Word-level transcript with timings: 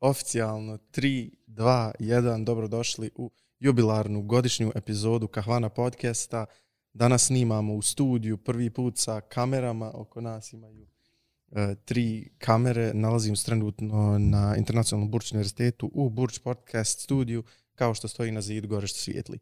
oficijalno 0.00 0.76
3, 0.76 1.30
2, 1.46 1.92
1, 2.00 2.44
dobrodošli 2.44 3.10
u 3.14 3.30
jubilarnu 3.58 4.22
godišnju 4.22 4.72
epizodu 4.74 5.28
Kahvana 5.28 5.68
podcasta. 5.68 6.46
Danas 6.92 7.26
snimamo 7.26 7.74
u 7.74 7.82
studiju 7.82 8.36
prvi 8.36 8.70
put 8.70 8.98
sa 8.98 9.20
kamerama, 9.20 9.90
oko 9.94 10.20
nas 10.20 10.52
imaju 10.52 10.86
e, 11.52 11.74
tri 11.84 12.30
kamere. 12.38 12.94
Nalazim 12.94 13.36
se 13.36 13.44
trenutno 13.44 14.18
na 14.18 14.54
Internacionalnom 14.56 15.10
Burč 15.10 15.32
univerzitetu 15.32 15.90
u 15.94 16.10
Burč 16.10 16.38
podcast 16.38 17.00
studiju, 17.00 17.44
kao 17.74 17.94
što 17.94 18.08
stoji 18.08 18.32
na 18.32 18.40
zid 18.40 18.66
gore 18.66 18.86
što 18.86 18.98
svijetli. 18.98 19.38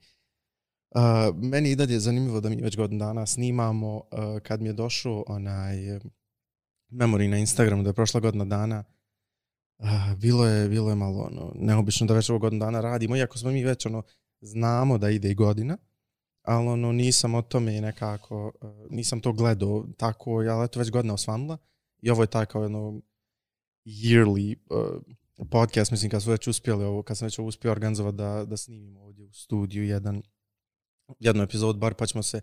Uh, 0.95 1.01
meni 1.43 1.71
i 1.71 1.77
dalje 1.77 1.93
je 1.93 2.01
zanimljivo 2.01 2.41
da 2.41 2.49
mi 2.49 2.63
već 2.63 2.77
godin 2.77 2.99
dana 2.99 3.27
snimamo. 3.27 3.97
Uh, 3.97 4.41
kad 4.43 4.63
mi 4.63 4.69
je 4.69 4.73
došao 4.73 5.25
onaj 5.27 5.97
e, 5.97 6.01
memory 6.91 7.29
na 7.29 7.39
Instagramu 7.39 7.83
da 7.83 7.89
je 7.89 7.95
prošla 7.95 8.21
godina 8.21 8.45
dana, 8.45 8.85
uh, 9.79 10.19
bilo 10.19 10.47
je 10.47 10.69
bilo 10.69 10.91
je 10.91 10.95
malo 10.97 11.23
ono, 11.23 11.53
neobično 11.55 12.07
da 12.07 12.15
već 12.15 12.31
ovo 12.31 12.39
godinu 12.39 12.61
dana 12.61 12.81
radimo, 12.81 13.17
iako 13.17 13.39
smo 13.39 13.51
mi 13.51 13.65
već 13.65 13.87
ono, 13.87 14.03
znamo 14.41 14.99
da 14.99 15.11
ide 15.11 15.31
i 15.31 15.35
godina, 15.35 15.77
ali 16.43 16.69
ono, 16.69 16.93
nisam 16.93 17.35
o 17.35 17.43
tome 17.43 17.81
nekako, 17.81 18.53
uh, 18.61 18.71
nisam 18.91 19.21
to 19.21 19.33
gledao 19.33 19.87
tako, 19.97 20.43
ja 20.43 20.65
eto 20.65 20.79
već 20.79 20.91
godina 20.91 21.15
osvanula 21.15 21.59
i 22.03 22.11
ovo 22.11 22.23
je 22.23 22.27
taj 22.27 22.47
kao 22.47 22.63
jedno 22.63 23.01
yearly 23.87 24.57
uh, 24.71 25.03
podcast, 25.51 25.91
mislim 25.91 26.11
kad 26.11 26.23
smo 26.23 26.33
već 26.33 26.47
uspjeli 26.47 26.85
ovo, 26.85 27.03
kad 27.03 27.19
sam 27.19 27.27
već 27.27 27.39
ovo 27.39 27.49
uspio 27.49 27.71
organizovati 27.71 28.17
da, 28.17 28.45
da 28.45 28.57
snimimo 28.57 29.01
ovdje 29.01 29.25
u 29.25 29.33
studiju 29.33 29.85
jedan 29.85 30.23
jednu 31.19 31.43
epizod, 31.43 31.79
bar 31.79 31.95
pa 31.95 32.07
ćemo 32.07 32.23
se 32.23 32.41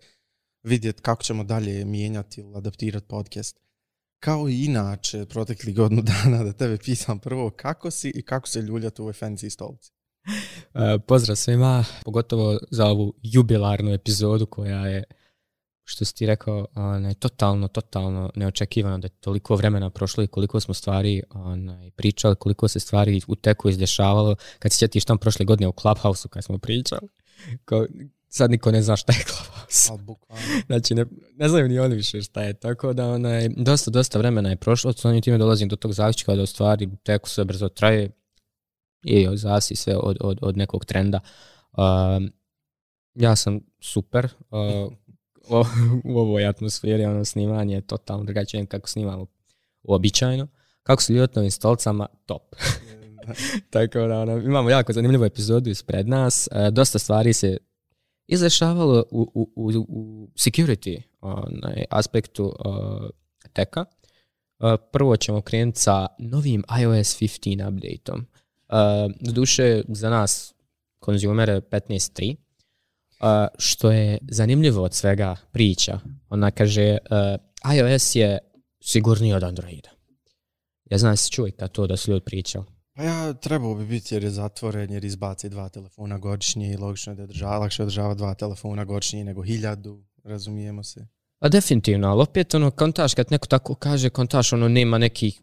vidjeti 0.64 1.02
kako 1.02 1.24
ćemo 1.24 1.44
dalje 1.44 1.86
mijenjati 1.86 2.42
ili 2.42 2.58
adaptirati 2.58 3.08
podcast. 3.08 3.60
Kao 4.22 4.50
i 4.50 4.66
inače, 4.66 5.26
protekli 5.26 5.74
godinu 5.74 6.02
dana 6.12 6.44
da 6.44 6.54
tebe 6.54 6.78
pitam 6.78 7.20
prvo 7.20 7.50
kako 7.50 7.92
si 7.92 8.12
i 8.16 8.22
kako 8.22 8.48
se 8.48 8.62
ljuljate 8.62 9.02
u 9.02 9.06
ovoj 9.06 9.14
fancy 9.14 9.50
stolici. 9.50 9.92
E, 10.74 11.00
pozdrav 11.08 11.36
svima, 11.36 11.86
pogotovo 12.06 12.60
za 12.72 12.86
ovu 12.86 13.14
jubilarnu 13.24 13.92
epizodu 13.92 14.46
koja 14.46 14.88
je, 14.88 15.04
što 15.84 16.06
si 16.06 16.16
ti 16.16 16.26
rekao, 16.26 16.68
onaj, 16.76 17.14
totalno, 17.14 17.68
totalno 17.68 18.32
neočekivano 18.36 18.98
da 18.98 19.06
je 19.06 19.20
toliko 19.20 19.56
vremena 19.56 19.90
prošlo 19.90 20.24
i 20.24 20.28
koliko 20.28 20.60
smo 20.60 20.74
stvari 20.74 21.24
onaj, 21.30 21.92
pričali, 21.92 22.36
koliko 22.36 22.68
se 22.68 22.80
stvari 22.80 23.22
u 23.28 23.36
teku 23.36 23.70
izdešavalo. 23.70 24.36
Kad 24.60 24.72
se 24.72 24.78
sjetiš 24.78 25.06
tam 25.06 25.18
prošle 25.18 25.46
godine 25.46 25.68
u 25.68 25.74
Clubhouse-u 25.82 26.30
kad 26.30 26.44
smo 26.44 26.58
pričali, 26.58 27.08
ko, 27.66 27.86
sad 28.30 28.52
niko 28.52 28.72
ne 28.72 28.82
zna 28.82 28.96
šta 28.96 29.14
je 29.14 29.24
Clubhouse 29.28 29.61
znači, 30.68 30.96
ne, 30.96 31.06
ne 31.36 31.50
znaju 31.50 31.68
ni 31.68 31.80
oni 31.80 31.96
više 31.96 32.22
šta 32.22 32.42
je. 32.42 32.54
Tako 32.54 32.94
da, 32.94 33.08
onaj, 33.08 33.50
dosta, 33.58 33.92
dosta 33.92 34.20
vremena 34.20 34.50
je 34.50 34.56
prošlo, 34.56 34.94
s 34.94 35.06
onim 35.06 35.22
time 35.22 35.38
dolazim 35.38 35.70
do 35.70 35.76
tog 35.76 35.94
zaključka 35.94 36.36
da 36.36 36.42
u 36.42 36.46
stvari 36.46 36.90
teku 37.04 37.30
sve 37.30 37.46
brzo 37.46 37.70
traje 37.70 38.10
i 39.04 39.28
zasi 39.34 39.76
sve 39.76 39.96
od, 39.98 40.18
od, 40.20 40.40
od 40.42 40.58
nekog 40.58 40.86
trenda. 40.86 41.20
Uh, 41.72 41.80
ja 43.14 43.36
sam 43.36 43.60
super 43.80 44.28
uh, 44.50 44.94
u 46.14 46.20
ovoj 46.20 46.46
atmosferi, 46.46 47.06
ono 47.06 47.26
snimanje 47.26 47.76
je 47.76 47.82
totalno 47.82 48.24
drugačije 48.24 48.66
kako 48.66 48.88
snimamo 48.88 49.26
uobičajeno. 49.84 50.48
Kako 50.84 51.02
su 51.02 51.14
ljudi 51.14 51.34
ovim 51.36 51.52
stolicama? 51.52 52.08
Top. 52.26 52.56
Tako 53.70 54.00
da, 54.00 54.20
ono, 54.20 54.38
imamo 54.38 54.70
jako 54.70 54.94
zanimljivu 54.94 55.26
epizodu 55.26 55.70
ispred 55.70 56.08
nas. 56.08 56.50
Uh, 56.52 56.74
dosta 56.74 57.00
stvari 57.00 57.34
se 57.34 57.58
izrešavalo 58.32 59.04
u, 59.12 59.32
u, 59.34 59.50
u, 59.56 59.72
u 59.88 60.30
security 60.36 61.02
onaj, 61.22 61.86
aspektu 61.90 62.46
uh, 62.46 63.10
teka. 63.54 63.86
Uh, 64.60 64.74
prvo 64.92 65.18
ćemo 65.18 65.42
krenuti 65.42 65.80
sa 65.80 66.08
novim 66.20 66.64
iOS 66.82 67.22
15 67.22 67.68
updateom. 67.68 68.20
Uh, 68.20 69.34
duše 69.34 69.84
za 69.88 70.10
nas 70.10 70.54
konzumere 71.00 71.62
15.3, 71.62 72.36
uh, 72.36 73.48
što 73.58 73.92
je 73.92 74.18
zanimljivo 74.30 74.84
od 74.84 74.94
svega 74.94 75.36
priča. 75.52 76.00
Ona 76.30 76.52
kaže, 76.52 76.98
uh, 77.64 77.74
iOS 77.76 78.16
je 78.16 78.38
sigurniji 78.84 79.34
od 79.34 79.44
Androida. 79.44 79.90
Ja 80.86 80.98
znam 80.98 81.18
se 81.18 81.30
čujete 81.30 81.68
to 81.68 81.88
da 81.88 81.98
su 81.98 82.12
ljudi 82.12 82.26
pričali. 82.26 82.66
Pa 82.94 83.04
ja 83.04 83.34
trebao 83.34 83.76
bi 83.76 83.86
biti 83.86 84.16
jer 84.16 84.24
je 84.24 84.30
zatvoren, 84.30 84.92
jer 84.92 85.06
izbaci 85.06 85.50
dva 85.50 85.70
telefona 85.70 86.18
godišnje 86.18 86.72
i 86.72 86.78
logično 86.78 87.16
da 87.16 87.22
je 87.22 87.28
država, 87.28 87.58
lakše 87.58 87.84
održava 87.84 88.14
dva 88.14 88.34
telefona 88.34 88.86
godišnje 88.86 89.24
nego 89.24 89.44
hiljadu, 89.44 90.04
razumijemo 90.24 90.84
se. 90.84 91.08
A 91.40 91.50
definitivno, 91.50 92.08
ali 92.08 92.22
opet 92.22 92.54
ono, 92.54 92.72
kontaš, 92.72 93.14
kad 93.14 93.32
neko 93.32 93.48
tako 93.48 93.76
kaže, 93.76 94.10
kontaš, 94.10 94.54
ono, 94.54 94.68
nema 94.68 94.98
neki 94.98 95.40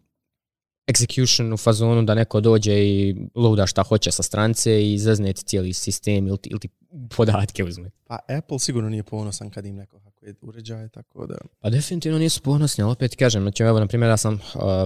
execution 0.89 1.55
u 1.55 1.57
fazonu 1.57 2.03
da 2.03 2.15
neko 2.15 2.41
dođe 2.41 2.73
i 2.73 3.17
loada 3.35 3.67
šta 3.67 3.83
hoće 3.83 4.11
sa 4.11 4.23
strance 4.23 4.93
i 4.93 4.99
zazne 4.99 5.33
ti 5.33 5.45
cijeli 5.45 5.73
sistem 5.73 6.27
ili 6.27 6.39
ti, 6.39 6.51
ili 6.51 6.61
ti 6.61 6.69
podatke 7.17 7.65
uzme. 7.65 7.91
Pa 8.07 8.19
Apple 8.39 8.59
sigurno 8.59 8.89
nije 8.91 9.03
ponosan 9.03 9.51
kad 9.51 9.67
im 9.67 9.77
neko 9.77 9.99
hakuje 9.99 10.35
uređaje, 10.43 10.89
tako 10.89 11.27
da... 11.27 11.35
Pa 11.61 11.71
definitivno 11.71 12.19
nisu 12.19 12.43
ponosni, 12.43 12.85
ali 12.85 12.93
opet 12.93 13.17
kažem, 13.17 13.43
znači 13.43 13.63
evo, 13.63 13.81
na 13.81 13.87
primjer, 13.87 14.11
ja 14.11 14.17
sam 14.17 14.35
uh, 14.35 14.41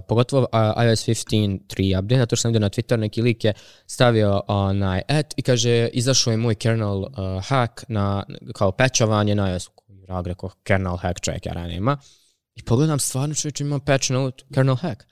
pogotovo 0.09 0.43
uh, 0.43 0.85
iOS 0.85 1.09
15.3 1.09 1.99
update, 1.99 2.19
zato 2.19 2.37
što 2.37 2.43
sam 2.43 2.49
vidio 2.49 2.61
na 2.61 2.71
Twitter 2.71 2.97
neki 2.97 3.23
lik 3.23 3.45
je 3.45 3.53
stavio 3.87 4.43
onaj 4.49 5.03
at 5.09 5.35
i 5.37 5.43
kaže, 5.43 5.89
izašao 5.93 6.31
je 6.31 6.37
moj 6.37 6.55
kernel 6.55 6.99
uh, 6.99 7.09
hack 7.43 7.85
na, 7.89 8.25
kao 8.55 8.73
patchovanje 8.73 9.35
na 9.35 9.51
iOS, 9.51 9.69
rag 10.09 10.27
rekao, 10.27 10.51
kernel 10.63 10.97
hack 10.97 11.21
trackera 11.21 11.67
nema. 11.67 11.97
I 12.55 12.63
pogledam 12.63 12.99
stvarno 12.99 13.35
čovječ 13.35 13.61
ima 13.61 13.79
patch 13.79 14.11
note, 14.11 14.45
kernel 14.55 14.77
hack. 14.77 15.03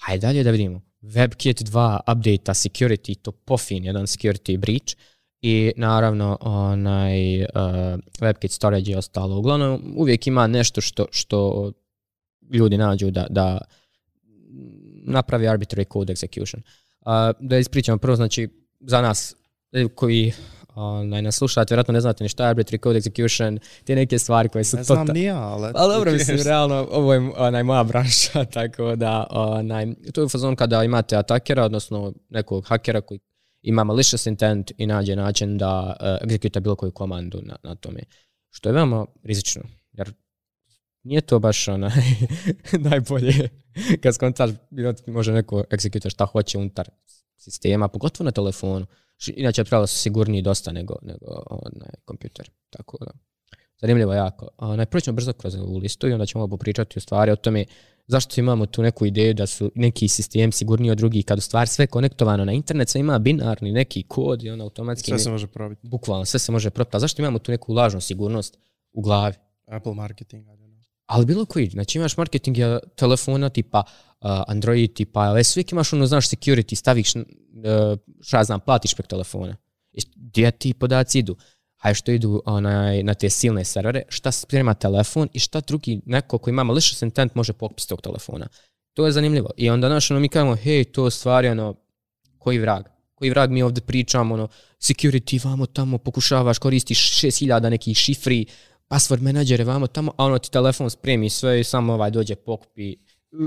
Hajde 0.00 0.26
dalje 0.26 0.42
da 0.42 0.50
vidimo. 0.50 0.80
WebKit 1.02 1.62
2 1.62 1.98
update 2.00 2.54
security, 2.54 3.14
to 3.22 3.32
pofin, 3.32 3.84
jedan 3.84 4.06
security 4.06 4.58
breach 4.58 4.94
i 5.42 5.72
naravno 5.76 6.38
onaj 6.40 7.42
uh, 7.42 7.48
WebKit 8.20 8.50
storage 8.50 8.90
je 8.90 8.98
ostalo. 8.98 9.38
Uglavnom 9.38 9.94
uvijek 9.96 10.26
ima 10.26 10.46
nešto 10.46 10.80
što 10.80 11.06
što 11.10 11.72
ljudi 12.52 12.76
nađu 12.76 13.10
da 13.10 13.26
da 13.30 13.58
napravi 15.04 15.46
arbitrary 15.46 15.92
code 15.92 16.14
execution. 16.14 16.60
Uh, 17.00 17.36
da 17.40 17.58
ispričamo 17.58 17.98
prvo 17.98 18.16
znači 18.16 18.48
za 18.80 19.00
nas 19.00 19.36
eh, 19.72 19.86
koji 19.94 20.32
onaj, 20.80 21.22
nas 21.22 21.36
slušate, 21.36 21.74
vjerojatno 21.74 21.92
ne 21.92 22.00
znate 22.00 22.24
ni 22.24 22.28
šta 22.28 22.48
je 22.48 22.54
arbitrary 22.54 22.82
code 22.82 23.00
execution, 23.00 23.58
te 23.84 23.94
neke 23.94 24.18
stvari 24.18 24.48
koje 24.48 24.64
su... 24.64 24.76
Ne 24.76 24.84
znam 24.84 24.98
tota... 24.98 25.12
nija, 25.12 25.38
ali... 25.38 25.72
Ali 25.74 25.94
dobro, 25.94 26.12
mislim, 26.12 26.38
realno, 26.44 26.88
ovo 26.90 27.14
je 27.14 27.32
onaj, 27.36 27.62
moja 27.62 27.84
branša, 27.84 28.44
tako 28.54 28.96
da, 28.96 29.26
onaj, 29.30 29.86
to 30.12 30.22
je 30.22 30.28
fazon 30.28 30.56
kada 30.56 30.84
imate 30.84 31.16
atakera, 31.16 31.64
odnosno 31.64 32.12
nekog 32.28 32.66
hakera 32.66 33.00
koji 33.00 33.20
ima 33.62 33.84
malicious 33.84 34.26
intent 34.26 34.72
i 34.76 34.86
nađe 34.86 35.16
način 35.16 35.58
da 35.58 35.96
uh, 36.00 36.28
executa 36.28 36.60
bilo 36.60 36.76
koju 36.76 36.92
komandu 36.92 37.40
na, 37.42 37.56
na 37.62 37.74
tome. 37.74 38.00
Što 38.50 38.68
je 38.68 38.72
veoma 38.72 39.06
rizično, 39.22 39.62
jer 39.92 40.12
nije 41.02 41.20
to 41.20 41.38
baš 41.38 41.68
onaj 41.68 41.90
najbolje 42.90 43.48
kad 44.02 44.14
skontaš, 44.14 44.50
može 45.06 45.32
neko 45.32 45.64
executa 45.70 46.10
šta 46.10 46.26
hoće 46.26 46.58
unutar 46.58 46.88
sistema, 47.36 47.88
pogotovo 47.88 48.24
na 48.24 48.30
telefonu. 48.30 48.86
Inače, 49.28 49.64
pravila 49.64 49.86
su 49.86 49.98
sigurniji 49.98 50.42
dosta 50.42 50.72
nego, 50.72 50.94
nego 51.02 51.42
onaj, 51.50 51.90
kompjuter. 52.04 52.50
Tako 52.70 52.98
da, 53.04 53.10
zanimljivo 53.80 54.14
jako. 54.14 54.48
Onaj, 54.58 54.86
prvo 54.86 55.00
ćemo 55.00 55.14
brzo 55.14 55.32
kroz 55.32 55.54
ovu 55.54 55.78
listu 55.78 56.08
i 56.08 56.12
onda 56.12 56.26
ćemo 56.26 56.48
popričati 56.48 56.98
u 56.98 57.00
stvari 57.00 57.32
o 57.32 57.36
tome 57.36 57.64
zašto 58.10 58.40
imamo 58.40 58.66
tu 58.66 58.82
neku 58.82 59.06
ideju 59.06 59.34
da 59.34 59.46
su 59.46 59.72
neki 59.74 60.08
sistem 60.08 60.52
sigurniji 60.52 60.90
od 60.90 60.98
drugih 60.98 61.24
kad 61.24 61.38
u 61.38 61.40
stvari 61.40 61.66
sve 61.66 61.86
konektovano 61.86 62.44
na 62.44 62.52
internet, 62.52 62.88
sve 62.88 63.00
ima 63.00 63.18
binarni 63.18 63.72
neki 63.72 64.02
kod 64.02 64.42
i 64.42 64.50
on 64.50 64.60
automatski... 64.60 65.10
Sve 65.10 65.18
se 65.18 65.30
može 65.30 65.46
probiti. 65.46 65.88
Bukvalno, 65.88 66.24
sve 66.24 66.40
se 66.40 66.52
može 66.52 66.70
probiti. 66.70 66.96
A 66.96 67.00
zašto 67.00 67.22
imamo 67.22 67.38
tu 67.38 67.52
neku 67.52 67.72
lažnu 67.72 68.00
sigurnost 68.00 68.58
u 68.92 69.02
glavi? 69.02 69.34
Apple 69.66 69.94
marketing. 69.94 70.46
Ali 71.06 71.26
bilo 71.26 71.44
koji, 71.44 71.70
znači 71.70 71.98
imaš 71.98 72.16
marketing 72.16 72.56
telefona 72.96 73.48
tipa 73.48 73.82
uh, 73.86 74.09
Android, 74.20 74.92
tipa 74.94 75.26
iOS, 75.26 75.56
uvijek 75.56 75.72
imaš 75.72 75.92
ono, 75.92 76.06
znaš, 76.06 76.28
security, 76.28 76.74
staviš, 76.74 77.16
uh, 77.16 77.22
šta 78.20 78.44
znam, 78.44 78.60
platiš 78.60 78.94
prek 78.94 79.06
telefona. 79.06 79.56
I 79.92 80.00
gdje 80.16 80.50
ti 80.50 80.74
podaci 80.74 81.18
idu? 81.18 81.36
Hajde 81.76 81.94
što 81.94 82.12
idu 82.12 82.42
onaj, 82.46 83.02
na 83.02 83.14
te 83.14 83.30
silne 83.30 83.64
servere, 83.64 84.02
šta 84.08 84.32
sprema 84.32 84.74
telefon 84.74 85.28
i 85.32 85.38
šta 85.38 85.60
drugi, 85.60 86.00
neko 86.06 86.38
koji 86.38 86.52
ima 86.52 86.64
malicious 86.64 87.02
intent 87.02 87.34
može 87.34 87.52
pokupiti 87.52 87.88
tog 87.88 88.00
telefona. 88.00 88.48
To 88.94 89.06
je 89.06 89.12
zanimljivo. 89.12 89.50
I 89.56 89.70
onda, 89.70 89.88
znaš, 89.88 90.10
ono, 90.10 90.20
mi 90.20 90.28
kažemo, 90.28 90.56
hej, 90.56 90.84
to 90.84 91.10
stvari, 91.10 91.48
ono, 91.48 91.74
koji 92.38 92.58
vrag? 92.58 92.84
Koji 93.14 93.30
vrag 93.30 93.50
mi 93.50 93.62
ovdje 93.62 93.82
pričamo, 93.82 94.34
ono, 94.34 94.48
security, 94.80 95.44
vamo 95.44 95.66
tamo, 95.66 95.98
pokušavaš, 95.98 96.58
koristiš 96.58 97.20
6000 97.22 97.70
nekih 97.70 97.96
šifri, 97.96 98.46
password 98.90 99.20
menadžere 99.20 99.64
vamo 99.64 99.86
tamo, 99.86 100.12
a 100.16 100.24
ono 100.24 100.38
ti 100.38 100.50
telefon 100.50 100.90
spremi 100.90 101.30
sve 101.30 101.60
i 101.60 101.64
samo 101.64 101.92
ovaj 101.92 102.10
dođe 102.10 102.34
pokupi 102.34 102.96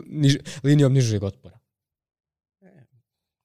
niž, 0.05 0.37
linijom 0.63 0.93
nižeg 0.93 1.23
otpora. 1.23 1.59
E, 2.61 2.85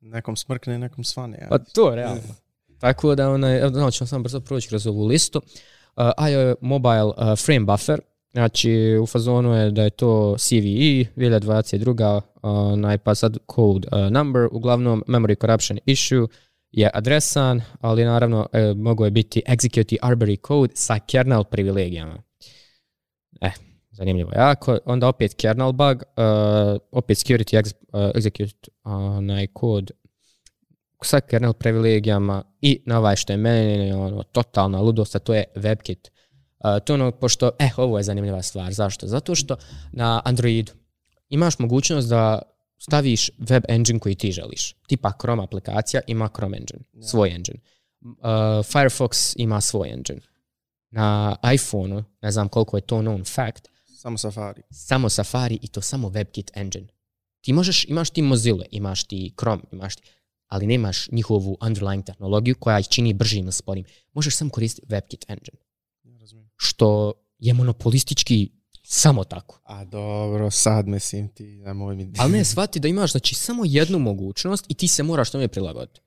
nekom 0.00 0.37
smrkne, 0.37 0.79
nekom 0.79 1.05
svane. 1.05 1.38
Ja. 1.40 1.49
Pa 1.49 1.58
to, 1.58 1.94
realno. 1.94 2.20
Tako 2.79 3.14
da, 3.14 3.31
onaj, 3.31 3.69
znači, 3.69 4.06
sam 4.06 4.23
brzo 4.23 4.40
proći 4.40 4.69
kroz 4.69 4.87
ovu 4.87 5.06
listu. 5.06 5.43
Uh, 5.96 6.29
IO 6.31 6.55
Mobile 6.61 7.05
uh, 7.05 7.38
Frame 7.38 7.64
Buffer, 7.64 8.00
Znači, 8.32 8.99
u 9.02 9.06
fazonu 9.06 9.55
je 9.55 9.70
da 9.70 9.82
je 9.82 9.90
to 9.90 10.37
CVE, 10.38 11.05
2022. 11.17 12.20
Onaj, 12.43 12.99
pa 12.99 13.14
sad 13.14 13.38
code 13.55 13.88
uh, 13.93 14.12
number, 14.12 14.49
uglavnom 14.52 15.05
memory 15.06 15.41
corruption 15.41 15.79
issue 15.87 16.29
je 16.70 16.91
adresan, 16.94 17.61
ali 17.81 18.05
naravno 18.05 18.46
e, 18.52 18.75
mogo 18.75 19.05
je 19.05 19.11
biti 19.11 19.43
execute 19.46 19.96
arbitrary 20.02 20.46
code 20.46 20.73
sa 20.76 20.99
kernel 20.99 21.44
privilegijama. 21.44 22.23
Eh, 23.41 23.52
zanimljivo 23.99 24.31
jako. 24.37 24.79
Onda 24.85 25.09
opet 25.09 25.35
kernel 25.35 25.73
bug, 25.73 26.03
uh, 26.17 26.81
opet 26.91 27.19
security 27.19 27.59
ex, 27.59 27.75
uh, 27.93 28.00
execute 28.15 28.69
onaj 28.85 29.45
uh, 29.45 29.50
kod 29.53 29.91
sa 31.03 31.21
kernel 31.21 31.53
privilegijama 31.53 32.43
i 32.61 32.83
na 32.87 32.99
ovaj 32.99 33.17
što 33.17 33.33
je 33.33 33.37
meni 33.37 33.93
ono, 33.93 34.23
totalna 34.23 34.81
ludost, 34.81 35.17
a 35.17 35.19
to 35.19 35.35
je 35.35 35.45
WebKit. 35.55 36.09
Uh, 36.09 36.85
to 36.85 36.95
ono, 36.95 37.12
pošto, 37.12 37.50
eh, 37.59 37.71
ovo 37.77 37.99
je 37.99 38.05
zanimljiva 38.05 38.43
stvar. 38.43 38.73
Zašto? 38.73 39.06
Zato 39.06 39.35
što 39.35 39.56
na 39.93 40.21
Androidu 40.25 40.73
imaš 41.29 41.59
mogućnost 41.59 42.09
da 42.09 42.43
staviš 42.79 43.31
web 43.39 43.65
engine 43.69 43.99
koji 43.99 44.15
ti 44.15 44.33
želiš. 44.33 44.75
Tipa 44.87 45.12
Chrome 45.21 45.43
aplikacija 45.43 46.01
ima 46.06 46.29
Chrome 46.29 46.56
engine, 46.56 46.85
yeah. 46.94 47.11
svoj 47.11 47.29
engine. 47.29 47.59
Uh, 48.01 48.11
Firefox 48.65 49.35
ima 49.37 49.61
svoj 49.61 49.89
engine. 49.89 50.21
Na 50.91 51.37
iPhone-u, 51.55 52.05
ne 52.23 52.31
znam 52.31 52.49
koliko 52.49 52.77
je 52.77 52.81
to 52.81 52.97
known 52.97 53.35
fact, 53.35 53.69
samo 53.99 54.19
Safari. 54.19 54.62
Samo 54.71 55.09
Safari 55.09 55.59
i 55.62 55.69
to 55.69 55.83
samo 55.83 56.09
WebKit 56.09 56.50
engine. 56.55 56.87
Ti 57.41 57.53
možeš, 57.53 57.85
imaš 57.89 58.11
ti 58.11 58.23
Mozilla, 58.23 58.65
imaš 58.71 59.05
ti 59.05 59.35
Chrome, 59.41 59.62
imaš 59.73 59.97
ti, 59.97 60.03
ali 60.47 60.67
nemaš 60.67 61.09
njihovu 61.12 61.56
underlying 61.61 62.05
tehnologiju 62.05 62.55
koja 62.55 62.79
ih 62.79 62.89
čini 62.89 63.15
bržim 63.15 63.45
ili 63.45 63.53
sporim. 63.53 63.85
Možeš 64.12 64.37
samo 64.37 64.50
koristiti 64.50 64.87
WebKit 64.87 65.25
engine. 65.29 65.59
Ja 66.05 66.27
što 66.56 67.12
je 67.39 67.55
monopolistički 67.55 68.50
samo 68.83 69.25
tako. 69.25 69.61
A 69.65 69.85
dobro, 69.85 70.51
sad 70.51 70.89
mislim 70.89 71.29
ti, 71.29 71.44
nemoj 71.44 71.97
mi... 71.97 72.12
Ali 72.19 72.33
ne, 72.33 72.44
shvati 72.44 72.81
da 72.81 72.89
imaš 72.89 73.11
znači, 73.11 73.35
samo 73.35 73.62
jednu 73.67 73.99
mogućnost 73.99 74.65
i 74.69 74.75
ti 74.75 74.89
se 74.89 75.03
moraš 75.03 75.31
tome 75.31 75.49
prilagoditi. 75.49 76.01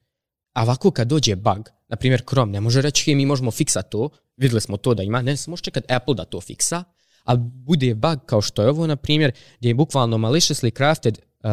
A 0.54 0.64
ovako 0.64 0.92
kad 0.92 1.08
dođe 1.08 1.36
bug, 1.36 1.70
na 1.88 1.96
primjer 1.96 2.24
Chrome, 2.30 2.52
ne 2.52 2.62
može 2.62 2.82
reći, 2.82 3.16
mi 3.16 3.26
možemo 3.26 3.52
fiksati 3.52 3.90
to, 3.92 4.10
videli 4.38 4.62
smo 4.62 4.78
to 4.78 4.94
da 4.94 5.04
ima, 5.04 5.22
ne, 5.22 5.36
može 5.48 5.64
čekati 5.64 5.94
Apple 5.94 6.16
da 6.16 6.26
to 6.26 6.42
fiksa, 6.42 6.84
a 7.24 7.36
bude 7.36 7.96
bug 7.96 8.20
kao 8.26 8.42
što 8.42 8.62
je 8.62 8.70
ovo, 8.70 8.88
na 8.88 8.96
primjer, 8.96 9.32
gdje 9.60 9.70
je 9.70 9.74
bukvalno 9.74 10.18
maliciously 10.18 10.78
crafted 10.78 11.20
uh, 11.44 11.50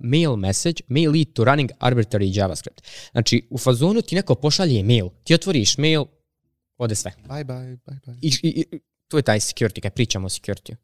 mail 0.00 0.36
message 0.36 0.82
may 0.88 1.12
lead 1.12 1.32
to 1.32 1.44
running 1.44 1.70
arbitrary 1.80 2.38
JavaScript. 2.38 2.82
Znači, 3.12 3.46
u 3.50 3.58
fazonu 3.58 4.02
ti 4.02 4.14
neko 4.14 4.34
pošalje 4.34 4.82
mail, 4.82 5.08
ti 5.24 5.34
otvoriš 5.34 5.78
mail, 5.78 6.04
ode 6.76 6.94
sve. 6.94 7.12
Bye, 7.28 7.44
bye, 7.44 7.78
bye, 7.86 8.00
bye. 8.06 8.16
I, 8.22 8.32
i, 8.42 8.64
i 8.72 8.80
to 9.08 9.16
je 9.16 9.22
taj 9.22 9.40
security, 9.40 9.80
kad 9.80 9.94
pričamo 9.94 10.26
o 10.26 10.28
security. 10.28 10.74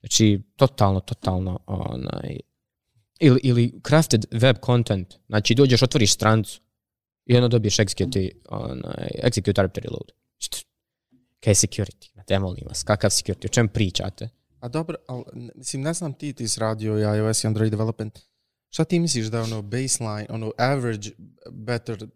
Znači, 0.00 0.40
totalno, 0.56 1.00
totalno, 1.00 1.60
onaj, 1.66 2.36
ili, 3.20 3.40
ili 3.42 3.80
crafted 3.88 4.24
web 4.30 4.56
content, 4.66 5.14
znači 5.26 5.54
dođeš, 5.54 5.82
otvoriš 5.82 6.12
strancu 6.12 6.60
i 7.26 7.36
onda 7.36 7.48
dobiješ 7.48 7.76
execute, 7.76 8.30
onaj, 8.48 9.10
execute 9.24 9.62
arbitrary 9.62 9.90
load. 9.90 10.12
Kaj 11.40 11.50
je 11.50 11.54
security? 11.54 12.24
Te 12.26 12.38
molim 12.38 12.64
vas, 12.68 12.82
kakav 12.82 13.10
security? 13.10 13.46
O 13.46 13.48
čem 13.48 13.68
pričate? 13.68 14.28
A 14.60 14.68
dobro, 14.68 14.96
ali, 15.08 15.24
mislim, 15.54 15.82
ne 15.82 15.92
znam 15.94 16.12
ti 16.12 16.32
ti 16.32 16.48
si 16.48 16.60
radio 16.60 16.98
iOS 16.98 17.44
i 17.44 17.46
Android 17.46 17.70
development. 17.70 18.18
Šta 18.70 18.84
ti 18.84 18.98
misliš 18.98 19.26
da 19.26 19.36
je 19.36 19.42
ono 19.42 19.62
baseline, 19.62 20.26
ono 20.28 20.52
average, 20.58 21.10
better, 21.50 22.06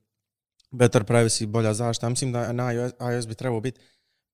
better 0.71 1.05
privacy, 1.05 1.47
bolja 1.47 1.75
zaštita? 1.75 2.09
Mislim 2.09 2.33
da 2.33 2.53
na 2.53 2.73
iOS, 2.73 2.93
iOS 3.15 3.27
bi 3.27 3.35
trebao 3.35 3.61
biti 3.61 3.81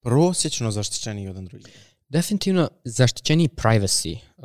prosječno 0.03 0.71
zaštićeniji 0.71 1.29
od 1.29 1.37
Androida. 1.37 1.69
Definitivno 2.09 2.69
zaštićeni 2.85 3.49
privacy. 3.49 4.17
Uh, 4.37 4.45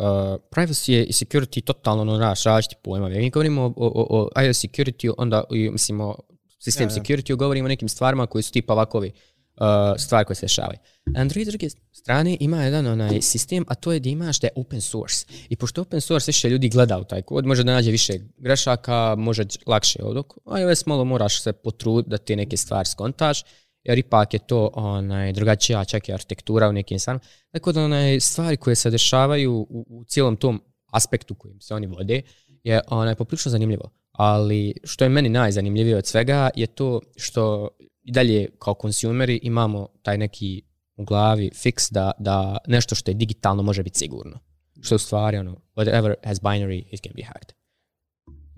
privacy 0.51 0.91
je 0.91 1.05
i 1.05 1.11
security 1.11 1.63
totalno 1.63 2.01
ono 2.01 2.17
naš 2.17 2.43
različiti 2.43 2.75
pojma. 2.83 3.09
Ja 3.09 3.29
govorimo 3.29 3.61
o, 3.61 3.73
o, 3.75 4.07
o 4.09 4.41
iOS 4.43 4.57
security, 4.57 5.13
onda 5.17 5.43
mislim 5.71 6.01
o 6.01 6.15
sistem 6.59 6.89
ja, 6.89 6.95
ja. 6.95 7.01
security, 7.01 7.35
govorimo 7.35 7.65
o 7.65 7.67
nekim 7.67 7.89
stvarima 7.89 8.27
koji 8.27 8.43
su 8.43 8.51
tipa 8.51 8.73
ovakovi 8.73 9.07
uh, 9.07 9.30
Uh, 9.61 9.67
stvari 9.97 10.25
koje 10.25 10.35
se 10.35 10.45
dešavaju. 10.45 10.79
Android 11.15 11.47
druge 11.47 11.67
strane 11.91 12.37
ima 12.39 12.63
jedan 12.63 12.87
onaj 12.87 13.21
sistem, 13.21 13.65
a 13.67 13.75
to 13.75 13.91
je 13.91 13.99
da 13.99 14.09
imaš 14.09 14.39
da 14.39 14.47
je 14.47 14.51
open 14.55 14.81
source. 14.81 15.25
I 15.49 15.55
pošto 15.55 15.81
open 15.81 16.01
source 16.01 16.29
više 16.29 16.49
ljudi 16.49 16.69
gleda 16.69 16.99
u 16.99 17.03
taj 17.03 17.21
kod, 17.21 17.45
može 17.45 17.63
da 17.63 17.73
nađe 17.73 17.91
više 17.91 18.13
grešaka, 18.37 19.15
može 19.17 19.43
lakše 19.67 20.03
od 20.03 20.15
dok 20.15 20.33
iOS 20.59 20.85
malo 20.85 21.05
moraš 21.05 21.41
se 21.41 21.53
potruditi 21.53 22.09
da 22.09 22.17
te 22.17 22.35
neke 22.35 22.57
stvari 22.57 22.85
skontaš 22.85 23.43
jer 23.83 23.97
ipak 23.97 24.33
je 24.33 24.39
to 24.39 24.69
onaj, 24.73 25.33
drugačija 25.33 25.85
čak 25.85 26.09
i 26.09 26.13
arhitektura 26.13 26.69
u 26.69 26.73
nekim 26.73 26.99
stvarima. 26.99 27.23
Tako 27.51 27.71
da 27.71 27.83
onaj, 27.83 28.19
stvari 28.19 28.57
koje 28.57 28.75
se 28.75 28.89
dešavaju 28.89 29.53
u, 29.53 29.85
u 29.89 30.03
cijelom 30.05 30.35
tom 30.35 30.61
aspektu 30.91 31.35
kojim 31.35 31.61
se 31.61 31.75
oni 31.75 31.87
vode 31.87 32.21
je 32.63 32.81
onaj, 32.87 33.15
poprilično 33.15 33.51
zanimljivo. 33.51 33.89
Ali 34.11 34.73
što 34.83 35.05
je 35.05 35.09
meni 35.09 35.29
najzanimljivije 35.29 35.97
od 35.97 36.05
svega 36.05 36.49
je 36.55 36.67
to 36.67 37.01
što 37.15 37.69
i 38.03 38.11
dalje 38.11 38.49
kao 38.59 38.73
konsumeri 38.73 39.39
imamo 39.43 39.87
taj 40.01 40.17
neki 40.17 40.61
u 40.95 41.05
glavi 41.05 41.49
fix 41.53 41.93
da, 41.93 42.11
da 42.19 42.57
nešto 42.67 42.95
što 42.95 43.11
je 43.11 43.15
digitalno 43.15 43.63
može 43.63 43.83
biti 43.83 43.99
sigurno. 43.99 44.39
Što 44.81 44.93
je 44.93 44.95
u 44.95 44.99
stvari 44.99 45.37
ono, 45.37 45.57
whatever 45.75 46.13
has 46.23 46.39
binary, 46.39 46.83
it 46.91 47.03
can 47.03 47.13
be 47.15 47.23
hacked. 47.23 47.53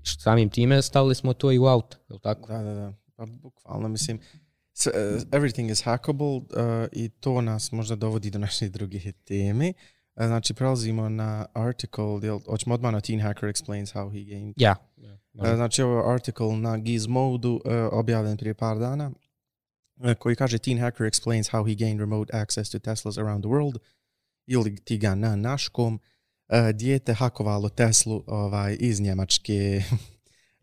Samim 0.04 0.50
time 0.50 0.82
stavili 0.82 1.16
smo 1.16 1.34
to 1.34 1.52
i 1.52 1.60
u 1.60 1.66
auto, 1.66 1.98
je 2.10 2.20
tako? 2.20 2.48
Da, 2.48 2.64
da, 2.64 2.74
da. 2.74 2.94
Pa 3.16 3.26
bukvalno, 3.26 3.88
mislim, 3.88 4.20
so, 4.74 4.90
uh, 4.90 5.22
everything 5.32 5.72
is 5.72 5.84
hackable 5.84 6.36
uh, 6.36 6.44
i 6.92 7.10
to 7.10 7.42
nas 7.42 7.72
možda 7.72 7.96
dovodi 7.96 8.30
do 8.30 8.40
naše 8.40 8.70
druge 8.70 9.00
teme. 9.26 9.74
Uh, 10.16 10.26
znači, 10.26 10.54
prelazimo 10.54 11.10
na 11.10 11.46
article, 11.54 12.20
jel, 12.24 12.40
hoćemo 12.40 12.76
odmah 12.76 12.92
na 12.92 13.02
Teen 13.02 13.22
Hacker 13.22 13.50
Explains 13.50 13.96
How 13.96 14.12
He 14.12 14.24
Gained. 14.24 14.54
Ja. 14.58 14.76
Yeah. 14.98 15.18
Uh, 15.34 15.56
znači, 15.56 15.82
ovo 15.82 15.98
je 15.98 16.14
article 16.14 16.58
na 16.58 16.78
Gizmodu, 16.78 17.54
uh, 17.54 17.62
objavljen 17.92 18.38
prije 18.38 18.54
par 18.54 18.80
dana, 18.80 19.12
Uh, 19.96 20.14
koji 20.14 20.36
kaže 20.36 20.58
Teen 20.58 20.80
Hacker 20.80 21.08
Explains 21.08 21.52
How 21.52 21.66
He 21.66 21.76
Gained 21.76 22.00
Remote 22.00 22.38
Access 22.38 22.70
to 22.70 22.80
Teslas 22.80 23.18
Around 23.18 23.44
the 23.44 23.50
World, 23.50 23.78
ili 24.46 24.76
ti 24.76 24.98
ga 24.98 25.16
na 25.16 25.36
naškom. 25.36 26.00
Uh, 26.48 26.70
dijete 26.70 27.14
hakovalo 27.14 27.70
Teslu 27.70 28.24
ovaj, 28.28 28.78
iz 28.80 29.02
Njemačke, 29.02 29.82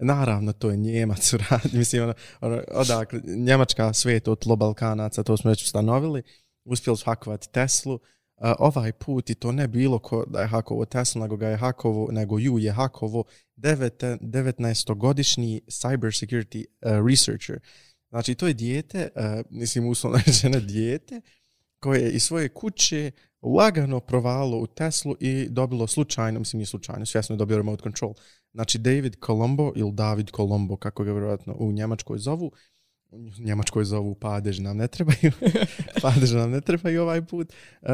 Naravno, 0.02 0.52
to 0.52 0.70
je 0.70 0.76
Njemac 0.76 1.32
radi. 1.32 1.68
Mislim, 1.78 2.02
ono, 2.02 2.14
ono, 2.40 2.62
odakle, 2.72 3.20
Njemačka 3.24 3.92
svet 3.92 4.28
od 4.28 4.38
tlo 4.38 4.56
Balkanaca, 4.56 5.22
to 5.22 5.36
smo 5.36 5.50
već 5.50 5.62
ustanovili. 5.62 6.22
Uspjeli 6.64 6.96
su 6.96 7.04
hakovati 7.04 7.52
Teslu. 7.52 7.94
Uh, 7.94 8.00
ovaj 8.58 8.92
put 8.92 9.30
i 9.30 9.34
to 9.34 9.52
ne 9.52 9.68
bilo 9.68 9.98
ko 9.98 10.24
da 10.26 10.40
je 10.40 10.46
hakovo 10.46 10.84
Tesla, 10.84 11.22
nego 11.22 11.36
ga 11.36 11.48
je 11.48 11.56
hakovo, 11.56 12.08
nego 12.12 12.38
ju 12.38 12.58
je 12.58 12.72
hakovo 12.72 13.24
19-godišnji 13.56 15.60
cyber 15.66 16.26
security 16.26 16.64
uh, 16.64 16.68
researcher. 17.08 17.58
Znači, 18.10 18.34
to 18.34 18.46
je 18.46 18.54
dijete, 18.54 19.08
uh, 19.14 19.46
mislim, 19.50 19.86
uslovno 19.86 20.18
žene 20.42 20.60
dijete, 20.60 21.20
koje 21.80 22.00
je 22.00 22.10
iz 22.10 22.22
svoje 22.22 22.48
kuće 22.48 23.10
lagano 23.42 24.00
provalo 24.00 24.58
u 24.58 24.66
Teslu 24.66 25.16
i 25.20 25.48
dobilo 25.48 25.86
slučajno, 25.86 26.38
mislim, 26.38 26.58
nije 26.58 26.66
slučajno, 26.66 27.06
svjesno 27.06 27.34
je 27.34 27.38
dobio 27.38 27.56
remote 27.56 27.82
control. 27.82 28.14
Znači, 28.52 28.78
David 28.78 29.16
Colombo 29.26 29.72
ili 29.76 29.92
David 29.92 30.30
Colombo, 30.36 30.76
kako 30.76 31.04
ga 31.04 31.12
vjerojatno 31.12 31.54
u 31.58 31.72
Njemačkoj 31.72 32.18
zovu, 32.18 32.52
u 33.10 33.30
Njemačkoj 33.38 33.84
zovu 33.84 34.14
padež 34.14 34.58
nam 34.58 34.76
ne 34.76 34.88
trebaju, 34.88 35.32
padež 36.02 36.32
nam 36.32 36.50
ne 36.50 36.60
trebaju 36.60 37.02
ovaj 37.02 37.26
put. 37.26 37.52
Uh, 37.82 37.88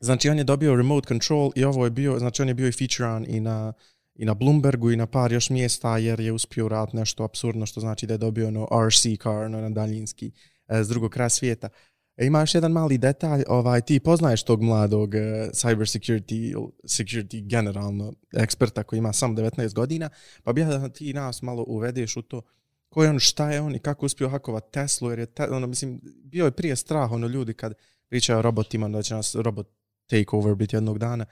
znači, 0.00 0.30
on 0.30 0.38
je 0.38 0.44
dobio 0.44 0.76
remote 0.76 1.08
control 1.08 1.52
i 1.54 1.64
ovo 1.64 1.84
je 1.84 1.90
bio, 1.90 2.18
znači, 2.18 2.42
on 2.42 2.48
je 2.48 2.54
bio 2.54 2.68
i 2.68 2.72
featurean 2.72 3.26
i 3.28 3.40
na, 3.40 3.72
i 4.20 4.24
na 4.24 4.34
Bloombergu 4.34 4.90
i 4.90 4.96
na 4.96 5.06
par 5.06 5.32
još 5.32 5.50
mjesta 5.50 5.98
jer 5.98 6.20
je 6.20 6.32
uspio 6.32 6.68
raditi 6.68 6.96
nešto 6.96 7.24
absurdno, 7.24 7.66
što 7.66 7.80
znači 7.80 8.06
da 8.06 8.14
je 8.14 8.18
dobio 8.18 8.48
ono 8.48 8.68
RC 8.88 9.22
car, 9.22 9.44
ono 9.44 9.60
na 9.60 9.70
daljinski, 9.70 10.30
e, 10.68 10.84
s 10.84 10.88
drugog 10.88 11.10
kraja 11.10 11.28
svijeta. 11.28 11.68
E, 12.16 12.26
ima 12.26 12.40
još 12.40 12.54
jedan 12.54 12.72
mali 12.72 12.98
detalj, 12.98 13.42
ovaj, 13.48 13.80
ti 13.80 14.00
poznaješ 14.00 14.42
tog 14.42 14.62
mladog 14.62 15.08
uh, 15.08 15.20
cyber 15.52 15.98
security, 15.98 16.68
security 16.84 17.48
generalno 17.50 18.12
eksperta 18.36 18.82
koji 18.82 18.98
ima 18.98 19.12
samo 19.12 19.34
19 19.34 19.74
godina, 19.74 20.10
pa 20.42 20.52
bih 20.52 20.66
da 20.66 20.88
ti 20.88 21.12
nas 21.12 21.42
malo 21.42 21.64
uvedeš 21.68 22.16
u 22.16 22.22
to 22.22 22.42
ko 22.90 23.02
je 23.02 23.10
on, 23.10 23.18
šta 23.18 23.50
je 23.50 23.60
on 23.60 23.74
i 23.74 23.78
kako 23.78 24.06
uspio 24.06 24.28
hakovat 24.28 24.70
Teslu, 24.70 25.10
jer 25.10 25.18
je, 25.18 25.26
te, 25.26 25.48
ono, 25.50 25.66
mislim, 25.66 26.00
bio 26.24 26.44
je 26.44 26.50
prije 26.50 26.76
strah, 26.76 27.12
ono, 27.12 27.26
ljudi 27.26 27.54
kad 27.54 27.74
pričaju 28.08 28.38
o 28.38 28.42
robotima, 28.42 28.88
da 28.88 29.02
će 29.02 29.14
nas 29.14 29.34
robot 29.34 29.68
take 30.06 30.26
over 30.32 30.54
biti 30.54 30.76
jednog 30.76 30.98
dana, 30.98 31.26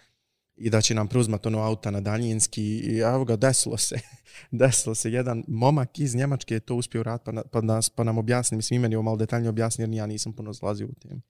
i 0.58 0.70
da 0.70 0.80
će 0.80 0.94
nam 0.94 1.08
preuzmat 1.08 1.46
ono 1.46 1.58
auta 1.58 1.90
na 1.90 2.00
daljinski 2.00 2.62
i 2.62 2.98
evo 2.98 3.24
ga, 3.24 3.36
desilo 3.36 3.76
se. 3.76 3.98
desilo 4.50 4.94
se. 4.94 5.12
Jedan 5.12 5.44
momak 5.48 5.98
iz 5.98 6.14
Njemačke 6.14 6.54
je 6.54 6.60
to 6.60 6.74
uspio 6.74 7.02
rad 7.02 7.22
pa, 7.24 7.42
pa, 7.52 7.60
nas, 7.60 7.90
pa 7.90 8.04
nam 8.04 8.18
objasni. 8.18 8.56
Mislim, 8.56 8.76
i 8.76 8.82
meni 8.82 8.94
je 8.94 9.02
malo 9.02 9.16
detaljnije 9.16 9.50
objasni 9.50 9.82
jer 9.82 9.90
ja 9.90 10.06
nisam 10.06 10.32
puno 10.32 10.52
zlazio 10.52 10.86
u 10.86 10.94
tim. 10.94 11.22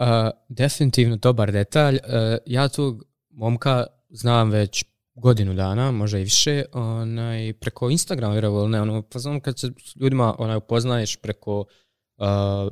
Uh, 0.00 0.06
definitivno 0.48 1.16
dobar 1.16 1.52
detalj. 1.52 1.94
Uh, 1.94 2.38
ja 2.46 2.68
tog 2.68 3.04
momka 3.30 3.86
znam 4.10 4.50
već 4.50 4.84
godinu 5.14 5.54
dana, 5.54 5.90
možda 5.90 6.18
i 6.18 6.24
više, 6.24 6.64
onaj, 6.72 7.52
preko 7.52 7.90
Instagrama, 7.90 8.32
vjerovo, 8.32 8.68
ne, 8.68 8.80
ono, 8.80 9.02
pa 9.02 9.18
znam 9.18 9.40
kad 9.40 9.58
se 9.58 9.70
ljudima 10.00 10.34
onaj, 10.38 10.56
upoznaješ 10.56 11.16
preko 11.16 11.60
uh, 11.60 11.66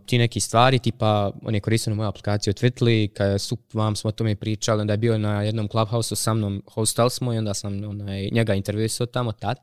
ti 0.07 0.19
neki 0.19 0.41
stvari, 0.41 0.79
tipa 0.79 1.33
on 1.43 1.55
je 1.55 1.61
koristio 1.61 1.95
moju 1.95 2.09
aplikaciju 2.09 2.53
Twitly, 2.53 3.13
kada 3.13 3.39
su 3.39 3.57
vam 3.73 3.97
smo 3.97 4.09
o 4.09 4.13
tome 4.13 4.37
pričali, 4.37 4.81
onda 4.81 4.93
je 4.93 4.97
bio 4.97 5.19
na 5.19 5.43
jednom 5.43 5.69
clubhouse 5.69 6.17
sa 6.17 6.35
mnom, 6.35 6.63
hostel 6.67 7.11
smo 7.11 7.35
i 7.35 7.39
onda 7.39 7.55
sam 7.55 7.85
onaj, 7.85 8.29
njega 8.33 8.55
intervjuisao 8.55 9.07
tamo 9.07 9.33
tad. 9.33 9.57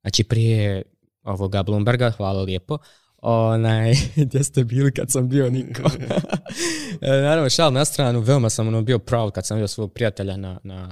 Znači 0.00 0.24
prije 0.24 0.82
ovoga 1.22 1.62
Bloomberga, 1.62 2.10
hvala 2.10 2.42
lijepo. 2.42 2.78
Onaj, 3.18 3.94
gdje 4.16 4.44
ste 4.44 4.64
bili 4.64 4.92
kad 4.92 5.10
sam 5.10 5.28
bio 5.28 5.50
niko? 5.50 5.82
E, 7.00 7.10
naravno, 7.10 7.50
šal 7.50 7.72
na 7.72 7.84
stranu, 7.84 8.20
veoma 8.20 8.50
sam 8.50 8.68
ono 8.68 8.82
bio 8.82 8.98
proud 8.98 9.32
kad 9.32 9.46
sam 9.46 9.58
bio 9.58 9.68
svog 9.68 9.92
prijatelja 9.92 10.36
na, 10.36 10.60
na 10.64 10.88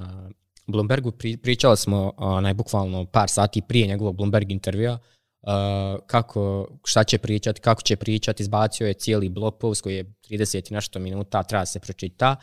Bloombergu. 0.66 1.10
Pri, 1.10 1.36
pričali 1.36 1.76
smo 1.76 2.12
onaj, 2.16 2.54
bukvalno 2.54 3.04
par 3.04 3.28
sati 3.28 3.62
prije 3.68 3.86
njegovog 3.86 4.16
Bloomberg 4.16 4.50
intervjua 4.50 4.92
uh, 4.92 5.15
Eh, 5.42 5.98
kako, 6.06 6.66
šta 6.84 7.04
će 7.04 7.18
pričati, 7.18 7.60
kako 7.60 7.82
će 7.82 7.96
pričati, 7.96 8.42
izbacio 8.42 8.86
je 8.86 8.94
cijeli 8.94 9.28
blog 9.28 9.58
post 9.58 9.82
koji 9.82 9.96
je 9.96 10.04
30 10.30 10.70
i 10.70 10.74
nešto 10.74 10.98
minuta, 10.98 11.42
treba 11.42 11.66
se 11.66 11.80
pročita. 11.80 12.36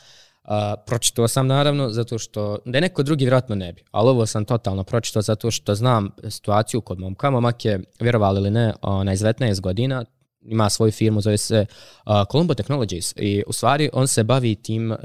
Uh, 0.44 0.50
pročitao 0.86 1.28
sam 1.28 1.48
naravno 1.48 1.90
zato 1.90 2.18
što, 2.18 2.58
da 2.66 2.78
je 2.78 2.82
neko 2.82 3.04
drugi 3.04 3.26
vjerojatno 3.26 3.56
ne 3.56 3.74
bi, 3.74 3.84
ali 3.92 4.10
ovo 4.10 4.26
sam 4.26 4.46
totalno 4.46 4.84
pročitao 4.84 5.22
zato 5.22 5.52
što 5.52 5.76
znam 5.76 6.10
situaciju 6.30 6.82
kod 6.82 7.00
momka. 7.00 7.30
Momak 7.30 7.66
je, 7.66 7.84
vjerovali 8.00 8.40
ili 8.40 8.52
ne, 8.52 8.66
na 8.84 9.16
19 9.16 9.62
godina, 9.62 10.06
ima 10.42 10.70
svoju 10.70 10.92
firmu, 10.92 11.22
zove 11.22 11.38
se 11.38 11.56
eh, 11.56 11.66
uh, 12.06 12.14
Columbo 12.32 12.54
Technologies 12.54 13.14
i 13.16 13.44
u 13.48 13.54
stvari 13.54 13.90
on 13.94 14.08
se 14.08 14.24
bavi 14.24 14.56
tim 14.56 14.92
uh, 14.92 14.98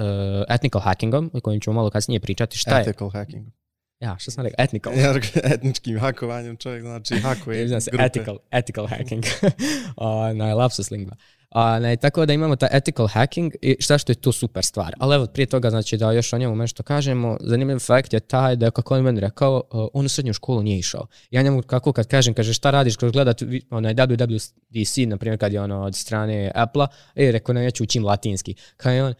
ethical 0.48 0.80
hackingom, 0.80 1.30
o 1.34 1.40
kojem 1.40 1.60
ćemo 1.60 1.74
malo 1.74 1.90
kasnije 1.90 2.20
pričati. 2.20 2.58
Šta 2.58 2.80
ethical 2.80 3.08
je? 3.08 3.12
hacking. 3.12 3.57
Ja, 4.00 4.16
što 4.18 4.30
sam 4.30 4.44
rekao? 4.44 4.64
Ethical. 4.64 4.92
Ja, 4.98 5.14
etničkim 5.54 5.98
hakovanjem 6.00 6.56
čovjek 6.56 6.82
znači 6.82 7.14
hakuje 7.14 7.66
grupe. 7.66 8.04
Ethical, 8.04 8.38
ethical 8.50 8.86
hacking. 8.86 9.24
uh, 9.96 10.36
na 10.36 10.54
lapsus 10.54 10.90
lingva. 10.90 11.16
A, 11.50 11.78
ne, 11.78 11.96
tako 11.96 12.26
da 12.26 12.32
imamo 12.32 12.56
ta 12.56 12.68
ethical 12.70 13.06
hacking 13.06 13.54
i 13.62 13.76
šta 13.80 13.98
što 13.98 14.12
je 14.12 14.16
to 14.16 14.32
super 14.32 14.64
stvar. 14.64 14.94
Ali 14.98 15.14
evo, 15.14 15.26
prije 15.26 15.46
toga, 15.46 15.70
znači 15.70 15.96
da 15.96 16.12
još 16.12 16.32
o 16.32 16.38
njemu 16.38 16.56
nešto 16.56 16.82
kažemo, 16.82 17.36
zanimljiv 17.40 17.78
fakt 17.78 18.12
je 18.12 18.20
taj 18.20 18.56
da 18.56 18.70
kako 18.70 18.94
on 18.94 19.02
meni 19.02 19.20
rekao, 19.20 19.62
uh, 19.72 19.88
on 19.92 20.06
u 20.06 20.08
srednju 20.08 20.32
školu 20.32 20.62
nije 20.62 20.78
išao. 20.78 21.06
Ja 21.30 21.42
njemu 21.42 21.62
kako 21.62 21.92
kad 21.92 22.06
kažem, 22.06 22.34
kaže 22.34 22.54
šta 22.54 22.70
radiš 22.70 22.96
kroz 22.96 23.12
gledat 23.12 23.42
onaj 23.70 23.94
WWDC, 23.94 25.06
na 25.06 25.16
primjer 25.16 25.40
kad 25.40 25.52
je 25.52 25.60
ono 25.60 25.82
od 25.82 25.94
strane 25.94 26.52
Apple-a, 26.54 26.86
e, 27.14 27.32
rekao, 27.32 27.52
ne, 27.52 27.64
ja 27.64 27.70
ću 27.70 27.82
učim 27.82 28.04
latinski. 28.04 28.54
Kao 28.76 28.92
je 28.92 29.04
on, 29.04 29.14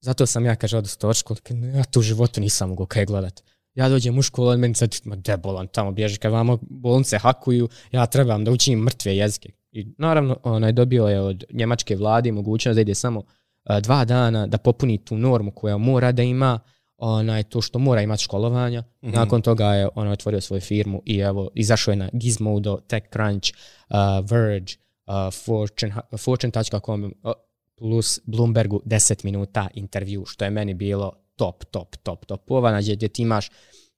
zato 0.00 0.26
sam 0.26 0.46
ja, 0.46 0.56
kaže, 0.56 0.78
odostao 0.78 1.10
od 1.10 1.16
školu, 1.16 1.38
ja 1.74 1.84
to 1.84 2.00
u 2.00 2.02
životu 2.02 2.40
nisam 2.40 2.68
mogu 2.68 2.86
kaj 2.86 3.04
gledat. 3.04 3.42
Ja 3.74 3.88
dođem 3.88 4.18
u 4.18 4.22
školu, 4.22 4.58
meni 4.58 4.74
sad, 4.74 4.96
ma 5.04 5.16
debolan, 5.16 5.66
tamo 5.66 5.92
bježi, 5.92 6.18
kad 6.18 6.32
vamo 6.32 6.58
bolnice 6.62 7.18
hakuju, 7.18 7.68
ja 7.92 8.06
trebam 8.06 8.44
da 8.44 8.50
učim 8.50 8.78
mrtve 8.78 9.16
jezike. 9.16 9.52
I 9.72 9.86
naravno, 9.98 10.36
onaj 10.42 10.72
dobio 10.72 11.06
je 11.06 11.20
od 11.20 11.44
njemačke 11.52 11.96
vlade 11.96 12.32
mogućnost 12.32 12.74
da 12.74 12.80
ide 12.80 12.94
samo 12.94 13.22
a, 13.64 13.80
dva 13.80 14.04
dana 14.04 14.46
da 14.46 14.58
popuni 14.58 15.04
tu 15.04 15.18
normu 15.18 15.50
koja 15.50 15.78
mora 15.78 16.12
da 16.12 16.22
ima, 16.22 16.58
onaj, 16.96 17.42
to 17.42 17.60
što 17.60 17.78
mora 17.78 18.02
imati 18.02 18.22
školovanja. 18.22 18.80
Mm 18.80 19.08
-hmm. 19.08 19.14
Nakon 19.14 19.42
toga 19.42 19.66
je 19.66 19.88
on 19.94 20.08
otvorio 20.08 20.40
svoju 20.40 20.60
firmu 20.60 21.02
i 21.06 21.18
evo, 21.18 21.50
izašao 21.54 21.92
je 21.92 21.96
na 21.96 22.08
Gizmodo, 22.12 22.78
TechCrunch, 22.88 23.52
uh, 23.90 23.96
Verge, 24.30 24.72
uh, 25.06 25.34
Fortune, 25.44 25.94
Fortune.com 26.18 27.04
uh, 27.04 27.32
plus 27.78 28.20
Bloombergu 28.24 28.80
10 28.84 29.24
minuta 29.24 29.68
intervju, 29.74 30.24
što 30.26 30.44
je 30.44 30.50
meni 30.50 30.74
bilo 30.74 31.12
top, 31.40 31.64
top, 31.64 31.96
top, 31.96 32.26
top. 32.26 32.50
Ova 32.50 32.70
nađe 32.70 32.94
gdje 32.96 33.08
ti 33.08 33.22
imaš 33.22 33.50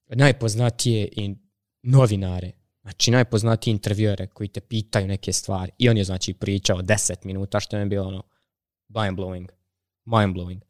najpoznatije 0.06 1.08
i 1.12 1.34
novinare, 1.82 2.52
Znači, 2.82 3.11
najpoznatiji 3.11 3.72
intervjuere 3.72 4.26
koji 4.26 4.49
te 4.49 4.61
pitaju 4.61 5.08
neke 5.08 5.32
stvari. 5.32 5.72
I 5.78 5.88
on 5.88 5.96
je, 5.96 6.04
znači, 6.04 6.34
pričao 6.34 6.78
10 6.78 7.14
minuta, 7.25 7.61
što 7.61 7.76
je 7.76 7.87
bilo 7.87 8.08
ono, 8.08 8.22
mind 8.88 9.18
blowing. 9.18 9.49
Mind 10.04 10.37
blowing. 10.37 10.61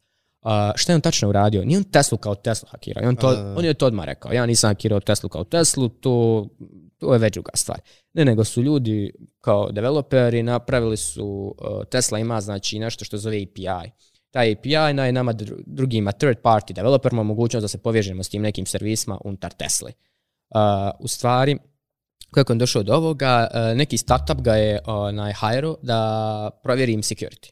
Uh, 0.41 0.49
šta 0.75 0.91
je 0.91 0.95
on 0.95 1.01
tačno 1.01 1.29
uradio? 1.29 1.65
Nije 1.65 1.77
on 1.77 1.83
Teslu 1.83 2.17
kao 2.17 2.35
Tesla 2.35 2.69
hakirao. 2.71 3.09
On, 3.09 3.15
to, 3.15 3.29
uh. 3.29 3.57
on 3.57 3.65
je 3.65 3.73
to 3.73 3.85
odmah 3.85 4.05
rekao. 4.05 4.31
Ja 4.31 4.45
nisam 4.45 4.69
hakirao 4.69 4.99
Teslu 4.99 5.29
kao 5.29 5.43
Teslu, 5.43 5.89
to, 5.89 6.47
to 6.97 7.13
je 7.13 7.19
već 7.19 7.33
druga 7.33 7.51
stvar. 7.55 7.79
Ne, 8.13 8.25
nego 8.25 8.43
su 8.43 8.61
ljudi 8.61 9.13
kao 9.41 9.71
developeri 9.71 10.43
napravili 10.43 10.97
su, 10.97 11.55
uh, 11.57 11.85
Tesla 11.91 12.19
ima 12.19 12.41
znači 12.41 12.79
nešto 12.79 13.05
što 13.05 13.17
zove 13.17 13.43
API. 13.43 13.91
Taj 14.33 14.51
API 14.51 14.93
na 14.93 15.11
nama 15.11 15.33
drugima 15.65 16.11
third 16.11 16.37
party 16.43 16.73
developerima 16.73 17.23
mogućnost 17.23 17.61
da 17.61 17.67
se 17.67 17.77
povežemo 17.77 18.23
s 18.23 18.29
tim 18.29 18.41
nekim 18.41 18.65
servisima 18.65 19.17
unutar 19.25 19.53
Tesla. 19.53 19.89
Uh, 19.89 20.59
u 20.99 21.07
stvari, 21.07 21.57
kako 22.31 22.53
je 22.53 22.57
došao 22.57 22.83
do 22.83 22.93
ovoga, 22.93 23.47
uh, 23.53 23.77
neki 23.77 23.97
startup 23.97 24.41
ga 24.41 24.55
je 24.55 24.79
onaj 24.85 25.33
hajero 25.33 25.75
da 25.81 26.49
provjeri 26.63 26.93
im 26.93 27.01
security. 27.01 27.51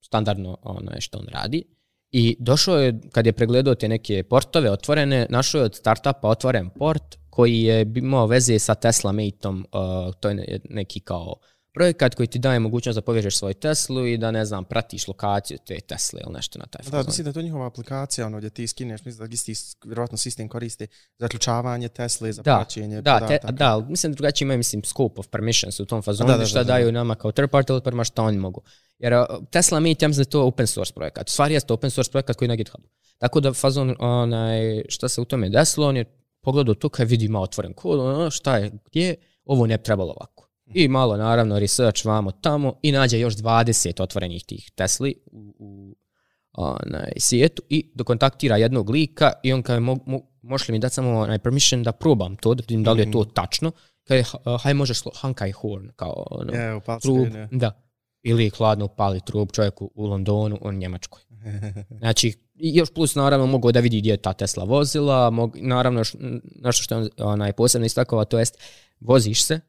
Standardno 0.00 0.58
onaj 0.62 1.00
što 1.00 1.18
on 1.18 1.26
radi. 1.28 1.64
I 2.10 2.36
došao 2.38 2.78
je, 2.78 3.00
kad 3.12 3.26
je 3.26 3.32
pregledao 3.32 3.74
te 3.74 3.88
neke 3.88 4.22
portove 4.22 4.70
otvorene, 4.70 5.26
našao 5.30 5.58
je 5.58 5.64
od 5.64 5.74
startupa 5.74 6.28
otvoren 6.28 6.70
port 6.70 7.18
koji 7.30 7.62
je 7.62 7.92
imao 7.96 8.26
veze 8.26 8.58
sa 8.58 8.74
Tesla 8.74 9.12
Mateom, 9.12 9.66
uh, 9.72 10.14
to 10.20 10.28
je 10.28 10.60
neki 10.70 11.00
kao 11.00 11.34
projekat 11.74 12.14
koji 12.14 12.26
ti 12.26 12.38
daje 12.38 12.58
mogućnost 12.58 12.94
da 12.94 13.02
povežeš 13.02 13.38
svoj 13.38 13.54
Teslu 13.54 14.06
i 14.06 14.18
da, 14.18 14.30
ne 14.30 14.44
znam, 14.44 14.64
pratiš 14.64 15.08
lokaciju 15.08 15.58
te 15.66 15.80
Tesle 15.80 16.20
ili 16.24 16.32
nešto 16.32 16.58
na 16.58 16.66
taj 16.66 16.82
fazon. 16.82 17.00
Da, 17.00 17.06
mislim 17.06 17.24
da 17.24 17.30
je 17.30 17.34
to 17.34 17.42
njihova 17.42 17.66
aplikacija, 17.66 18.26
ono, 18.26 18.38
gdje 18.38 18.50
ti 18.50 18.68
skineš, 18.68 19.04
mislim 19.04 19.28
da 19.28 19.34
isti, 19.34 19.54
vjerovatno 19.84 20.18
sistem 20.18 20.48
koristi 20.48 20.86
za 21.18 21.28
ključavanje 21.28 21.88
Tesle, 21.88 22.32
za 22.32 22.42
da, 22.42 22.56
praćenje 22.56 23.02
da, 23.02 23.14
podataka. 23.14 23.46
Te, 23.46 23.52
da, 23.52 23.86
mislim 23.88 24.12
da 24.12 24.16
drugačije 24.16 24.46
imaju, 24.46 24.58
mislim, 24.58 24.84
scope 24.84 25.20
of 25.20 25.26
permissions 25.26 25.80
u 25.80 25.86
tom 25.86 26.02
fazonu, 26.02 26.32
da, 26.32 26.36
da, 26.36 26.46
šta 26.46 26.58
da, 26.58 26.64
da, 26.64 26.72
daju 26.72 26.86
da. 26.86 26.92
nama 26.92 27.14
kao 27.14 27.32
third 27.32 27.50
party 27.50 27.66
developerima, 27.66 28.04
šta 28.04 28.22
oni 28.22 28.38
mogu. 28.38 28.62
Jer 28.98 29.24
Tesla 29.50 29.80
mislim 29.80 30.12
da 30.12 30.20
je 30.20 30.24
to 30.24 30.46
open 30.46 30.66
source 30.66 30.92
projekat. 30.94 31.28
Stvari 31.28 31.54
jeste 31.54 31.72
open 31.72 31.90
source 31.90 32.10
projekat 32.10 32.36
koji 32.36 32.46
je 32.46 32.48
na 32.48 32.56
GitHubu. 32.56 32.88
Tako 33.18 33.40
da 33.40 33.52
fazon, 33.52 33.96
onaj, 33.98 34.82
šta 34.88 35.08
se 35.08 35.20
u 35.20 35.24
tome 35.24 35.48
desilo, 35.48 35.88
on 35.88 35.96
je 35.96 36.04
pogledao 36.40 36.74
to 36.74 36.88
kad 36.88 37.08
vidi 37.08 37.24
ima 37.24 37.40
otvoren 37.40 37.72
kod, 37.72 38.00
ono, 38.00 38.30
šta 38.30 38.56
je, 38.56 38.70
gdje, 38.86 39.14
ovo 39.44 39.66
ne 39.66 39.78
trebalo 39.78 40.12
ovako 40.12 40.51
I 40.74 40.88
malo, 40.88 41.16
naravno, 41.16 41.58
research 41.58 42.04
vamo 42.04 42.30
tamo 42.30 42.74
i 42.82 42.92
nađe 42.92 43.20
još 43.20 43.36
20 43.36 44.02
otvorenih 44.02 44.44
tih 44.44 44.70
Tesli 44.74 45.14
u, 45.26 45.54
u 45.58 45.96
onaj, 46.52 47.12
svijetu 47.16 47.62
i 47.68 47.90
dokontaktira 47.94 48.56
jednog 48.56 48.90
lika 48.90 49.32
i 49.42 49.52
on 49.52 49.62
kaže, 49.62 49.80
mo, 49.80 49.98
mo, 50.06 50.20
možeš 50.42 50.68
li 50.68 50.72
mi 50.72 50.78
dati 50.78 50.94
samo 50.94 51.18
onaj 51.18 51.38
permission 51.38 51.82
da 51.82 51.92
probam 51.92 52.36
to, 52.36 52.54
da 52.54 52.60
vidim 52.60 52.84
da 52.84 52.92
li 52.92 53.02
je 53.02 53.10
to 53.10 53.20
mhm. 53.20 53.30
tačno. 53.30 53.72
Kaže, 54.04 54.24
haj 54.62 54.74
možeš 54.74 55.02
hankaj 55.14 55.52
horn, 55.52 55.88
kao 55.96 56.26
ono, 56.30 56.52
yeah, 56.52 57.00
trub, 57.02 57.26
da. 57.50 57.78
Ili 58.22 58.50
hladno 58.50 58.84
upali 58.84 59.20
trub 59.20 59.48
čovjeku 59.52 59.90
u 59.94 60.06
Londonu, 60.06 60.58
on 60.60 60.74
Njemačkoj. 60.74 61.22
Znači, 61.98 62.34
još 62.54 62.94
plus 62.94 63.14
naravno 63.14 63.46
mogu 63.46 63.72
da 63.72 63.80
vidi 63.80 63.98
gdje 63.98 64.10
je 64.10 64.16
ta 64.16 64.32
Tesla 64.32 64.64
vozila, 64.64 65.30
mog, 65.30 65.56
naravno 65.60 66.02
nešto 66.62 66.82
što 66.82 66.98
je 66.98 67.08
onaj 67.18 67.52
posebno 67.52 67.86
istakova, 67.86 68.24
to 68.24 68.38
jest 68.38 68.58
voziš 69.00 69.44
se, 69.44 69.60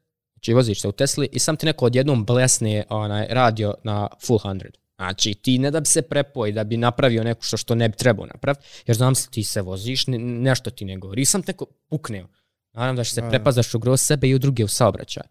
Znači 0.44 0.54
voziš 0.54 0.80
se 0.80 0.88
u 0.88 0.92
Tesli 0.92 1.28
i 1.32 1.38
sam 1.38 1.56
ti 1.56 1.66
neko 1.66 1.86
odjednom 1.86 2.24
blesne 2.24 2.84
onaj, 2.88 3.26
radio 3.30 3.74
na 3.84 4.08
full 4.26 4.38
100. 4.38 4.70
Znači 4.96 5.34
ti 5.34 5.58
ne 5.58 5.70
da 5.70 5.80
bi 5.80 5.86
se 5.86 6.02
prepoj, 6.02 6.52
da 6.52 6.64
bi 6.64 6.76
napravio 6.76 7.24
neko 7.24 7.42
što, 7.42 7.56
što 7.56 7.74
ne 7.74 7.88
bi 7.88 7.96
trebao 7.96 8.26
napraviti, 8.26 8.66
jer 8.86 8.96
znam 8.96 9.14
se 9.14 9.30
ti 9.30 9.44
se 9.44 9.62
voziš, 9.62 10.06
ne, 10.06 10.18
nešto 10.18 10.70
ti 10.70 10.84
ne 10.84 10.96
govori. 10.96 11.22
I 11.22 11.24
sam 11.24 11.42
te 11.42 11.52
neko 11.52 11.66
pukneo. 11.88 12.26
Naravno 12.72 12.96
da 12.96 13.04
će 13.04 13.10
se 13.10 13.22
prepazaš 13.30 13.74
u 13.74 13.78
groz 13.78 14.00
sebe 14.00 14.28
i 14.28 14.34
u 14.34 14.38
druge 14.38 14.64
u 14.64 14.68
saobraćaj. 14.68 15.22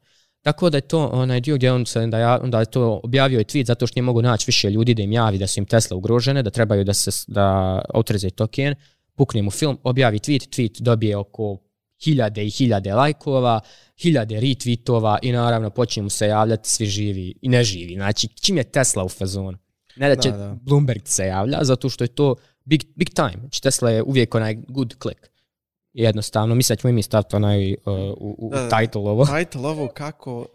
Tako 0.41 0.69
da 0.69 0.77
je 0.77 0.81
to 0.81 1.07
onaj 1.07 1.41
dio 1.41 1.55
gdje 1.55 1.71
on 1.71 1.85
se 1.85 2.07
da 2.07 2.19
ja 2.19 2.39
onda 2.43 2.59
je 2.59 2.65
to 2.65 3.01
objavio 3.03 3.39
i 3.39 3.43
tweet 3.43 3.65
zato 3.65 3.87
što 3.87 3.99
nije 3.99 4.05
mogu 4.05 4.21
naći 4.21 4.43
više 4.47 4.69
ljudi 4.69 4.93
da 4.93 5.01
im 5.03 5.11
javi 5.11 5.37
da 5.37 5.47
su 5.47 5.59
im 5.59 5.65
Tesla 5.65 5.97
ugrožene, 5.97 6.43
da 6.43 6.49
trebaju 6.49 6.83
da 6.83 6.93
se 6.93 7.11
da 7.27 7.81
autorize 7.93 8.29
token, 8.29 8.75
pukne 9.15 9.41
mu 9.41 9.51
film, 9.51 9.77
objavi 9.83 10.19
tweet, 10.19 10.49
tweet 10.49 10.81
dobije 10.81 11.17
oko 11.17 11.57
hiljade 12.03 12.45
i 12.45 12.49
hiljade 12.49 12.93
lajkova, 12.93 13.59
hiljade 14.01 14.35
retweetova 14.35 15.17
i 15.21 15.31
naravno 15.31 15.69
počinju 15.69 16.09
se 16.09 16.27
javljati 16.27 16.69
svi 16.69 16.85
živi 16.85 17.33
i 17.41 17.49
ne 17.49 17.63
živi. 17.63 17.93
Znači, 17.93 18.27
čim 18.27 18.57
je 18.57 18.63
Tesla 18.63 19.03
u 19.03 19.09
fazonu? 19.09 19.57
Ne 19.95 20.15
da 20.15 20.21
će 20.21 20.31
da, 20.31 20.37
da. 20.37 20.57
Bloomberg 20.61 21.01
se 21.05 21.25
javlja, 21.25 21.59
zato 21.61 21.89
što 21.89 22.03
je 22.03 22.07
to 22.07 22.35
big, 22.63 22.83
big 22.95 23.09
time. 23.09 23.39
Znači, 23.39 23.61
Tesla 23.61 23.89
je 23.89 24.03
uvijek 24.03 24.35
onaj 24.35 24.55
good 24.67 24.93
click. 25.01 25.33
Jednostavno, 25.93 26.55
mislim 26.55 26.75
da 26.75 26.81
ćemo 26.81 26.89
imi 26.89 27.03
staviti 27.03 27.35
onaj 27.35 27.73
uh, 27.73 27.77
u, 28.17 28.35
u 28.37 28.51
da, 28.51 28.69
title 28.69 29.01
ovo. 29.01 29.25
Title 29.25 29.67
ovo 29.67 29.87
kako, 29.87 30.39
uh, 30.39 30.45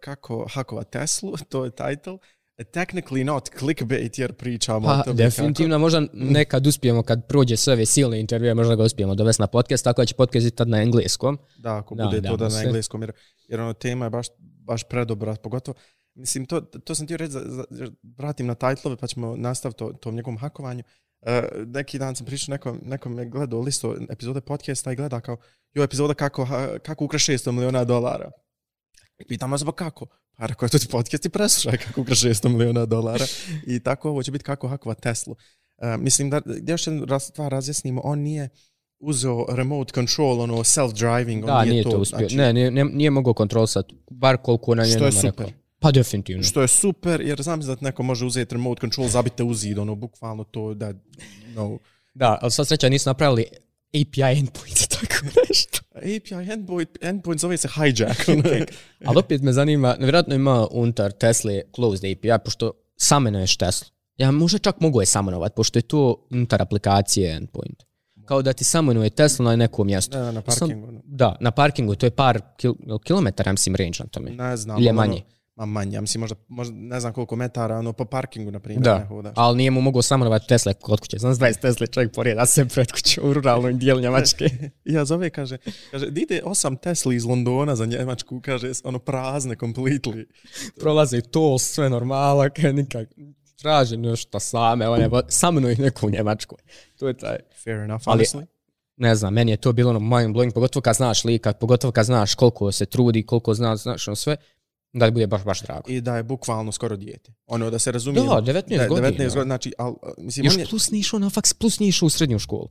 kako 0.00 0.46
hakova 0.50 0.82
Teslu, 0.82 1.34
to 1.50 1.64
je 1.64 1.70
title 1.70 2.18
technically 2.64 3.24
not 3.24 3.48
clickbait 3.58 4.18
jer 4.18 4.32
pričamo 4.32 4.86
pa, 4.86 5.00
o 5.00 5.02
tome 5.02 5.16
definitivno 5.16 5.74
kako... 5.74 5.80
možda 5.80 6.02
nekad 6.12 6.66
uspijemo 6.66 7.02
kad 7.02 7.26
prođe 7.26 7.56
sve 7.56 7.72
ove 7.72 7.86
silne 7.86 8.20
intervjue 8.20 8.54
možda 8.54 8.74
ga 8.74 8.82
uspijemo 8.82 9.14
dovesti 9.14 9.42
na 9.42 9.46
podcast 9.46 9.84
tako 9.84 10.02
da 10.02 10.06
će 10.06 10.14
podcast 10.14 10.46
i 10.46 10.50
tad 10.50 10.68
na 10.68 10.82
engleskom. 10.82 11.38
Da 11.58 11.76
ako 11.76 11.94
da, 11.94 12.04
bude 12.04 12.20
da, 12.20 12.28
to 12.28 12.36
da 12.36 12.48
na 12.48 12.62
engleskom 12.62 13.02
jer, 13.02 13.12
jer 13.48 13.60
ono 13.60 13.72
tema 13.72 14.06
je 14.06 14.10
baš, 14.10 14.26
baš 14.38 14.84
predobra 14.84 15.34
pogotovo 15.34 15.74
mislim 16.18 16.46
to, 16.46 16.60
to 16.60 16.94
sam 16.94 17.06
ti 17.06 17.16
reći 17.16 17.32
za, 17.32 17.64
za, 17.70 17.86
vratim 18.02 18.46
na 18.46 18.54
titlove 18.54 18.96
pa 18.96 19.06
ćemo 19.06 19.36
nastaviti 19.36 19.78
to, 19.78 19.92
tom 19.92 20.14
njegovom 20.14 20.38
hakovanju. 20.38 20.82
Uh, 21.20 21.66
neki 21.66 21.98
dan 21.98 22.16
sam 22.16 22.26
pričao 22.26 22.52
nekom, 22.52 22.80
nekom 22.84 23.18
je 23.18 23.26
gledao 23.26 23.60
listo 23.60 23.96
epizode 24.10 24.40
podcasta 24.40 24.92
i 24.92 24.96
gleda 24.96 25.20
kao 25.20 25.36
jo 25.74 25.82
epizoda 25.82 26.14
kako, 26.14 26.48
kako 26.82 27.04
ukraš 27.04 27.26
600 27.26 27.50
miliona 27.50 27.84
dolara 27.84 28.30
Pitamo 29.28 29.58
se 29.58 29.64
pa 29.64 29.72
kako? 29.72 30.06
Pa 30.36 30.46
rekao 30.46 30.66
je 30.66 30.70
to 30.70 30.78
ti 30.78 30.88
podcast 30.88 31.26
i 31.26 31.28
preslušaj 31.28 31.78
kako 31.78 32.00
ukrao 32.00 32.14
600 32.14 32.48
miliona 32.48 32.86
dolara. 32.86 33.26
I 33.66 33.80
tako 33.80 34.10
ovo 34.10 34.22
će 34.22 34.30
biti 34.30 34.44
kako 34.44 34.68
hakova 34.68 34.94
Teslu. 34.94 35.32
Uh, 35.32 36.00
mislim 36.00 36.30
da, 36.30 36.40
da 36.40 36.72
još 36.72 36.86
jednu 36.86 37.20
stvar 37.20 37.52
razjasnimo, 37.52 38.00
on 38.04 38.18
nije 38.18 38.48
uzeo 39.00 39.46
remote 39.48 39.92
control, 39.94 40.40
ono 40.40 40.56
self-driving, 40.56 41.46
Da, 41.46 41.56
on 41.56 41.68
nije 41.68 41.82
to 41.82 41.98
uspio. 41.98 42.28
Ne, 42.30 42.52
nije, 42.52 42.70
nije, 42.70 42.84
nije 42.84 43.10
mogao 43.10 43.34
kontrolisat, 43.34 43.86
bar 44.10 44.36
koliko 44.36 44.74
na 44.74 44.84
njenom 44.84 45.12
super. 45.12 45.30
rekao. 45.30 45.50
Pa 45.78 45.90
definitivno. 45.90 46.42
Što 46.42 46.62
je 46.62 46.68
super, 46.68 47.20
jer 47.20 47.42
znam 47.42 47.60
da 47.60 47.76
neko 47.80 48.02
može 48.02 48.26
uzeti 48.26 48.54
remote 48.54 48.80
control, 48.80 49.08
zabite 49.08 49.42
u 49.42 49.54
zid, 49.54 49.78
ono, 49.78 49.94
bukvalno 49.94 50.44
to, 50.44 50.74
da, 50.74 50.92
no. 51.54 51.78
Da, 52.14 52.38
ali 52.42 52.50
sva 52.50 52.64
sreća 52.64 52.88
nisu 52.88 53.08
napravili 53.10 53.44
API 53.88 54.38
endpoint 54.38 54.80
i 54.80 54.88
tako 55.00 55.26
nešto. 55.48 55.77
API 55.98 56.52
endpoint, 56.52 56.98
endpoint 57.00 57.40
zove 57.40 57.56
se 57.56 57.68
hijack. 57.74 58.28
ono. 58.28 58.42
Ali 59.06 59.18
opet 59.18 59.42
me 59.42 59.52
zanima, 59.52 59.96
vjerojatno 60.00 60.34
ima 60.34 60.66
unutar 60.70 61.12
Tesla 61.12 61.52
closed 61.74 62.10
API, 62.12 62.44
pošto 62.44 62.72
samenuješ 62.96 63.56
Tesla. 63.56 63.88
Ja 64.16 64.30
možda 64.30 64.58
čak 64.58 64.80
mogu 64.80 65.00
je 65.02 65.06
samenovat, 65.06 65.54
pošto 65.54 65.78
je 65.78 65.82
to 65.82 66.26
unutar 66.30 66.62
aplikacije 66.62 67.36
endpoint. 67.36 67.82
Kao 68.24 68.42
da 68.42 68.52
ti 68.52 68.64
samenuje 68.64 69.10
Tesla 69.10 69.44
na 69.44 69.56
nekom 69.56 69.86
mjestu. 69.86 70.16
Da, 70.18 70.32
na 70.32 70.42
Sam- 70.46 70.58
parkingu. 70.68 70.88
ono. 70.88 71.00
Da, 71.04 71.36
na 71.40 71.50
parkingu, 71.50 71.94
to 71.94 72.06
je 72.06 72.10
par 72.10 72.40
kil, 72.56 72.74
kilometara, 73.04 73.52
mislim, 73.52 73.74
range 73.76 73.96
na 74.00 74.06
tome. 74.06 74.30
Ne 74.30 74.56
znam. 74.56 74.76
Ili 74.78 74.86
je 74.86 74.90
ono, 74.90 74.96
manje? 75.00 75.22
Ma 75.58 75.66
manje, 75.66 75.94
ja 75.94 76.00
mislim 76.00 76.20
možda, 76.20 76.36
možda 76.48 76.74
ne 76.74 77.00
znam 77.00 77.12
koliko 77.12 77.36
metara, 77.36 77.78
ono 77.78 77.92
po 77.92 78.04
parkingu, 78.04 78.50
na 78.50 78.60
primjer, 78.60 78.82
Da, 78.82 78.98
ne 78.98 79.04
hodaš. 79.04 79.32
ali 79.36 79.56
nije 79.56 79.70
mu 79.70 79.80
mogao 79.80 80.02
samenovati 80.02 80.48
Tesla 80.48 80.72
kod 80.72 81.00
kuće. 81.00 81.18
Znam 81.18 81.34
20 81.34 81.60
Tesla 81.60 81.86
čovjek 81.86 82.12
poreda 82.12 82.46
se 82.46 82.66
pred 82.66 82.92
kuće 82.92 83.20
u 83.20 83.32
ruralnom 83.32 83.78
dijelu 83.78 84.00
Njemačke. 84.00 84.44
Ja 84.84 85.04
zove, 85.04 85.30
kaže, 85.30 85.58
kaže, 85.90 86.10
di 86.10 86.20
ide 86.20 86.40
osam 86.44 86.76
Tesli 86.76 87.16
iz 87.16 87.24
Londona 87.24 87.76
za 87.76 87.86
Njemačku, 87.86 88.40
kaže, 88.40 88.72
ono 88.84 88.98
prazne, 88.98 89.56
completely. 89.56 90.24
Prolaze 90.76 91.20
to, 91.20 91.58
sve 91.58 91.90
normala, 91.90 92.48
kaj 92.48 92.72
nikak 92.72 93.08
traže 93.56 93.96
nešto 93.96 94.40
same, 94.40 94.88
one, 94.88 95.08
samenuje 95.28 95.72
ih 95.72 95.78
neko 95.80 96.06
u 96.06 96.10
Njemačkoj. 96.10 96.58
To 96.96 97.08
je 97.08 97.14
taj, 97.14 97.36
Fair 97.64 97.76
enough, 97.76 98.02
Ali- 98.06 98.24
honestly. 98.24 98.46
ne 98.96 99.14
znam, 99.14 99.34
meni 99.34 99.50
je 99.50 99.56
to 99.56 99.72
bilo 99.72 99.90
ono 99.90 100.00
mind 100.00 100.36
blowing, 100.36 100.52
pogotovo 100.52 100.80
kad 100.82 100.96
znaš 100.96 101.24
lika, 101.24 101.52
pogotovo 101.52 101.92
kad 101.92 102.06
znaš 102.06 102.34
koliko 102.34 102.72
se 102.72 102.86
trudi, 102.86 103.22
koliko 103.22 103.54
znaš, 103.54 103.82
znaš 103.82 104.08
ono 104.08 104.16
sve, 104.16 104.36
da 104.92 105.06
ti 105.06 105.12
bude 105.12 105.26
baš, 105.26 105.44
baš 105.44 105.62
drago. 105.62 105.90
I 105.90 106.00
da 106.00 106.16
je 106.16 106.22
bukvalno 106.22 106.72
skoro 106.72 106.96
dijete. 106.96 107.32
Ono, 107.46 107.70
da 107.70 107.78
se 107.78 107.92
razumijemo. 107.92 108.40
Da, 108.40 108.52
19 108.52 108.76
da, 108.78 108.88
godina. 108.88 109.08
19 109.08 109.16
godina, 109.18 109.44
znači, 109.44 109.72
al, 109.78 109.94
mislim, 110.18 110.44
Još 110.44 110.54
on 110.54 110.60
je, 110.60 110.66
plus 110.66 110.90
nije 110.90 111.00
išao 111.00 111.18
na 111.18 111.30
faks, 111.30 111.52
plus 111.52 111.78
nije 111.78 111.88
išao 111.88 112.06
u 112.06 112.10
srednju 112.10 112.38
školu. 112.38 112.68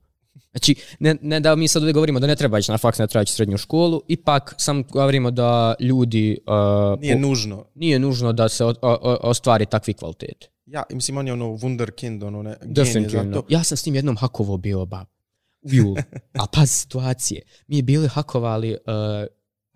Znači, 0.51 0.75
ne, 0.99 1.15
ne 1.21 1.39
da 1.39 1.55
mi 1.55 1.67
sad 1.67 1.81
ovdje 1.81 1.93
govorimo 1.93 2.19
da 2.19 2.27
ne 2.27 2.35
treba 2.35 2.59
ići 2.59 2.71
na 2.71 2.77
faks, 2.77 2.99
ne 2.99 3.07
treba 3.07 3.23
ići 3.23 3.31
u 3.31 3.35
srednju 3.35 3.57
školu, 3.57 4.01
ipak 4.07 4.55
sam 4.57 4.83
govorimo 4.83 5.31
da 5.31 5.75
ljudi... 5.79 6.37
Uh, 6.93 6.99
nije 7.01 7.13
po- 7.13 7.19
nužno. 7.19 7.65
nije 7.75 7.99
nužno 7.99 8.33
da 8.33 8.49
se 8.49 8.65
o, 8.65 8.69
o, 8.69 8.75
o- 8.81 9.17
ostvari 9.21 9.65
takvi 9.65 9.93
kvalitete. 9.93 10.47
Ja, 10.65 10.83
mislim, 10.91 11.17
on 11.17 11.27
je 11.27 11.33
ono 11.33 11.45
wunderkind, 11.45 12.25
ono, 12.27 12.43
ne, 12.43 12.55
Definitivno. 12.65 13.41
to. 13.41 13.45
Ja 13.49 13.63
sam 13.63 13.77
s 13.77 13.83
tim 13.83 13.95
jednom 13.95 14.17
hakovo 14.17 14.57
bio 14.57 14.85
bab. 14.85 15.07
U 15.61 15.69
julu. 15.73 15.95
A 16.41 16.45
pa 16.53 16.65
situacije. 16.65 17.41
Mi 17.67 17.75
je 17.75 17.83
bili 17.83 18.07
hakovali 18.07 18.71
uh, 18.71 18.77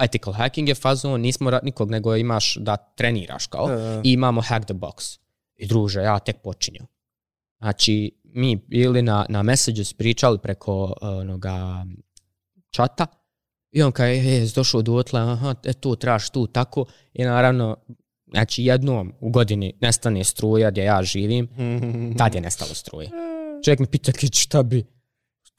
ethical 0.03 0.33
hacking 0.33 0.69
je 0.69 0.75
fazon, 0.75 1.21
nismo 1.21 1.59
nikog 1.63 1.91
nego 1.91 2.15
imaš 2.15 2.55
da 2.59 2.77
treniraš 2.77 3.47
kao 3.47 3.67
Da. 3.67 4.01
i 4.03 4.11
imamo 4.11 4.41
hack 4.41 4.65
the 4.65 4.73
box. 4.73 5.19
I 5.55 5.67
druže, 5.67 6.01
ja 6.01 6.19
tek 6.19 6.41
počinju. 6.43 6.81
Znači, 7.59 8.11
mi 8.23 8.55
bili 8.55 9.01
na, 9.01 9.25
na 9.29 9.43
messages 9.43 9.93
pričali 9.93 10.39
preko 10.39 10.83
uh, 10.83 10.91
onoga 11.01 11.85
čata 12.69 13.07
i 13.71 13.81
on 13.81 13.91
kaže, 13.91 14.11
e, 14.11 14.17
jesi 14.17 14.55
došao 14.55 14.81
dotle, 14.81 15.19
aha, 15.19 15.55
e, 15.63 15.73
tu 15.73 15.95
trebaš 15.95 16.29
tu, 16.29 16.47
tako. 16.47 16.85
I 17.13 17.23
naravno, 17.23 17.77
znači 18.27 18.63
jednom 18.63 19.13
u 19.19 19.29
godini 19.29 19.73
nestane 19.81 20.23
struja 20.23 20.71
gdje 20.71 20.83
ja 20.83 21.03
živim, 21.03 21.47
tad 22.17 22.35
je 22.35 22.41
nestalo 22.41 22.73
struje. 22.73 23.09
Čovjek 23.65 23.79
me 23.79 23.85
pita, 23.85 24.11
šta 24.33 24.63
bi? 24.63 24.85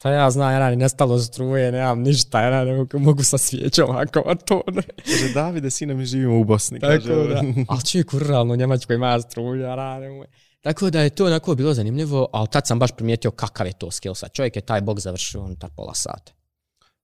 Šta 0.03 0.11
ja 0.11 0.31
znam, 0.31 0.53
ja 0.53 0.69
ni 0.69 0.75
nestalo 0.75 1.19
struje, 1.19 1.71
nemam 1.71 2.01
ništa, 2.01 2.41
ja 2.41 2.65
ne 2.65 2.75
mogu, 2.75 2.99
mogu 2.99 3.23
sa 3.23 3.37
svijećom 3.37 3.95
ako 3.95 4.35
to 4.35 4.61
ne. 4.71 4.81
Kaže, 5.05 5.33
Davide, 5.33 5.69
sine, 5.69 5.93
mi 5.93 6.05
živimo 6.05 6.39
u 6.39 6.43
Bosni. 6.43 6.79
Tako 6.79 6.93
kaže, 6.93 7.27
da, 7.27 7.41
ali 7.67 7.81
čovjek 7.91 8.13
u 8.13 8.19
ruralno 8.19 8.55
Njemačkoj 8.55 8.95
ima 8.95 9.21
struju, 9.21 9.61
ja 9.61 9.75
radim. 9.75 10.23
Tako 10.61 10.89
da 10.89 11.01
je 11.01 11.09
to 11.09 11.25
onako 11.25 11.55
bilo 11.55 11.73
zanimljivo, 11.73 12.29
ali 12.33 12.47
tad 12.51 12.67
sam 12.67 12.79
baš 12.79 12.91
primijetio 12.91 13.31
kakav 13.31 13.67
je 13.67 13.73
to 13.73 13.91
skill 13.91 14.15
set. 14.15 14.33
Čovjek 14.33 14.55
je 14.55 14.61
taj 14.61 14.81
bog 14.81 14.99
završio 14.99 15.41
unutar 15.41 15.69
pola 15.75 15.93
sata. 15.93 16.33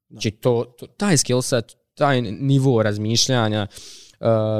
Znači 0.10 0.32
to, 0.32 0.76
to, 0.80 0.88
taj 0.88 1.18
skill 1.18 1.42
set, 1.42 1.76
taj 1.94 2.22
nivo 2.22 2.84
razmišljanja, 2.84 3.68
uh, 3.70 4.09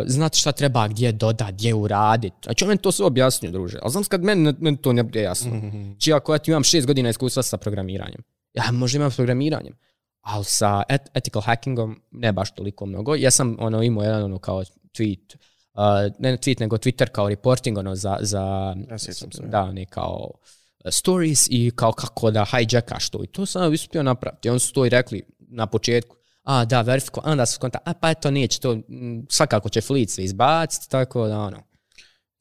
znati 0.06 0.38
šta 0.38 0.52
treba 0.52 0.88
gdje 0.88 1.12
dodat, 1.12 1.52
gdje 1.52 1.74
uradit. 1.74 2.34
Znači 2.44 2.64
on 2.64 2.68
meni 2.68 2.82
to 2.82 2.92
sve 2.92 3.06
objasnio, 3.06 3.52
druže. 3.52 3.80
Ali 3.82 3.92
znam 3.92 4.04
kad 4.04 4.24
meni, 4.24 4.54
meni 4.60 4.78
to 4.78 4.94
ne 4.94 5.04
bude 5.04 5.22
jasno. 5.22 5.52
Znači 5.92 6.14
ako 6.14 6.34
ja 6.34 6.38
ti 6.38 6.52
imam 6.52 6.64
šest 6.64 6.88
godina 6.88 7.10
iskustva 7.10 7.44
sa 7.44 7.58
programiranjem, 7.58 8.22
ja 8.54 8.72
možda 8.72 8.98
imam 8.98 9.12
s 9.12 9.16
programiranjem, 9.16 9.74
ali 10.22 10.46
sa 10.46 10.84
et 10.90 11.02
ethical 11.14 11.42
hackingom 11.42 12.02
ne 12.12 12.32
baš 12.32 12.52
toliko 12.52 12.86
mnogo. 12.86 13.16
Ja 13.16 13.32
sam 13.32 13.58
ono 13.60 13.84
imao 13.84 14.04
jedan 14.04 14.24
ono 14.24 14.40
kao 14.40 14.64
tweet, 14.94 15.36
uh, 15.74 16.16
ne 16.20 16.38
tweet 16.38 16.60
nego 16.60 16.78
Twitter 16.78 17.10
kao 17.10 17.30
reporting 17.30 17.78
ono 17.78 17.96
za, 17.96 18.18
za 18.22 18.76
Ja 18.90 18.98
se. 18.98 19.28
da, 19.44 19.72
ne 19.72 19.86
kao 19.86 20.32
uh, 20.34 20.92
stories 20.92 21.48
i 21.50 21.72
kao 21.76 21.92
kako 21.92 22.32
da 22.32 22.46
hijackaš 22.46 23.10
to. 23.10 23.24
I 23.24 23.28
to 23.28 23.46
sam 23.46 23.74
uspio 23.74 24.04
napraviti. 24.04 24.48
I 24.48 24.52
oni 24.52 24.60
su 24.60 24.74
to 24.74 24.86
i 24.86 24.90
rekli 24.90 25.24
na 25.40 25.68
početku. 25.68 26.16
A, 26.52 26.66
da, 26.66 26.82
verifiko, 26.82 27.22
onda 27.24 27.46
su 27.46 27.60
konta, 27.60 27.80
a 27.86 27.94
pa 27.94 28.10
eto 28.10 28.32
neće 28.32 28.60
to, 28.60 28.76
mm, 28.76 29.26
svakako 29.30 29.70
će 29.70 29.82
fleet 29.82 30.10
sve 30.10 30.24
izbaciti, 30.24 30.90
tako 30.90 31.28
da 31.28 31.40
ono, 31.40 31.64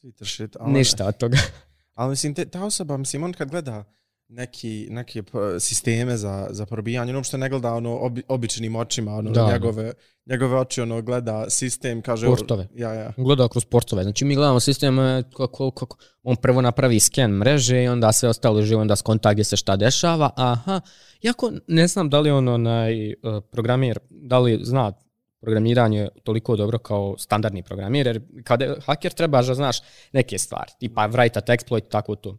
Twitter 0.03 0.35
shit. 0.35 0.57
ali- 0.61 0.73
ništa 0.73 1.07
od 1.07 1.17
toga. 1.17 1.37
Ali 1.95 2.11
mislim, 2.11 2.35
te, 2.35 2.45
ta 2.45 2.65
osoba, 2.65 2.97
mislim, 2.97 3.25
on 3.25 3.33
kad 3.33 3.51
gleda 3.51 3.85
neki, 4.29 4.87
neke 4.91 5.23
p- 5.23 5.61
sisteme 5.61 6.17
za, 6.17 6.47
za 6.51 6.67
probijanje, 6.67 7.13
ono 7.13 7.25
što 7.25 7.37
ne 7.37 7.49
gleda 7.49 7.75
ono 7.75 7.97
obi, 7.97 8.23
običnim 8.29 8.77
očima, 8.77 9.15
ono 9.15 9.31
Da. 9.31 9.53
njegove, 9.53 9.93
njegove 10.27 10.57
oči, 10.57 10.81
ono 10.81 11.03
gleda 11.03 11.51
sistem, 11.51 12.03
kaže... 12.03 12.27
Portove. 12.27 12.69
Ja, 12.75 12.93
ja. 12.95 13.13
Gleda 13.17 13.49
kroz 13.49 13.65
portove. 13.65 14.03
Znači 14.03 14.25
mi 14.25 14.35
gledamo 14.35 14.61
sistem 14.61 14.97
kako, 15.37 15.71
kako, 15.71 15.97
on 16.23 16.37
prvo 16.37 16.63
napravi 16.63 17.01
sken 17.01 17.31
mreže 17.31 17.83
i 17.85 17.89
onda 17.89 18.13
sve 18.13 18.29
ostalo 18.29 18.63
živo, 18.63 18.81
onda 18.81 18.97
skonta 18.97 19.33
gdje 19.33 19.45
se 19.45 19.57
šta 19.57 19.77
dešava. 19.77 20.31
Aha, 20.37 20.81
jako 21.23 21.53
ne 21.67 21.87
znam 21.87 22.11
da 22.11 22.21
li 22.21 22.31
on 22.31 22.49
onaj 22.49 23.11
e, 23.11 23.17
programir, 23.51 23.99
da 24.11 24.39
li 24.39 24.61
zna 24.63 24.93
programiranje 25.41 26.09
toliko 26.23 26.57
dobro 26.57 26.79
kao 26.79 27.15
standardni 27.19 27.63
programir, 27.63 28.07
jer 28.07 28.21
kada 28.45 28.65
je 28.65 28.77
haker 28.87 29.13
trebaš 29.13 29.47
da 29.47 29.55
znaš 29.55 29.79
neke 30.13 30.39
stvari, 30.39 30.73
tipa 30.81 31.09
write 31.09 31.39
at 31.39 31.49
exploit, 31.49 31.89
tako 31.91 32.15
to. 32.15 32.39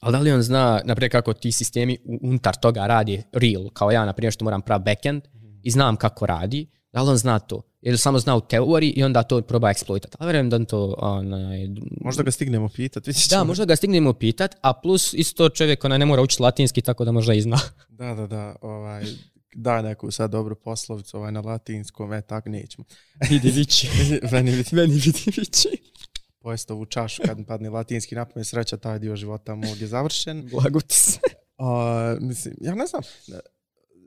Ali 0.00 0.12
da 0.12 0.18
li 0.18 0.32
on 0.32 0.42
zna, 0.42 0.80
naprijed, 0.84 1.12
kako 1.12 1.32
ti 1.32 1.52
sistemi 1.52 1.98
unutar 2.22 2.56
toga 2.56 2.86
radi 2.86 3.22
real, 3.32 3.70
kao 3.72 3.90
ja, 3.90 4.04
naprijed, 4.04 4.32
što 4.32 4.44
moram 4.44 4.62
prav 4.62 4.80
backend 4.80 5.22
i 5.62 5.70
znam 5.70 5.96
kako 5.96 6.26
radi, 6.26 6.66
da 6.92 7.02
li 7.02 7.10
on 7.10 7.16
zna 7.16 7.38
to? 7.38 7.62
Ili 7.82 7.98
samo 7.98 8.18
zna 8.18 8.36
u 8.36 8.40
teoriji 8.40 8.90
i 8.90 9.04
onda 9.04 9.22
to 9.22 9.42
proba 9.42 9.70
eksploitat. 9.70 10.16
Ali 10.18 10.28
vjerujem 10.28 10.50
da 10.50 10.56
on 10.56 10.64
to... 10.64 10.94
Onaj, 10.98 11.68
Možda 12.00 12.22
ga 12.22 12.30
stignemo 12.30 12.68
pitat, 12.68 13.06
vidjet 13.06 13.30
da, 13.30 13.44
možda 13.44 13.64
ga 13.64 13.76
stignemo 13.76 14.12
pitat, 14.12 14.56
a 14.60 14.72
plus 14.72 15.14
isto 15.14 15.48
čovjek 15.48 15.84
ona 15.84 15.98
ne 15.98 16.06
mora 16.06 16.22
učiti 16.22 16.42
latinski, 16.42 16.80
tako 16.82 17.04
da 17.04 17.12
možda 17.12 17.34
i 17.34 17.40
zna. 17.40 17.58
Da, 17.88 18.14
da, 18.14 18.26
da, 18.26 18.56
ovaj, 18.60 19.04
da 19.54 19.82
neku 19.82 20.10
sad 20.10 20.30
dobru 20.30 20.56
poslovicu 20.56 21.16
ovaj, 21.16 21.32
na 21.32 21.40
latinskom, 21.40 22.12
e, 22.12 22.22
tak 22.22 22.46
nećemo. 22.46 22.84
Vidi 23.30 23.50
vići. 23.50 23.88
Meni 24.32 24.50
vidi, 24.56 24.68
Meni 24.72 24.94
vidi 24.94 25.22
vići. 25.36 25.68
Pojesti 26.46 26.72
ovu 26.72 26.86
čašu 26.86 27.22
kad 27.24 27.46
padne 27.46 27.70
latinski 27.70 28.14
napamet, 28.14 28.46
sreća, 28.46 28.76
taj 28.76 28.98
dio 28.98 29.16
života 29.16 29.54
mog 29.54 29.80
je 29.80 29.86
završen. 29.86 30.48
Blago 30.52 30.80
ti 30.80 30.94
se. 30.94 31.18
A, 31.58 32.16
mislim, 32.20 32.54
ja 32.60 32.74
ne 32.74 32.86
znam, 32.86 33.02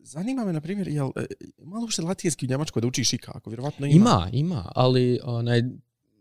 zanima 0.03 0.45
me, 0.45 0.53
na 0.53 0.61
primjer, 0.61 0.87
jel, 0.87 1.09
e, 1.15 1.25
malo 1.59 1.81
uopšte 1.81 2.01
latinski 2.01 2.45
u 2.45 2.49
Njemačkoj 2.49 2.81
da 2.81 2.87
učiš 2.87 3.13
i 3.13 3.17
kako, 3.17 3.49
vjerovatno 3.49 3.85
ima. 3.87 3.95
Ima, 3.95 4.29
ima, 4.33 4.71
ali 4.75 5.19
onaj, 5.23 5.61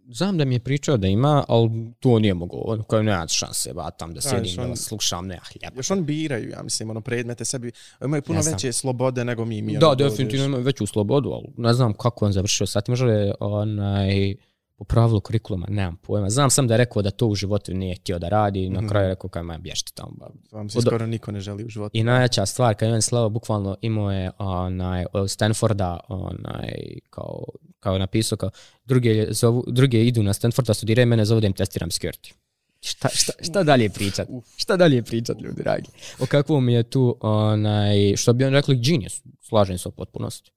znam 0.09 0.39
da 0.39 0.45
mi 0.45 0.55
je 0.55 0.61
pričao 0.61 0.97
da 0.97 1.07
ima, 1.07 1.45
ali 1.49 1.71
to 2.01 2.19
nije 2.19 2.35
mogo. 2.35 2.57
On 2.57 2.83
kao 2.83 3.03
nema 3.03 3.27
šanse, 3.29 3.73
ba, 3.75 3.91
tam 3.91 4.15
da 4.15 4.21
sjedim, 4.21 4.57
da 4.57 4.63
on- 4.63 4.71
vas 4.71 4.81
slušam, 4.81 5.27
nema 5.27 5.43
hljeba. 5.43 5.77
Još 5.77 5.91
oni 5.91 6.03
biraju, 6.03 6.51
ja 6.51 6.63
mislim, 6.63 6.91
ono, 6.91 7.01
predmete 7.01 7.45
sebi, 7.45 7.73
imaju 8.03 8.23
puno 8.23 8.39
Ja 8.39 8.45
veće 8.47 8.73
slobode 8.73 9.25
nego 9.25 9.45
mi. 9.45 9.63
mi 9.63 9.73
Da, 9.75 9.87
ono, 9.87 9.95
definitivno 9.97 10.29
dođeš- 10.39 10.49
ima 10.49 10.59
veću 10.59 10.87
slobodu, 10.87 11.31
ali 11.31 11.47
ne 11.57 11.75
znam 11.75 11.93
kako 11.95 12.25
on 12.25 12.33
završio 12.33 12.67
sad. 12.67 12.85
Možda 12.89 13.07
je 13.07 13.35
onaj, 13.41 14.35
po 14.79 14.85
pravilu 14.85 15.21
kurikuluma, 15.21 15.67
nemam 15.69 15.97
pojma. 15.97 16.31
Znam 16.31 16.51
sam 16.51 16.67
da 16.67 16.75
je 16.75 16.79
rekao 16.79 17.03
da 17.03 17.11
to 17.11 17.27
u 17.27 17.35
životu 17.35 17.75
nije 17.75 17.95
htio 17.95 18.19
da 18.19 18.29
radi, 18.29 18.69
na 18.69 18.81
Mhm. 18.81 18.89
kraju 18.89 19.05
je 19.05 19.09
rekao 19.09 19.31
kaj 19.31 19.43
ma 19.43 19.59
bješte 19.59 19.93
tamo. 19.95 20.13
Vam 20.53 20.69
se 20.69 20.79
Od- 20.79 20.85
skoro 20.85 21.07
niko 21.07 21.33
ne 21.33 21.41
želi 21.41 21.65
u 21.65 21.69
životu. 21.69 21.91
I 21.95 22.05
najjača 22.05 22.47
stvar, 22.47 22.75
kad 22.75 22.93
on 22.93 23.03
slavo, 23.03 23.29
bukvalno 23.29 23.77
imao 23.81 24.13
je 24.13 24.31
onaj, 24.39 25.05
od 25.13 25.31
Stanforda, 25.31 26.01
onaj, 26.09 26.75
kao, 27.11 27.45
kao 27.81 27.99
napisao, 27.99 28.39
kao, 28.39 28.51
druge, 28.85 29.27
zovu, 29.31 29.65
druge 29.67 30.05
idu 30.05 30.23
na 30.23 30.33
Stanforda, 30.33 30.75
studiraju, 30.75 31.07
mene 31.07 31.25
zovu 31.25 31.41
da 31.41 31.47
im 31.47 31.53
testiram 31.53 31.89
security. 31.91 32.33
Šta, 32.81 33.09
šta, 33.09 33.33
šta 33.41 33.63
dalje 33.63 33.91
pričat? 33.91 34.29
Šta 34.57 34.77
dalje 34.77 35.03
pričat, 35.03 35.41
ljudi 35.41 35.63
dragi? 35.63 35.89
O 36.21 36.27
kakvom 36.27 36.69
je 36.69 36.83
tu, 36.83 37.17
onaj, 37.21 38.17
što 38.17 38.33
bi 38.33 38.45
on 38.45 38.53
rekli, 38.53 38.77
genius, 38.79 39.23
slažem 39.41 39.79
se 39.79 39.89
u 39.89 39.93
potpunosti. 39.93 40.51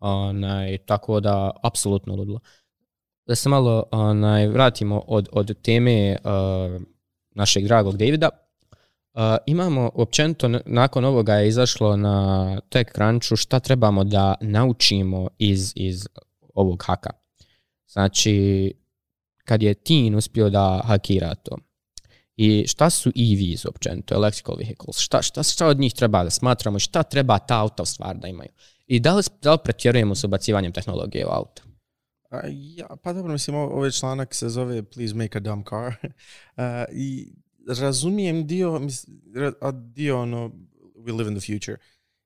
Onaj, 0.00 0.78
tako 0.78 1.20
da, 1.20 1.50
apsolutno 1.62 2.14
ludilo. 2.14 2.40
Da 3.26 3.34
se 3.34 3.48
malo 3.48 3.84
onaj, 3.90 4.48
vratimo 4.48 5.02
od, 5.06 5.28
od 5.32 5.62
teme 5.62 6.16
uh, 6.24 6.82
našeg 7.30 7.64
dragog 7.64 7.96
Davida. 7.96 8.28
Uh, 9.14 9.20
imamo, 9.46 9.90
općenito, 9.94 10.48
nakon 10.66 11.04
ovoga 11.04 11.34
je 11.34 11.48
izašlo 11.48 11.96
na 11.96 12.60
TechCrunchu 12.68 13.36
šta 13.36 13.60
trebamo 13.60 14.04
da 14.04 14.34
naučimo 14.40 15.28
iz, 15.38 15.72
iz 15.76 16.06
ovog 16.54 16.84
haka. 16.86 17.10
Znači, 17.88 18.72
kad 19.44 19.62
je 19.62 19.74
Tin 19.74 20.14
uspio 20.14 20.50
da 20.50 20.82
hakira 20.84 21.34
to, 21.34 21.56
i 22.36 22.64
šta 22.66 22.90
su 22.90 23.08
EVs 23.08 23.64
općenito, 23.64 24.14
electrical 24.14 24.56
vehicles, 24.58 24.98
šta, 24.98 25.22
šta, 25.22 25.42
šta 25.42 25.66
od 25.66 25.80
njih 25.80 25.94
treba 25.94 26.24
da 26.24 26.30
smatramo, 26.30 26.78
šta 26.78 27.02
treba 27.02 27.38
ta 27.38 27.60
auta 27.60 27.84
stvar 27.84 28.16
da 28.16 28.28
imaju. 28.28 28.50
I 28.86 29.00
da 29.00 29.14
li, 29.14 29.22
da 29.42 29.52
li 29.52 29.58
pretjerujemo 29.64 30.14
s 30.14 30.24
ubacivanjem 30.24 30.72
tehnologije 30.72 31.26
u 31.26 31.30
auto? 31.30 31.62
A, 32.34 32.40
ja, 32.52 32.86
pa 33.02 33.12
dobro, 33.12 33.32
mislim, 33.32 33.56
ovaj 33.56 33.90
članak 33.90 34.34
se 34.34 34.48
zove 34.48 34.82
Please 34.82 35.14
make 35.14 35.38
a 35.38 35.40
dumb 35.40 35.64
car. 35.68 35.94
uh, 36.56 36.64
I 36.92 37.32
razumijem 37.80 38.46
dio, 38.46 38.78
mislim, 38.78 39.16
a 39.60 39.70
dio 39.70 40.20
ono, 40.20 40.50
we 40.96 41.16
live 41.16 41.30
in 41.30 41.38
the 41.38 41.52
future. 41.52 41.76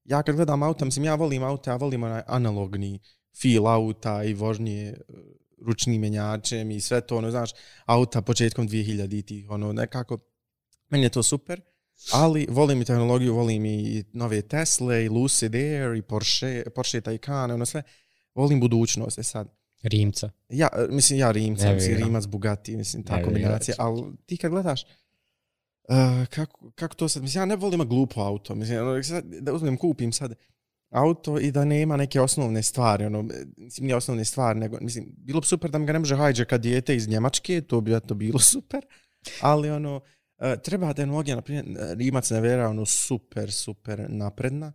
Ja 0.04 0.22
kad 0.22 0.36
gledam 0.36 0.62
auta, 0.62 0.84
mislim, 0.84 1.04
ja 1.04 1.14
volim 1.14 1.42
auta, 1.42 1.70
ja 1.70 1.76
volim 1.76 2.02
onaj 2.02 2.22
analogni 2.26 3.00
feel 3.42 3.66
auta 3.66 4.24
i 4.24 4.34
vožnje 4.34 4.82
e, 4.82 4.94
ručnim 5.66 6.00
menjačem 6.00 6.70
i 6.70 6.80
sve 6.80 7.00
to, 7.00 7.16
ono, 7.16 7.30
znaš, 7.30 7.50
auta 7.86 8.22
početkom 8.22 8.68
2000 8.68 9.26
tih, 9.26 9.50
ono, 9.50 9.72
nekako, 9.72 10.18
meni 10.88 11.04
je 11.04 11.10
to 11.10 11.22
super, 11.22 11.60
ali 12.12 12.46
volim 12.50 12.82
i 12.82 12.84
tehnologiju, 12.84 13.34
volim 13.34 13.66
i 13.66 14.04
nove 14.12 14.42
Tesla, 14.42 14.98
i 14.98 15.08
Lucid 15.08 15.54
Air, 15.54 15.94
i 15.94 16.02
Porsche, 16.02 16.64
Porsche 16.74 17.00
Taycan, 17.00 17.54
ono 17.54 17.66
sve, 17.66 17.82
volim 18.34 18.60
budućnost, 18.60 19.18
e 19.18 19.22
sad. 19.22 19.57
Rimca. 19.82 20.30
Ja, 20.48 20.68
mislim, 20.90 21.18
ja 21.18 21.30
Rimca, 21.30 21.72
mislim, 21.72 21.96
Rimac, 21.96 22.26
Bugatti, 22.26 22.76
mislim, 22.76 23.02
ta 23.02 23.22
kombinacija, 23.22 23.74
ali 23.78 24.02
ti 24.26 24.36
kad 24.36 24.50
gledaš, 24.50 24.84
Uh, 25.88 26.26
kako, 26.26 26.70
kako 26.70 26.94
to 26.94 27.08
sad, 27.08 27.22
mislim, 27.22 27.42
ja 27.42 27.46
ne 27.46 27.56
volim 27.56 27.88
glupo 27.88 28.20
auto, 28.20 28.54
mislim, 28.54 28.78
ono, 28.78 29.02
sad, 29.02 29.24
da 29.24 29.52
uzmem, 29.52 29.76
kupim 29.76 30.12
sad, 30.12 30.34
auto 30.90 31.38
i 31.38 31.50
da 31.50 31.64
nema 31.64 31.96
neke 31.96 32.20
osnovne 32.20 32.62
stvari, 32.62 33.04
ono, 33.04 33.22
mislim, 33.56 33.86
nije 33.86 33.96
osnovne 33.96 34.24
stvari, 34.24 34.58
nego, 34.58 34.78
mislim, 34.80 35.14
bilo 35.16 35.40
bi 35.40 35.46
super 35.46 35.70
da 35.70 35.78
mi 35.78 35.86
ga 35.86 35.92
ne 35.92 35.98
može 35.98 36.16
hajđaka 36.16 36.58
dijete 36.58 36.96
iz 36.96 37.08
Njemačke, 37.08 37.60
to 37.60 37.80
bi 37.80 38.00
to 38.06 38.14
bilo 38.14 38.38
super, 38.52 38.86
ali 39.40 39.70
ono, 39.70 39.96
uh, 39.96 40.62
treba 40.64 40.92
tehnologija, 40.92 41.36
na 41.36 41.42
primjer, 41.42 41.66
Rimac 41.96 42.30
ne 42.30 42.40
vera, 42.40 42.68
ono, 42.68 42.86
super, 42.86 43.52
super 43.52 44.06
napredna, 44.08 44.72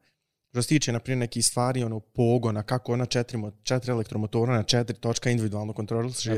što 0.54 0.62
se 0.62 0.68
tiče, 0.68 0.92
na 0.92 1.00
primjer, 1.00 1.20
nekih 1.20 1.46
stvari, 1.46 1.84
ono, 1.84 2.00
pogona, 2.00 2.64
kako 2.64 2.94
ona 2.94 3.06
četiri, 3.06 3.40
četiri 3.64 3.92
elektromotora 3.92 4.54
na 4.54 4.64
četiri 4.64 4.98
točka 4.98 5.30
individualno 5.30 5.74
kontroliš, 5.74 6.26
ja 6.26 6.36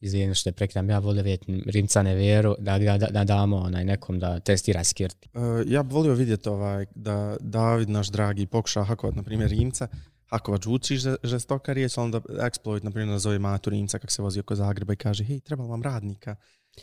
izvijem 0.00 0.34
što 0.34 0.48
je 0.48 0.52
prekidam, 0.52 0.90
ja 0.90 0.98
volio 0.98 1.22
vidjeti 1.22 1.62
Rimca 1.66 2.02
Neveru, 2.02 2.54
da, 2.58 2.78
da, 2.78 2.98
da, 2.98 3.06
da 3.06 3.24
damo 3.24 3.56
onaj 3.56 3.84
nekom 3.84 4.18
da 4.18 4.40
testira 4.40 4.84
skirti. 4.84 5.28
Uh, 5.34 5.42
ja 5.66 5.82
bih 5.82 5.92
volio 5.92 6.14
vidjeti 6.14 6.48
ovaj, 6.48 6.86
da 6.94 7.36
David, 7.40 7.88
naš 7.88 8.08
dragi, 8.08 8.46
pokuša 8.46 8.84
hakovat, 8.84 9.16
na 9.16 9.22
primjer, 9.22 9.50
Rimca, 9.50 9.88
hakovat 10.26 10.62
zvuči 10.62 10.98
žestoka 11.22 11.72
riječ, 11.72 11.98
onda 11.98 12.20
exploit, 12.20 12.84
na 12.84 12.90
primjer, 12.90 13.08
nazove 13.08 13.38
matu 13.38 13.70
Rimca 13.70 13.98
kak 13.98 14.10
se 14.10 14.22
vozi 14.22 14.40
oko 14.40 14.54
Zagreba 14.54 14.92
i 14.92 14.96
kaže, 14.96 15.24
hej, 15.24 15.40
treba 15.40 15.64
vam 15.64 15.82
radnika. 15.82 16.36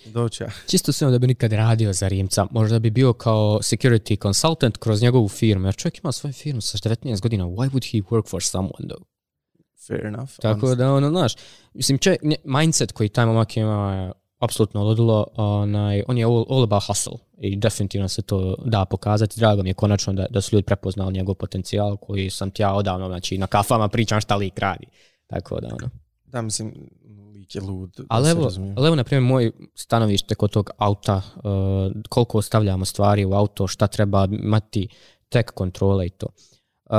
Doća. 0.06 0.49
Čisto 0.67 0.91
sve 0.91 1.12
da 1.12 1.19
bi 1.19 1.27
nikad 1.27 1.54
radio 1.54 1.93
za 1.93 2.08
Rimca. 2.08 2.47
Možda 2.51 2.80
bi 2.80 2.89
bio 2.89 3.13
kao 3.13 3.60
security 3.62 4.21
consultant 4.21 4.77
kroz 4.77 5.01
njegovu 5.01 5.27
firmu. 5.30 5.67
Jer 5.67 5.75
čovjek 5.75 5.99
ima 6.04 6.12
svoju 6.12 6.34
firmu 6.34 6.62
sa 6.62 6.77
19 6.77 7.21
godina. 7.21 7.45
Why 7.45 7.69
would 7.69 7.91
he 7.91 8.01
work 8.10 8.30
for 8.30 8.43
someone 8.43 8.88
though? 8.88 9.12
fair 9.88 10.06
enough. 10.06 10.32
Tako 10.41 10.75
da, 10.75 10.93
ono, 10.93 11.10
znaš, 11.10 11.36
mislim, 11.73 11.97
če, 11.97 12.15
mindset 12.43 12.91
koji 12.91 13.10
taj 13.10 13.25
momak 13.25 13.58
ima 13.58 13.95
je 13.95 14.12
apsolutno 14.39 14.84
ludilo, 14.84 15.27
onaj, 15.36 16.04
on 16.08 16.17
je 16.17 16.25
all, 16.25 16.45
all 16.49 16.63
about 16.63 16.84
hustle 16.88 17.17
i 17.38 17.56
definitivno 17.56 18.08
se 18.08 18.21
to 18.21 18.56
da 18.65 18.86
pokazati. 18.86 19.39
Drago 19.39 19.63
mi 19.63 19.69
je 19.69 19.73
konačno 19.73 20.13
da, 20.13 20.25
da 20.30 20.41
su 20.41 20.56
ljudi 20.56 20.65
prepoznali 20.65 21.13
njegov 21.13 21.36
potencijal 21.36 21.97
koji 21.97 22.30
sam 22.30 22.51
ti 22.51 22.62
ja 22.62 22.73
odavno, 22.73 23.08
znači, 23.08 23.38
na 23.38 23.47
kafama 23.47 23.88
pričam 23.88 24.21
šta 24.21 24.36
lik 24.36 24.60
radi. 24.60 24.88
Tako 25.27 25.60
da, 25.60 25.67
ono. 25.67 25.89
Da, 26.25 26.41
mislim, 26.41 26.89
lik 27.51 27.55
je 27.55 27.61
lud. 27.71 27.99
Ali 28.09 28.29
evo, 28.29 28.49
ali 28.77 28.87
evo, 28.87 28.95
na 28.95 29.03
primjer, 29.03 29.23
moj 29.23 29.51
stanovište 29.75 30.35
kod 30.35 30.51
tog 30.51 30.69
auta, 30.77 31.15
uh, 31.35 32.01
koliko 32.09 32.37
ostavljamo 32.37 32.85
stvari 32.85 33.25
u 33.25 33.33
auto, 33.33 33.67
šta 33.67 33.87
treba 33.87 34.27
imati, 34.31 34.87
tek 35.29 35.51
kontrole 35.51 36.05
i 36.05 36.09
to. 36.09 36.27
Uh, 36.85 36.95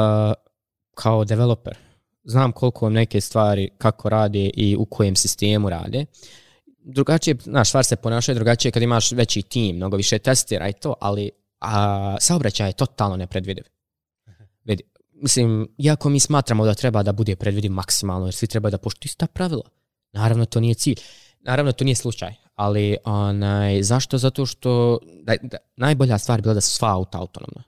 kao 0.95 1.25
developer, 1.25 1.77
znam 2.25 2.53
koliko 2.53 2.91
neke 2.91 3.21
stvari 3.21 3.71
kako 3.79 4.09
rade 4.09 4.51
i 4.55 4.77
u 4.77 4.85
kojem 4.85 5.17
sistemu 5.17 5.71
rade. 5.71 6.07
Drugačije, 6.85 7.37
znaš, 7.43 7.69
stvar 7.69 7.85
se 7.85 7.97
ponašaju 7.97 8.35
drugačije 8.35 8.73
kad 8.73 8.83
imaš 8.83 9.13
veći 9.13 9.43
tim, 9.43 9.77
mnogo 9.77 9.97
više 9.97 10.19
testira 10.19 10.69
i 10.69 10.73
to, 10.73 10.95
ali 11.01 11.31
a, 11.61 12.17
saobraćaj 12.21 12.69
je 12.69 12.73
totalno 12.73 13.17
nepredvidiv. 13.17 13.65
Vidi, 14.65 14.83
mislim, 15.13 15.69
iako 15.79 16.09
mi 16.09 16.21
smatramo 16.21 16.65
da 16.65 16.75
treba 16.75 17.03
da 17.03 17.13
bude 17.13 17.37
predvidiv 17.37 17.73
maksimalno, 17.73 18.27
jer 18.27 18.35
svi 18.35 18.47
treba 18.47 18.71
da 18.71 18.79
poštuju 18.79 19.09
ista 19.09 19.27
pravila. 19.27 19.82
Naravno, 20.13 20.45
to 20.45 20.61
nije 20.61 20.75
cilj. 20.75 21.01
Naravno, 21.41 21.73
to 21.73 21.85
nije 21.85 21.95
slučaj. 21.95 22.35
Ali, 22.55 22.97
onaj, 23.05 23.83
zašto? 23.83 24.19
Zato 24.19 24.47
što 24.47 24.99
da, 25.23 25.35
da, 25.43 25.57
najbolja 25.77 26.19
stvar 26.19 26.39
je 26.39 26.43
bila 26.43 26.55
da 26.55 26.61
su 26.61 26.71
sva 26.71 26.89
auta 26.89 27.19
autonomna 27.19 27.63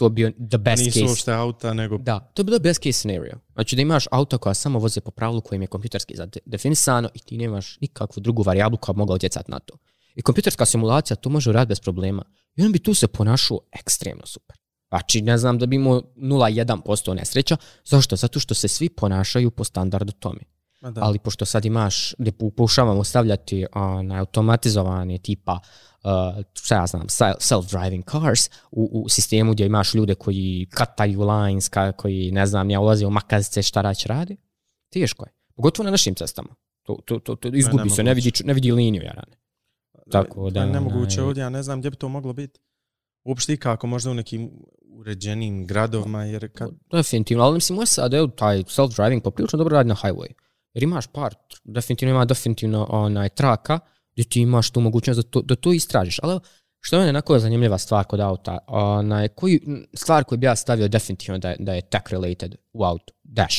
to 0.00 0.08
bio 0.08 0.30
the 0.50 0.58
best 0.58 0.84
Nisu 0.84 0.90
case. 0.90 1.00
Nisu 1.00 1.10
uopšte 1.10 1.32
auta, 1.32 1.74
nego... 1.74 1.98
Da, 1.98 2.20
to 2.20 2.40
je 2.40 2.44
bilo 2.44 2.58
best 2.58 2.82
case 2.82 2.92
scenario. 2.92 3.38
Znači 3.54 3.76
da 3.76 3.82
imaš 3.82 4.06
auto 4.10 4.38
koja 4.38 4.54
samo 4.54 4.78
voze 4.78 5.00
po 5.00 5.10
pravilu 5.10 5.40
kojim 5.40 5.62
je 5.62 5.66
kompjuterski 5.66 6.14
definisano 6.46 7.08
i 7.14 7.18
ti 7.18 7.36
nemaš 7.36 7.78
nikakvu 7.80 8.20
drugu 8.20 8.42
variablu 8.42 8.78
koja 8.78 8.96
mogla 8.96 9.14
utjecati 9.14 9.50
na 9.50 9.58
to. 9.58 9.74
I 10.14 10.22
kompjuterska 10.22 10.66
simulacija 10.66 11.16
to 11.16 11.30
može 11.30 11.52
raditi 11.52 11.68
bez 11.68 11.80
problema. 11.80 12.24
I 12.56 12.62
on 12.62 12.72
bi 12.72 12.78
tu 12.78 12.94
se 12.94 13.08
ponašao 13.08 13.60
ekstremno 13.72 14.26
super. 14.26 14.56
Znači, 14.88 15.22
ne 15.22 15.38
znam 15.38 15.58
da 15.58 15.66
bi 15.66 15.76
imao 15.76 16.02
0,1% 16.16 17.14
nesreća. 17.14 17.56
Zašto? 17.84 18.16
Zato 18.16 18.40
što 18.40 18.54
se 18.54 18.68
svi 18.68 18.88
ponašaju 18.88 19.50
po 19.50 19.64
standardu 19.64 20.12
tome. 20.12 20.40
Da. 20.80 21.00
Ali 21.02 21.18
pošto 21.18 21.44
sad 21.44 21.64
imaš, 21.64 22.14
gdje 22.18 22.32
pokušavamo 22.32 23.04
stavljati 23.04 23.66
na 24.02 24.18
automatizovane 24.18 25.18
tipa 25.18 25.52
uh, 26.04 26.44
šta 26.54 26.74
ja 26.74 26.86
znam, 26.86 27.06
self-driving 27.40 28.10
cars 28.10 28.50
u, 28.70 29.02
u 29.04 29.08
sistemu 29.08 29.52
gdje 29.52 29.66
imaš 29.66 29.94
ljude 29.94 30.14
koji 30.14 30.66
kataju 30.70 31.20
lines, 31.20 31.68
ka, 31.68 31.92
koji, 31.92 32.30
ne 32.30 32.46
znam, 32.46 32.70
ja 32.70 32.80
ulaze 32.80 33.06
u 33.06 33.10
makazice 33.10 33.62
šta 33.62 33.80
rać 33.80 34.06
radi, 34.06 34.36
teško 34.92 35.24
je. 35.24 35.32
Pogotovo 35.54 35.84
na 35.84 35.90
našim 35.90 36.14
cestama. 36.14 36.54
To, 36.82 36.98
to, 37.04 37.18
to, 37.18 37.36
to 37.36 37.48
izgubi 37.48 37.84
ne, 37.84 37.90
se, 37.90 38.02
ne 38.02 38.14
vidi, 38.14 38.32
ne 38.44 38.54
vidi 38.54 38.72
liniju, 38.72 39.02
ja 39.02 39.12
rane. 39.12 39.36
Tako 40.10 40.50
da... 40.50 40.66
Nemoguće 40.66 41.22
ovdje, 41.22 41.40
ja 41.40 41.48
ne 41.48 41.62
znam 41.62 41.78
gdje 41.78 41.90
bi 41.90 41.96
to 41.96 42.08
moglo 42.08 42.32
biti. 42.32 42.60
Uopšte 43.24 43.56
kako 43.56 43.86
možda 43.86 44.10
u 44.10 44.14
nekim 44.14 44.50
uređenim 44.82 45.66
gradovima, 45.66 46.24
jer 46.24 46.52
kad... 46.52 46.70
Definitivno, 46.92 47.44
ali 47.44 47.54
mislim, 47.54 47.86
sad, 47.86 48.14
evo, 48.14 48.26
taj 48.26 48.58
self-driving 48.62 49.20
poprilično 49.20 49.56
dobro 49.56 49.76
radi 49.76 49.88
na 49.88 49.94
highway. 49.94 50.32
Jer 50.74 50.82
imaš 50.82 51.06
par, 51.06 51.34
definitivno 51.64 52.14
ima 52.14 52.24
definitivno 52.24 52.86
onaj 52.90 53.28
traka, 53.28 53.78
gdje 54.12 54.24
ti 54.24 54.40
imaš 54.40 54.70
tu 54.70 54.80
mogućnost 54.80 55.16
da 55.16 55.22
to, 55.22 55.42
da 55.42 55.56
to 55.56 55.72
istražiš. 55.72 56.18
Ali 56.22 56.40
što 56.80 57.00
je 57.00 57.08
onako 57.08 57.38
zanimljiva 57.38 57.78
stvar 57.78 58.04
kod 58.04 58.20
auta, 58.20 58.58
onaj, 58.66 59.28
koji, 59.28 59.60
stvar 59.94 60.24
koju 60.24 60.38
bi 60.38 60.46
ja 60.46 60.56
stavio 60.56 60.88
definitivno 60.88 61.38
da, 61.38 61.54
da 61.58 61.74
je 61.74 61.80
tech 61.80 62.04
related 62.10 62.54
u 62.72 62.84
auto, 62.84 63.12
dash. 63.22 63.56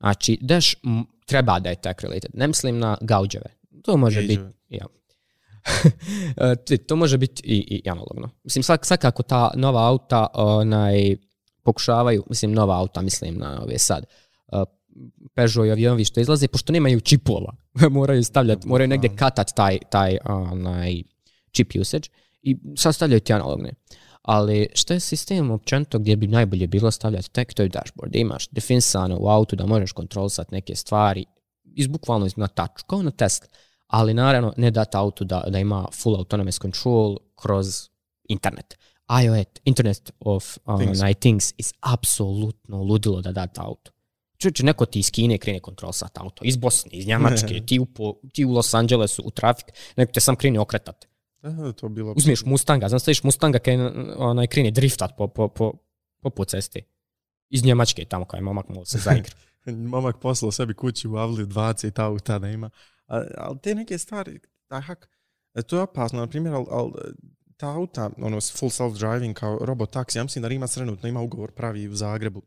Znači, 0.00 0.38
dash 0.40 0.76
treba 1.26 1.58
da 1.60 1.68
je 1.68 1.80
tech 1.80 2.00
related. 2.02 2.30
Ne 2.34 2.46
mislim 2.46 2.78
na 2.78 2.96
gauđeve. 3.00 3.46
To 3.84 3.96
može 3.96 4.20
biti... 4.20 4.40
Ja. 4.68 4.86
to 6.88 6.96
može 6.96 7.18
biti 7.18 7.42
i, 7.44 7.80
i 7.84 7.90
analogno. 7.90 8.30
Mislim, 8.44 8.62
svak, 8.62 8.86
svakako 8.86 9.22
ta 9.22 9.50
nova 9.54 9.88
auta 9.88 10.26
onaj, 10.34 11.16
pokušavaju, 11.62 12.24
mislim, 12.28 12.52
nova 12.52 12.78
auta, 12.78 13.02
mislim 13.02 13.38
na 13.38 13.62
ove 13.62 13.78
sad, 13.78 14.06
Peugeot 15.34 15.66
i 15.66 15.70
avionovi 15.70 16.04
što 16.04 16.20
izlaze, 16.20 16.48
pošto 16.48 16.72
nemaju 16.72 17.00
čipova, 17.00 17.56
moraju 17.90 18.24
stavljati, 18.24 18.68
moraju 18.68 18.88
negdje 18.88 19.16
katat 19.16 19.52
taj, 19.56 19.78
taj 19.90 20.18
onaj, 20.24 21.02
chip 21.52 21.72
usage 21.80 22.08
i 22.42 22.56
sad 22.76 22.94
stavljaju 22.94 23.20
ti 23.20 23.32
analogne. 23.32 23.72
Ali 24.22 24.68
što 24.74 24.94
je 24.94 25.00
sistem 25.00 25.50
općenito 25.50 25.98
gdje 25.98 26.16
bi 26.16 26.26
najbolje 26.26 26.66
bilo 26.66 26.90
stavljati 26.90 27.30
tek, 27.30 27.54
to 27.54 27.62
je 27.62 27.68
dashboard. 27.68 28.12
Da 28.12 28.18
imaš 28.18 28.48
definisano 28.48 29.18
u 29.20 29.28
autu 29.28 29.56
da 29.56 29.66
možeš 29.66 29.92
kontrolisati 29.92 30.54
neke 30.54 30.74
stvari 30.74 31.24
iz 31.64 31.86
bukvalno 31.86 32.28
na 32.36 32.48
touch, 32.48 32.84
kao 32.86 33.02
na 33.02 33.10
Tesla. 33.10 33.46
Ali 33.86 34.14
naravno 34.14 34.54
ne 34.56 34.70
dati 34.70 34.96
autu 34.96 35.24
da, 35.24 35.44
da 35.48 35.58
ima 35.58 35.86
full 36.02 36.16
autonomous 36.16 36.58
control 36.60 37.18
kroz 37.34 37.88
internet. 38.28 38.78
IoT, 39.08 39.60
Internet 39.64 40.12
of 40.20 40.58
uh, 40.66 40.78
things. 40.78 41.00
things 41.20 41.54
is 41.58 41.72
apsolutno 41.80 42.82
ludilo 42.82 43.20
da 43.20 43.32
dati 43.32 43.60
auto. 43.60 43.91
Čuče, 44.42 44.64
neko 44.64 44.86
ti 44.86 44.98
iz 44.98 45.10
Kine 45.10 45.38
krene 45.38 45.60
kontrol 45.60 45.92
sat 45.92 46.18
auto, 46.18 46.44
iz 46.44 46.56
Bosne, 46.56 46.90
iz 46.92 47.06
Njemačke, 47.06 47.60
ti 47.68 47.78
u, 47.78 47.86
po, 47.86 48.14
ti 48.32 48.44
u 48.44 48.52
Los 48.52 48.74
Angelesu, 48.74 49.22
u 49.24 49.30
trafik, 49.30 49.66
neko 49.96 50.12
te 50.12 50.20
sam 50.20 50.36
krene 50.36 50.60
okretat. 50.60 51.06
Da, 51.42 51.72
to 51.72 51.88
bilo... 51.88 52.14
Uzmiješ 52.16 52.44
Mustanga, 52.44 52.88
znam 52.88 53.00
staviš 53.00 53.22
Mustanga 53.22 53.58
kaj 53.58 53.76
onaj 54.16 54.46
krene 54.46 54.70
driftat 54.70 55.14
po, 55.16 55.28
po, 55.28 55.48
po, 55.48 55.72
po, 56.20 56.30
po 56.30 56.44
cesti. 56.44 56.82
Iz 57.50 57.64
Njemačke 57.64 58.04
tamo 58.04 58.24
kao 58.24 58.40
momak 58.40 58.68
mogu 58.68 58.84
se 58.84 58.98
zaigra. 58.98 59.34
Momak 59.92 60.20
poslao 60.20 60.52
sebi 60.52 60.74
kući 60.74 61.08
u 61.08 61.16
Avli 61.16 61.46
20 61.46 62.02
auta 62.02 62.38
da 62.38 62.48
ima. 62.48 62.70
Ali 63.36 63.58
te 63.62 63.74
neke 63.74 63.98
stvari, 63.98 64.40
taj 64.68 64.80
hak, 64.80 65.08
e, 65.54 65.62
to 65.62 65.76
je 65.76 65.82
opasno, 65.82 66.20
na 66.20 66.26
primjer, 66.26 66.54
ali 66.54 66.66
al, 66.70 66.92
ta 67.56 67.68
auta, 67.68 68.10
ono, 68.18 68.40
full 68.40 68.70
self-driving 68.70 69.32
kao 69.32 69.58
robot 69.60 69.90
taksi, 69.90 70.18
ja 70.18 70.22
mislim 70.22 70.42
da 70.42 70.48
Rimac 70.48 70.74
trenutno 70.74 71.08
ima 71.08 71.20
ugovor 71.20 71.52
pravi 71.52 71.88
u 71.88 71.94
Zagrebu, 71.94 72.42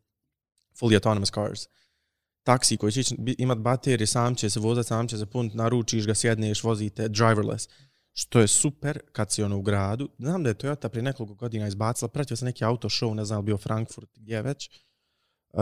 fully 0.79 0.93
autonomous 0.93 1.31
cars. 1.31 1.67
Taksi 2.45 2.77
koji 2.77 2.91
će 2.91 3.15
imat 3.37 3.57
baterije, 3.57 4.07
sam 4.07 4.35
će 4.35 4.49
se 4.49 4.59
vozati, 4.59 4.87
sam 4.87 5.07
će 5.07 5.17
se 5.17 5.25
puniti, 5.25 5.57
naručiš 5.57 6.07
ga, 6.07 6.15
sjedneš, 6.15 6.63
vozite, 6.63 7.07
driverless. 7.07 7.69
Što 8.13 8.39
je 8.39 8.47
super 8.47 8.99
kad 9.11 9.31
si 9.31 9.43
ono 9.43 9.57
u 9.57 9.61
gradu. 9.61 10.09
Znam 10.19 10.43
da 10.43 10.49
je 10.49 10.55
Toyota 10.55 10.89
prije 10.89 11.03
nekoliko 11.03 11.35
godina 11.35 11.67
izbacila, 11.67 12.09
pratio 12.09 12.37
sam 12.37 12.45
neki 12.45 12.65
auto 12.65 12.89
show, 12.89 13.13
ne 13.13 13.25
znam, 13.25 13.45
bio 13.45 13.57
Frankfurt, 13.57 14.09
gdje 14.15 14.41
već. 14.41 14.69
Uh, 15.53 15.61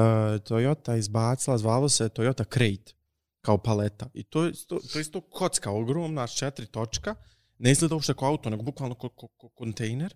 Toyota 0.49 0.97
izbacila, 0.97 1.57
zvalo 1.57 1.89
se 1.89 2.09
Toyota 2.09 2.43
Crate 2.53 2.93
kao 3.41 3.57
paleta. 3.57 4.09
I 4.13 4.23
to 4.23 4.43
je 4.43 4.51
isto, 4.51 4.79
to 4.91 4.99
je 4.99 5.01
isto 5.01 5.21
kocka 5.21 5.71
ogromna, 5.71 6.27
četiri 6.27 6.65
točka, 6.65 7.15
ne 7.57 7.71
izgleda 7.71 7.95
uopšte 7.95 8.13
kao 8.13 8.27
auto, 8.27 8.49
nego 8.49 8.63
bukvalno 8.63 8.95
kao 8.95 9.09
ko, 9.09 9.27
ko, 9.27 9.49
kontejner. 9.49 10.13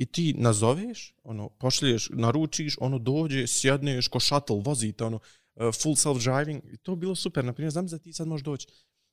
I 0.00 0.06
ti 0.06 0.34
nazoveš, 0.38 1.14
ono, 1.24 1.48
pošalješ, 1.48 2.08
naručiš, 2.12 2.76
ono 2.80 2.98
dođe, 2.98 3.46
sjedneš 3.46 4.08
ko 4.08 4.20
shuttle, 4.20 4.62
vozite, 4.64 5.04
ono, 5.04 5.18
e, 5.56 5.72
full 5.82 5.94
self-driving. 5.94 6.60
I 6.72 6.76
to 6.76 6.96
bilo 6.96 7.14
super. 7.14 7.44
Naprimjer, 7.44 7.72
znam 7.72 7.86
da 7.86 7.98
ti 7.98 8.12
sad 8.12 8.28
možeš 8.28 8.44
doći 8.44 8.66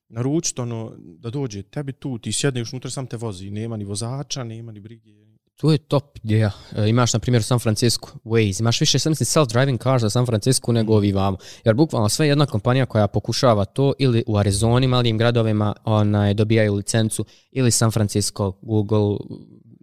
naručiti, 0.10 0.62
ono, 0.62 0.93
da 0.97 1.30
dođe 1.30 1.63
tebi 1.63 1.93
tu, 1.93 2.17
ti 2.17 2.32
sjedneš 2.32 2.73
unutra, 2.73 2.91
sam 2.91 3.08
te 3.08 3.17
vozi. 3.17 3.50
Nema 3.50 3.78
ni 3.78 3.86
vozača, 3.86 4.43
nema 4.43 4.71
ni 4.71 4.80
brige. 4.80 5.12
To 5.56 5.71
je 5.71 5.78
top 5.78 6.17
ideja. 6.23 6.52
E, 6.76 6.89
imaš, 6.89 7.13
na 7.13 7.19
primjer, 7.19 7.39
u 7.39 7.43
San 7.43 7.60
Francisco 7.60 8.10
Waze. 8.23 8.62
Imaš 8.62 8.82
više, 8.82 9.00
sam 9.00 9.12
mislim, 9.12 9.26
self-driving 9.26 9.84
cars 9.84 10.02
za 10.02 10.10
San 10.10 10.26
Francisco 10.26 10.71
nego 10.71 10.95
ovi 10.95 11.12
vamo. 11.12 11.38
Jer 11.63 11.76
bukvalno 11.76 12.10
sve 12.10 12.28
jedna 12.28 12.45
kompanija 12.45 12.86
koja 12.86 13.08
pokušava 13.08 13.65
to 13.65 13.93
ili 14.00 14.23
u 14.28 14.38
Arizoni, 14.38 14.88
malim 14.88 15.17
gradovima, 15.17 15.73
onaj, 15.84 16.34
dobijaju 16.34 16.76
licencu, 16.76 17.26
ili 17.52 17.71
San 17.71 17.91
Francisco, 17.91 18.52
Google, 18.62 19.17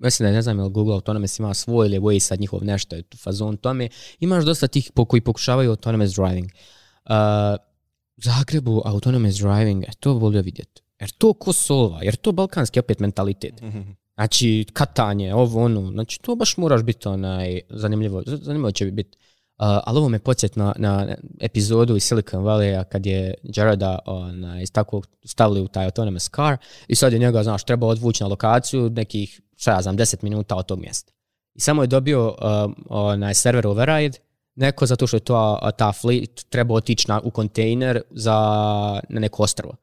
mislim 0.05 0.29
da 0.29 0.33
ne 0.33 0.43
znam 0.43 0.59
je 0.59 0.65
li 0.65 0.71
Google 0.71 0.95
Autonomous 0.95 1.39
ima 1.39 1.55
svoj 1.55 1.87
ili 1.87 1.99
Waze 1.99 2.19
sad 2.19 2.41
njihov 2.41 2.65
nešto 2.65 2.97
je 2.97 3.03
tu 3.03 3.17
fazon 3.17 3.57
tome. 3.57 3.89
Imaš 4.21 4.45
dosta 4.45 4.67
tih 4.67 4.91
po, 4.95 5.05
koji 5.05 5.21
pokušavaju 5.21 5.71
autonomous 5.71 6.15
driving. 6.15 6.51
Uh, 7.05 7.13
Zagrebu 8.17 8.83
autonomous 8.85 9.35
driving, 9.35 9.85
e, 9.85 9.91
to 10.01 10.13
volio 10.13 10.43
vidjeti. 10.43 10.83
Jer 11.01 11.11
to 11.11 11.33
ko 11.33 11.53
solva, 11.53 12.03
jer 12.03 12.17
to 12.17 12.33
balkanski 12.33 12.79
opet 12.79 13.01
mentalitet. 13.01 13.55
Znači, 14.15 14.67
katanje, 14.73 15.35
ovo, 15.35 15.65
ono, 15.65 15.91
znači, 15.91 16.19
to 16.23 16.35
baš 16.35 16.57
moraš 16.57 16.83
biti 16.83 17.09
onaj, 17.09 17.61
zanimljivo, 17.71 18.23
zanimljivo 18.27 18.71
će 18.71 18.91
biti. 18.91 19.19
Uh, 19.59 19.67
ali 19.85 19.99
ovo 19.99 20.09
me 20.09 20.19
podsjet 20.19 20.57
na, 20.57 20.75
na 20.77 21.17
epizodu 21.41 21.97
iz 21.97 22.03
Silicon 22.03 22.45
Valley-a 22.45 22.85
kad 22.85 23.07
je 23.07 23.35
Jareda 23.43 23.99
onaj, 24.07 24.67
tako 24.67 25.03
stavili 25.25 25.61
u 25.61 25.69
taj 25.69 25.85
autonomous 25.85 26.31
car 26.31 26.57
i 26.89 26.95
sad 26.95 27.13
je 27.13 27.19
njega, 27.19 27.43
znaš, 27.43 27.65
treba 27.65 27.87
odvući 27.87 28.23
na 28.23 28.29
lokaciju 28.29 28.91
nekih, 28.91 29.41
šta 29.57 29.73
ja 29.73 29.83
znam, 29.83 29.97
10 29.97 30.23
minuta 30.23 30.57
od 30.57 30.67
tog 30.67 30.81
mjesta. 30.81 31.13
I 31.55 31.61
samo 31.61 31.83
je 31.83 31.87
dobio 31.87 32.29
um, 32.29 32.75
onaj 32.89 33.35
server 33.35 33.67
override, 33.67 34.19
neko 34.55 34.87
zato 34.87 35.07
što 35.07 35.17
je 35.17 35.21
to, 35.21 35.59
a, 35.63 35.71
ta 35.71 35.93
fleet 35.93 36.47
treba 36.49 36.75
otići 36.75 37.09
na, 37.09 37.21
u 37.25 37.31
kontejner 37.31 38.03
za, 38.11 38.35
na 39.09 39.21
neko 39.21 39.43
ostrvo. 39.43 39.77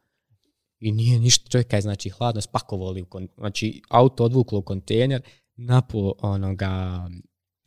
I 0.80 0.92
nije 0.92 1.20
ništa, 1.20 1.50
čovjeka 1.50 1.76
je 1.76 1.82
znači 1.82 2.10
hladno 2.10 2.42
spakovali, 2.42 3.02
u 3.02 3.06
kon, 3.06 3.28
znači 3.38 3.82
auto 3.90 4.24
odvuklo 4.24 4.60
u 4.60 4.62
kontejner, 4.62 5.22
napo 5.56 6.14
onoga, 6.22 7.10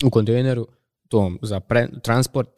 u 0.05 0.11
kontejneru, 0.11 0.67
tom 1.09 1.39
za 1.43 1.61
pre, 1.61 1.89
transport, 2.03 2.49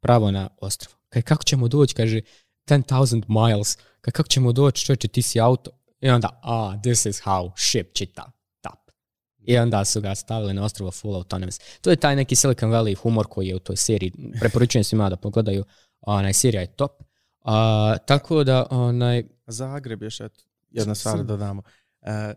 pravo 0.00 0.30
na 0.30 0.48
ostrvo. 0.60 0.94
Kaj, 1.08 1.22
kako 1.22 1.44
ćemo 1.44 1.68
doći, 1.68 1.94
kaže, 1.94 2.20
10,000 2.66 3.22
miles, 3.28 3.76
kaj, 4.00 4.12
kako 4.12 4.28
ćemo 4.28 4.52
doći, 4.52 4.84
čovječe, 4.86 5.08
ti 5.08 5.22
si 5.22 5.40
auto, 5.40 5.70
i 6.00 6.10
onda, 6.10 6.40
ah, 6.42 6.80
this 6.82 7.06
is 7.06 7.22
how 7.22 7.52
ship 7.56 7.94
čita, 7.94 8.32
tap. 8.60 8.90
I 9.38 9.58
onda 9.58 9.84
su 9.84 10.00
ga 10.00 10.14
stavili 10.14 10.54
na 10.54 10.64
ostrovo 10.64 10.90
full 10.90 11.16
autonomous. 11.16 11.58
To 11.80 11.90
je 11.90 11.96
taj 11.96 12.16
neki 12.16 12.36
Silicon 12.36 12.70
Valley 12.70 12.96
humor 12.96 13.26
koji 13.26 13.48
je 13.48 13.56
u 13.56 13.58
toj 13.58 13.76
seriji. 13.76 14.12
Preporučujem 14.40 14.84
svima 14.84 15.10
da 15.10 15.16
pogledaju. 15.16 15.64
Onaj, 16.00 16.32
serija 16.32 16.60
je 16.60 16.66
top. 16.66 17.02
A, 17.44 17.96
tako 18.06 18.44
da, 18.44 18.66
onaj, 18.70 19.24
Zagreb 19.46 20.02
još 20.02 20.20
eto, 20.20 20.44
jedna 20.70 20.94
stvar 20.94 21.24
da 21.24 21.36
damo. 21.36 21.62
E, 22.02 22.34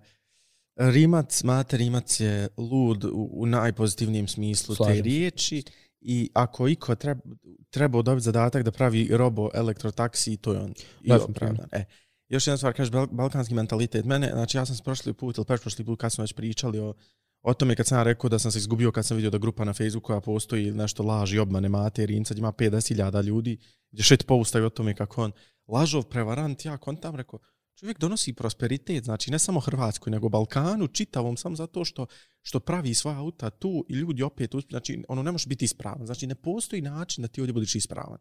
Rimac, 0.79 1.43
Mate 1.43 1.77
Rimac 1.77 2.19
je 2.19 2.47
lud 2.57 3.03
u, 3.03 3.29
u 3.31 3.45
najpozitivnijem 3.45 4.27
smislu 4.27 4.75
Slažem 4.75 4.93
te 4.93 4.97
se. 4.97 5.01
riječi 5.01 5.63
i 6.01 6.29
ako 6.33 6.67
iko 6.67 6.95
treba, 6.95 7.21
trebao 7.69 8.01
dobiti 8.01 8.23
zadatak 8.23 8.63
da 8.63 8.71
pravi 8.71 9.09
robo 9.11 9.49
elektrotaksi, 9.53 10.37
to 10.37 10.53
je 10.53 10.59
on. 10.59 10.73
I 11.03 11.11
opravdan. 11.11 11.67
E, 11.71 11.85
još 12.29 12.47
jedna 12.47 12.57
stvar, 12.57 12.73
kažeš 12.73 12.91
bal, 12.91 13.07
balkanski 13.11 13.53
mentalitet. 13.53 14.05
Mene, 14.05 14.29
znači 14.33 14.57
ja 14.57 14.65
sam 14.65 14.77
prošli 14.83 15.13
put 15.13 15.37
ili 15.37 15.45
pretprošli 15.45 15.85
put 15.85 15.99
kad 15.99 16.11
smo 16.11 16.23
već 16.23 16.33
pričali 16.33 16.79
o, 16.79 16.93
o 17.41 17.53
tome 17.53 17.75
kad 17.75 17.87
sam 17.87 17.97
ja 17.97 18.03
rekao 18.03 18.29
da 18.29 18.39
sam 18.39 18.51
se 18.51 18.57
izgubio 18.59 18.91
kad 18.91 19.05
sam 19.05 19.17
vidio 19.17 19.29
da 19.29 19.37
grupa 19.37 19.63
na 19.63 19.73
Facebooku 19.73 20.05
koja 20.05 20.21
postoji 20.21 20.71
nešto 20.71 21.03
laži, 21.03 21.39
obmane 21.39 21.69
Mate 21.69 22.05
Rinca, 22.05 22.33
gdje 22.33 22.39
ima 22.39 22.51
50.000 22.51 23.23
ljudi, 23.23 23.57
gdje 23.91 24.03
šet 24.03 24.27
postaju 24.27 24.65
o 24.65 24.69
tome 24.69 24.95
kako 24.95 25.23
on 25.23 25.31
lažov, 25.67 26.03
prevarant, 26.03 26.65
ja 26.65 26.77
kontam 26.77 27.15
rekao, 27.15 27.39
čovjek 27.79 27.99
donosi 27.99 28.33
prosperitet, 28.33 29.03
znači 29.03 29.31
ne 29.31 29.39
samo 29.39 29.59
Hrvatskoj, 29.59 30.11
nego 30.11 30.29
Balkanu, 30.29 30.87
čitavom, 30.87 31.37
samo 31.37 31.55
zato 31.55 31.85
što 31.85 32.05
što 32.41 32.59
pravi 32.59 32.93
svoja 32.93 33.17
auta 33.17 33.49
tu 33.49 33.85
i 33.89 33.93
ljudi 33.93 34.23
opet, 34.23 34.51
znači 34.69 35.03
ono 35.07 35.23
ne 35.23 35.31
može 35.31 35.47
biti 35.47 35.65
ispravan, 35.65 36.05
znači 36.05 36.27
ne 36.27 36.35
postoji 36.35 36.81
način 36.81 37.21
da 37.21 37.27
ti 37.27 37.41
ovdje 37.41 37.53
budiš 37.53 37.75
ispravan. 37.75 38.17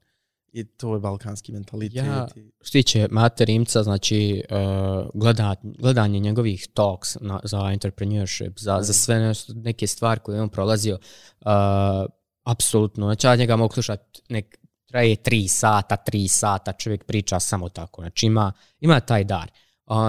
I 0.53 0.65
to 0.65 0.95
je 0.95 1.01
balkanski 1.01 1.53
mentalitet. 1.53 1.97
Ja- 1.97 2.29
što 2.61 2.73
tiče 2.73 3.09
Mate 3.11 3.45
Rimca, 3.45 3.83
znači 3.83 4.43
uh, 4.51 5.11
gleda, 5.15 5.55
gledanje 5.63 6.21
njegovih 6.21 6.69
talks 6.75 7.17
na, 7.21 7.41
za 7.45 7.71
entrepreneurship, 7.73 8.59
za, 8.59 8.79
za 8.83 8.93
sve 8.93 9.19
nešto, 9.19 9.53
neke 9.53 9.87
stvari 9.87 10.21
koje 10.21 10.37
je 10.37 10.43
on 10.43 10.49
prolazio, 10.49 10.99
uh, 11.41 11.49
apsolutno, 12.43 13.07
znači 13.07 13.27
ja 13.27 13.37
njega 13.37 13.57
mogu 13.57 13.75
slušati 13.75 14.23
nek, 14.29 14.59
traje 14.89 15.17
tri 15.17 15.49
sata, 15.49 15.97
tri 15.97 16.29
sata, 16.29 16.73
čovjek 16.73 17.05
priča 17.05 17.41
samo 17.41 17.69
tako, 17.69 18.03
znači 18.03 18.27
ima, 18.27 18.53
ima 18.81 19.01
taj 19.01 19.25
dar. 19.25 19.51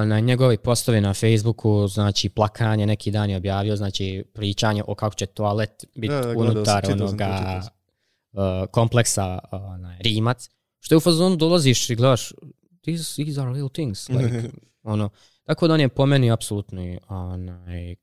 Na 0.05 0.19
njegovi 0.19 0.57
postovi 0.57 1.01
na 1.01 1.13
Facebooku, 1.13 1.87
znači 1.87 2.29
plakanje, 2.29 2.85
neki 2.85 3.11
dan 3.11 3.29
je 3.29 3.37
objavio, 3.37 3.75
znači 3.75 4.23
pričanje 4.33 4.83
o 4.87 4.95
kako 4.95 5.15
će 5.15 5.25
toalet 5.25 5.85
biti 5.95 6.07
gledao 6.07 6.33
sam, 6.33 6.41
unutar 6.41 6.85
to, 6.85 6.91
onoga 6.91 7.61
uh, 8.31 8.41
kompleksa 8.71 9.39
uh, 9.51 9.61
onaj, 9.63 9.97
Rimac, 9.99 10.49
što 10.79 10.95
je 10.95 10.97
u 10.97 11.01
fazonu 11.01 11.35
dolaziš 11.35 11.89
i 11.89 11.95
gledaš, 11.95 12.33
these, 12.83 13.23
these 13.23 13.41
are 13.41 13.53
real 13.53 13.69
things. 13.69 14.09
Like, 14.09 14.49
ono, 14.83 15.09
tako 15.43 15.67
da 15.67 15.73
on 15.73 15.79
je 15.79 15.89
po 15.89 16.05
meni 16.05 16.31
apsolutni 16.31 16.99
onaj, 17.07 17.95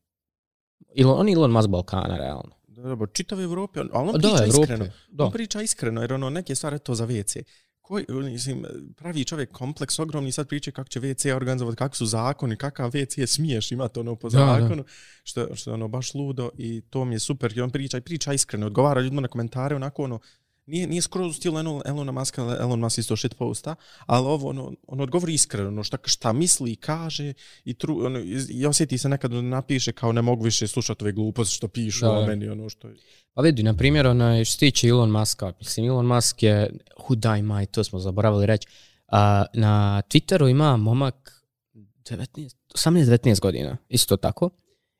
Elon, 0.97 1.21
on 1.21 1.29
je 1.29 1.35
Elon 1.35 1.51
Musk 1.51 1.69
Balkana, 1.69 2.17
realno. 2.17 2.57
Dobro, 2.77 3.07
čitav 3.07 3.41
Evrope, 3.41 3.81
on- 3.81 3.91
ali 3.93 4.09
on 4.09 4.13
Da, 4.13 4.19
priča 4.21 4.45
Evrope, 4.45 4.63
iskreno. 4.63 4.87
da. 5.09 5.25
On 5.25 5.33
priča 5.33 5.63
iskreno, 5.63 6.01
jer 6.01 6.13
ono, 6.13 6.31
neke 6.31 6.55
stvari 6.55 6.79
to 6.79 6.95
za 6.95 7.07
WC. 7.07 7.43
Koji, 7.81 8.05
mislim, 8.11 8.65
pravi 8.97 9.25
čovjek 9.25 9.53
kompleks 9.53 9.99
ogromni, 9.99 10.33
sad 10.33 10.49
priča 10.49 10.71
kako 10.71 10.89
će 10.89 11.01
WC 11.01 11.33
organizovati, 11.33 11.77
kako 11.77 11.97
su 11.97 12.07
zakoni, 12.07 12.57
kakav 12.57 12.91
WC 12.91 13.27
smiješ 13.27 13.73
imati 13.73 13.99
ono 13.99 14.17
po 14.17 14.29
Da, 14.29 14.39
da. 14.39 14.61
zakonu, 14.61 14.85
što, 15.25 15.55
što 15.55 15.71
je 15.71 15.75
ono 15.75 15.89
baš 15.89 16.15
ludo 16.15 16.51
i 16.57 16.81
to 16.81 17.05
mi 17.05 17.15
je 17.15 17.19
super. 17.19 17.53
I 17.57 17.61
on 17.61 17.71
priča 17.71 17.99
i 17.99 18.01
priča 18.01 18.33
iskreno, 18.33 18.67
odgovara 18.67 19.01
ljudima 19.01 19.21
na 19.21 19.29
komentare, 19.29 19.77
onako 19.77 20.05
ono, 20.05 20.19
nije, 20.67 20.87
nije 20.87 21.03
skroz 21.03 21.31
u 21.31 21.33
stilu 21.33 21.59
Elon, 21.59 21.83
Elona 21.85 22.13
Muska, 22.13 22.45
ali 22.45 22.57
Elon 22.61 22.81
Musk 22.81 22.99
isto 22.99 23.17
shit 23.17 23.35
posta, 23.35 23.75
ali 24.07 24.27
ovo, 24.27 24.49
ono, 24.49 24.73
on 24.87 25.01
odgovori 25.01 25.35
iskreno, 25.35 25.69
ono, 25.69 25.83
šta, 25.83 25.99
šta 26.05 26.33
misli 26.33 26.73
i 26.73 26.77
kaže 26.77 27.33
i, 27.65 27.75
tru, 27.75 28.07
ono, 28.07 28.19
i, 28.51 28.67
osjeti 28.67 28.99
se 28.99 29.09
nekad 29.09 29.31
da 29.31 29.41
napiše 29.41 29.93
kao 29.93 30.13
ne 30.13 30.23
mogu 30.23 30.45
više 30.45 30.67
slušati 30.67 31.05
ove 31.05 31.13
gluposti 31.13 31.55
što 31.55 31.69
pišu 31.69 32.05
Da. 32.05 32.11
o 32.11 32.27
meni, 32.27 32.49
ono 32.49 32.69
što 32.69 32.89
je. 32.89 32.95
Pa 33.35 33.43
vidi, 33.43 33.63
na 33.63 33.75
primjer, 33.75 34.07
onaj, 34.07 34.45
što 34.45 34.59
tiče 34.59 34.89
Elon 34.89 35.11
Muska, 35.11 35.53
mislim, 35.59 35.87
Elon 35.87 36.07
Musk 36.07 36.43
je, 36.43 36.71
hudaj 36.97 37.43
maj, 37.43 37.67
to 37.67 37.85
smo 37.85 37.99
zaboravili 37.99 38.47
reći, 38.47 38.69
a, 39.09 39.45
na 39.55 40.03
Twitteru 40.09 40.51
ima 40.51 40.77
momak 40.77 41.45
19, 41.75 42.55
18-19 42.75 43.41
godina, 43.41 43.77
isto 43.89 44.17
tako, 44.17 44.51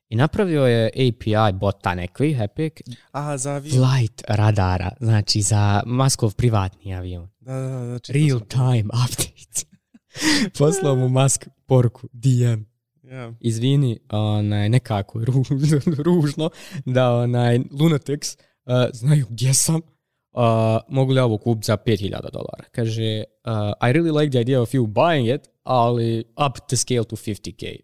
i 0.09 0.15
napravio 0.15 0.65
je 0.65 0.87
API 0.87 1.53
bota 1.53 1.95
nekvi, 1.95 2.37
Epic, 2.39 2.73
A, 3.11 3.37
za 3.37 3.51
avion. 3.51 3.75
flight 3.75 4.23
radara, 4.27 4.91
znači 4.99 5.41
za 5.41 5.83
Muskov 5.85 6.35
privatni 6.35 6.95
avion. 6.95 7.27
Da, 7.39 7.53
da, 7.53 7.85
da, 7.85 7.99
čitao 7.99 8.21
Real 8.21 8.39
to. 8.39 8.45
time 8.45 8.89
update. 9.05 9.65
Poslao 10.59 10.95
mu 10.95 11.09
Musk 11.09 11.47
poruku, 11.65 12.07
DM, 12.13 12.61
Ja. 13.03 13.33
izvini, 13.39 13.99
onaj, 14.09 14.69
nekako 14.69 15.19
ru- 15.19 16.03
ružno, 16.05 16.49
da 16.85 17.13
onaj 17.13 17.59
Lunatics 17.71 18.33
uh, 18.33 18.73
znaju 18.93 19.25
gdje 19.29 19.53
sam, 19.53 19.75
uh, 19.75 20.41
mogu 20.89 21.11
li 21.11 21.19
ovo 21.19 21.37
kupiti 21.37 21.65
za 21.65 21.77
5000 21.77 22.09
dolara. 22.09 22.63
Kaže, 22.71 23.23
uh, 23.45 23.51
I 23.81 23.93
really 23.93 24.19
like 24.19 24.31
the 24.31 24.41
idea 24.41 24.61
of 24.61 24.69
you 24.69 24.87
buying 24.87 25.27
it, 25.29 25.41
ali 25.63 26.19
up 26.47 26.57
the 26.69 26.75
scale 26.75 27.03
to 27.03 27.15
50k. 27.15 27.75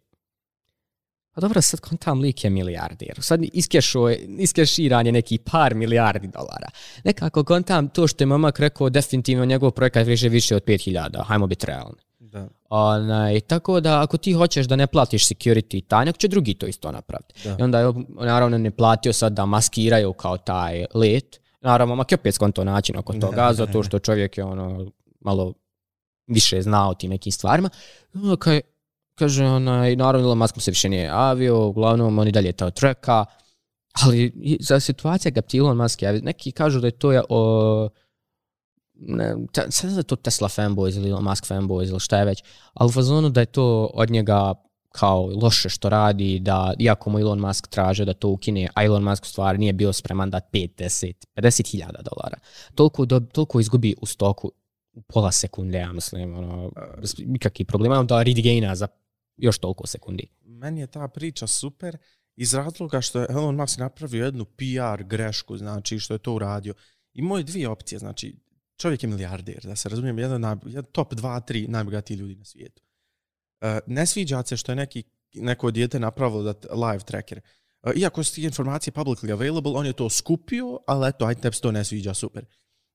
Pa 1.34 1.42
dobro, 1.42 1.62
sad 1.62 1.80
kontam 1.80 2.20
lik 2.20 2.44
je 2.44 2.50
milijardir. 2.50 3.20
Sad 3.22 3.40
iskešo 3.54 4.10
je, 4.10 4.18
iskeširanje 4.18 5.12
neki 5.12 5.38
par 5.38 5.76
milijardi 5.76 6.28
dolara. 6.28 6.68
Nekako 7.04 7.44
kontam 7.44 7.90
to 7.90 8.08
što 8.08 8.24
je 8.24 8.26
mamak 8.26 8.60
rekao, 8.60 8.90
definitivno 8.90 9.46
njegov 9.46 9.72
projekat 9.72 10.08
više 10.08 10.30
više 10.30 10.56
od 10.56 10.64
5000, 10.64 11.24
hajmo 11.26 11.48
biti 11.48 11.66
realni. 11.66 12.02
Da. 12.20 12.48
Onaj, 12.70 13.40
tako 13.40 13.80
da 13.80 14.02
ako 14.02 14.18
ti 14.18 14.34
hoćeš 14.34 14.66
da 14.66 14.76
ne 14.76 14.88
platiš 14.88 15.28
security 15.28 15.88
tajnik, 15.88 16.18
će 16.18 16.28
drugi 16.28 16.54
to 16.54 16.66
isto 16.66 16.92
napraviti. 16.92 17.34
Da. 17.44 17.56
I 17.60 17.64
onda 17.64 17.80
je 17.80 17.94
naravno 18.20 18.58
ne 18.58 18.72
platio 18.72 19.14
sad 19.14 19.34
da 19.34 19.46
maskiraju 19.46 20.14
kao 20.14 20.38
taj 20.38 20.86
let. 20.94 21.40
Naravno, 21.62 21.96
mak 21.96 22.12
je 22.12 22.16
opet 22.16 22.36
skonto 22.36 22.64
način 22.64 22.98
oko 22.98 23.14
toga, 23.14 23.54
zato 23.54 23.84
što 23.84 24.00
čovjek 24.00 24.38
je 24.38 24.44
ono 24.44 24.92
malo 25.20 25.54
više 26.28 26.62
zna 26.62 26.90
o 26.90 26.94
tim 26.94 27.10
nekim 27.10 27.32
stvarima. 27.32 27.70
I 28.14 28.18
onda 28.18 28.36
kaj, 28.36 28.62
kaže, 29.16 29.46
onaj, 29.46 29.96
naravno 29.96 30.28
Elon 30.28 30.38
Musk 30.38 30.56
mu 30.56 30.62
se 30.62 30.72
više 30.72 30.90
nije 30.90 31.04
javio, 31.04 31.68
uglavnom 31.68 32.20
on 32.20 32.28
i 32.28 32.32
dalje 32.32 32.52
to 32.52 32.70
treka, 32.70 33.26
ali 33.94 34.58
za 34.60 34.80
situacija 34.80 35.32
kad 35.32 35.46
ti 35.46 35.58
Elon 35.58 35.78
Musk 35.78 36.02
javi, 36.02 36.22
neki 36.22 36.52
kažu 36.52 36.80
da 36.80 36.88
je 36.88 36.92
to 36.92 37.12
je 37.12 37.22
o, 37.30 37.90
ne, 38.94 39.36
te, 39.52 39.66
sad 39.70 39.92
da 39.92 40.00
je 40.00 40.04
to 40.04 40.16
Tesla 40.16 40.48
fanboys 40.48 40.98
ili 40.98 41.10
Elon 41.10 41.24
Musk 41.24 41.46
fanboys 41.46 41.90
ili 41.90 42.00
šta 42.00 42.18
je 42.18 42.26
već, 42.26 42.44
ali 42.74 42.88
u 42.88 42.92
fazonu 42.92 43.30
da 43.30 43.40
je 43.40 43.46
to 43.46 43.90
od 43.94 44.10
njega 44.10 44.54
kao 44.92 45.26
loše 45.26 45.70
što 45.70 45.90
radi, 45.90 46.40
da 46.40 46.74
iako 46.80 47.10
mu 47.10 47.20
Elon 47.20 47.40
Musk 47.40 47.68
traže 47.68 48.06
da 48.06 48.14
to 48.14 48.30
ukine, 48.30 48.68
a 48.76 48.84
Elon 48.86 49.04
Musk 49.04 49.24
u 49.24 49.28
stvari 49.28 49.58
nije 49.58 49.74
bio 49.74 49.94
spreman 49.94 50.30
da 50.30 50.42
50, 50.54 51.14
50 51.36 51.72
hiljada 51.72 52.02
dolara. 52.02 52.38
Toliko, 52.76 53.06
do, 53.06 53.20
toliko 53.20 53.60
izgubi 53.60 53.96
u 54.02 54.06
stoku 54.06 54.52
u 54.94 55.02
pola 55.02 55.32
sekunde, 55.32 55.78
ja 55.78 55.94
mislim, 55.94 56.38
ono, 56.38 56.72
bez 57.02 57.16
ikakvih 57.36 57.68
problema, 57.68 58.00
onda 58.00 58.24
regaina 58.24 58.76
za 58.76 58.88
još 59.38 59.58
toliko 59.58 59.88
sekundi. 59.88 60.28
Meni 60.42 60.82
je 60.82 60.88
ta 60.88 61.08
priča 61.08 61.48
super 61.48 61.98
iz 62.36 62.54
razloga 62.54 63.02
što 63.02 63.20
je 63.20 63.28
Elon 63.30 63.56
Musk 63.56 63.80
napravio 63.80 64.26
jednu 64.26 64.46
PR 64.46 65.04
grešku, 65.04 65.58
znači 65.58 66.00
što 66.00 66.14
je 66.14 66.20
to 66.20 66.34
uradio. 66.34 66.74
Imao 67.14 67.38
je 67.38 67.44
dvije 67.44 67.70
opcije, 67.70 68.00
znači 68.00 68.36
čovjek 68.78 69.04
je 69.04 69.10
milijarder, 69.10 69.60
da 69.64 69.76
se 69.76 69.90
razumijem, 69.90 70.20
jedan, 70.20 70.42
naj, 70.42 70.56
jedan 70.66 70.86
top 70.92 71.14
2-3 71.14 71.68
najbogatiji 71.68 72.18
ljudi 72.18 72.36
na 72.36 72.46
svijetu. 72.46 72.84
Uh, 73.62 73.68
ne 73.88 74.06
sviđa 74.06 74.44
se 74.44 74.58
što 74.58 74.72
je 74.72 74.76
neki, 74.76 75.04
neko 75.34 75.72
dijete 75.72 76.00
napravilo 76.00 76.54
da 76.54 76.74
live 76.74 77.04
tracker. 77.04 77.42
E, 77.84 77.92
iako 77.96 78.24
su 78.24 78.36
ti 78.36 78.44
informacije 78.44 78.94
publicly 78.94 79.32
available, 79.32 79.72
on 79.72 79.86
je 79.86 79.94
to 79.94 80.10
skupio, 80.10 80.80
ali 80.88 81.10
eto, 81.10 81.26
ajde 81.26 81.52
to 81.52 81.72
ne 81.72 81.84
sviđa, 81.84 82.14
super. 82.14 82.46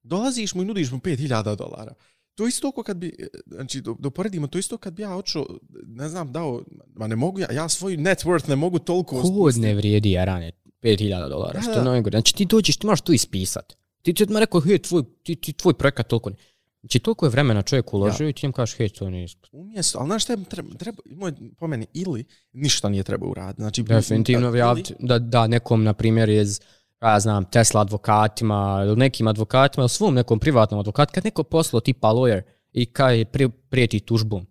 Dolaziš 0.02 0.54
mu 0.54 0.62
i 0.62 0.64
nudiš 0.64 0.90
mu 0.90 0.98
5000 0.98 1.56
dolara. 1.56 1.94
To 2.38 2.46
isto 2.46 2.72
ko 2.72 2.82
kad 2.82 2.96
bi, 2.96 3.12
znači, 3.46 3.80
da, 3.80 3.94
da 3.98 4.08
uporedimo, 4.08 4.46
to 4.46 4.58
isto 4.58 4.78
kad 4.78 4.92
bi 4.92 5.02
ja 5.02 5.16
očeo, 5.16 5.46
ne 5.86 6.08
znam, 6.08 6.32
dao, 6.32 6.62
ma 6.94 7.06
ne 7.06 7.16
mogu 7.16 7.40
ja, 7.40 7.52
ja 7.52 7.68
svoj 7.68 7.96
net 7.96 8.24
worth 8.24 8.48
ne 8.48 8.56
mogu 8.56 8.78
toliko 8.78 9.22
Kod 9.22 9.56
ne 9.58 9.74
vrijedi 9.74 10.10
jarane 10.10 10.52
5000 10.82 11.28
dolara, 11.28 11.52
Da, 11.52 11.62
što 11.62 11.72
je 11.72 11.84
najgore. 11.84 12.16
Znači 12.16 12.34
ti 12.34 12.44
dođeš, 12.44 12.76
ti 12.76 12.86
moraš 12.86 13.00
to 13.00 13.12
ispisat. 13.12 13.76
Ti 14.02 14.14
ti 14.14 14.22
odmah 14.22 14.40
rekao, 14.40 14.60
hej, 14.60 14.78
tvoj, 14.78 15.02
ti, 15.22 15.36
ti, 15.36 15.52
tvoj 15.52 15.74
projekat 15.74 16.08
toliko 16.08 16.30
ne. 16.30 16.36
Znači 16.80 16.98
toliko 16.98 17.26
je 17.26 17.30
vremena 17.30 17.62
čovjek 17.62 17.94
uložio 17.94 18.24
ja. 18.24 18.30
i 18.30 18.32
ti 18.32 18.46
im 18.46 18.52
kažeš, 18.52 18.76
hej, 18.76 18.88
to 18.88 19.10
nije 19.10 19.24
ispod. 19.24 19.50
Umjesto, 19.52 19.98
ali 19.98 20.06
znaš 20.08 20.22
šta 20.22 20.32
je 20.32 20.44
treba, 20.44 20.74
treba 20.74 21.02
moj, 21.04 21.32
po 21.58 21.66
meni, 21.66 21.86
ili 21.94 22.24
ništa 22.52 22.88
nije 22.88 23.02
treba 23.02 23.26
uraditi. 23.26 23.62
Znači, 23.62 23.82
Definitivno 23.82 24.48
ili- 24.48 24.58
javiti 24.58 24.94
da, 25.00 25.18
da 25.18 25.46
nekom, 25.46 25.84
na 25.84 25.92
primjer, 25.92 26.28
iz 26.28 26.60
ja 27.02 27.20
znam, 27.20 27.44
Tesla 27.44 27.80
advokatima 27.80 28.82
ili 28.86 28.96
nekim 28.96 29.26
advokatima 29.26 29.82
ili 29.82 29.88
svom 29.88 30.14
nekom 30.14 30.38
privatnom 30.38 30.80
advokatu, 30.80 31.12
kad 31.14 31.24
neko 31.24 31.42
poslao 31.42 31.80
tipa 31.80 32.08
lawyer 32.08 32.42
i 32.72 32.86
kaj 32.86 33.24
pri, 33.24 33.48
prijeti 33.48 34.00
tužbom, 34.00 34.46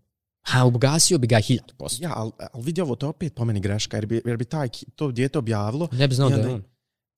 a 0.54 0.66
ugasio 0.66 1.18
bi 1.18 1.28
ga 1.28 1.40
hiljadu 1.40 1.74
posto. 1.78 2.04
Ja, 2.04 2.14
ali 2.16 2.32
al 2.54 2.62
vidi 2.62 2.82
ovo, 2.82 2.96
to 2.96 3.06
je 3.06 3.10
opet 3.10 3.36
po 3.36 3.46
meni 3.46 3.60
greška, 3.60 3.98
jer 3.98 4.06
bi, 4.06 4.22
jer 4.26 4.38
bi 4.38 4.46
taj, 4.46 4.70
to 4.96 5.12
dijete 5.12 5.38
objavilo. 5.38 5.88
Ne 5.92 6.08
bi 6.08 6.16
znao 6.16 6.30
da 6.30 6.36
je 6.36 6.48
on. 6.48 6.64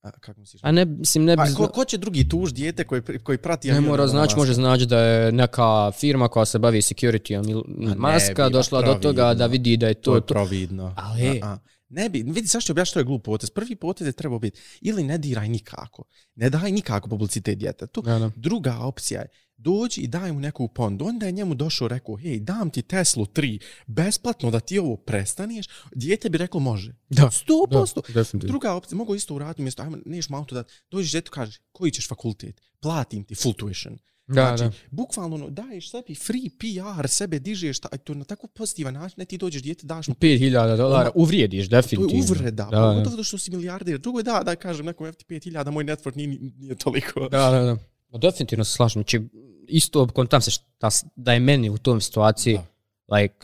A, 0.01 0.11
kako 0.11 0.39
misliš? 0.39 0.61
A 0.63 0.71
ne, 0.71 0.85
mislim, 0.85 1.25
ne 1.25 1.35
bi 1.35 1.37
Pa, 1.37 1.45
znao. 1.45 1.67
ko, 1.67 1.73
ko 1.73 1.85
će 1.85 1.97
drugi 1.97 2.29
tuž 2.29 2.53
dijete 2.53 2.83
koji, 2.83 3.01
koji 3.23 3.37
prati... 3.37 3.71
Ne 3.71 3.81
mora 3.81 4.07
znači, 4.07 4.35
može 4.35 4.53
znači 4.53 4.85
da 4.85 4.99
je 4.99 5.31
neka 5.31 5.91
firma 5.91 6.27
koja 6.27 6.45
se 6.45 6.59
bavi 6.59 6.81
securityom 6.81 7.45
ne 7.45 7.51
Il- 7.51 7.95
Maska 7.97 8.49
došla 8.49 8.81
do 8.81 8.93
toga 8.93 9.33
da 9.33 9.45
vidi 9.45 9.77
da 9.77 9.87
je 9.87 9.93
To 9.93 10.01
to, 10.01 10.15
je 10.15 10.21
providno. 10.21 10.93
Ali- 10.97 11.39
A, 11.43 11.47
a. 11.47 11.57
Ne 11.89 12.10
bi, 12.10 12.23
vidi 12.23 12.47
zašto 12.47 12.73
objaš 12.73 12.89
što 12.89 12.99
je 12.99 13.04
glup 13.04 13.23
potez. 13.23 13.49
Prvi 13.49 13.75
potez 13.75 14.08
je 14.08 14.12
trebao 14.12 14.39
biti 14.39 14.60
ili 14.82 15.04
ne 15.04 15.17
diraj 15.17 15.49
nikako. 15.49 16.04
Ne 16.36 16.49
daj 16.49 16.71
nikako 16.71 17.10
publicitet 17.10 17.58
djetetu. 17.58 18.04
Ja. 18.08 18.32
Druga 18.36 18.78
opcija 18.80 19.21
je 19.21 19.28
dođi 19.58 20.02
i 20.02 20.08
daj 20.08 20.32
mu 20.32 20.39
neku 20.39 20.67
pondu. 20.67 21.06
Onda 21.06 21.25
je 21.25 21.32
njemu 21.32 21.56
došao 21.56 21.88
rekao, 21.88 22.15
hej, 22.15 22.39
dam 22.39 22.69
ti 22.69 22.82
Teslu 22.82 23.25
3 23.25 23.62
besplatno 23.88 24.52
da 24.52 24.60
ti 24.60 24.80
ovo 24.80 24.97
prestaneš. 24.97 25.65
Dijete 25.95 26.30
bi 26.30 26.38
reklo 26.38 26.60
može. 26.60 26.95
Da, 27.10 27.23
100%. 27.23 27.95
Da, 28.08 28.13
definitivno. 28.13 28.52
Druga 28.52 28.73
opcija, 28.73 28.97
mogu 28.97 29.15
isto 29.15 29.36
uraditi 29.36 29.62
umjesto, 29.62 29.84
ajmo, 29.84 29.97
neš 30.06 30.30
mu 30.30 30.38
auto 30.38 30.56
da 30.56 30.63
dođeš 30.91 31.12
djetu 31.12 31.32
kaže, 31.32 31.60
koji 31.71 31.91
ćeš 31.91 32.08
fakultet? 32.08 32.62
Platim 32.80 33.23
ti 33.23 33.36
full 33.36 33.54
tuition. 33.54 33.97
Da, 34.29 34.57
znači, 34.57 34.63
da. 34.63 34.71
bukvalno 34.91 35.35
ono, 35.35 35.49
daješ 35.49 35.91
sebi 35.91 36.15
free 36.15 36.49
PR, 36.59 37.07
sebe 37.07 37.39
dižeš, 37.39 37.79
ta, 37.79 37.89
to 37.89 38.13
na 38.13 38.23
tako 38.23 38.47
pozitivan 38.47 38.93
način, 38.93 39.15
ne 39.17 39.25
ti 39.25 39.37
dođeš 39.37 39.61
dijete, 39.61 39.87
daš 39.87 40.07
mu 40.07 40.13
5000 40.13 40.77
dolara 40.77 41.11
uvrijediš, 41.15 41.69
to 41.69 41.75
je 41.75 41.81
definitivno. 41.81 42.23
uvreda, 42.23 42.63
Da, 42.63 42.77
da. 42.77 42.93
pogotovo 42.93 43.23
što 43.23 43.37
si 43.37 43.51
milijarder. 43.51 43.97
Drugo 43.99 44.19
je 44.19 44.23
da, 44.23 44.41
da 44.45 44.55
kažem 44.55 44.85
nekom 44.85 45.13
FT 45.13 45.23
5000, 45.23 45.71
moj 45.71 45.83
network 45.83 46.15
nije, 46.15 46.27
nije 46.57 46.75
toliko. 46.75 47.19
Da, 47.29 47.49
da, 47.51 47.61
da. 47.61 47.77
Ma 48.09 48.17
definitivno 48.19 48.63
se 48.63 48.73
slažem. 48.73 48.99
Znači, 49.01 49.21
isto 49.67 50.07
kontam 50.07 50.41
se 50.41 50.51
šta, 50.51 50.89
da 51.15 51.33
je 51.33 51.39
meni 51.39 51.69
u 51.69 51.77
tom 51.77 52.01
situaciji, 52.01 52.53
Da. 52.53 53.15
like, 53.15 53.35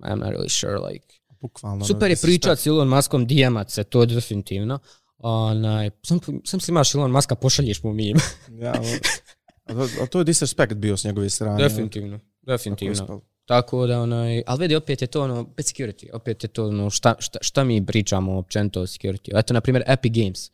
I'm 0.00 0.16
not 0.16 0.28
really 0.28 0.60
sure, 0.60 0.78
like, 0.78 1.06
Bukvalno. 1.40 1.84
super 1.84 2.10
je 2.10 2.14
ono, 2.14 2.22
pričat 2.22 2.58
s 2.58 2.66
Elon 2.66 2.88
Muskom, 2.88 3.26
dijemat 3.26 3.70
se, 3.70 3.84
to 3.84 4.00
je 4.00 4.06
definitivno. 4.06 4.78
Onaj, 5.18 5.90
sam, 6.02 6.18
sam 6.44 6.60
si 6.60 6.70
imaš 6.70 6.94
Elon 6.94 7.10
Muska, 7.10 7.34
pošalješ 7.34 7.82
mu 7.82 7.92
mim. 7.92 8.16
Ja, 8.50 8.72
a 9.64 9.72
to, 9.74 10.02
a 10.02 10.06
to 10.06 10.18
je 10.18 10.24
disrespect 10.24 10.74
bio 10.74 10.96
s 10.96 11.04
njegove 11.04 11.30
strane. 11.30 11.62
definitivno, 11.62 12.18
Tako 12.18 12.30
definitivno. 12.46 12.92
ispalo. 12.92 13.20
Tako 13.44 13.86
da, 13.86 14.00
onaj, 14.00 14.42
ali 14.46 14.60
vidi, 14.60 14.76
opet 14.76 15.02
je 15.02 15.08
to 15.08 15.22
ono, 15.22 15.44
bez 15.46 15.66
security, 15.66 16.06
opet 16.12 16.42
je 16.42 16.48
to 16.48 16.66
ono, 16.68 16.90
šta, 16.90 17.14
šta, 17.18 17.38
šta 17.42 17.64
mi 17.64 17.86
pričamo 17.86 18.38
općenito 18.38 18.80
o 18.80 18.86
security. 18.86 19.38
Eto, 19.38 19.54
na 19.54 19.60
primjer, 19.60 19.84
Epic 19.86 20.12
Games. 20.14 20.50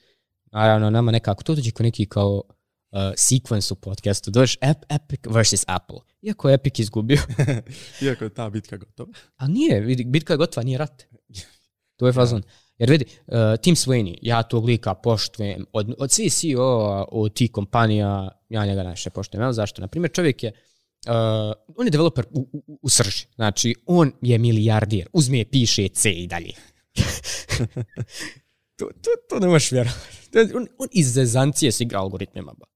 Naravno, 0.53 0.91
nama 0.91 1.13
nekako, 1.13 1.43
to 1.43 1.55
dođe 1.55 1.71
ko 1.71 1.83
neki 1.83 2.07
kao 2.07 2.43
uh, 2.91 2.99
sequence 2.99 3.73
u 3.73 3.77
podcastu, 3.77 4.31
dođeš 4.31 4.57
Ep, 4.61 4.77
Epic 4.89 5.21
versus 5.29 5.65
Apple. 5.67 5.99
Iako 6.23 6.49
je 6.49 6.55
Epic 6.55 6.79
izgubio, 6.79 7.19
Iako 8.03 8.25
je 8.25 8.31
ta 8.31 8.51
bitka 8.51 8.77
gotova. 8.77 9.11
a 9.37 9.49
nije, 9.49 9.81
bitka 10.05 10.33
je 10.33 10.37
gotova, 10.37 10.65
nije 10.65 10.79
rat. 10.79 11.03
To 11.97 12.07
je 12.07 12.13
fazon. 12.13 12.43
Jer 12.81 12.91
vidi, 12.91 13.05
uh, 13.05 13.37
Tim 13.63 13.77
Sweeney, 13.77 14.19
ja 14.23 14.43
tog 14.43 14.65
lika 14.65 14.95
poštujem, 14.95 15.67
od, 15.73 15.95
od 15.99 16.13
svih 16.13 16.33
CEO-a 16.33 17.05
od 17.13 17.35
tih 17.35 17.51
kompanija, 17.53 18.29
ja 18.49 18.67
njega 18.67 18.83
najviše 18.83 19.11
poštujem. 19.11 19.43
Evo 19.43 19.53
zašto? 19.53 19.81
Naprimjer, 19.81 20.13
čovjek 20.13 20.43
je, 20.43 20.53
uh, 21.07 21.13
on 21.77 21.87
je 21.87 21.91
developer 21.91 22.25
u, 22.31 22.49
u, 22.53 22.79
u 22.83 22.89
srži. 22.89 23.27
Znači, 23.35 23.75
on 23.87 24.13
je 24.23 24.39
milijardir. 24.39 25.09
Uzme, 25.13 25.45
piše 25.45 25.89
C 25.89 26.11
i 26.11 26.27
dalje. 26.27 26.53
to, 28.79 28.89
to, 29.03 29.11
to 29.29 29.39
ne 29.39 29.49
možeš 29.49 29.73
vjerovati. 29.73 30.57
On, 30.57 30.67
on 30.79 30.89
iz 30.93 31.13
zezancije 31.13 31.73
se 31.73 31.85
igra 31.85 32.01
algoritmima. 32.01 32.53
Ba. 32.59 32.67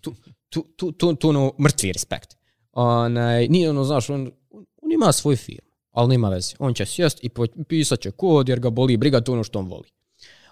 Tu, 0.00 0.14
tu, 0.48 0.66
tu, 0.76 0.92
tu, 0.92 1.14
tu 1.14 1.28
ono, 1.28 1.52
mrtvi 1.60 1.92
respekt. 1.92 2.36
Onaj, 2.72 3.48
nije 3.48 3.70
ono, 3.70 3.84
znaš, 3.84 4.10
on, 4.10 4.32
on, 4.50 4.66
on 4.82 4.92
ima 4.92 5.12
svoju 5.12 5.36
firmu, 5.36 5.71
ali 5.92 6.08
nema 6.08 6.28
veze. 6.28 6.54
On 6.58 6.74
će 6.74 6.86
sjest 6.86 7.24
i 7.24 7.30
pisat 7.68 8.00
će 8.00 8.10
kod 8.10 8.48
jer 8.48 8.60
ga 8.60 8.70
boli 8.70 8.96
briga, 8.96 9.20
to 9.20 9.32
ono 9.32 9.44
što 9.44 9.58
on 9.58 9.68
voli. 9.68 9.88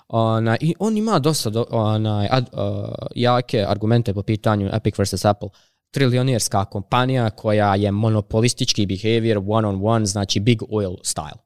Ona, 0.09 0.57
I 0.61 0.74
on 0.79 0.96
ima 0.96 1.18
dosta 1.18 1.50
do, 1.50 1.66
onaj, 1.70 2.29
ad, 2.31 2.48
uh, 2.53 2.88
jake 3.14 3.64
argumente 3.68 4.14
po 4.14 4.22
pitanju 4.22 4.70
Epic 4.72 4.98
vs. 4.98 5.24
Apple. 5.24 5.48
Trilionerska 5.90 6.64
kompanija 6.64 7.31
koja 7.31 7.74
je 7.74 7.92
monopolistički 7.92 8.87
behavior 8.87 9.42
one 9.48 9.68
on 9.68 9.81
one, 9.85 10.07
znači 10.07 10.40
big 10.40 10.62
oil 10.70 10.90
style. 10.90 11.38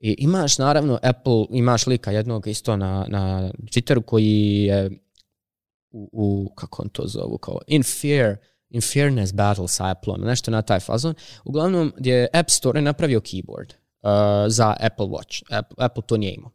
I 0.00 0.14
imaš 0.18 0.58
naravno 0.58 0.98
Apple, 1.02 1.46
imaš 1.50 1.86
lika 1.86 2.10
jednog 2.10 2.46
isto 2.46 2.76
na, 2.76 3.06
na 3.08 3.50
Twitteru 3.58 4.02
koji 4.02 4.62
je 4.62 4.90
u, 5.90 6.08
u 6.12 6.54
kako 6.54 6.82
on 6.82 6.88
to 6.88 7.06
zovu, 7.06 7.38
kao 7.38 7.58
in 7.66 7.82
fear, 7.82 8.36
in 8.72 8.80
fairness 8.80 9.32
battle 9.32 9.68
sa 9.68 9.90
Appleom, 9.90 10.20
nešto 10.20 10.50
na 10.50 10.62
taj 10.62 10.80
fazon. 10.80 11.14
Uglavnom, 11.44 11.92
gdje 11.96 12.14
je 12.14 12.28
App 12.32 12.50
Store 12.50 12.78
je 12.78 12.82
napravio 12.82 13.20
keyboard 13.20 13.72
uh, 13.72 14.10
za 14.48 14.74
Apple 14.80 15.06
Watch. 15.06 15.42
Apple, 15.50 15.76
Apple 15.78 16.02
to 16.06 16.16
nije 16.16 16.34
imao. 16.34 16.50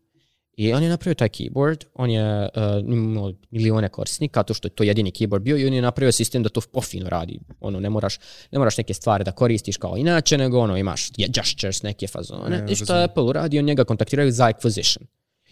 I 0.58 0.73
on 0.73 0.84
je 0.84 0.89
napravio 0.89 1.15
taj 1.15 1.30
keyboard, 1.30 1.86
on 1.93 2.10
je 2.10 2.42
uh, 2.44 2.94
imao 2.94 3.33
milione 3.52 3.89
korisnika, 3.89 4.44
to 4.44 4.54
što 4.54 4.67
je 4.67 4.69
to 4.69 4.83
jedini 4.83 5.12
keyboard 5.12 5.39
bio 5.39 5.58
i 5.58 5.67
on 5.67 5.73
je 5.73 5.81
napravio 5.81 6.12
sistem 6.12 6.44
da 6.44 6.50
to 6.50 6.62
pofino 6.62 7.10
radi. 7.10 7.39
Ono, 7.60 7.79
ne 7.79 7.89
moraš, 7.89 8.19
ne 8.52 8.60
moraš 8.60 8.77
neke 8.77 8.94
stvari 8.94 9.23
da 9.23 9.31
koristiš 9.31 9.77
kao 9.77 9.98
inače, 9.98 10.37
nego 10.37 10.60
ono, 10.60 10.77
imaš 10.77 11.12
gestures, 11.17 11.83
neke 11.83 12.08
fazone. 12.08 12.50
Ne, 12.50 12.71
I 12.71 12.75
što 12.75 12.94
Apple 12.94 13.23
uradio, 13.23 13.62
njega 13.62 13.83
kontaktiraju 13.83 14.31
za 14.31 14.54
acquisition. 14.54 15.04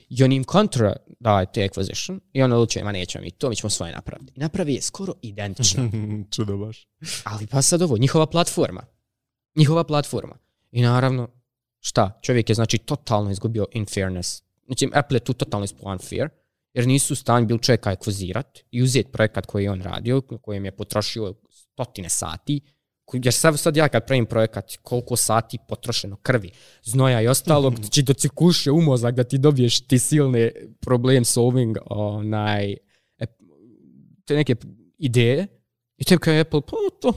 I 0.09 0.23
on 0.23 0.31
im 0.31 0.43
kontra 0.43 0.95
daje 1.19 1.45
te 1.53 1.69
acquisition 1.69 2.19
i 2.33 2.43
on 2.43 2.51
odlučuje, 2.51 2.83
ma 2.83 2.91
nećemo 2.91 3.23
mi 3.23 3.31
to, 3.31 3.49
mi 3.49 3.55
ćemo 3.55 3.69
svoje 3.69 3.93
napraviti. 3.93 4.33
I 4.35 4.39
napravi 4.39 4.73
je 4.73 4.81
skoro 4.81 5.13
identično. 5.21 5.91
Čudo 6.35 6.57
baš. 6.57 6.87
Ali 7.23 7.47
pa 7.47 7.61
sad 7.61 7.81
ovo, 7.81 7.97
njihova 7.97 8.25
platforma. 8.25 8.85
Njihova 9.55 9.83
platforma. 9.83 10.37
I 10.71 10.81
naravno, 10.81 11.27
šta? 11.79 12.19
Čovjek 12.21 12.49
je 12.49 12.55
znači 12.55 12.77
totalno 12.77 13.31
izgubio 13.31 13.65
in 13.71 13.85
fairness. 13.85 14.43
Znači, 14.65 14.89
Apple 14.93 15.15
je 15.15 15.23
tu 15.23 15.33
totalno 15.33 15.63
ispao 15.63 15.91
unfair, 15.91 16.29
jer 16.73 16.87
nisu 16.87 17.13
u 17.13 17.15
stanju 17.15 17.45
bil 17.45 17.57
čovjeka 17.57 17.91
ekvozirati 17.91 18.63
i 18.71 18.81
uzeti 18.83 19.11
projekat 19.11 19.45
koji 19.45 19.63
je 19.63 19.71
on 19.71 19.81
radio, 19.81 20.21
kojem 20.21 20.65
je 20.65 20.75
potrošio 20.75 21.33
stotine 21.49 22.09
sati, 22.09 22.61
jer 23.13 23.33
sad, 23.33 23.59
sad 23.59 23.77
ja 23.77 23.87
kad 23.89 24.05
pravim 24.05 24.25
projekat, 24.25 24.77
koliko 24.81 25.15
sati 25.15 25.57
potrošeno 25.67 26.15
krvi, 26.15 26.51
znoja 26.83 27.21
i 27.21 27.27
ostalog, 27.27 27.75
znači 27.75 28.01
da 28.01 28.13
ti 28.13 28.29
kuše 28.29 28.71
u 28.71 28.81
mozak 28.81 29.15
da 29.15 29.23
ti 29.23 29.37
dobiješ 29.37 29.87
ti 29.87 29.99
silne 29.99 30.51
problem 30.79 31.25
solving, 31.25 31.77
onaj, 31.85 32.71
e, 33.17 33.25
te 34.25 34.35
neke 34.35 34.55
ideje, 34.97 35.47
i 35.97 36.03
tebi 36.03 36.19
kao 36.19 36.39
Apple, 36.39 36.61
pa 36.61 36.75
to, 37.01 37.13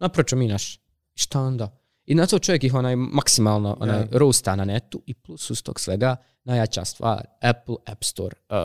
napravit 0.00 0.28
ćemo 0.28 0.38
mi 0.38 0.48
naš. 0.48 0.80
Šta 1.14 1.40
onda? 1.40 1.78
I 2.06 2.14
na 2.14 2.26
to 2.26 2.38
čovjek 2.38 2.64
ih 2.64 2.74
onaj 2.74 2.96
maksimalno 2.96 3.76
onaj, 3.80 4.00
Ja. 4.00 4.06
roasta 4.12 4.56
na 4.56 4.64
netu 4.64 5.02
i 5.06 5.14
plus 5.14 5.50
uz 5.50 5.62
tog 5.62 5.80
svega 5.80 6.16
najjača 6.44 6.84
stvar, 6.84 7.26
Apple 7.40 7.76
App 7.86 8.04
Store, 8.04 8.36
uh, 8.50 8.56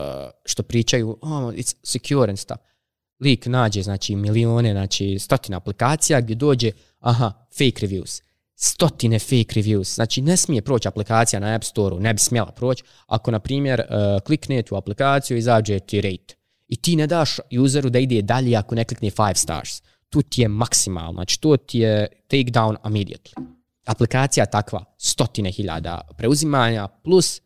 što 0.44 0.62
pričaju, 0.62 1.18
oh, 1.22 1.30
it's 1.30 1.74
secure 1.82 2.30
and 2.30 2.38
stuff. 2.38 2.60
Lik 3.20 3.46
nađe, 3.46 3.82
znači, 3.82 4.16
milione, 4.16 4.72
znači, 4.72 5.18
stotine 5.18 5.56
aplikacija 5.56 6.20
gdje 6.20 6.34
dođe, 6.34 6.72
aha, 7.00 7.32
fake 7.52 7.86
reviews. 7.86 8.22
Stotine 8.54 9.18
fake 9.18 9.60
reviews. 9.60 9.94
Znači, 9.94 10.22
ne 10.22 10.36
smije 10.36 10.62
proći 10.62 10.88
aplikacija 10.88 11.40
na 11.40 11.54
App 11.54 11.64
Store-u, 11.64 12.00
ne 12.00 12.14
bi 12.14 12.20
smjela 12.20 12.50
proći, 12.50 12.82
ako, 13.06 13.30
na 13.30 13.38
primjer, 13.38 13.80
e, 13.80 13.84
uh, 13.84 14.20
klikne 14.20 14.62
tu 14.62 14.76
aplikaciju 14.76 15.36
i 15.36 15.38
izađe 15.38 15.80
ti 15.80 16.00
rate. 16.00 16.34
I 16.68 16.76
ti 16.76 16.96
ne 16.96 17.06
daš 17.06 17.36
useru 17.60 17.90
da 17.90 17.98
ide 17.98 18.22
dalje 18.22 18.56
ako 18.56 18.74
ne 18.74 18.84
klikne 18.84 19.10
5 19.10 19.36
stars. 19.36 19.82
Tu 20.08 20.22
ti 20.22 20.42
je 20.42 20.48
maksimalno, 20.48 21.12
znači 21.12 21.40
to 21.40 21.56
ti 21.56 21.78
je 21.78 22.06
take 22.28 22.50
down 22.50 22.76
immediately. 22.84 23.32
Aplikacija 23.86 24.46
takva, 24.46 24.84
stotine 24.98 25.50
hiljada 25.50 26.00
preuzimanja 26.16 26.88
plus 26.88 27.40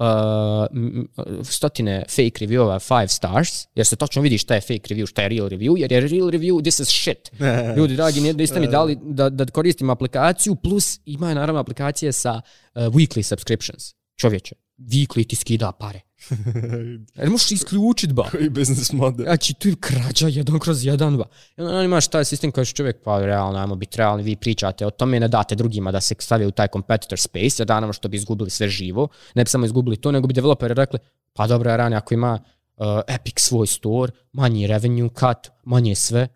uh, 0.00 1.42
stotine 1.42 2.04
fake 2.08 2.46
reviewova 2.46 2.78
5 2.78 3.06
stars, 3.06 3.66
jer 3.74 3.86
se 3.86 3.96
točno 3.96 4.22
vidi 4.22 4.38
šta 4.38 4.54
je 4.54 4.60
fake 4.60 4.94
review, 4.94 5.06
šta 5.06 5.22
je 5.22 5.28
real 5.28 5.48
review, 5.48 5.78
jer 5.78 5.92
je 5.92 6.00
real 6.00 6.28
review, 6.28 6.62
this 6.62 6.80
is 6.80 6.88
shit. 6.88 7.30
Ljudi 7.76 7.96
dragi, 7.96 8.20
ne- 8.20 8.32
niste 8.32 8.60
mi 8.60 8.68
dali 8.68 8.98
da, 9.02 9.28
da 9.30 9.46
koristim 9.46 9.90
aplikaciju, 9.90 10.54
plus 10.54 11.00
imaju 11.04 11.34
naravno 11.34 11.60
aplikacije 11.60 12.12
sa 12.12 12.40
uh, 12.74 12.82
weekly 12.82 13.22
subscriptions. 13.22 13.94
Čovječe, 14.20 14.54
weekly 14.80 15.26
ti 15.26 15.36
skida 15.36 15.72
pare. 15.72 16.00
Jer 17.18 17.30
možeš 17.30 17.50
isključit 17.50 18.12
ba. 18.12 18.28
Koji 18.30 18.48
business 18.48 18.92
model? 18.92 19.24
Znači, 19.24 19.54
tu 19.54 19.68
je 19.68 19.74
krađa 19.80 20.28
jedan 20.28 20.58
kroz 20.58 20.84
jedan, 20.84 21.16
ba. 21.16 21.24
I 21.56 21.62
onda 21.62 21.82
imaš 21.82 22.08
taj 22.08 22.24
sistem 22.24 22.52
koji 22.52 22.66
čovjek, 22.66 22.96
pa 23.04 23.18
realno, 23.18 23.58
ajmo 23.58 23.76
biti 23.76 23.98
realni, 23.98 24.22
vi 24.22 24.36
pričate 24.36 24.86
o 24.86 24.90
tome, 24.90 25.20
ne 25.20 25.28
date 25.28 25.54
drugima 25.54 25.92
da 25.92 26.00
se 26.00 26.14
stave 26.18 26.46
u 26.46 26.50
taj 26.50 26.68
competitor 26.72 27.18
space, 27.18 27.62
jer 27.62 27.66
danama 27.66 27.92
što 27.92 28.08
bi 28.08 28.16
izgubili 28.16 28.50
sve 28.50 28.68
živo, 28.68 29.08
ne 29.34 29.44
bi 29.44 29.50
samo 29.50 29.66
izgubili 29.66 29.96
to, 29.96 30.12
nego 30.12 30.26
bi 30.26 30.34
developeri 30.34 30.74
rekli, 30.74 30.98
pa 31.32 31.46
dobro, 31.46 31.76
Rani, 31.76 31.96
ako 31.96 32.14
ima 32.14 32.38
uh, 32.76 32.86
Epic 33.08 33.34
svoj 33.40 33.66
store, 33.66 34.12
manji 34.32 34.66
revenue 34.66 35.08
cut, 35.08 35.52
manje 35.64 35.94
sve, 35.94 36.28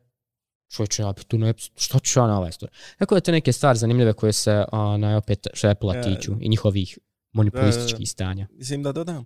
čovječe, 0.69 1.03
ja 1.03 1.13
bi 1.13 1.25
tu 1.25 1.39
ne, 1.39 1.55
što 1.77 1.99
ću 1.99 2.21
ja 2.21 2.27
na 2.27 2.39
ovaj 2.39 2.53
store? 2.53 2.73
Tako 2.99 3.15
da 3.15 3.21
te 3.21 3.33
neke 3.33 3.53
stvari 3.53 3.79
zanimljive 3.79 4.13
koje 4.13 4.33
se, 4.33 4.65
onaj, 4.73 5.15
opet, 5.15 5.47
što 5.53 5.69
Apple-a 5.69 5.97
Ja. 5.97 6.03
tiču 6.03 6.33
i 6.41 6.49
njihovih 6.49 6.99
monopolističkih 7.35 8.11
stanja. 8.11 8.47
Mislim 8.53 8.83
da 8.83 8.93
dodam, 8.93 9.25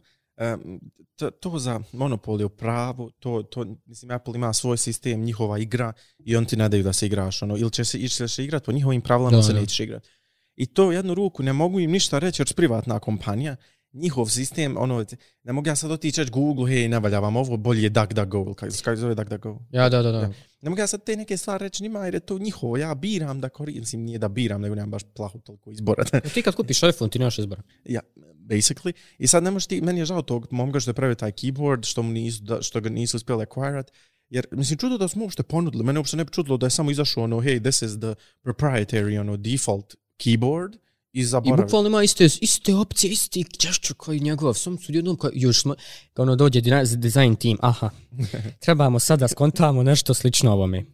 to, 1.16 1.30
to 1.30 1.58
za 1.58 1.80
monopol 1.92 2.40
je 2.40 2.46
u 2.46 2.48
pravu, 2.48 3.10
to, 3.10 3.42
to, 3.42 3.66
mislim, 3.86 4.10
Apple 4.10 4.34
ima 4.34 4.52
svoj 4.52 4.76
sistem, 4.76 5.24
njihova 5.24 5.58
igra 5.58 5.92
i 6.18 6.36
on 6.36 6.44
ti 6.44 6.56
ne 6.56 6.68
daju 6.68 6.82
da 6.82 6.92
se 6.92 7.06
igraš, 7.06 7.42
ono, 7.42 7.56
ili 7.56 7.70
će 7.70 7.84
se, 7.84 7.98
ili 7.98 8.08
će 8.08 8.28
se 8.28 8.44
igrat 8.44 8.64
po 8.64 8.72
njihovim 8.72 9.00
pravilama, 9.00 9.36
Da, 9.36 9.42
se 9.42 9.52
nećeš 9.52 9.80
igrat. 9.80 10.08
I 10.56 10.66
to 10.66 10.88
u 10.88 10.92
jednu 10.92 11.14
ruku 11.14 11.42
ne 11.42 11.52
mogu 11.52 11.80
im 11.80 11.90
ništa 11.90 12.18
reći, 12.18 12.42
jer 12.42 12.54
privatna 12.54 12.98
kompanija, 12.98 13.56
njihov 13.92 14.26
sistem, 14.26 14.76
ono, 14.78 15.04
ne 15.42 15.52
mogu 15.52 15.68
ja 15.68 15.76
sad 15.76 15.90
otići 15.90 16.20
reći 16.20 16.30
Google, 16.30 16.70
hej, 16.70 16.88
ne 16.88 16.98
valja 16.98 17.18
vam 17.18 17.36
ovo, 17.36 17.56
bolje 17.56 17.82
je 17.82 17.88
DuckDuckGo, 17.88 18.54
kako 18.54 18.70
se 18.72 18.96
zove 18.96 19.14
DuckDuckGo. 19.14 19.58
Ja, 19.70 19.88
da, 19.88 20.02
da, 20.02 20.12
da. 20.12 20.30
Ne 20.62 20.70
mogu 20.70 20.80
ja 20.80 20.86
sad 20.86 21.04
te 21.04 21.16
neke 21.16 21.36
stvari 21.36 21.62
reći 21.62 21.82
njima, 21.82 22.04
jer 22.04 22.14
je 22.14 22.20
to 22.20 22.38
njihovo, 22.38 22.76
ja 22.76 22.94
biram 22.94 23.40
da 23.40 23.48
koristim, 23.48 23.80
mislim, 23.80 24.02
nije 24.02 24.18
da 24.18 24.28
biram, 24.28 24.60
nego 24.60 24.74
nemam 24.74 24.90
baš 24.90 25.02
plahu 25.14 25.40
toliko 25.40 25.70
izbora. 25.70 26.04
Ti 26.34 26.42
kad 26.42 26.54
kupiš 26.54 26.82
iPhone, 26.82 27.10
ti 27.10 27.18
nemaš 27.18 27.38
izbora. 27.38 27.62
Ja, 27.84 28.00
basically. 28.48 28.92
I 29.18 29.26
sad 29.26 29.42
ne 29.42 29.50
možeš 29.50 29.66
ti, 29.66 29.80
meni 29.80 30.00
je 30.00 30.04
žao 30.04 30.22
tog 30.22 30.46
momka 30.50 30.80
što 30.80 30.90
je 30.90 30.94
pravio 30.94 31.14
taj 31.14 31.32
keyboard, 31.32 31.90
što, 31.90 32.02
mu 32.02 32.12
nisu, 32.12 32.42
da, 32.42 32.62
što 32.62 32.80
ga 32.80 32.88
nisu 32.88 33.16
uspjeli 33.16 33.44
acquirat. 33.44 33.90
Jer, 34.30 34.46
mislim, 34.50 34.78
čudo 34.78 34.98
da 34.98 35.08
smo 35.08 35.22
uopšte 35.24 35.42
ponudili. 35.42 35.84
Mene 35.84 35.98
uopšte 35.98 36.16
ne 36.16 36.24
bi 36.24 36.32
čudilo 36.32 36.56
da 36.56 36.66
je 36.66 36.70
samo 36.70 36.90
izašao 36.90 37.24
ono, 37.24 37.36
hey, 37.36 37.62
this 37.62 37.82
is 37.82 37.98
the 38.00 38.14
proprietary, 38.44 39.20
ono, 39.20 39.36
default 39.36 39.94
keyboard 40.24 40.76
i 41.12 41.20
I 41.20 41.24
zaboravio. 41.24 41.64
bukvalno 41.64 41.88
ima 41.88 42.02
iste, 42.02 42.24
iste 42.24 42.74
opcije, 42.74 43.10
isti 43.10 43.44
gesture 43.62 43.94
koji 43.96 44.20
njegov. 44.20 44.54
Sam 44.54 44.78
su 44.78 44.92
jednom 44.92 45.16
kao, 45.16 45.30
još 45.34 45.62
smo, 45.62 45.74
kao 46.12 46.22
ono 46.22 46.36
dođe 46.36 46.60
design 46.96 47.34
team, 47.34 47.56
aha, 47.60 47.90
trebamo 48.64 48.98
sad 48.98 49.18
da 49.18 49.28
skontamo 49.28 49.82
nešto 49.82 50.14
slično 50.14 50.52
ovome. 50.52 50.84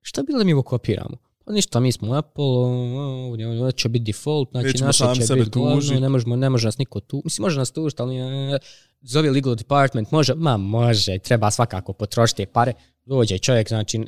Šta 0.00 0.22
bi 0.22 0.32
li 0.32 0.44
mi 0.44 0.52
ovo 0.52 0.62
kopiramo? 0.62 1.16
Pa 1.44 1.52
ništa, 1.52 1.80
mi 1.80 1.92
smo 1.92 2.14
Apple, 2.14 2.44
o, 2.44 3.28
ovdje 3.28 3.48
ovo 3.48 3.72
će 3.72 3.88
biti 3.88 4.04
default, 4.04 4.50
znači 4.50 4.66
Nećemo 4.66 4.86
naše 4.86 4.98
sami 4.98 5.26
će 5.26 5.34
biti 5.34 5.50
glavno, 5.50 6.00
ne, 6.00 6.08
možemo, 6.08 6.36
ne 6.36 6.50
može 6.50 6.66
nas 6.66 6.78
niko 6.78 7.00
tu. 7.00 7.22
Mislim, 7.24 7.42
može 7.42 7.58
nas 7.58 7.70
tužiti, 7.70 8.02
ali 8.02 8.16
e, 8.16 8.58
zove 9.00 9.30
legal 9.30 9.54
department, 9.54 10.10
može, 10.10 10.34
ma 10.34 10.56
može, 10.56 11.18
treba 11.18 11.50
svakako 11.50 11.92
potrošiti 11.92 12.46
pare. 12.46 12.72
Dođe 13.04 13.38
čovjek, 13.38 13.68
znači, 13.68 14.00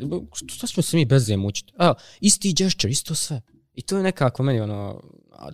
što 0.46 0.66
ćemo 0.66 0.82
se 0.82 0.96
mi 0.96 1.04
bez 1.04 1.26
zem 1.26 1.44
učiti? 1.44 1.72
Evo, 1.78 1.94
isti 2.20 2.52
gesture, 2.52 2.90
isto 2.90 3.14
sve. 3.14 3.40
I 3.78 3.82
to 3.82 3.96
je 3.96 4.02
nekako 4.02 4.42
meni 4.42 4.60
ono, 4.60 5.00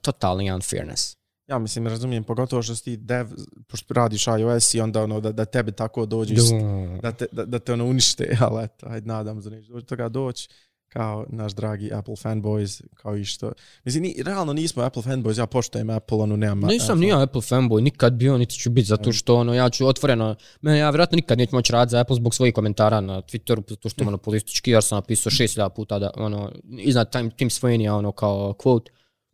totalni 0.03 0.53
unfairness. 0.53 1.16
Ja 1.47 1.59
mislim, 1.59 1.87
razumijem, 1.87 2.25
pogotovo 2.25 2.62
što 2.62 2.75
si 2.75 2.85
ti 2.85 2.97
dev, 2.97 3.27
pošto 3.68 3.95
radiš 3.95 4.27
iOS 4.27 4.75
i 4.75 4.81
onda 4.81 5.03
ono, 5.03 5.20
da, 5.20 5.33
da 5.33 5.45
tebi 5.45 5.72
tako 5.72 6.07
dođe, 6.07 6.35
Da. 6.35 7.01
da 7.03 7.12
te, 7.12 7.27
da, 7.33 7.45
da 7.45 7.59
te 7.59 7.72
ono 7.72 7.85
unište, 7.85 8.37
ali 8.47 8.64
eto, 8.64 8.87
ajde, 8.87 9.07
nadam 9.07 9.41
da 9.41 9.51
neće 9.51 9.72
do 9.72 9.81
toga 9.81 10.09
doći 10.09 10.49
kao 10.95 11.26
naš 11.28 11.53
dragi 11.53 11.92
Apple 11.92 12.14
fanboys, 12.14 12.82
kao 12.95 13.16
i 13.16 13.24
što... 13.24 13.53
Mislim, 13.84 14.03
ni, 14.03 14.14
realno 14.24 14.53
nismo 14.53 14.82
Apple 14.82 15.03
fanboys, 15.03 15.38
ja 15.38 15.47
poštojem 15.47 15.90
Apple, 15.90 16.18
ono, 16.18 16.36
nemam... 16.36 16.68
Nisam 16.70 16.99
ni 16.99 17.09
ja 17.09 17.22
Apple 17.22 17.40
fanboy, 17.40 17.80
nikad 17.80 18.12
bio, 18.12 18.38
niti 18.38 18.55
ću 18.55 18.70
biti, 18.70 18.86
zato 18.86 19.12
što 19.12 19.36
ono, 19.36 19.55
ja 19.55 19.70
ću 19.70 19.86
otvoreno, 19.86 20.34
mene 20.61 20.78
ja 20.78 20.90
vjerojatno 20.90 21.16
nikad 21.16 21.38
neću 21.38 21.57
moći 21.57 21.72
raditi 21.72 21.90
za 21.90 22.01
Apple 22.01 22.16
zbog 22.16 22.34
svojih 22.34 22.55
komentara 22.55 23.01
na 23.01 23.22
Twitteru, 23.22 23.70
zato 23.70 23.88
što 23.88 24.05
monopolistički, 24.05 24.70
jer 24.70 24.82
sam 24.82 24.97
napisao 24.97 25.30
6000 25.30 25.68
puta 25.68 25.99
da, 25.99 26.11
ono, 26.16 26.53
iznad 26.78 27.12
Tim, 27.12 27.30
Tim 27.30 27.51
Sweeney, 27.51 27.90
ono, 27.90 28.12
kao 28.12 28.53
quote, 28.59 28.90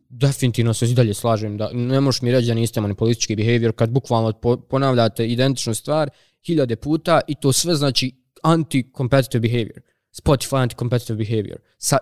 definitivno 0.09 0.73
se 0.73 0.85
i 0.85 0.93
dalje 0.93 1.13
slažem 1.13 1.57
da 1.57 1.69
ne 1.73 1.99
možeš 1.99 2.21
mi 2.21 2.31
reći 2.31 2.47
da 2.47 2.53
niste 2.53 2.81
monopolistički 2.81 3.35
behavior 3.35 3.73
kad 3.75 3.89
bukvalno 3.89 4.33
po, 4.33 4.57
ponavljate 4.57 5.27
identičnu 5.27 5.73
stvar 5.73 6.09
hiljade 6.45 6.75
puta 6.75 7.21
i 7.27 7.35
to 7.35 7.53
sve 7.53 7.75
znači 7.75 8.11
anti-competitive 8.43 9.39
behavior. 9.39 9.90
Spotify 10.11 10.55
anti-competitive 10.55 11.17
behavior. 11.17 11.59
Sa, 11.77 11.97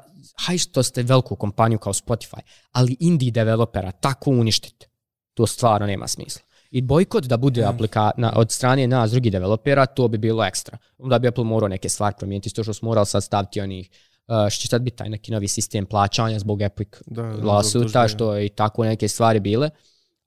haj 0.45 0.57
što 0.57 0.83
ste 0.83 1.03
veliku 1.03 1.35
kompaniju 1.35 1.79
kao 1.79 1.93
Spotify, 1.93 2.39
ali 2.71 2.95
indie 2.99 3.31
developera 3.31 3.91
tako 3.91 4.31
uništite. 4.31 4.87
To 5.33 5.47
stvarno 5.47 5.87
nema 5.87 6.07
smisla. 6.07 6.41
I 6.71 6.81
bojkot 6.81 7.23
da 7.23 7.37
bude 7.37 7.63
aplika 7.63 8.11
na, 8.17 8.33
od 8.35 8.51
strane 8.51 8.87
nas 8.87 9.11
drugih 9.11 9.31
developera, 9.31 9.85
to 9.85 10.07
bi 10.07 10.17
bilo 10.17 10.45
ekstra. 10.45 10.77
Onda 10.97 11.19
bi 11.19 11.27
Apple 11.27 11.43
morao 11.43 11.67
neke 11.67 11.89
stvari 11.89 12.15
promijeniti, 12.19 12.53
to 12.53 12.63
što 12.63 12.73
smo 12.73 12.85
morali 12.85 13.05
sad 13.05 13.23
staviti 13.23 13.61
onih 13.61 13.89
uh, 14.27 14.49
što 14.49 14.61
će 14.61 14.67
sad 14.67 14.81
biti 14.81 14.97
taj 14.97 15.09
neki 15.09 15.31
novi 15.31 15.47
sistem 15.47 15.85
plaćanja 15.85 16.39
zbog 16.39 16.61
Epic 16.61 16.87
Da, 17.05 17.21
lawsuita, 17.23 18.07
što 18.15 18.35
je 18.35 18.45
i 18.45 18.49
tako 18.49 18.83
neke 18.83 19.07
stvari 19.07 19.39
bile. 19.39 19.69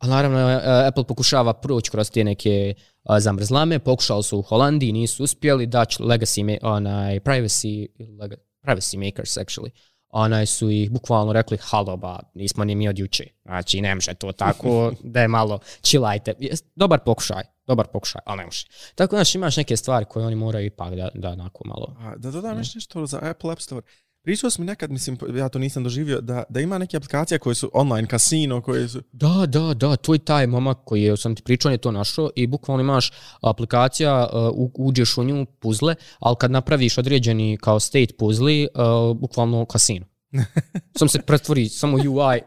A 0.03 0.07
naravno, 0.07 0.57
uh, 0.57 0.63
Apple 0.87 1.05
pokušava 1.05 1.53
proći 1.53 1.91
kroz 1.91 2.11
te 2.11 2.25
neke 2.25 2.75
uh, 2.77 3.17
zamrzlame, 3.19 3.79
pokušali 3.79 4.23
su 4.23 4.39
u 4.39 4.43
Holandiji, 4.43 4.93
nisu 4.93 5.25
uspjeli, 5.25 5.67
Dutch 5.67 6.01
legacy, 6.01 6.59
onaj, 6.63 7.21
privacy, 7.21 7.87
lega, 8.21 8.37
privacy 8.67 9.07
makers 9.07 9.37
actually, 9.37 9.71
onaj 10.09 10.47
su 10.47 10.71
ih 10.71 10.91
bukvalno 10.91 11.33
rekli, 11.33 11.59
halo 11.61 11.97
ba, 11.97 12.19
nismo 12.35 12.65
ni 12.65 12.75
mi 12.75 12.89
od 12.89 12.99
juče. 12.99 13.25
Znači, 13.45 13.81
ne 13.81 13.95
može 13.95 14.15
to 14.15 14.33
tako, 14.33 14.93
da 15.15 15.21
je 15.21 15.29
malo, 15.29 15.59
chillajte. 15.83 16.35
Dobar 16.75 17.01
pokušaj, 17.05 17.45
dobar 17.67 17.87
pokušaj, 17.87 18.21
ali 18.27 18.39
ne 18.39 18.45
može. 18.45 18.67
Tako, 18.95 19.17
znaš, 19.17 19.35
imaš 19.35 19.57
neke 19.57 19.77
stvari 19.77 20.07
koje 20.09 20.27
oni 20.27 20.37
moraju 20.37 20.67
ipak 20.67 20.95
da, 20.95 21.11
da 21.15 21.31
onako 21.31 21.65
malo... 21.65 21.97
A, 21.99 22.17
da 22.17 22.31
dodam 22.31 22.59
još 22.59 22.75
nešto 22.75 23.07
za 23.07 23.19
Apple 23.23 23.53
App 23.53 23.61
Store. 23.61 23.87
Pričao 24.25 24.51
sam 24.51 24.62
mi 24.62 24.66
nekad, 24.66 24.91
mislim, 24.91 25.18
ja 25.35 25.49
to 25.49 25.59
nisam 25.59 25.85
doživio, 25.85 26.20
da, 26.20 26.43
da 26.49 26.61
ima 26.61 26.79
neke 26.79 26.97
aplikacije 26.97 27.39
koje 27.39 27.55
su 27.55 27.70
online 27.75 28.09
kasino, 28.09 28.61
koje 28.61 28.89
su... 28.89 29.03
Da, 29.12 29.47
da, 29.47 29.75
da, 29.75 29.97
tvoj 29.97 30.18
taj 30.18 30.47
momak 30.47 30.79
koji 30.85 31.03
je, 31.03 31.16
sam 31.16 31.35
ti 31.35 31.43
pričao, 31.43 31.68
on 31.68 31.73
je 31.73 31.79
to 31.79 31.91
našao 31.91 32.31
i 32.37 32.47
bukvalno 32.47 32.81
imaš 32.81 33.12
aplikacija, 33.41 34.29
uh, 34.33 34.70
uđeš 34.75 35.18
u 35.18 35.25
nju 35.25 35.47
puzle, 35.47 35.95
ali 36.18 36.37
kad 36.41 36.51
napraviš 36.51 36.99
određeni 36.99 37.59
kao 37.61 37.81
state 37.81 38.14
puzli, 38.18 38.68
uh, 38.75 39.16
bukvalno 39.16 39.64
kasino. 39.64 40.12
Sam 40.99 41.09
se 41.09 41.18
pretvori, 41.18 41.68
samo 41.68 41.97
UI, 41.97 42.41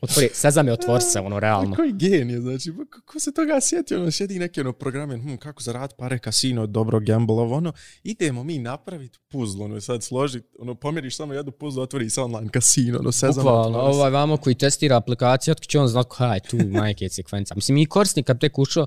otvori, 0.00 0.28
sezame, 0.32 0.72
otvori 0.72 1.00
se, 1.02 1.20
ono, 1.20 1.40
realno. 1.40 1.76
Koji 1.76 1.92
genije, 1.92 2.40
znači, 2.40 2.72
pa 2.72 2.84
ko, 2.84 3.00
ko 3.06 3.20
se 3.20 3.32
toga 3.32 3.60
sjetio, 3.60 4.00
ono, 4.00 4.10
sjedi 4.10 4.38
neki 4.38 4.60
ono 4.60 4.72
programe, 4.72 5.16
hm, 5.16 5.36
kako 5.36 5.62
zarad 5.62 5.94
pare, 5.98 6.18
kasino, 6.18 6.66
dobro, 6.66 7.00
gamble, 7.00 7.34
ono, 7.34 7.72
idemo 8.02 8.44
mi 8.44 8.58
napraviti 8.58 9.18
puzzle, 9.28 9.64
ono, 9.64 9.80
sad 9.80 10.02
složiti, 10.02 10.48
ono, 10.58 10.74
pomjeriš 10.74 11.16
samo 11.16 11.34
jednu 11.34 11.52
puzzle, 11.52 11.82
otvori 11.82 12.10
se 12.10 12.20
online 12.20 12.48
kasino, 12.48 12.98
ono, 12.98 13.12
sezame, 13.12 13.44
Bukvalno, 13.44 13.78
otvori 13.78 13.94
se. 13.94 13.98
ovaj 13.98 14.10
vamo 14.10 14.36
koji 14.36 14.54
testira 14.54 14.96
aplikaciju, 14.96 15.52
otko 15.52 15.64
će 15.64 15.78
on 15.78 15.88
znat 15.88 16.06
koja 16.08 16.34
je 16.34 16.40
tu 16.40 16.58
majke 16.68 17.08
sekvenca. 17.08 17.54
Mislim, 17.54 17.76
i 17.76 17.86
korisnik 17.86 18.26
kad 18.26 18.40
tek 18.40 18.58
ušao, 18.58 18.86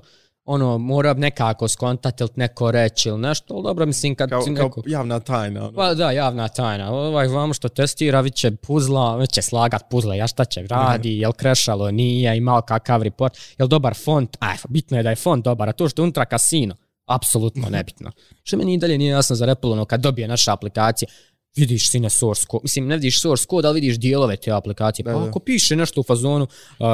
ono, 0.50 0.78
mora 0.78 1.14
nekako 1.14 1.68
skontati 1.68 2.22
ili 2.22 2.30
neko 2.36 2.70
reći 2.70 3.08
ili 3.08 3.18
nešto, 3.18 3.54
ali 3.54 3.62
dobro, 3.62 3.86
mislim, 3.86 4.14
kad 4.14 4.30
Kao, 4.30 4.42
si 4.42 4.54
kao 4.54 4.64
neko... 4.64 4.82
javna 4.86 5.20
tajna, 5.20 5.62
ono. 5.62 5.72
Pa 5.72 5.94
da, 5.94 6.10
javna 6.10 6.48
tajna. 6.48 6.92
Ovaj 6.92 7.28
vamo 7.28 7.54
što 7.54 7.68
testira, 7.68 8.20
vi 8.20 8.30
će 8.30 8.50
puzla, 8.50 9.16
vi 9.16 9.26
će 9.26 9.42
slagat 9.42 9.82
puzle, 9.90 10.16
ja 10.16 10.26
šta 10.26 10.44
će 10.44 10.62
radi, 10.62 11.18
jel 11.18 11.32
krešalo, 11.32 11.90
nije, 11.90 12.36
imao 12.36 12.60
kakav 12.60 13.02
report, 13.02 13.38
jel 13.58 13.68
dobar 13.68 13.94
font, 14.04 14.36
aj, 14.40 14.56
bitno 14.68 14.96
je 14.96 15.02
da 15.02 15.10
je 15.10 15.16
font 15.16 15.44
dobar, 15.44 15.68
a 15.68 15.72
to 15.72 15.88
što 15.88 16.02
je 16.02 16.04
unutra 16.04 16.24
kasino, 16.24 16.74
apsolutno 17.06 17.68
nebitno. 17.76 18.10
Što 18.42 18.56
meni 18.56 18.74
i 18.74 18.78
dalje 18.78 18.98
nije 18.98 19.10
jasno 19.10 19.36
za 19.36 19.50
Apple, 19.50 19.70
ono, 19.70 19.84
kad 19.84 20.00
dobije 20.00 20.28
naša 20.28 20.52
aplikacija, 20.52 21.08
vidiš 21.56 21.90
sine 21.90 22.10
source 22.10 22.46
code, 22.50 22.62
mislim, 22.62 22.86
ne 22.86 22.96
vidiš 22.96 23.20
source 23.20 23.46
code, 23.50 23.68
ali 23.68 23.80
vidiš 23.80 23.98
dijelove 23.98 24.36
te 24.36 24.50
aplikacije. 24.52 25.04
Da, 25.04 25.12
Pa 25.12 25.18
da. 25.18 25.28
ako 25.28 25.38
piše 25.38 25.76
nešto 25.76 26.00
u 26.00 26.04
fazonu, 26.04 26.44
uh, 26.78 26.86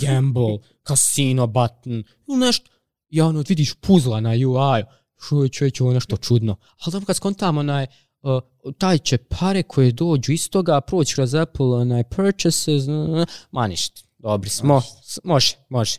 gamble, 0.00 0.58
casino 0.88 1.46
button, 1.46 2.04
ili 2.28 2.38
nešto, 2.38 2.70
i 3.14 3.20
ono, 3.20 3.44
vidiš 3.48 3.74
puzla 3.74 4.20
na 4.20 4.30
UI, 4.30 4.84
što 5.20 5.42
je 5.42 5.48
čovječ, 5.48 5.80
ovo 5.80 5.90
je 5.90 5.94
nešto 5.94 6.16
čudno. 6.16 6.56
Ali 6.78 6.92
dobro 6.92 7.06
kad 7.06 7.16
skontamo 7.16 7.60
onaj, 7.60 7.86
uh, 8.22 8.40
taj 8.78 8.98
će 8.98 9.18
pare 9.18 9.62
koje 9.62 9.92
dođu 9.92 10.32
iz 10.32 10.50
toga 10.50 10.80
proći 10.80 11.14
kroz 11.14 11.34
Apple, 11.34 11.66
onaj 11.66 12.04
purchases, 12.04 12.84
ma 13.50 13.66
ništa, 13.66 14.02
dobri 14.18 14.50
smo, 14.50 14.82
može, 15.24 15.56
može. 15.68 15.98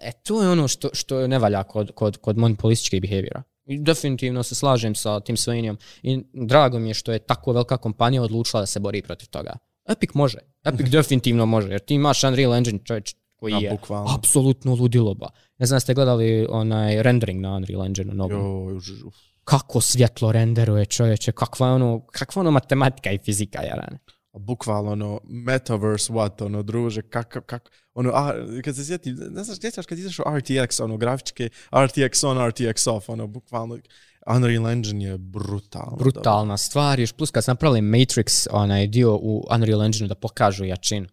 E, 0.00 0.12
to 0.22 0.42
je 0.42 0.50
ono 0.50 0.68
što, 0.68 0.88
što 0.92 1.26
ne 1.26 1.38
valja 1.38 1.62
kod, 1.62 1.90
kod, 1.94 2.16
kod 2.16 2.38
monopolističke 2.38 3.00
behaviora. 3.00 3.42
I 3.66 3.78
definitivno 3.78 4.42
se 4.42 4.54
slažem 4.54 4.94
sa 4.94 5.20
tim 5.20 5.36
Swainijom 5.36 5.76
i 6.02 6.22
drago 6.32 6.78
mi 6.78 6.90
je 6.90 6.94
što 6.94 7.12
je 7.12 7.18
tako 7.18 7.52
velika 7.52 7.76
kompanija 7.76 8.22
odlučila 8.22 8.62
da 8.62 8.66
se 8.66 8.80
bori 8.80 9.02
protiv 9.02 9.28
toga. 9.28 9.52
Epic 9.88 10.10
može, 10.14 10.38
Epic 10.64 10.88
definitivno 10.98 11.46
može, 11.46 11.68
jer 11.68 11.80
ti 11.80 11.94
imaš 11.94 12.24
Unreal 12.24 12.54
Engine 12.54 12.78
čovječ 12.84 13.14
koji 13.40 13.54
A, 13.54 13.58
je 13.58 13.70
bukvalno. 13.70 14.14
apsolutno 14.18 14.74
ludilo 14.74 15.14
ba. 15.14 15.28
Ne 15.58 15.66
znam, 15.66 15.80
ste 15.80 15.94
gledali 15.94 16.46
onaj 16.50 17.02
rendering 17.02 17.40
na 17.40 17.56
Unreal 17.56 17.84
Engine 17.84 18.14
novom 18.14 18.40
Joj, 18.66 18.74
už- 18.74 19.06
uf. 19.06 19.14
kako 19.44 19.80
svjetlo 19.80 20.32
renderuje 20.32 20.86
čovječe, 20.86 21.32
kakva 21.32 21.66
je 21.66 21.72
ono, 21.72 22.06
kakva 22.06 22.40
ono 22.40 22.50
matematika 22.50 23.10
i 23.10 23.18
fizika, 23.18 23.62
jarane. 23.62 23.98
bukvalno 24.32 24.92
ono 24.92 25.20
metaverse 25.24 26.12
what 26.12 26.44
ono 26.44 26.62
druže 26.62 27.02
kako 27.02 27.40
kako 27.40 27.70
ono 27.94 28.10
a 28.10 28.32
kad 28.64 28.76
se 28.76 28.84
sjetim 28.84 29.16
ne 29.30 29.44
znaš 29.44 29.60
sjećaš 29.60 29.86
kad 29.86 29.98
izašao 29.98 30.26
RTX 30.26 30.84
ono 30.84 30.96
grafičke 30.96 31.48
RTX 31.72 32.26
on 32.26 32.38
RTX 32.38 32.90
off 32.90 33.08
ono 33.08 33.26
bukvalno 33.26 33.78
Unreal 34.26 34.68
Engine 34.68 35.04
je 35.04 35.18
brutalno 35.18 35.96
Brutalna 35.96 36.56
stvar, 36.56 37.00
još 37.00 37.12
plus 37.12 37.30
kad 37.30 37.44
sam 37.44 37.52
napravili 37.52 37.80
Matrix, 37.80 38.46
onaj 38.50 38.86
dio 38.86 39.14
u 39.16 39.44
Unreal 39.54 39.82
Engine 39.82 40.08
da 40.08 40.14
pokažu 40.14 40.64
jačinu. 40.64 41.06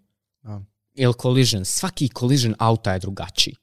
A. 0.44 0.60
Ili 0.98 1.14
collision, 1.22 1.66
svaki 1.66 2.10
collision 2.10 2.56
auta 2.60 2.94
je 2.94 3.00
drugačiji. 3.00 3.56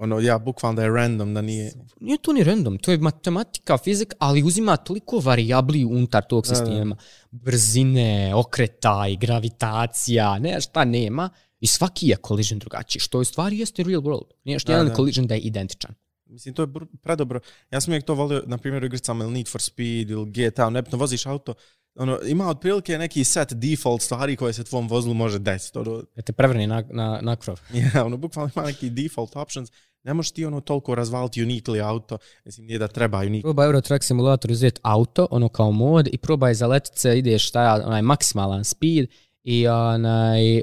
ono 0.00 0.20
ja 0.20 0.38
bukvalno 0.38 0.76
da 0.76 0.82
je 0.82 0.88
random 0.90 1.34
da 1.34 1.42
nije 1.42 1.72
Nije 2.00 2.18
to 2.18 2.32
ni 2.32 2.44
random, 2.44 2.78
to 2.78 2.90
je 2.90 2.98
matematika, 2.98 3.78
fizika, 3.78 4.16
ali 4.18 4.42
uzima 4.42 4.76
toliko 4.76 5.18
varijabli 5.18 5.84
unutar 5.84 6.24
tog 6.28 6.46
sistema. 6.46 6.96
Brzine, 7.30 8.34
okretaj, 8.34 9.16
gravitacija, 9.16 10.38
ne 10.38 10.60
šta 10.60 10.84
nema. 10.84 11.30
I 11.60 11.66
svaki 11.66 12.08
je 12.08 12.16
collision 12.26 12.58
drugačiji, 12.58 13.00
što 13.00 13.18
u 13.18 13.24
stvari 13.24 13.58
jeste 13.58 13.82
real 13.82 14.00
world. 14.02 14.30
Nije 14.44 14.58
što 14.58 14.72
Da, 14.72 14.76
jedan 14.78 14.88
da. 14.88 14.94
collision 14.94 15.26
da 15.26 15.34
je 15.34 15.40
identičan. 15.40 15.94
Mislim, 16.26 16.54
to 16.54 16.62
je 16.62 16.66
br- 16.66 16.86
predobro. 17.02 17.40
Ja 17.70 17.80
sam 17.80 17.92
uvijek 17.92 18.04
to 18.04 18.14
volio, 18.14 18.42
na 18.46 18.58
primjer, 18.58 18.82
u 18.82 18.86
igricama 18.86 19.24
ili 19.24 19.32
Need 19.32 19.48
for 19.48 19.62
Speed 19.62 20.10
ili 20.10 20.30
GTA, 20.30 20.70
nebitno, 20.70 20.98
voziš 20.98 21.26
auto, 21.26 21.54
ono, 21.94 22.18
ima 22.26 22.48
otprilike 22.48 22.98
neki 22.98 23.24
set 23.24 23.52
default 23.52 24.02
stvari 24.02 24.36
koje 24.36 24.52
se 24.52 24.64
tvom 24.64 24.88
vozilu 24.88 25.14
može 25.14 25.38
desiti. 25.38 25.78
Ono, 25.78 26.02
Da 26.16 26.22
te 26.22 26.32
prevrni 26.32 26.66
na, 26.66 26.84
na, 26.90 27.18
na 27.22 27.36
krov. 27.36 27.60
ja, 27.94 28.04
ono, 28.04 28.16
bukvalno 28.16 28.50
ima 28.56 28.64
neki 28.64 28.90
default 28.90 29.36
options. 29.36 29.70
Ne 30.04 30.14
možeš 30.14 30.30
ti 30.30 30.44
ono 30.44 30.60
toliko 30.60 30.94
razvaliti 30.94 31.42
uniquely 31.42 31.82
auto. 31.82 32.18
Mislim, 32.44 32.66
nije 32.66 32.78
da 32.78 32.88
treba 32.88 33.18
unique. 33.18 33.42
Probaj 33.42 33.66
Euro 33.66 33.80
Truck 33.80 34.04
Simulator 34.04 34.50
uzeti 34.50 34.80
auto, 34.82 35.26
ono 35.30 35.48
kao 35.48 35.70
mod, 35.70 36.08
i 36.08 36.18
probaj 36.18 36.54
zaletit 36.54 36.92
se, 36.94 37.18
ideš 37.18 37.48
šta 37.48 37.62
ja, 37.62 37.82
onaj 37.86 38.02
maksimalan 38.02 38.64
speed 38.64 39.06
i 39.44 39.68
onaj, 39.68 40.62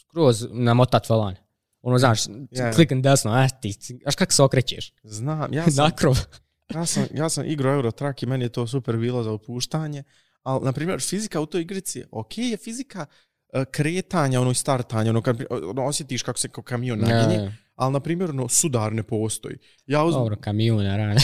skroz 0.00 0.46
namotat 0.50 1.08
volan. 1.08 1.34
Ono, 1.82 1.98
znaš, 1.98 2.20
Ja. 2.50 2.72
klikam 2.72 3.02
desno, 3.02 3.30
a 3.30 3.48
ti, 3.50 3.72
znaš 4.02 4.14
kako 4.14 4.32
se 4.32 4.42
okrećeš? 4.42 4.92
Znam, 5.02 5.54
ja 5.54 5.64
sam, 5.70 5.84
Na 5.84 5.90
krov. 5.90 6.18
ja 6.74 6.86
sam, 6.86 7.04
ja 7.14 7.28
sam 7.28 7.44
igrao 7.46 7.74
Euro 7.74 7.90
Truck 7.90 8.22
i 8.22 8.26
meni 8.26 8.44
je 8.44 8.48
to 8.48 8.66
super 8.66 8.96
bilo 8.96 9.22
za 9.22 9.32
opuštanje. 9.32 10.02
Ali, 10.42 10.64
na 10.64 10.72
primjer, 10.72 11.00
fizika 11.00 11.40
u 11.40 11.46
toj 11.46 11.60
igrici, 11.60 12.04
ok 12.10 12.38
je 12.38 12.56
fizika 12.56 13.06
e, 13.52 13.64
kretanja, 13.64 14.40
ono 14.40 14.54
startanja, 14.54 15.10
ono, 15.10 15.22
kad, 15.22 15.44
ono 15.50 15.84
osjetiš 15.84 16.22
kako 16.22 16.38
se 16.38 16.48
kao 16.48 16.64
kamion 16.64 16.98
naginje, 16.98 17.34
Ja, 17.34 17.52
ali, 17.74 17.92
na 17.92 18.00
primjer, 18.00 18.30
ono, 18.30 18.48
sudar 18.48 18.92
ne 18.92 19.02
postoji. 19.02 19.56
Ja 19.86 20.04
uzmem, 20.04 20.22
dobro, 20.22 20.36
kamion, 20.36 20.84
naravno. 20.84 21.20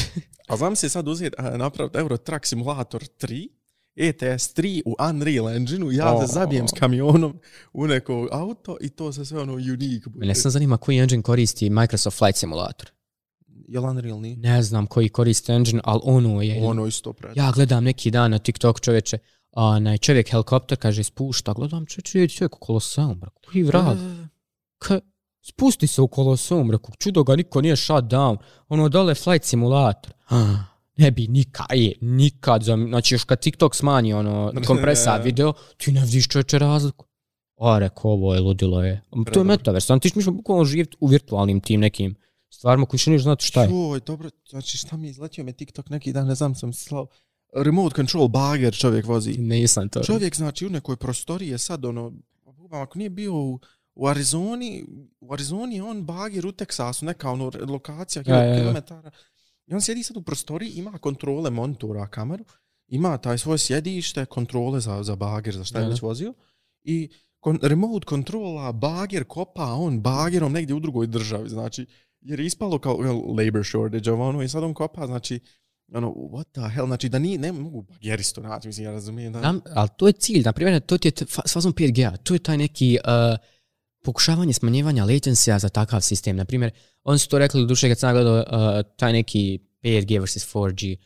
A 0.48 0.56
znam 0.56 0.76
se 0.76 0.88
sad 0.88 1.08
uzeti, 1.08 1.36
napraviti 1.56 1.98
Euro 1.98 2.16
Truck 2.16 2.46
Simulator 2.46 3.02
3, 3.02 3.48
ETS 3.96 4.56
3 4.56 4.82
u 4.86 4.96
Unreal 5.10 5.48
Engine-u, 5.48 5.92
ja 5.92 6.14
O. 6.14 6.26
se 6.26 6.32
zabijem 6.32 6.68
s 6.68 6.72
kamionom 6.72 7.40
u 7.72 7.86
neko 7.86 8.28
auto 8.32 8.76
i 8.80 8.88
to 8.88 9.12
se 9.12 9.24
sve 9.24 9.40
ono 9.40 9.52
unique 9.52 10.10
bude. 10.10 10.18
Mene 10.18 10.34
sam 10.34 10.50
zanima 10.50 10.76
koji 10.76 10.98
engine 10.98 11.22
koristi 11.22 11.70
Microsoft 11.70 12.18
Flight 12.18 12.38
Simulator. 12.38 12.90
Jel 13.68 13.84
Unreal 13.84 14.20
nije? 14.20 14.36
Ne 14.36 14.62
znam 14.62 14.86
koji 14.86 15.08
koristi 15.08 15.52
engine, 15.52 15.80
ali 15.84 16.00
ono 16.04 16.42
je... 16.42 16.64
Ono 16.64 16.86
isto 16.86 17.12
pred. 17.12 17.36
Ja 17.36 17.52
gledam 17.54 17.84
neki 17.84 18.10
dan 18.10 18.30
na 18.30 18.38
TikTok 18.38 18.80
čovječe, 18.80 19.18
onaj 19.52 19.98
čovjek 19.98 20.30
helikopter 20.30 20.78
kaže 20.78 21.04
spušta, 21.04 21.52
gledam 21.52 21.86
čovječe, 21.86 22.28
čovjek 22.28 22.56
u 22.56 22.58
koloseum, 22.58 23.20
bro, 23.20 23.30
koji 23.44 23.62
vrag. 23.62 23.98
Ka, 24.78 25.00
spusti 25.42 25.86
se 25.86 26.02
u 26.02 26.08
koloseum, 26.08 26.70
rekao, 26.70 26.94
čudo 26.98 27.24
ga 27.24 27.36
niko 27.36 27.60
nije 27.60 27.76
shut 27.76 28.04
down. 28.04 28.36
Ono 28.68 28.88
dole 28.88 29.14
flight 29.14 29.44
simulator. 29.44 30.12
Ah, 30.28 30.56
ne 30.96 31.10
bi 31.10 31.26
nikad, 31.26 31.66
je, 31.74 31.92
nikad, 32.00 32.62
znači 32.62 33.14
još 33.14 33.24
kad 33.24 33.40
TikTok 33.40 33.74
smanji 33.74 34.12
ono 34.12 34.52
kompresa 34.66 35.16
video, 35.16 35.52
ti 35.76 35.92
ne 35.92 36.00
vidiš 36.00 36.28
čovječe 36.28 36.58
razliku. 36.58 37.06
A 37.60 37.78
rekao, 37.78 38.10
ovo 38.10 38.34
je 38.34 38.40
ludilo 38.40 38.84
je. 38.84 39.02
To 39.32 39.40
je 39.40 39.44
metaverse, 39.44 39.92
on 39.92 40.00
ti 40.00 40.10
ćemo 40.10 40.36
bukvalno 40.36 40.64
živjeti 40.64 40.96
u 41.00 41.06
virtualnim 41.06 41.60
tim 41.60 41.80
nekim 41.80 42.14
stvarima 42.56 42.86
koji 42.86 42.98
še 42.98 43.10
niš 43.10 43.22
znati 43.22 43.44
šta 43.44 43.62
je. 43.62 43.70
Joj, 43.70 44.00
dobro, 44.00 44.30
znači 44.48 44.78
šta 44.78 44.96
mi 44.96 45.06
je 45.06 45.10
izletio 45.10 45.44
me 45.44 45.52
TikTok 45.52 45.90
neki 45.90 46.12
dan, 46.12 46.26
ne 46.26 46.34
znam, 46.34 46.54
sam 46.54 46.72
slao. 46.72 47.06
Remote 47.54 47.96
control 47.96 48.28
bager 48.28 48.74
čovjek 48.74 49.06
vozi. 49.06 49.32
Nisam 49.38 49.88
to. 49.88 50.02
Čovjek 50.04 50.36
znači 50.36 50.66
u 50.66 50.70
nekoj 50.70 50.96
prostoriji 50.96 51.48
je 51.48 51.58
sad 51.58 51.84
ono, 51.84 52.12
ako 52.70 52.98
nije 52.98 53.10
bio 53.10 53.34
u, 53.34 53.60
u 53.94 54.08
Arizoni, 54.08 54.84
u 55.20 55.32
Arizoni 55.32 55.76
je 55.76 55.82
on 55.82 56.02
bager 56.04 56.46
u 56.46 56.52
Teksasu, 56.52 57.04
neka 57.04 57.30
ono 57.30 57.50
lokacija, 57.68 58.22
Ja, 58.26 58.36
ja, 58.36 58.44
ja. 58.44 58.60
kilometara. 58.60 59.10
I 59.66 59.74
on 59.74 59.80
sjedi 59.80 60.02
sad 60.02 60.16
u 60.16 60.22
prostoriji, 60.22 60.70
ima 60.70 60.98
kontrole 60.98 61.50
monitora 61.50 62.06
kameru, 62.06 62.44
ima 62.88 63.18
taj 63.18 63.38
svoje 63.38 63.58
sjedište, 63.58 64.24
kontrole 64.26 64.80
za, 64.80 65.02
za 65.02 65.16
bager, 65.16 65.54
za 65.56 65.64
šta 65.64 65.78
je 65.78 65.84
da. 65.84 65.90
već 65.90 66.02
vozio. 66.02 66.34
I 66.82 67.08
kon, 67.40 67.58
remote 67.62 68.06
kontrola, 68.06 68.72
bager 68.72 69.24
kopa, 69.24 69.72
on 69.72 70.00
bagerom 70.00 70.52
negdje 70.52 70.74
u 70.74 70.80
drugoj 70.80 71.06
državi, 71.06 71.48
znači, 71.48 71.86
jer 72.20 72.40
je 72.40 72.46
ispalo 72.46 72.78
kao 72.78 72.96
well, 72.96 73.44
labor 73.44 73.66
shortage, 73.66 74.12
ovo 74.12 74.28
ono, 74.28 74.42
i 74.42 74.48
sad 74.48 74.64
on 74.64 74.74
kopa, 74.74 75.06
znači, 75.06 75.40
ono, 75.92 76.08
what 76.08 76.44
the 76.52 76.74
hell, 76.74 76.86
znači 76.86 77.08
da 77.08 77.18
nije, 77.18 77.38
ne 77.38 77.52
mogu 77.52 77.82
bageristo 77.82 78.40
naći, 78.40 78.68
mislim, 78.68 78.84
ja 78.84 78.92
razumijem 78.92 79.32
da... 79.32 79.40
Nam, 79.40 79.60
ali 79.74 79.88
to 79.96 80.06
je 80.06 80.12
cilj, 80.12 80.42
na 80.42 80.52
primjer, 80.52 80.80
to 80.80 80.98
ti 80.98 81.08
je 81.08 81.12
t- 81.12 81.24
fazom 81.52 81.72
5G, 81.72 82.16
to 82.16 82.34
je 82.34 82.38
taj 82.38 82.56
neki 82.56 82.98
uh, 83.04 83.38
pokušavanje 84.04 84.52
smanjivanja 84.52 85.04
latencija 85.04 85.58
za 85.58 85.68
takav 85.68 86.00
sistem. 86.00 86.36
Na 86.36 86.44
primjer, 86.44 86.70
oni 87.04 87.18
su 87.18 87.28
to 87.28 87.38
rekli 87.38 87.62
u 87.62 87.66
duše 87.66 87.88
kad 87.88 87.98
sam 87.98 88.14
gledao 88.14 88.36
uh, 88.36 88.86
taj 88.96 89.12
neki 89.12 89.58
5G 89.82 90.20
versus 90.20 90.54
4G, 90.54 90.96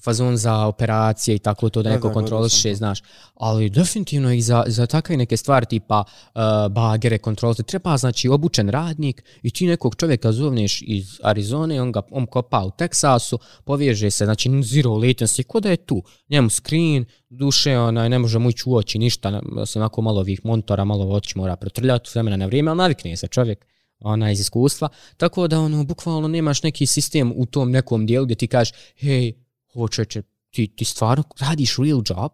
fazon 0.00 0.36
za 0.36 0.66
operacije 0.66 1.34
i 1.34 1.38
tako 1.38 1.68
to 1.68 1.82
da 1.82 1.88
Da, 1.88 1.94
neko 1.94 2.08
da, 2.08 2.14
kontroliše, 2.14 2.74
znaš. 2.74 3.02
Ali 3.34 3.70
definitivno 3.70 4.32
i 4.32 4.40
za, 4.40 4.64
za 4.66 4.86
takve 4.86 5.16
neke 5.16 5.36
stvari 5.36 5.66
tipa 5.66 6.04
uh, 6.04 6.42
bagere, 6.70 7.18
kontrole, 7.18 7.54
treba 7.54 7.96
znači 7.96 8.28
obučen 8.28 8.68
radnik 8.68 9.24
i 9.42 9.50
ti 9.50 9.66
nekog 9.66 9.96
čovjeka 9.96 10.32
zovneš 10.32 10.82
iz 10.86 11.20
Arizone, 11.22 11.82
on 11.82 11.92
ga 11.92 12.02
on 12.10 12.26
kopa 12.26 12.64
u 12.64 12.70
Teksasu, 12.70 13.38
poveže 13.64 14.10
se, 14.10 14.24
znači 14.24 14.50
zero 14.62 14.90
latency, 14.90 15.42
ko 15.42 15.60
da 15.60 15.70
je 15.70 15.76
tu. 15.76 16.02
Njemu 16.28 16.50
screen, 16.50 17.04
duše, 17.28 17.78
onaj, 17.78 18.08
ne 18.08 18.18
može 18.18 18.38
mu 18.38 18.50
ići 18.50 18.62
u 18.66 18.74
oči, 18.74 18.98
ništa, 18.98 19.42
se 19.66 19.78
onako 19.78 20.02
malo 20.02 20.20
ovih 20.20 20.40
monitora, 20.44 20.84
malo 20.84 21.14
oči 21.14 21.38
mora 21.38 21.56
protrljati 21.56 22.10
vremena 22.14 22.36
na 22.36 22.46
vrijeme, 22.46 22.70
ali 22.70 22.78
navikne 22.78 23.16
se 23.16 23.28
čovjek 23.28 23.66
ona 24.04 24.30
iz 24.30 24.40
iskustva, 24.40 24.88
tako 25.16 25.48
da 25.48 25.60
ono, 25.60 25.84
bukvalno 25.84 26.28
nemaš 26.28 26.62
neki 26.62 26.86
sistem 26.86 27.32
u 27.36 27.46
tom 27.46 27.70
nekom 27.70 28.06
dijelu 28.06 28.24
gdje 28.24 28.36
ti 28.36 28.46
kažeš, 28.46 28.74
hej, 28.96 29.32
ovo 29.74 29.88
čovječe, 29.88 30.22
ti, 30.50 30.76
ti 30.76 30.84
stvarno 30.84 31.24
radiš 31.40 31.76
real 31.76 32.02
job, 32.08 32.32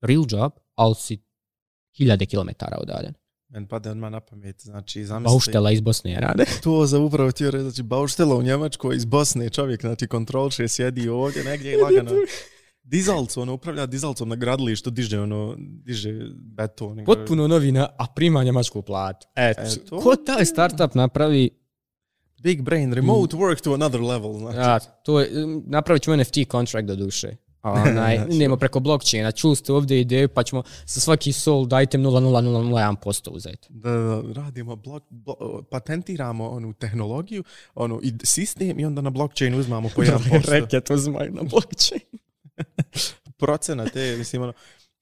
real 0.00 0.24
job, 0.28 0.52
ali 0.74 0.94
si 0.94 1.18
hiljade 1.96 2.26
kilometara 2.26 2.78
udaljen. 2.82 3.14
Men 3.48 3.66
pade 3.66 3.90
odmah 3.90 4.10
na 4.10 4.20
pamet, 4.20 4.60
znači 4.60 5.04
zamislite... 5.04 5.32
Bauštela 5.32 5.70
iz 5.70 5.80
Bosne 5.80 6.20
rade. 6.20 6.44
To 6.64 6.86
za 6.86 6.98
upravo 6.98 7.32
ti 7.32 7.50
reći, 7.50 7.62
znači 7.62 7.82
Bauštela 7.82 8.36
u 8.36 8.42
Njemačkoj 8.42 8.96
iz 8.96 9.04
Bosne, 9.04 9.50
čovjek, 9.50 9.80
znači 9.80 10.06
kontrolše 10.06 10.68
sjedi 10.68 11.08
ovdje 11.08 11.44
negdje 11.44 11.72
i 11.72 11.76
lagano. 11.76 12.10
Dizalcu, 12.82 13.40
ono, 13.40 13.54
upravlja 13.54 13.86
dizalcom 13.86 14.28
na 14.28 14.36
gradilištu, 14.36 14.90
diže, 14.90 15.20
ono, 15.20 15.54
diže 15.58 16.12
beton. 16.34 17.04
Potpuno 17.04 17.48
novina, 17.48 17.88
a 17.98 18.06
prima 18.14 18.44
njemačku 18.44 18.82
platu. 18.82 19.26
Eto, 19.36 19.60
Eto. 19.60 20.00
ko 20.00 20.16
taj 20.16 20.44
startup 20.44 20.94
napravi, 20.94 21.50
Big 22.42 22.62
brain, 22.62 22.92
remote 22.92 23.36
work 23.36 23.60
to 23.60 23.74
another 23.74 24.00
level, 24.00 24.38
znači. 24.38 24.58
ja, 24.58 24.78
to 24.78 25.20
je, 25.20 25.30
napravit 25.66 26.02
ćemo 26.02 26.16
NFT 26.16 26.36
contract 26.50 26.86
do 26.86 26.96
duše. 26.96 27.36
Onaj, 27.62 28.16
Znači. 28.18 28.36
idemo 28.36 28.56
preko 28.56 28.80
blockchaina, 28.80 29.32
čuli 29.32 29.56
ste 29.56 29.72
ovdje 29.72 30.00
ideju, 30.00 30.28
pa 30.28 30.42
ćemo 30.42 30.62
sa 30.84 31.00
svaki 31.00 31.32
sol 31.32 31.66
dajte 31.66 31.98
0,0001% 31.98 33.30
uzeti. 33.30 33.68
Da, 33.70 33.90
da, 33.90 34.22
radimo, 34.32 34.76
blok, 34.76 35.02
blo, 35.10 35.62
patentiramo 35.70 36.48
onu 36.48 36.72
tehnologiju, 36.72 37.44
onu 37.74 38.00
i 38.02 38.12
sistem 38.24 38.80
i 38.80 38.84
onda 38.84 39.00
na 39.00 39.10
blockchainu 39.10 39.58
uzmamo 39.58 39.88
po 39.94 40.02
1%. 40.02 40.50
Reket 40.50 40.90
uzmaju 40.90 41.32
na 41.32 41.42
blockchain. 41.42 42.02
procenat, 43.38 43.92
te, 43.92 44.16
mislim, 44.16 44.42
ono, 44.42 44.52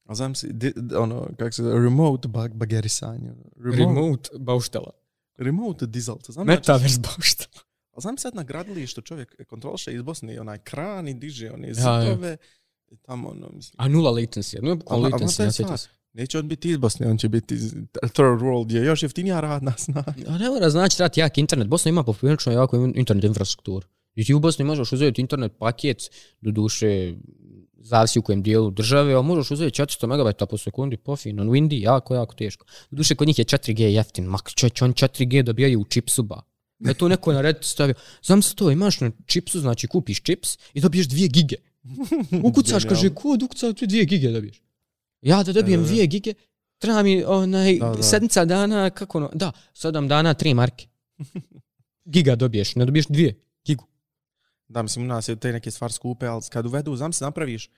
a 0.05 0.15
znam 0.15 0.35
si, 0.35 0.53
di, 0.53 0.73
ono, 0.99 1.29
kako 1.39 1.53
se 1.53 1.63
remote 1.63 2.29
bag, 2.29 2.55
bagerisanje. 2.55 3.33
Remote, 3.57 3.79
remote, 3.79 4.01
Remote 4.01 4.29
bauštela. 4.39 4.91
Remote 5.39 5.87
dizalca. 5.87 6.33
Znam, 6.33 6.47
Metaverse 6.47 7.01
bauštela. 7.01 7.63
a 7.93 8.01
znam 8.01 8.19
sad 8.19 8.35
na 8.35 8.43
gradilištu 8.43 9.01
čovjek 9.01 9.47
kontroliše 9.47 9.95
iz 9.95 10.03
Bosne 10.03 10.41
onaj 10.41 10.59
kran 10.59 11.09
i 11.09 11.15
diže 11.15 11.51
one 11.51 11.69
Ja, 11.69 11.75
zidove. 11.75 12.37
I 12.89 12.97
tamo, 12.97 13.29
ono, 13.29 13.49
mislim, 13.49 13.75
A 13.77 13.89
nula 13.89 14.11
latency, 14.13 14.63
no 14.63 14.77
bukvalno 14.77 15.07
A- 15.07 15.09
a- 15.09 15.11
a 15.11 15.19
latency, 15.19 15.43
ja 15.43 15.51
sjećam 15.51 15.53
stvar. 15.67 15.79
se. 15.79 15.89
neće 16.13 16.39
on 16.39 16.49
biti 16.49 16.71
iz 16.71 16.77
Bosne, 16.77 17.11
on 17.11 17.19
će 17.19 17.29
biti 17.29 17.55
iz 17.55 17.71
third 18.03 18.41
world, 18.41 18.73
je 18.73 18.85
još 18.85 19.03
jeftinija 19.03 19.41
radna 19.41 19.73
snaga. 19.79 20.15
A 20.27 20.39
ne 20.39 20.49
mora 20.51 20.71
znači 20.71 20.97
trebati 20.97 21.21
jak 21.21 21.39
internet. 21.39 21.69
Bosna 21.69 21.89
ima 21.89 22.05
poprilično 22.05 22.53
jako 22.53 22.77
internet 22.95 23.25
infrastrukturu. 23.25 23.87
I 24.15 24.25
ti 24.25 24.35
u 24.35 24.41
Bosni 24.41 24.65
možeš 24.65 24.93
uzeti 24.93 25.21
internet 25.21 25.53
paket, 25.59 25.99
do 26.41 26.51
duše 26.51 27.15
zavisi 27.87 28.19
u 28.19 28.23
kojem 28.23 28.43
dijelu 28.43 28.71
države, 28.71 29.15
ali 29.15 29.25
možeš 29.25 29.51
uzeti 29.51 29.83
400 29.83 30.07
megabajta 30.07 30.47
po 30.47 30.59
sekundi, 30.59 30.97
pofin, 30.97 31.41
on 31.41 31.49
windy, 31.49 31.83
jako, 31.83 32.15
jako 32.15 32.35
teško. 32.35 32.67
Duše 32.91 33.15
kod 33.15 33.27
njih 33.29 33.39
je 33.39 33.45
4G 33.45 33.83
jeftin, 33.83 34.25
mak 34.25 34.53
čovječ, 34.55 34.83
on 34.83 34.95
4G 34.95 35.43
dobijaju 35.43 35.81
u 35.81 35.85
čipsu 35.85 36.23
ba. 36.23 36.43
Da 36.79 36.95
to 36.95 37.09
neko 37.09 37.33
na 37.33 37.41
Reddit 37.41 37.65
stavio. 37.65 37.95
Znam 38.23 38.43
se 38.43 38.55
to, 38.55 38.71
imaš 38.71 39.01
na 39.01 39.11
čipsu, 39.27 39.61
znači 39.61 39.87
kupiš 39.87 40.21
čips 40.21 40.59
i 40.75 40.81
dobiješ 40.81 41.09
2 41.09 41.31
gige. 41.33 41.57
Ukucaš, 42.49 42.85
kaže, 42.85 43.15
ko 43.15 43.39
ukuca, 43.45 43.73
tu 43.73 43.87
2 43.87 44.07
gige 44.07 44.31
dobiješ. 44.31 44.63
Ja 45.23 45.43
da 45.43 45.53
dobijem 45.53 45.81
E. 45.81 45.85
2 45.85 46.07
gige, 46.07 46.35
treba 46.79 47.03
mi 47.03 47.25
onaj, 47.25 47.79
Da, 47.79 47.91
da. 47.91 48.03
sedmica 48.03 48.45
dana, 48.45 48.91
kako 48.91 49.19
ono, 49.19 49.31
da, 49.35 49.53
7 49.75 50.09
dana, 50.09 50.35
3 50.35 50.55
marke. 50.55 50.87
Giga 52.13 52.37
dobiješ, 52.37 52.75
ne 52.75 52.85
dobiješ 52.85 53.07
dvije. 53.07 53.46
Da, 54.69 54.83
mislim, 54.83 55.05
u 55.05 55.09
nas 55.09 55.29
je 55.29 55.37
te 55.37 55.53
neke 55.53 55.71
stvari 55.71 55.93
skupe, 55.93 56.27
ali 56.27 56.43
kad 56.51 56.67
uvedu, 56.67 56.97
znam 56.97 57.13
se 57.13 57.25
napraviš, 57.25 57.71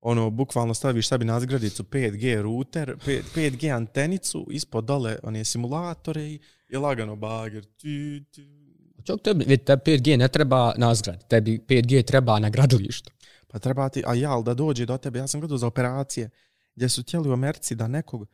ono, 0.00 0.30
bukvalno 0.30 0.74
staviš 0.74 1.08
sebi 1.08 1.24
na 1.24 1.40
zgradicu 1.40 1.82
5G 1.82 2.42
router, 2.42 2.96
5, 3.06 3.22
5G 3.34 3.76
antenicu, 3.76 4.46
ispod 4.50 4.84
dole 4.84 5.18
one 5.22 5.44
simulatore 5.44 6.22
i, 6.22 6.40
i 6.68 6.76
lagano 6.76 7.16
bager. 7.16 7.64
Ti, 7.64 8.24
ti. 8.30 8.46
Čak 9.04 9.20
tebi, 9.22 9.44
vidi, 9.44 9.64
tebi 9.64 9.82
5G 9.84 10.16
ne 10.16 10.28
treba 10.28 10.74
na 10.76 10.94
zgradi, 10.94 11.24
tebi 11.28 11.58
5G 11.68 12.04
treba 12.04 12.38
na 12.38 12.50
gradilištu. 12.50 13.10
Pa 13.48 13.58
treba 13.58 13.88
ti, 13.88 14.02
a 14.06 14.14
jal, 14.14 14.42
da 14.42 14.54
dođe 14.54 14.86
do 14.86 14.96
tebe, 14.98 15.18
ja 15.18 15.26
sam 15.26 15.40
gledao 15.40 15.58
za 15.58 15.66
operacije, 15.66 16.30
gdje 16.76 16.88
su 16.88 17.02
htjeli 17.02 17.28
u 17.28 17.32
Americi 17.32 17.74
da 17.74 17.88
nekog, 17.88 18.26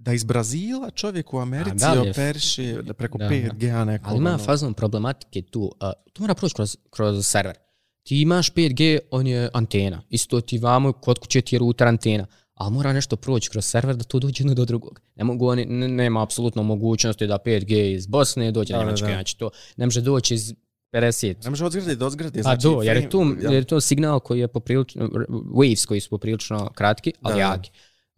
da 0.00 0.12
iz 0.12 0.24
Brazila 0.24 0.90
čovjek 0.90 1.34
u 1.34 1.38
Americi 1.38 1.76
da 1.76 2.02
operiše 2.10 2.82
da 2.82 2.94
preko 2.94 3.18
da, 3.18 3.24
da. 3.24 3.30
5G 3.30 3.84
nekog. 3.84 4.08
Ali 4.08 4.18
ima 4.18 4.30
ono. 4.30 4.38
fazom 4.38 4.74
problematike 4.74 5.42
tu. 5.42 5.62
Uh, 5.62 5.70
to 6.12 6.22
mora 6.22 6.34
proći 6.34 6.54
kroz, 6.54 6.76
kroz 6.90 7.26
server. 7.26 7.56
Ti 8.02 8.20
imaš 8.20 8.52
5G, 8.52 8.98
on 9.10 9.26
je 9.26 9.48
antena. 9.52 10.02
Isto 10.10 10.40
ti 10.40 10.58
vamo, 10.58 10.92
kod 10.92 11.18
kuće 11.18 11.40
ti 11.40 11.54
je 11.54 11.58
router 11.58 11.88
antena. 11.88 12.26
Ali 12.54 12.72
mora 12.72 12.92
nešto 12.92 13.16
proći 13.16 13.50
kroz 13.50 13.64
server 13.64 13.96
da 13.96 14.04
to 14.04 14.18
dođe 14.18 14.42
jedno 14.42 14.54
do 14.54 14.64
drugog. 14.64 15.00
Ne 15.16 15.24
mogu 15.24 15.46
oni, 15.48 15.64
ne- 15.64 15.88
nema 15.88 16.22
apsolutno 16.22 16.62
mogućnosti 16.62 17.26
da 17.26 17.38
5G 17.46 17.94
iz 17.94 18.06
Bosne 18.06 18.52
dođe 18.52 18.72
Da, 18.72 18.78
Njemačke, 18.78 19.06
da. 19.06 19.12
znači 19.12 19.38
to 19.38 19.50
ne 19.76 19.86
može 19.86 20.00
doći 20.00 20.34
iz 20.34 20.54
50 20.92 21.44
Ne 21.44 21.50
može 21.50 21.64
od 21.64 21.72
zgrade 21.72 21.96
do 21.96 22.10
zgrade. 22.10 22.40
A 22.40 22.42
znači, 22.42 22.62
do, 22.62 22.82
jer 22.82 22.96
je, 22.96 23.10
tu, 23.10 23.36
jer 23.40 23.52
je 23.52 23.64
to 23.64 23.80
signal 23.80 24.20
koji 24.20 24.40
je 24.40 24.48
poprilično, 24.48 25.08
waves 25.28 25.86
koji 25.86 26.00
su 26.00 26.10
poprilično 26.10 26.70
kratki, 26.74 27.12
ali 27.22 27.40
Da, 27.40 27.48
da. 27.48 27.62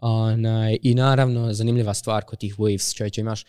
Onaj, 0.04 0.78
I 0.82 0.94
naravno, 0.94 1.52
zanimljiva 1.52 1.94
stvar 1.94 2.24
kod 2.24 2.38
tih 2.38 2.56
waves, 2.58 2.94
čovječe 2.96 3.20
imaš, 3.20 3.44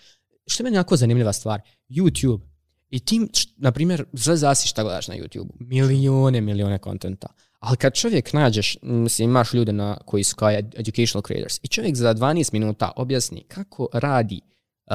što 0.48 0.62
je 0.62 0.66
meni 0.66 0.76
jako 0.78 0.96
zanimljiva 0.98 1.34
stvar, 1.34 1.62
YouTube. 1.90 2.42
I 2.90 3.00
tim, 3.00 3.30
š- 3.34 3.48
na 3.58 3.72
primjer, 3.72 4.06
sve 4.14 4.38
zasi 4.38 4.68
šta 4.68 4.84
gledaš 4.84 5.08
na 5.08 5.16
YouTube. 5.16 5.50
Milione, 5.60 6.42
milione 6.42 6.78
kontenta. 6.80 7.28
Ali 7.60 7.78
kad 7.78 7.94
čovjek 7.94 8.34
nađeš, 8.34 8.78
mislim, 8.82 9.30
imaš 9.30 9.54
ljude 9.54 9.72
na, 9.74 9.98
koji 10.06 10.24
su 10.24 10.36
kao 10.36 10.50
ed- 10.50 10.80
educational 10.80 11.24
creators 11.28 11.60
i 11.64 11.68
čovjek 11.68 11.96
za 11.96 12.14
12 12.14 12.54
minuta 12.54 12.92
objasni 12.96 13.44
kako 13.48 13.88
radi 13.94 14.42
uh, 14.86 14.94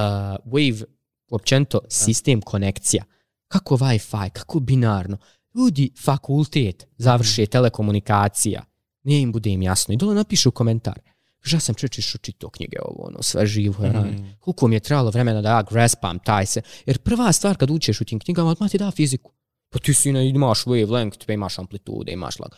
wave, 0.52 0.84
općenito, 1.30 1.80
sistem 1.88 2.40
konekcija. 2.40 3.04
Kako 3.48 3.76
Wi-Fi, 3.76 4.30
kako 4.30 4.60
binarno. 4.60 5.18
Ljudi, 5.54 5.90
fakultet, 6.04 6.86
završe 6.96 7.46
telekomunikacija. 7.46 8.64
Nije 9.02 9.20
im 9.20 9.32
bude 9.32 9.50
im 9.50 9.62
jasno. 9.62 9.94
I 9.94 9.96
dole 9.96 10.14
napišu 10.14 10.50
komentar. 10.50 11.00
Kaže, 11.48 11.56
ja 11.56 11.60
sam 11.60 11.74
čeči 11.74 12.02
što 12.02 12.18
čitao 12.18 12.50
knjige 12.50 12.76
ovo, 12.84 13.06
ono, 13.06 13.22
sve 13.22 13.46
živo. 13.46 13.86
Mm. 13.86 14.36
Koliko 14.40 14.68
mi 14.68 14.76
je 14.76 14.80
trebalo 14.80 15.10
vremena 15.10 15.42
da 15.42 15.48
ja 15.48 15.62
graspam 15.70 16.18
taj 16.18 16.46
se. 16.46 16.62
Jer 16.86 16.98
prva 16.98 17.32
stvar 17.32 17.56
kad 17.56 17.70
učeš 17.70 18.00
u 18.00 18.04
tim 18.04 18.18
knjigama, 18.18 18.50
odmah 18.50 18.70
ti 18.70 18.78
da 18.78 18.90
fiziku. 18.90 19.32
Pa 19.70 19.78
ti 19.78 19.94
si 19.94 20.12
na, 20.12 20.22
imaš 20.22 20.64
wavelength, 20.64 21.26
pa 21.26 21.32
imaš 21.32 21.58
amplitude, 21.58 22.12
imaš 22.12 22.38
lag. 22.38 22.50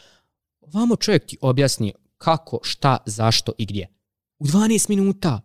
Vamo 0.72 0.96
čovjek 0.96 1.26
ti 1.26 1.38
objasni 1.40 1.92
kako, 2.18 2.58
šta, 2.62 2.96
zašto 3.06 3.52
i 3.58 3.66
gdje. 3.66 3.88
U 4.38 4.46
12 4.46 4.88
minuta. 4.88 5.40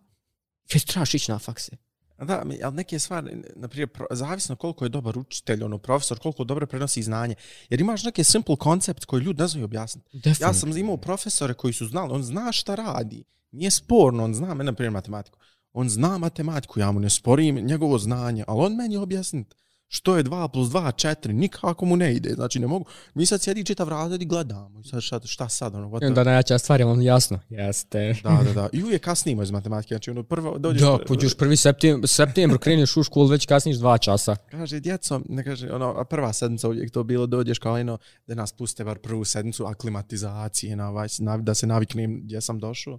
Jer 0.72 0.82
trebaš 0.82 1.14
ići 1.14 1.30
na 1.30 1.38
fakse. 1.38 1.76
Da, 2.18 2.44
ali 2.62 2.76
neke 2.76 2.98
stvari, 2.98 3.42
na 3.56 3.68
primjer, 3.68 3.88
pro- 3.88 4.06
zavisno 4.10 4.56
koliko 4.56 4.84
je 4.84 4.88
dobar 4.88 5.18
učitelj, 5.18 5.62
ono, 5.62 5.78
profesor, 5.78 6.18
koliko 6.18 6.44
dobro 6.44 6.66
prenosi 6.66 7.02
znanje. 7.02 7.34
Jer 7.68 7.80
imaš 7.80 8.04
neki 8.04 8.24
simple 8.24 8.56
koncept 8.56 9.04
koji 9.04 9.22
ljudi 9.22 9.42
ne 9.42 9.48
znaju 9.48 9.64
objasniti. 9.64 10.20
Ja 10.40 10.54
sam 10.54 10.76
imao 10.76 10.96
profesore 10.96 11.54
koji 11.54 11.72
su 11.72 11.86
znali, 11.86 12.12
on 12.12 12.22
zna 12.22 12.52
šta 12.52 12.74
radi. 12.74 13.24
Nije 13.52 13.70
sporno, 13.70 14.24
on 14.24 14.34
zna, 14.34 14.54
mene, 14.54 14.64
na 14.64 14.72
primjer, 14.72 14.92
matematiku. 14.92 15.38
On 15.72 15.88
zna 15.88 16.18
matematiku, 16.18 16.80
ja 16.80 16.92
mu 16.92 17.00
ne 17.00 17.10
sporim 17.10 17.56
njegovo 17.56 17.98
znanje, 17.98 18.44
ali 18.46 18.66
on 18.66 18.76
meni 18.76 18.96
objasniti 18.96 19.56
što 19.88 20.16
je 20.16 20.24
2 20.24 20.48
plus 20.48 20.68
2, 20.68 21.06
4, 21.08 21.32
nikako 21.32 21.84
mu 21.84 21.96
ne 21.96 22.14
ide. 22.14 22.34
Znači, 22.34 22.58
ne 22.58 22.66
mogu. 22.66 22.84
Mi 23.14 23.26
sad 23.26 23.42
sjedi 23.42 23.64
čitav 23.64 23.88
razred 23.88 24.22
i 24.22 24.24
gledamo. 24.24 24.80
I 24.80 24.88
sad 24.88 25.02
šta, 25.02 25.20
šta 25.24 25.48
sad, 25.48 25.74
ono, 25.74 25.88
what 25.88 26.06
onda 26.06 26.24
najjača 26.24 26.58
stvar 26.58 26.80
je 26.80 26.86
on 26.86 27.02
jasno. 27.02 27.40
Jeste. 27.50 28.14
Da, 28.22 28.40
da, 28.44 28.52
da. 28.52 28.68
I 28.72 28.82
uvijek 28.82 29.04
kasnimo 29.04 29.42
iz 29.42 29.50
matematike. 29.50 29.94
Znači, 29.94 30.10
ono, 30.10 30.22
prvo 30.22 30.58
dođeš... 30.58 30.82
Da, 30.82 30.98
pođeš 31.06 31.36
prvi 31.36 31.56
septembr, 31.56 32.08
septembr 32.08 32.58
kreneš 32.58 32.96
u 32.96 33.02
školu, 33.02 33.26
već 33.26 33.46
kasniš 33.46 33.76
dva 33.76 33.98
časa. 33.98 34.36
Kaže, 34.50 34.80
djeco, 34.80 35.20
ne 35.28 35.44
kaže, 35.44 35.72
ono, 35.72 35.94
a 35.96 36.04
prva 36.04 36.32
sedmica 36.32 36.68
uvijek 36.68 36.90
to 36.90 37.04
bilo, 37.04 37.26
dođeš 37.26 37.58
kao 37.58 37.74
ono, 37.74 37.98
da 38.26 38.34
nas 38.34 38.52
puste 38.52 38.84
bar 38.84 38.98
prvu 38.98 39.24
sedmicu 39.24 39.64
aklimatizacije, 39.66 40.76
na, 40.76 40.88
ovaj, 40.88 41.08
na, 41.18 41.36
da 41.36 41.54
se 41.54 41.66
naviknem 41.66 42.20
gdje 42.22 42.40
sam 42.40 42.58
došao. 42.58 42.98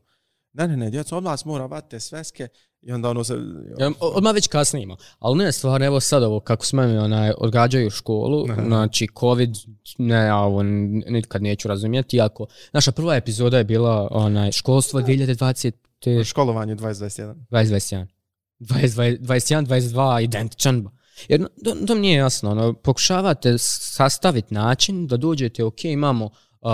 Ne, 0.58 0.68
ne, 0.68 0.78
ne, 0.78 0.90
djeco, 0.90 1.18
odmah 1.18 1.46
mora 1.46 1.66
vate 1.66 2.00
sveske 2.00 2.48
i 2.82 2.92
onda 2.92 3.10
ono 3.10 3.24
se... 3.24 3.34
Ja, 3.80 3.92
odmah 4.00 4.34
već 4.34 4.48
kasnimo. 4.48 4.98
Ali 5.20 5.38
ne, 5.38 5.52
stvarno, 5.52 5.86
evo 5.86 6.00
sad 6.00 6.24
ovo, 6.24 6.40
kako 6.40 6.66
smo 6.66 6.82
onaj, 6.82 7.32
odgađaju 7.38 7.90
školu, 7.90 8.46
Aha. 8.50 8.62
znači, 8.66 9.08
COVID, 9.20 9.56
ne, 9.98 10.26
ja 10.26 10.38
ovo 10.38 10.64
nikad 10.64 11.42
neću 11.42 11.68
razumjeti, 11.68 12.18
iako 12.18 12.46
naša 12.74 12.92
prva 12.92 13.16
epizoda 13.16 13.58
je 13.58 13.64
bila 13.64 14.08
onaj, 14.12 14.52
školstvo 14.52 15.02
2020, 15.02 15.72
te 16.00 16.24
Školovanje 16.24 16.76
2021. 16.76 17.36
2021. 17.52 18.06
20, 18.60 19.20
21, 19.20 19.66
22, 19.66 20.24
identičan. 20.24 20.88
Jer 21.28 21.48
to, 21.64 21.76
to 21.88 21.96
mi 21.96 22.02
nije 22.02 22.18
jasno. 22.18 22.52
Ono, 22.52 22.74
pokušavate 22.74 23.58
sastaviti 23.58 24.54
način 24.54 25.08
da 25.08 25.18
dođete, 25.18 25.64
ok, 25.64 25.86
imamo 25.86 26.30
uh, 26.62 26.72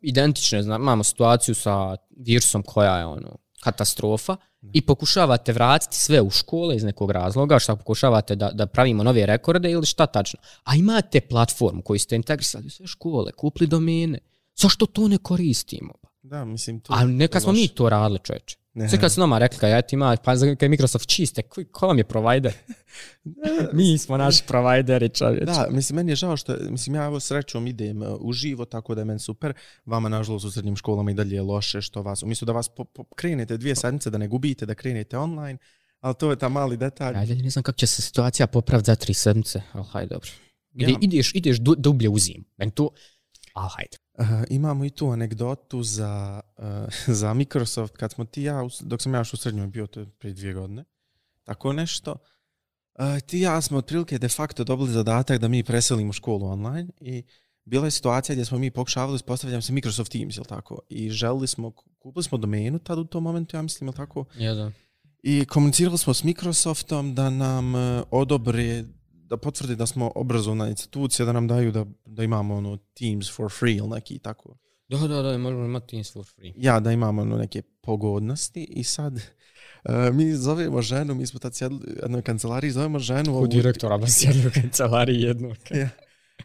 identične, 0.00 0.62
zna, 0.62 0.76
imamo 0.76 1.04
situaciju 1.04 1.54
sa 1.54 1.96
virusom 2.16 2.62
koja 2.62 2.98
je 2.98 3.06
ono, 3.06 3.36
katastrofa 3.60 4.36
i 4.72 4.80
pokušavate 4.80 5.52
vratiti 5.52 5.96
sve 5.96 6.20
u 6.20 6.30
škole 6.30 6.76
iz 6.76 6.84
nekog 6.84 7.10
razloga, 7.10 7.58
šta 7.58 7.76
pokušavate 7.76 8.36
da, 8.36 8.50
da 8.50 8.66
pravimo 8.66 9.02
nove 9.02 9.26
rekorde 9.26 9.70
ili 9.70 9.86
šta 9.86 10.06
tačno. 10.06 10.40
A 10.64 10.74
imate 10.76 11.20
platformu 11.20 11.82
koju 11.82 11.98
ste 11.98 12.16
integrisali 12.16 12.66
u 12.66 12.70
sve 12.70 12.86
škole, 12.86 13.32
kupili 13.32 13.66
domene. 13.66 14.18
Zašto 14.56 14.86
to 14.86 15.08
ne 15.08 15.18
koristimo? 15.18 15.92
Da, 16.22 16.44
mislim, 16.44 16.80
to 16.80 16.92
A 16.96 17.04
neka 17.04 17.40
smo 17.40 17.52
mi 17.52 17.68
to 17.68 17.88
radili, 17.88 18.18
čoveče. 18.22 18.56
Ne. 18.74 18.88
Sve 18.88 19.00
kad 19.00 19.12
su 19.12 19.20
nama 19.20 19.38
rekli, 19.38 19.58
kaj 19.58 19.82
ima, 19.92 20.16
pa 20.24 20.34
kad 20.34 20.62
je 20.62 20.68
Microsoft 20.68 21.08
čiste, 21.08 21.42
ko, 21.42 21.62
ko 21.72 21.86
vam 21.86 21.98
je 21.98 22.04
provider? 22.04 22.52
Mi 23.72 23.98
smo 23.98 24.16
naši 24.16 24.42
provideri, 24.46 25.08
čovječ. 25.08 25.44
Da, 25.44 25.66
mislim, 25.70 25.96
meni 25.96 26.12
je 26.12 26.16
žao 26.16 26.36
što, 26.36 26.56
mislim, 26.70 26.96
ja 26.96 27.04
evo 27.04 27.20
srećom 27.20 27.66
idem 27.66 28.02
uh, 28.02 28.08
uživo, 28.20 28.64
tako 28.64 28.94
da 28.94 29.00
je 29.00 29.04
meni 29.04 29.18
super. 29.18 29.52
Vama, 29.86 30.08
nažalost, 30.08 30.44
u 30.44 30.50
srednjim 30.50 30.76
školama 30.76 31.10
i 31.10 31.14
dalje 31.14 31.34
je 31.34 31.42
loše 31.42 31.80
što 31.80 32.02
vas, 32.02 32.22
umjesto 32.22 32.46
da 32.46 32.52
vas 32.52 32.68
po, 32.68 32.84
po, 32.84 33.04
krenete 33.04 33.56
dvije 33.56 33.76
sedmice, 33.76 34.10
da 34.10 34.18
ne 34.18 34.28
gubite, 34.28 34.66
da 34.66 34.74
krenete 34.74 35.18
online, 35.18 35.58
ali 36.00 36.14
to 36.14 36.30
je 36.30 36.36
ta 36.36 36.48
mali 36.48 36.76
detalj. 36.76 37.14
Dalje 37.14 37.34
ne 37.34 37.50
znam 37.50 37.62
kako 37.62 37.78
će 37.78 37.86
se 37.86 38.02
situacija 38.02 38.46
popraviti 38.46 38.86
za 38.86 38.94
tri 38.96 39.14
sedmice, 39.14 39.62
ali 39.72 39.84
hajde, 39.90 40.14
dobro. 40.14 40.30
Ide, 40.74 40.92
Ja. 40.92 40.98
Ideš, 41.00 41.34
ideš 41.34 41.58
du, 41.58 41.74
dublje 41.74 42.08
u 42.08 42.18
zimu. 42.18 42.44
Men 42.56 42.70
tu, 42.70 42.90
ali 43.60 43.70
hajde. 43.76 43.96
Uh, 44.18 44.44
imamo 44.50 44.84
i 44.84 44.90
tu 44.90 45.10
anegdotu 45.10 45.82
za, 45.82 46.40
uh, 46.58 46.64
za 47.20 47.34
Microsoft, 47.34 47.96
kad 47.96 48.12
smo 48.12 48.24
ti 48.24 48.42
ja, 48.42 48.62
dok 48.80 49.02
sam 49.02 49.14
ja 49.14 49.20
još 49.20 49.32
u 49.32 49.36
srednjoj 49.36 49.66
bio, 49.66 49.86
to 49.86 50.00
je 50.00 50.06
prije 50.06 50.34
dvije 50.34 50.54
godine, 50.54 50.84
tako 51.44 51.72
nešto, 51.72 52.16
uh, 52.98 53.20
ti 53.26 53.40
ja 53.40 53.60
smo 53.60 53.78
otprilike 53.78 54.18
de 54.18 54.28
facto 54.28 54.64
dobili 54.64 54.92
zadatak 54.92 55.38
da 55.38 55.48
mi 55.48 55.64
preselimo 55.64 56.12
školu 56.12 56.46
online 56.46 56.88
i 57.00 57.24
bila 57.64 57.84
je 57.84 57.90
situacija 57.90 58.34
gdje 58.34 58.44
smo 58.44 58.58
mi 58.58 58.70
pokušavali 58.70 59.14
uspostavljati 59.14 59.66
se 59.66 59.72
Microsoft 59.72 60.12
Teams, 60.12 60.36
jel 60.36 60.44
tako? 60.44 60.78
I 60.88 61.10
želili 61.10 61.46
smo, 61.46 61.72
kupili 61.98 62.22
smo 62.22 62.38
domenu 62.38 62.78
tad 62.78 62.98
u 62.98 63.04
tom 63.04 63.22
momentu, 63.22 63.56
ja 63.56 63.62
mislim, 63.62 63.88
jel 63.88 63.94
tako? 63.94 64.24
Ja, 64.38 64.54
da. 64.54 64.72
I 65.22 65.44
komunicirali 65.44 65.98
smo 65.98 66.14
s 66.14 66.24
Microsoftom 66.24 67.14
da 67.14 67.30
nam 67.30 67.74
uh, 67.74 68.02
odobre, 68.10 68.84
da 69.30 69.36
potvrdi 69.36 69.76
da 69.76 69.86
smo 69.86 70.12
obrazovna 70.14 70.68
institucija, 70.68 71.26
da 71.26 71.32
nam 71.32 71.48
daju 71.48 71.72
da, 71.72 71.84
da 72.06 72.24
imamo 72.24 72.54
ono 72.54 72.76
Teams 72.76 73.36
for 73.36 73.52
free 73.58 73.74
ili 73.74 73.88
neki 73.88 74.18
tako. 74.18 74.56
Da, 74.88 74.98
da, 74.98 75.22
da, 75.22 75.38
možemo 75.38 75.64
imati 75.64 75.86
Teams 75.86 76.12
for 76.12 76.24
free. 76.26 76.52
Ja, 76.56 76.80
da 76.80 76.92
imamo 76.92 77.22
ono 77.22 77.36
neke 77.36 77.62
pogodnosti 77.62 78.64
i 78.64 78.84
sad 78.84 79.14
uh, 79.14 80.14
mi 80.14 80.32
zovemo 80.32 80.82
ženu, 80.82 81.14
mi 81.14 81.26
smo 81.26 81.40
tad 81.40 81.54
sjedli 81.54 81.78
u 81.78 81.90
jednoj 82.02 82.22
kancelariji, 82.22 82.70
zovemo 82.70 82.98
ženu. 82.98 83.38
U 83.38 83.46
direktora 83.46 83.98
ba 83.98 84.06
sjedi 84.06 84.46
u 84.46 84.50
kancelariji 84.62 85.20
jednu. 85.20 85.54
Ja. 85.70 85.88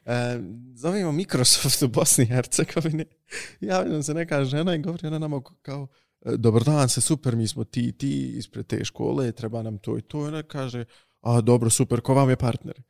E, 0.05 0.39
zovemo 0.75 1.11
Microsoft 1.11 1.81
u 1.81 1.87
Bosni 1.87 2.23
i 2.23 2.27
Hercegovini. 2.27 3.05
Javlja 3.61 3.91
nam 3.91 4.03
se 4.03 4.13
neka 4.13 4.45
žena 4.45 4.75
i 4.75 4.79
govori 4.79 5.07
ona 5.07 5.19
nama 5.19 5.41
kao 5.61 5.87
e, 6.25 6.37
dobar 6.37 6.63
dan 6.63 6.89
se, 6.89 7.01
super, 7.01 7.35
mi 7.35 7.47
smo 7.47 7.63
ti 7.63 7.91
ti 7.91 8.33
ispred 8.37 8.67
te 8.67 8.85
škole, 8.85 9.31
treba 9.31 9.61
nam 9.61 9.77
to 9.77 9.97
i 9.97 10.01
to. 10.01 10.25
I 10.25 10.27
ona 10.27 10.43
kaže, 10.43 10.85
a 11.25 11.41
dobro, 11.41 11.69
super, 11.69 12.01
ko 12.01 12.13
vam 12.13 12.29
je 12.29 12.35
partner? 12.35 12.81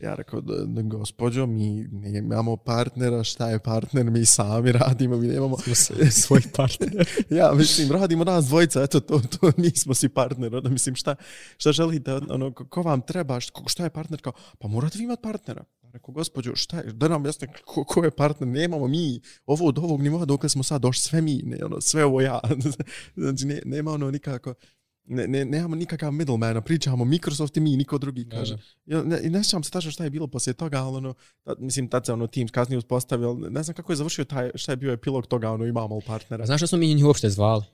Ja 0.00 0.14
rekao, 0.14 0.40
da, 0.40 0.64
da, 0.64 0.82
gospođo, 0.82 1.46
mi 1.46 1.88
nemamo 1.90 2.56
partnera, 2.56 3.24
šta 3.24 3.50
je 3.50 3.58
partner, 3.58 4.10
mi 4.10 4.24
sami 4.24 4.72
radimo, 4.72 5.16
mi 5.16 5.26
nemamo... 5.26 5.56
Svoj 6.10 6.40
partner. 6.56 7.08
ja, 7.38 7.52
mislim, 7.54 7.92
radimo 7.92 8.24
nas 8.24 8.46
dvojica, 8.46 8.82
eto, 8.82 9.00
to, 9.00 9.20
to 9.20 9.52
nismo 9.56 9.94
si 9.94 10.08
partner, 10.08 10.56
onda 10.56 10.68
mislim, 10.68 10.94
šta, 10.94 11.14
šta 11.56 11.72
želite, 11.72 12.12
ono, 12.14 12.54
ko- 12.54 12.82
vam 12.82 13.00
treba, 13.00 13.40
šta, 13.40 13.60
šta 13.66 13.84
je 13.84 13.90
partner, 13.90 14.20
kao, 14.22 14.32
pa 14.58 14.68
morate 14.68 14.98
vi 14.98 15.04
imati 15.04 15.22
partnera. 15.22 15.64
Rekao, 15.92 16.12
gospođo, 16.12 16.56
šta 16.56 16.76
je, 16.76 16.92
da 16.92 17.08
nam 17.08 17.26
jasne, 17.26 17.48
ko, 17.64 17.84
ko 17.84 18.04
je 18.04 18.10
partner, 18.10 18.48
nemamo 18.48 18.88
mi, 18.88 19.20
ovo 19.46 19.66
od 19.66 19.78
ovog 19.78 20.02
nivoa 20.02 20.24
dokle 20.24 20.48
smo 20.48 20.62
sad 20.62 20.82
došli, 20.82 21.00
sve 21.00 21.20
mi, 21.20 21.42
ne, 21.44 21.64
ono, 21.64 21.80
sve 21.80 22.04
ovo 22.04 22.20
ja. 22.20 22.40
znači, 23.16 23.46
ne, 23.46 23.62
nema 23.64 23.92
ono 23.92 24.10
nikako, 24.10 24.54
ne, 25.10 25.26
ne, 25.28 25.44
nemamo 25.44 25.76
nikakav 25.76 26.12
middlemana, 26.12 26.60
pričamo 26.60 27.04
Microsoft 27.04 27.56
i 27.56 27.60
mi, 27.60 27.76
niko 27.76 27.98
drugi 27.98 28.28
kaže. 28.28 28.58
Ja, 28.86 29.02
ne, 29.02 29.20
i 29.22 29.30
ne 29.30 29.44
sjećam 29.44 29.64
se 29.64 29.70
tačno 29.70 29.90
šta 29.90 30.04
je 30.04 30.10
bilo 30.10 30.26
poslije 30.26 30.54
toga, 30.54 30.78
ali 30.78 30.96
ono, 30.96 31.14
ta, 31.42 31.54
mislim, 31.58 31.88
tad 31.88 32.06
se 32.06 32.12
ono 32.12 32.26
Teams 32.26 32.50
kasnije 32.50 32.78
uspostavio, 32.78 33.34
ne 33.34 33.62
znam 33.62 33.74
kako 33.74 33.92
je 33.92 33.96
završio 33.96 34.24
taj, 34.24 34.50
šta 34.54 34.72
je 34.72 34.76
bio 34.76 34.92
epilog 34.92 35.26
toga, 35.26 35.50
ono, 35.50 35.66
imamo 35.66 36.00
partnera. 36.06 36.42
A 36.42 36.46
znaš 36.46 36.60
što 36.60 36.66
smo 36.66 36.78
mi 36.78 36.94
njih 36.94 37.04
uopšte 37.04 37.30
zvali? 37.30 37.64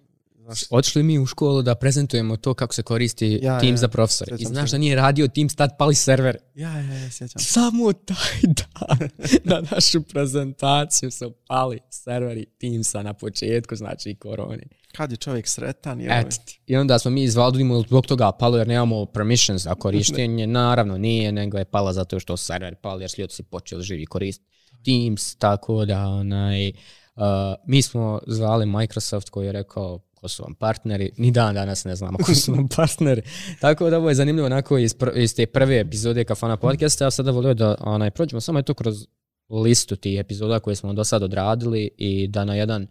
Znaš, 0.47 0.61
Otišli 0.70 1.03
mi 1.03 1.18
u 1.18 1.26
školu 1.26 1.62
da 1.62 1.74
prezentujemo 1.74 2.36
to 2.36 2.55
kako 2.55 2.74
se 2.74 2.82
koristi 2.82 3.38
Ja, 3.42 3.61
Teams 3.61 3.72
ja, 3.72 3.76
za 3.76 3.88
profesore. 3.88 4.36
I 4.38 4.44
znaš 4.44 4.70
da 4.70 4.78
nije 4.78 4.97
radio 4.97 5.28
Teams, 5.28 5.55
tad 5.55 5.70
pali 5.78 5.94
server. 5.94 6.36
Ja, 6.55 6.78
ja, 6.78 6.94
ja, 6.94 7.11
sjećam. 7.11 7.42
Samo 7.42 7.92
taj 7.92 8.40
dan 8.42 9.09
na 9.44 9.62
našu 9.70 10.03
prezentaciju 10.03 11.11
su 11.11 11.32
pali 11.47 11.78
serveri 11.90 12.47
Teamsa 12.61 13.03
na 13.03 13.14
početku, 13.14 13.76
znači 13.76 14.11
i 14.11 14.14
koroni. 14.14 14.62
Kad 14.92 15.11
je 15.11 15.16
čovjek 15.16 15.49
sretan, 15.49 16.01
je 16.01 16.20
Eto 16.20 16.36
ti. 16.44 16.61
I 16.66 16.76
onda 16.76 16.99
smo 16.99 17.11
mi 17.11 17.26
da 17.26 17.51
zbog 17.88 18.07
toga 18.07 18.32
palo 18.32 18.59
jer 18.59 18.68
nemamo 18.68 19.07
permissions 19.07 19.62
za 19.62 19.74
korištenje. 19.74 20.47
Naravno 20.62 20.99
nije, 20.99 21.32
nego 21.32 21.59
je 21.59 21.64
pala 21.64 21.92
zato 21.92 22.20
što 22.20 22.36
server 22.36 22.74
pali 22.74 23.03
jer 23.03 23.11
ljudi 23.18 23.32
si 23.32 23.42
počeli 23.42 23.82
živi 23.82 24.07
koristiti 24.07 24.51
Teams, 24.84 25.34
tako 25.34 25.84
da 25.84 26.07
onaj, 26.07 26.68
uh, 26.68 27.22
mi 27.66 27.82
smo 27.82 28.20
zvali 28.26 28.66
Microsoft 28.66 29.30
koji 29.30 29.47
je 29.47 29.53
rekao 29.53 30.05
ko 30.21 30.29
su 30.29 30.43
vam 30.43 30.55
partneri, 30.55 31.11
ni 31.17 31.31
dan 31.31 31.55
danas 31.55 31.85
ne 31.85 31.97
znamo 31.97 32.19
ko 32.19 32.35
su 32.35 32.53
vam 32.53 32.69
partneri. 32.77 33.23
Tako 33.61 33.91
da 33.91 33.99
ovo 33.99 34.09
je 34.09 34.14
zanimljivo 34.14 34.47
onako 34.47 34.79
iz, 34.79 34.95
pr 34.95 35.09
iz 35.14 35.35
te 35.35 35.47
prve 35.47 35.81
epizode 35.81 36.25
Kafana 36.25 36.57
podcasta, 36.57 37.05
ja 37.05 37.11
sada 37.11 37.31
volio 37.31 37.55
da 37.55 37.75
onaj, 37.81 38.11
prođemo 38.11 38.41
samo 38.41 38.62
to 38.62 38.75
kroz 38.75 39.07
listu 39.51 39.97
tih 39.97 40.19
epizoda 40.21 40.61
koje 40.61 40.77
smo 40.77 40.93
do 40.93 41.05
sad 41.05 41.23
odradili 41.23 41.91
i 41.97 42.29
da 42.29 42.45
na 42.45 42.55
jedan 42.55 42.87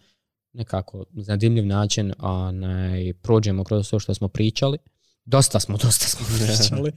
nekako 0.54 1.06
zanimljiv 1.14 1.66
način 1.66 2.14
onaj, 2.20 3.14
prođemo 3.14 3.64
kroz 3.64 3.90
to 3.90 4.00
što 4.00 4.14
smo 4.14 4.28
pričali. 4.28 4.78
Dosta 5.26 5.60
smo, 5.60 5.78
dosta 5.78 6.06
smo 6.08 6.26
pričali. 6.38 6.92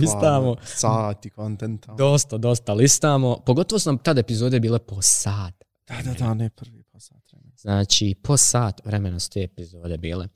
Listamo. 0.00 0.56
Sati 0.64 1.30
kontenta. 1.30 1.94
Dosta, 1.94 2.38
dosta 2.38 2.74
listamo. 2.74 3.38
Pogotovo 3.46 3.78
su 3.78 3.88
nam 3.88 3.98
tad 3.98 4.18
epizode 4.18 4.60
bile 4.60 4.78
po 4.78 5.02
sat. 5.02 5.54
Da, 5.88 6.02
da, 6.04 6.14
da, 6.14 6.34
ne 6.34 6.50
prvi. 6.50 6.79
Znači, 7.60 8.14
po 8.22 8.36
sat 8.36 8.80
vremena 8.84 9.18
su 9.18 9.30
te 9.30 9.42
epizode 9.42 9.98
bile. 9.98 10.28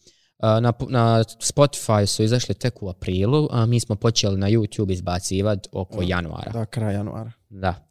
Na, 0.42 0.72
na 0.88 1.24
Spotify 1.24 2.06
su 2.06 2.22
izašli 2.22 2.54
tek 2.54 2.82
u 2.82 2.88
aprilu, 2.88 3.48
a 3.50 3.66
mi 3.66 3.80
smo 3.80 3.94
počeli 3.96 4.38
na 4.38 4.48
YouTube 4.50 4.92
izbacivati 4.92 5.68
oko 5.72 6.02
januara. 6.02 6.52
Da, 6.52 6.66
kraj 6.66 6.94
januara. 6.94 7.32
Da. 7.48 7.88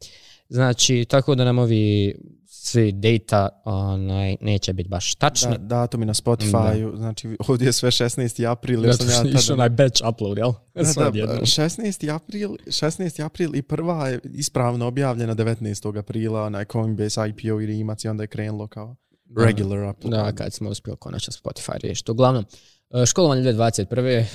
Znači, 0.50 1.06
tako 1.10 1.36
da 1.36 1.44
nam 1.46 1.60
ovi 1.60 2.16
svi 2.48 2.92
data 2.92 3.62
onaj, 3.66 4.38
neće 4.42 4.74
biti 4.74 4.90
baš 4.90 5.16
tačni. 5.16 5.52
Da, 5.52 5.58
datumi 5.58 6.06
na 6.06 6.14
Spotify, 6.14 6.98
znači 6.98 7.38
ovdje 7.48 7.66
je 7.66 7.74
sve 7.74 7.92
16. 7.92 8.52
april. 8.52 8.82
Zato 8.82 8.98
sam 9.04 9.26
ja 9.26 9.32
je 9.32 9.36
išao 9.40 9.42
tada- 9.42 9.54
onaj 9.54 9.70
batch 9.70 10.02
upload, 10.10 10.38
jel? 10.38 10.52
Da, 10.74 10.94
da, 10.96 11.08
odjednom. 11.08 11.38
16. 11.38 12.16
april, 12.16 12.50
16. 12.68 13.26
april 13.26 13.56
i 13.56 13.62
prva 13.62 14.08
je 14.10 14.20
ispravno 14.24 14.88
objavljena 14.88 15.36
19. 15.36 16.00
aprila 16.00 16.50
na 16.50 16.66
Coinbase 16.66 17.22
IPO 17.30 17.62
i 17.62 17.66
Rimac 17.66 18.04
i 18.04 18.08
onda 18.08 18.24
je 18.24 18.28
krenulo 18.28 18.68
kao 18.68 18.96
regular 19.38 19.90
upload. 19.90 20.12
Da, 20.14 20.32
kad 20.34 20.54
smo 20.54 20.70
uspjeli 20.70 20.98
konačno 20.98 21.34
Spotify 21.34 21.78
riješiti. 21.78 22.12
Uglavnom, 22.12 22.46
e, 22.92 23.06
školovanje 23.06 23.42
2021. 23.44 24.26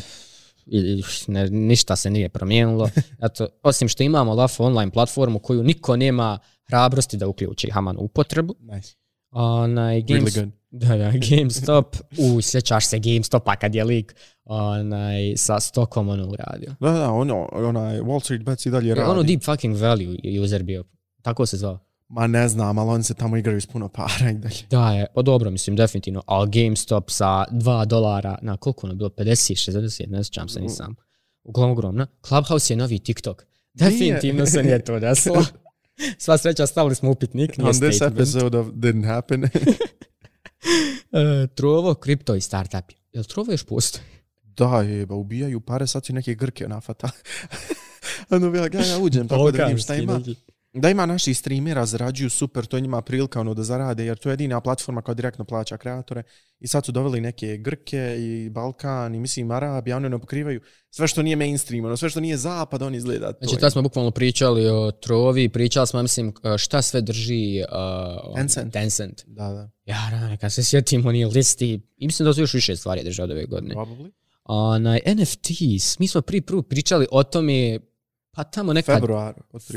i- 0.66 0.78
i 0.78 1.02
ne, 1.26 1.46
ništa 1.46 1.96
se 1.96 2.10
nije 2.10 2.28
promijenilo. 2.28 2.90
Eto, 3.26 3.48
osim 3.62 3.88
što 3.88 4.02
imamo 4.02 4.34
LAFO 4.34 4.64
online 4.64 4.92
platformu 4.92 5.38
koju 5.38 5.62
niko 5.62 5.96
nema 5.96 6.38
hrabrosti 6.64 7.16
da 7.16 7.28
uključi 7.28 7.70
Haman 7.70 7.96
u 7.96 8.00
upotrebu. 8.00 8.54
Nice. 8.60 8.94
Onaj, 9.30 10.02
Games, 10.02 10.24
Really 10.24 10.40
good. 10.40 10.52
Da, 10.70 10.96
da, 10.96 11.12
GameStop, 11.30 11.96
u, 12.18 12.40
sjećaš 12.40 12.86
se 12.86 12.98
GameStopa 12.98 13.56
kad 13.56 13.74
je 13.74 13.84
lik 13.84 14.14
onaj, 14.44 15.36
sa 15.36 15.60
stokom 15.60 16.08
ono 16.08 16.26
uradio. 16.26 16.74
Da, 16.80 16.90
da, 16.90 17.10
ono, 17.10 17.48
onaj 17.52 18.00
Wall 18.00 18.20
Street 18.20 18.42
Bets 18.42 18.66
i 18.66 18.70
dalje 18.70 18.88
Je 18.88 18.94
radi. 18.94 19.10
ono 19.10 19.22
deep 19.22 19.42
fucking 19.42 19.76
value 19.76 20.16
user 20.42 20.62
bio. 20.62 20.84
Tako 21.22 21.46
se 21.46 21.56
zvao. 21.56 21.78
Ma 22.08 22.26
ne 22.26 22.48
znam, 22.48 22.78
ali 22.78 22.90
oni 22.90 23.02
se 23.04 23.14
tamo 23.14 23.36
igraju 23.36 23.60
s 23.60 23.66
puno 23.66 23.88
para 23.88 24.30
i 24.30 24.34
dalje. 24.34 24.56
Da 24.70 24.92
je, 24.92 25.06
pa 25.14 25.22
dobro, 25.22 25.50
mislim, 25.50 25.76
definitivno, 25.76 26.22
ali 26.26 26.50
GameStop 26.50 27.10
sa 27.10 27.44
2 27.50 27.84
dolara, 27.84 28.38
na 28.42 28.56
koliko 28.56 28.86
ono 28.86 28.94
bilo, 28.94 29.10
50, 29.10 29.70
60, 29.70 30.08
ne 30.08 30.24
sjećam 30.24 30.48
se 30.48 30.60
nisam. 30.60 30.94
Uglavnom 31.44 31.72
ogromna. 31.72 32.06
Clubhouse 32.28 32.72
je 32.72 32.76
novi 32.76 32.98
TikTok. 32.98 33.44
Definitivno 33.74 34.46
se 34.46 34.62
nije 34.62 34.84
to 34.84 34.98
desilo. 35.00 35.44
Sva 36.18 36.38
sreća, 36.38 36.66
stavili 36.66 36.94
smo 36.94 37.10
upitnik, 37.10 37.50
On 37.62 37.72
this 37.72 38.00
episode 38.00 38.58
of 38.58 38.66
didn't 38.66 39.06
happen. 39.06 39.44
E, 41.12 41.46
Trovo, 41.54 41.94
kripto 41.94 42.34
i 42.34 42.40
startup. 42.40 42.92
Jel 43.12 43.24
Trovo 43.24 43.52
još 43.52 43.64
postoji? 43.64 44.04
da, 44.58 44.82
je, 44.82 45.06
ba, 45.06 45.14
ubijaju 45.14 45.60
pare, 45.60 45.86
sad 45.86 46.06
su 46.06 46.12
neke 46.12 46.34
grke 46.34 46.68
nafata. 46.68 47.10
ono, 48.30 48.54
ja, 48.56 48.68
ja, 48.72 48.84
ja 48.86 48.98
uđem 48.98 49.28
tako 49.28 49.50
da 49.50 49.64
vidim 49.64 49.78
šta 49.78 49.94
ima. 49.94 50.20
Da 50.72 50.90
ima 50.90 51.06
naši 51.06 51.34
streamera, 51.34 51.86
zarađuju 51.86 52.30
super, 52.30 52.66
to 52.66 52.76
je 52.76 52.80
njima 52.80 53.02
prilika 53.02 53.40
ono 53.40 53.54
da 53.54 53.62
zarade, 53.64 54.04
jer 54.04 54.18
to 54.18 54.28
je 54.28 54.32
jedina 54.32 54.60
platforma 54.60 55.02
koja 55.02 55.14
direktno 55.14 55.44
plaća 55.44 55.76
kreatore. 55.76 56.22
I 56.60 56.66
sad 56.68 56.86
su 56.86 56.92
doveli 56.92 57.20
neke 57.20 57.56
Grke 57.56 58.16
i 58.18 58.50
Balkan 58.50 59.14
i 59.14 59.20
mislim 59.20 59.50
Arabi, 59.50 59.92
oni 59.92 60.08
ne 60.08 60.18
pokrivaju 60.18 60.60
sve 60.90 61.08
što 61.08 61.22
nije 61.22 61.36
mainstream, 61.36 61.84
ono, 61.84 61.96
sve 61.96 62.10
što 62.10 62.20
nije 62.20 62.36
zapad, 62.36 62.82
on 62.82 62.94
izgleda. 62.94 63.32
To 63.32 63.38
Znači, 63.40 63.54
je. 63.54 63.60
tad 63.60 63.72
smo 63.72 63.82
bukvalno 63.82 64.10
pričali 64.10 64.66
o 64.68 64.90
Trovi, 64.90 65.48
pričali 65.48 65.86
smo, 65.86 66.02
mislim, 66.02 66.32
šta 66.58 66.82
sve 66.82 67.00
drži 67.00 67.62
uh, 68.28 68.36
Tencent. 68.36 68.72
Tencent. 68.72 69.22
Da, 69.26 69.48
da, 69.48 69.70
Ja, 69.84 70.08
rane, 70.10 70.36
kad 70.36 70.52
se 70.52 70.64
sjetim 70.64 71.06
oni 71.06 71.24
listi, 71.24 71.80
i 71.96 72.06
mislim 72.06 72.24
da 72.26 72.32
su 72.34 72.40
još 72.40 72.54
više 72.54 72.76
stvari 72.76 73.04
drže 73.04 73.22
od 73.22 73.30
ove 73.30 73.44
godine. 73.46 73.74
probably. 73.74 74.10
Onaj, 74.44 75.00
NFTs, 75.06 75.98
mi 75.98 76.08
smo 76.08 76.20
prvi 76.20 76.40
prvo 76.40 76.62
pričali 76.62 77.06
o 77.10 77.22
tome, 77.22 77.78
pa 78.38 78.44
tamo 78.44 78.72
nekad... 78.72 78.96
Februar. 78.96 79.34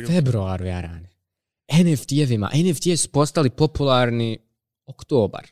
Februaru, 0.08 0.66
ja 0.66 0.82
rane. 0.82 1.10
NFT-evima. 1.74 2.50
NFT 2.54 3.00
su 3.00 3.10
postali 3.12 3.50
popularni 3.50 4.38
oktobar. 4.86 5.48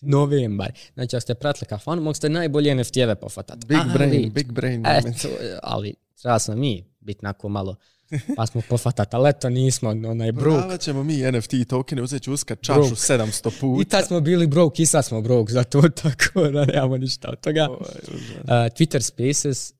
novembar. 0.00 0.72
Znači, 0.94 1.16
ako 1.16 1.20
ste 1.20 1.34
pratili 1.34 1.66
kafanu, 1.68 2.02
mogu 2.02 2.14
ste 2.14 2.28
najbolje 2.28 2.74
NFT-eve 2.74 3.14
pofatati. 3.14 3.66
Big 3.66 3.78
Ali- 3.78 3.92
brain, 3.92 4.32
big 4.32 4.52
brain. 4.52 4.86
Eto, 4.86 5.28
ali 5.62 5.94
treba 6.22 6.38
smo 6.38 6.54
mi 6.56 6.84
biti 7.00 7.24
nako 7.24 7.48
malo, 7.48 7.76
pa 8.36 8.46
smo 8.46 8.62
pofatati, 8.68 9.16
ali 9.16 9.30
eto 9.30 9.48
nismo 9.48 9.90
onaj 9.90 10.32
broke. 10.32 10.44
Prodavat 10.50 10.80
ćemo 10.80 11.02
mi 11.02 11.32
NFT 11.32 11.54
tokene, 11.68 12.02
uzet 12.02 12.22
ću 12.22 12.32
uskat 12.32 12.60
čašu 12.62 12.80
Broke. 12.80 12.94
700 12.94 13.48
I 13.56 13.60
puta. 13.60 13.88
tad 13.88 14.06
smo 14.06 14.20
bili 14.20 14.46
broke, 14.46 14.82
i 14.82 14.86
sad 14.86 15.04
smo 15.04 15.20
broke, 15.20 15.52
zato 15.52 15.82
tako 16.02 16.48
da 16.48 16.64
nemamo 16.64 16.96
ništa 16.96 17.30
od 17.30 17.40
toga. 17.40 17.68
Uh, 17.70 17.78
Twitter 18.48 19.00
Spaces, 19.00 19.72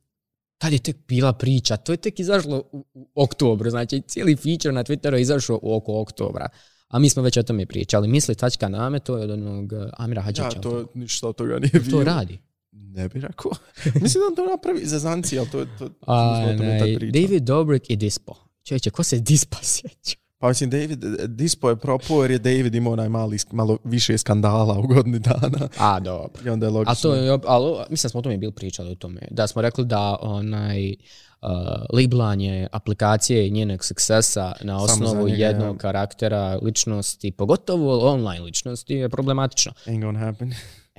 tad 0.61 0.73
je 0.73 0.79
tek 0.79 0.97
bila 1.09 1.33
priča, 1.33 1.77
to 1.77 1.93
je 1.93 1.97
tek 1.97 2.21
izašlo 2.21 2.63
u, 2.73 2.85
u 2.95 3.11
oktobru, 3.15 3.71
znači 3.71 4.03
cijeli 4.07 4.37
feature 4.37 4.73
na 4.73 4.85
Twitteru 4.85 5.15
je 5.15 5.23
izašao 5.23 5.59
u 5.63 5.75
oko 5.75 6.01
oktobra. 6.01 6.49
A 6.89 6.99
mi 6.99 7.11
smo 7.11 7.23
već 7.23 7.37
o 7.37 7.43
tome 7.43 7.67
pričali. 7.67 8.09
Misli 8.09 8.35
tačka 8.35 8.69
name, 8.69 8.99
to 8.99 9.17
je 9.17 9.25
od 9.25 9.31
onog 9.31 9.73
uh, 9.73 9.79
Amira 9.93 10.23
Hadžića. 10.23 10.45
Ja, 10.45 10.61
to 10.61 10.87
ništa 10.95 11.29
od 11.29 11.37
toga 11.37 11.59
nije 11.59 11.81
bilo. 11.85 11.99
to 11.99 12.05
radi. 12.05 12.39
Ne 12.73 13.09
bi 13.09 13.21
rekao. 13.21 13.53
Mislim 14.03 14.21
da 14.21 14.27
on 14.27 14.37
to 14.37 14.51
napravi 14.51 14.87
za 14.87 14.99
zanci, 14.99 15.39
ali 15.39 15.51
to, 15.51 15.65
to, 15.65 15.89
to 15.89 15.95
A, 16.07 16.55
pričali. 16.59 17.11
David 17.11 17.43
Dobrik 17.43 17.91
i 17.91 17.97
Dispo. 17.97 18.35
Čovječe, 18.65 18.91
ko 18.91 19.03
se 19.03 19.19
Dispa 19.19 19.59
sjeća? 19.63 20.17
Pa 20.41 20.49
mislim, 20.49 20.71
David, 20.71 21.05
Dispo 21.27 21.71
je 21.71 21.77
propao 21.77 22.23
jer 22.23 22.31
je 22.31 22.39
David 22.39 22.75
imao 22.75 22.93
onaj 22.93 23.09
mali, 23.09 23.39
malo 23.53 23.79
više 23.85 24.19
skandala 24.19 24.79
u 24.79 24.83
godini 24.83 25.19
dana. 25.19 25.69
A, 25.79 26.01
dobro. 26.01 26.43
I 26.47 26.49
onda 26.49 26.67
je 26.67 26.71
logično. 26.71 26.93
A 26.93 26.95
to 26.95 27.15
je, 27.15 27.39
ali, 27.47 27.85
mislim 27.91 28.11
smo 28.11 28.19
o 28.19 28.23
tome 28.23 28.39
bili 28.39 28.53
pričali 28.53 28.91
o 28.91 28.95
tome. 28.95 29.21
Da 29.31 29.47
smo 29.47 29.63
rekli 29.63 29.85
da 29.85 30.19
onaj 30.21 30.91
uh, 30.91 31.49
liblanje 31.93 32.69
aplikacije 32.73 33.47
i 33.47 33.51
njenog 33.51 33.85
succesa 33.85 34.53
na 34.61 34.79
Samo 34.79 34.85
osnovu 34.85 35.29
njega, 35.29 35.45
jednog 35.45 35.77
ja. 35.77 35.79
karaktera 35.79 36.59
ličnosti, 36.63 37.33
pogotovo 37.33 38.11
online 38.13 38.41
ličnosti, 38.41 38.95
je 38.95 39.09
problematično. 39.09 39.73
Ain't 39.87 40.01
gonna 40.01 40.19
happen. 40.19 40.55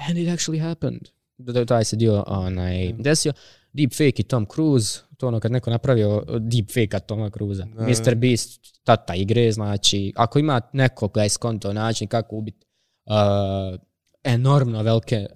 And 0.08 0.18
it 0.18 0.28
actually 0.28 0.62
happened. 0.62 1.02
Da, 1.38 1.54
da 1.54 1.66
taj 1.66 1.86
se 1.86 1.96
dio 1.96 2.24
onaj, 2.28 2.94
desio. 2.94 3.34
Deepfake 3.74 4.22
i 4.22 4.24
Tom 4.24 4.46
Cruise, 4.54 5.00
to 5.18 5.28
ono 5.28 5.40
kad 5.40 5.52
neko 5.52 5.70
napravio 5.70 6.24
deepfake-a 6.40 7.00
Toma 7.00 7.30
Cruisa. 7.30 7.66
Da. 7.66 7.88
Mr. 7.88 8.16
Beast, 8.16 8.80
tata 8.84 9.16
igre, 9.16 9.52
znači, 9.52 10.14
ako 10.16 10.40
ima 10.40 10.62
neko 10.74 11.08
koji 11.08 11.24
je 11.24 11.30
skonto 11.30 11.74
način 11.74 12.08
kako 12.08 12.36
ubiti 12.36 12.66
uh, 13.06 13.80
enormno 14.24 14.84
velike 14.84 15.28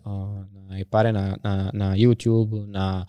onaj, 0.76 0.86
pare 0.86 1.12
na, 1.12 1.38
na, 1.44 1.72
na 1.74 1.96
YouTube, 1.96 2.68
na 2.68 3.06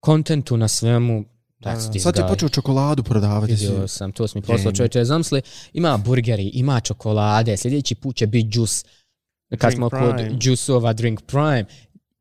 kontentu, 0.00 0.56
na 0.56 0.68
svemu, 0.68 1.24
that's 1.60 1.90
this 1.90 2.02
Sad 2.02 2.16
je 2.16 2.28
počeo 2.28 2.48
čokoladu 2.48 3.02
prodavati. 3.02 3.52
Vidio 3.52 3.88
sam, 3.88 4.12
to 4.12 4.28
sam 4.28 4.38
mi 4.38 4.46
poslao 4.46 4.72
čovječe, 4.72 5.04
zamisli, 5.04 5.42
ima 5.72 5.96
burgeri, 5.96 6.50
ima 6.54 6.80
čokolade, 6.80 7.56
sljedeći 7.56 7.94
put 7.94 8.16
će 8.16 8.26
biti 8.26 8.48
džus, 8.48 8.84
kad 9.50 9.60
Drink 9.60 9.74
smo 9.74 9.88
Prime. 9.90 10.28
kod 10.28 10.38
džusova 10.38 10.92
Drink 10.92 11.22
Prime, 11.26 11.64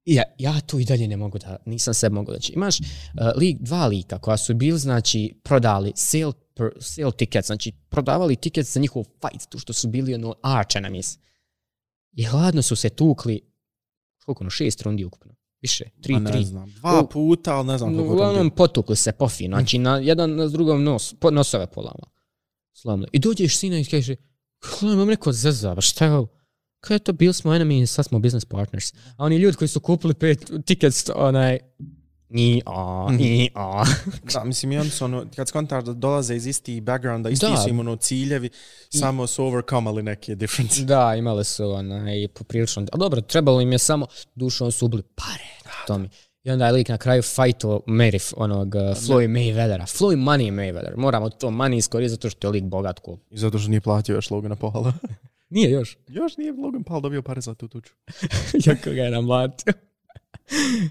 ja, 0.06 0.24
ja 0.38 0.62
to 0.62 0.80
i 0.80 0.86
dalje 0.86 1.08
ne 1.08 1.18
mogu 1.18 1.38
da, 1.39 1.58
nisam 1.66 1.93
se 1.93 2.10
mogu 2.10 2.32
da 2.32 2.39
će. 2.39 2.53
Imaš 2.53 2.80
uh, 2.80 2.86
lik, 3.36 3.58
dva 3.60 3.88
lika 3.88 4.20
koja 4.20 4.38
su 4.38 4.53
bili, 4.53 4.80
znači, 4.80 5.39
prodali 5.43 5.91
sale, 5.95 6.34
per, 6.53 6.70
sale 6.80 7.12
tickets, 7.12 7.47
znači, 7.47 7.72
prodavali 7.89 8.36
tickets 8.36 8.74
za 8.74 8.80
njihov 8.80 9.03
fight, 9.03 9.49
tu 9.49 9.60
što 9.60 9.74
su 9.74 9.88
bili 9.88 10.14
ono 10.16 10.36
arch 10.43 10.76
enemies. 10.76 11.18
I 12.14 12.24
hladno 12.24 12.62
su 12.62 12.76
se 12.76 12.89
tukli, 12.89 13.41
koliko 14.26 14.43
ono, 14.43 14.49
šest 14.49 14.82
rundi 14.82 15.06
ukupno, 15.06 15.36
više, 15.62 15.86
tri, 16.01 16.20
ne 16.20 16.32
tri. 16.32 16.45
znam. 16.45 16.72
Dva 16.72 17.01
U- 17.01 17.10
puta, 17.10 17.56
ali 17.56 17.68
ne 17.68 17.78
znam 17.78 17.95
koliko 17.95 18.14
Uglavnom 18.14 18.49
potukli 18.49 18.95
se 18.95 19.12
pofino, 19.12 19.58
znači 19.58 19.78
na 19.78 19.97
jedan 19.97 20.36
na 20.36 20.47
drugom 20.47 20.84
nos, 20.84 21.14
po, 21.20 21.32
nosove 21.32 21.68
polama. 21.68 22.08
Slavno. 22.74 23.08
I 23.12 23.20
dođeš 23.20 23.58
sina 23.58 23.80
i 23.80 23.86
kaže, 23.86 24.16
kako 24.60 24.86
imam 24.86 25.08
neko 25.08 25.32
zeza, 25.32 25.76
ba 25.76 25.82
šta 25.82 26.06
je 26.06 26.12
ovo? 26.12 26.28
Kaj 26.86 26.96
je 26.96 27.00
to, 27.00 27.14
bili 27.14 27.34
smo 27.34 27.52
enemy, 27.52 27.86
sad 27.86 28.06
smo 28.06 28.20
business 28.20 28.46
partners. 28.46 28.94
A 28.94 29.26
oni 29.26 29.38
ljudi 29.38 29.58
koji 29.58 29.68
su 29.68 29.80
kupili 29.80 30.14
pet 30.14 30.52
tickets, 30.66 31.10
onaj, 31.16 31.60
ni 32.30 32.62
a, 32.66 33.08
ni 33.12 33.50
a. 33.56 33.84
Da, 34.34 34.44
mislim, 34.44 34.72
i 34.72 34.78
oni 34.78 34.90
su 34.90 35.06
ono, 35.06 35.26
kad 35.36 35.48
skontaš 35.48 35.84
da 35.84 35.94
dolaze 35.94 36.36
iz 36.36 36.46
isti 36.48 36.82
backgrounda, 36.82 37.30
isti 37.30 37.46
Da. 37.46 37.58
su 37.58 37.70
im 37.70 37.80
ono 37.80 37.96
ciljevi, 37.96 38.50
samo 38.90 39.28
su 39.28 39.46
overcomali 39.46 40.04
neke 40.04 40.36
difference. 40.36 40.84
da, 40.84 41.16
imali 41.16 41.46
su 41.46 41.72
onaj, 41.72 42.28
poprilično, 42.28 42.86
a 42.92 42.98
dobro, 42.98 43.22
trebalo 43.22 43.62
im 43.62 43.72
je 43.72 43.78
samo, 43.78 44.08
dušom 44.36 44.72
su 44.72 44.86
ubili 44.86 45.04
pare, 45.16 45.74
to 45.88 45.98
mi. 45.98 46.10
I 46.44 46.52
onda 46.52 46.66
je 46.66 46.72
lik 46.72 46.90
na 46.90 46.98
kraju 46.98 47.22
fajto 47.22 47.82
Merif, 47.88 48.34
onog 48.38 48.76
uh, 48.76 48.82
Floyd 48.82 49.30
Mayweathera. 49.30 49.98
Floyd 49.98 50.18
Money 50.18 50.52
Mayweather. 50.52 50.98
Moramo 50.98 51.30
to 51.30 51.48
money 51.48 51.78
iskoristiti 51.78 52.16
zato 52.16 52.30
što 52.30 52.48
je 52.48 52.52
lik 52.52 52.64
bogat 52.64 53.00
ko. 53.00 53.18
I 53.30 53.38
zato 53.38 53.60
što 53.60 53.70
nije 53.70 53.82
platio 53.82 54.16
još 54.16 54.32
Logana 54.32 54.56
Paula. 54.56 54.94
Nije 55.50 55.72
još. 55.72 55.98
još 56.08 56.38
nije 56.38 56.52
Logan 56.52 56.84
Paul 56.84 57.02
dobio 57.02 57.22
pare 57.22 57.41
za 57.41 57.54
tu 57.54 57.68
tuču. 57.68 57.93
Jako 58.66 58.89
ga 58.89 59.02
je 59.02 59.12
namlatio. 59.12 59.74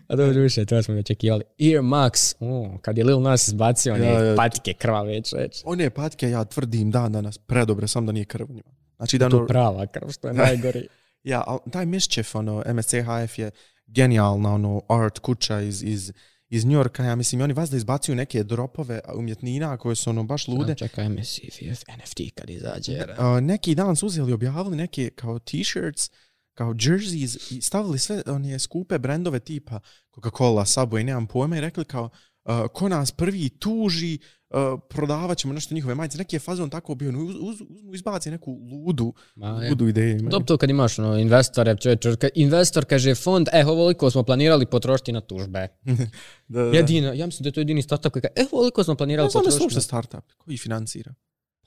A 0.06 0.16
dobro 0.16 0.40
više, 0.42 0.64
to 0.64 0.82
smo 0.82 0.94
očekivali. 0.94 1.44
Ear 1.58 1.82
Max, 1.82 2.34
o, 2.40 2.78
kad 2.82 2.98
je 2.98 3.04
Lil 3.04 3.20
Nas 3.20 3.48
izbacio 3.48 3.94
one 3.94 4.06
Ja, 4.06 4.24
ja. 4.24 4.36
patike 4.36 4.72
krvave 4.72 5.22
čoveč. 5.22 5.62
One 5.64 5.90
patke, 5.90 6.30
ja 6.30 6.44
tvrdim 6.44 6.90
dan 6.90 7.12
danas, 7.12 7.38
predobre, 7.38 7.88
sam 7.88 8.06
da 8.06 8.12
nije 8.12 8.24
krv 8.24 8.46
u 8.50 8.52
njima. 8.52 8.70
Znači 8.96 9.18
da 9.18 9.28
To 9.28 9.36
ono, 9.36 9.46
prava 9.46 9.86
krv, 9.86 10.08
što 10.08 10.28
je 10.28 10.34
najgori. 10.34 10.88
ja, 11.22 11.44
taj 11.72 11.86
Mischief, 11.86 12.34
ono, 12.34 12.62
MSCHF 12.74 13.38
je 13.38 13.50
genijalna, 13.86 14.54
ono, 14.54 14.82
art 14.88 15.18
kuća 15.18 15.60
iz, 15.60 15.82
iz, 15.82 16.12
iz 16.54 16.64
Njorka, 16.64 17.04
ja 17.04 17.16
mislim, 17.16 17.40
oni 17.40 17.52
vas 17.52 17.70
da 17.70 17.76
izbacuju 17.76 18.16
neke 18.16 18.44
dropove 18.44 19.00
umjetnina 19.14 19.76
koje 19.76 19.96
su 19.96 20.10
ono 20.10 20.24
baš 20.24 20.48
lude. 20.48 20.74
Čekaj, 20.74 21.08
MSCFF, 21.08 21.82
NFT 21.98 22.20
kad 22.34 22.50
izađe. 22.50 22.92
Uh, 22.92 23.40
neki 23.40 23.74
dan 23.74 23.96
su 23.96 24.06
uzeli, 24.06 24.32
objavili 24.32 24.76
neke 24.76 25.10
kao 25.10 25.38
t-shirts, 25.38 26.10
kao 26.54 26.74
jerseys 26.74 27.56
i 27.56 27.62
stavili 27.62 27.98
sve 27.98 28.22
one 28.26 28.58
skupe 28.58 28.98
brendove 28.98 29.40
tipa 29.40 29.80
Coca-Cola, 30.14 30.64
Subway, 30.64 31.04
nemam 31.04 31.26
pojma 31.26 31.56
i 31.56 31.60
rekli 31.60 31.84
kao 31.84 32.04
uh, 32.44 32.66
ko 32.72 32.88
nas 32.88 33.12
prvi 33.12 33.48
tuži, 33.48 34.18
uh, 34.50 34.80
prodavat 34.88 35.38
ćemo 35.38 35.54
nešto 35.54 35.74
njihove 35.74 35.94
majice. 35.94 36.18
Neki 36.18 36.36
je 36.36 36.40
fazon 36.40 36.70
tako 36.70 36.94
bio, 36.94 37.10
uz, 37.10 37.34
uz, 37.40 37.60
uzmu 37.70 37.94
izbaci 37.94 38.30
neku 38.30 38.52
ludu, 38.70 39.14
Ma, 39.34 39.62
je. 39.62 39.70
ludu 39.70 39.88
ideju. 39.88 40.10
imaju. 40.10 40.30
Dobro 40.30 40.46
to 40.46 40.56
kad 40.56 40.70
imaš 40.70 40.98
ono, 40.98 41.18
investore, 41.18 41.76
čovječ, 41.76 42.06
kad 42.20 42.30
investor 42.34 42.84
kaže 42.84 43.14
fond, 43.14 43.48
e, 43.52 43.66
ovoliko 43.66 44.10
smo 44.10 44.22
planirali 44.22 44.66
potrošiti 44.66 45.12
na 45.12 45.20
tužbe. 45.20 45.68
Da, 46.48 46.62
da. 46.62 46.76
Jedina, 46.76 47.12
ja 47.12 47.26
mislim 47.26 47.42
da 47.42 47.48
je 47.48 47.52
to 47.52 47.60
jedini 47.60 47.82
startup 47.82 48.12
koji 48.12 48.22
kaže, 48.22 48.32
e, 48.36 48.46
ovoliko 48.52 48.84
smo 48.84 48.94
planirali 48.94 49.26
Ne 49.26 49.30
znam 49.30 49.44
da 49.44 49.50
potrošiti 49.50 49.80
startup, 49.80 50.24
koji 50.38 50.56
financira. 50.56 51.14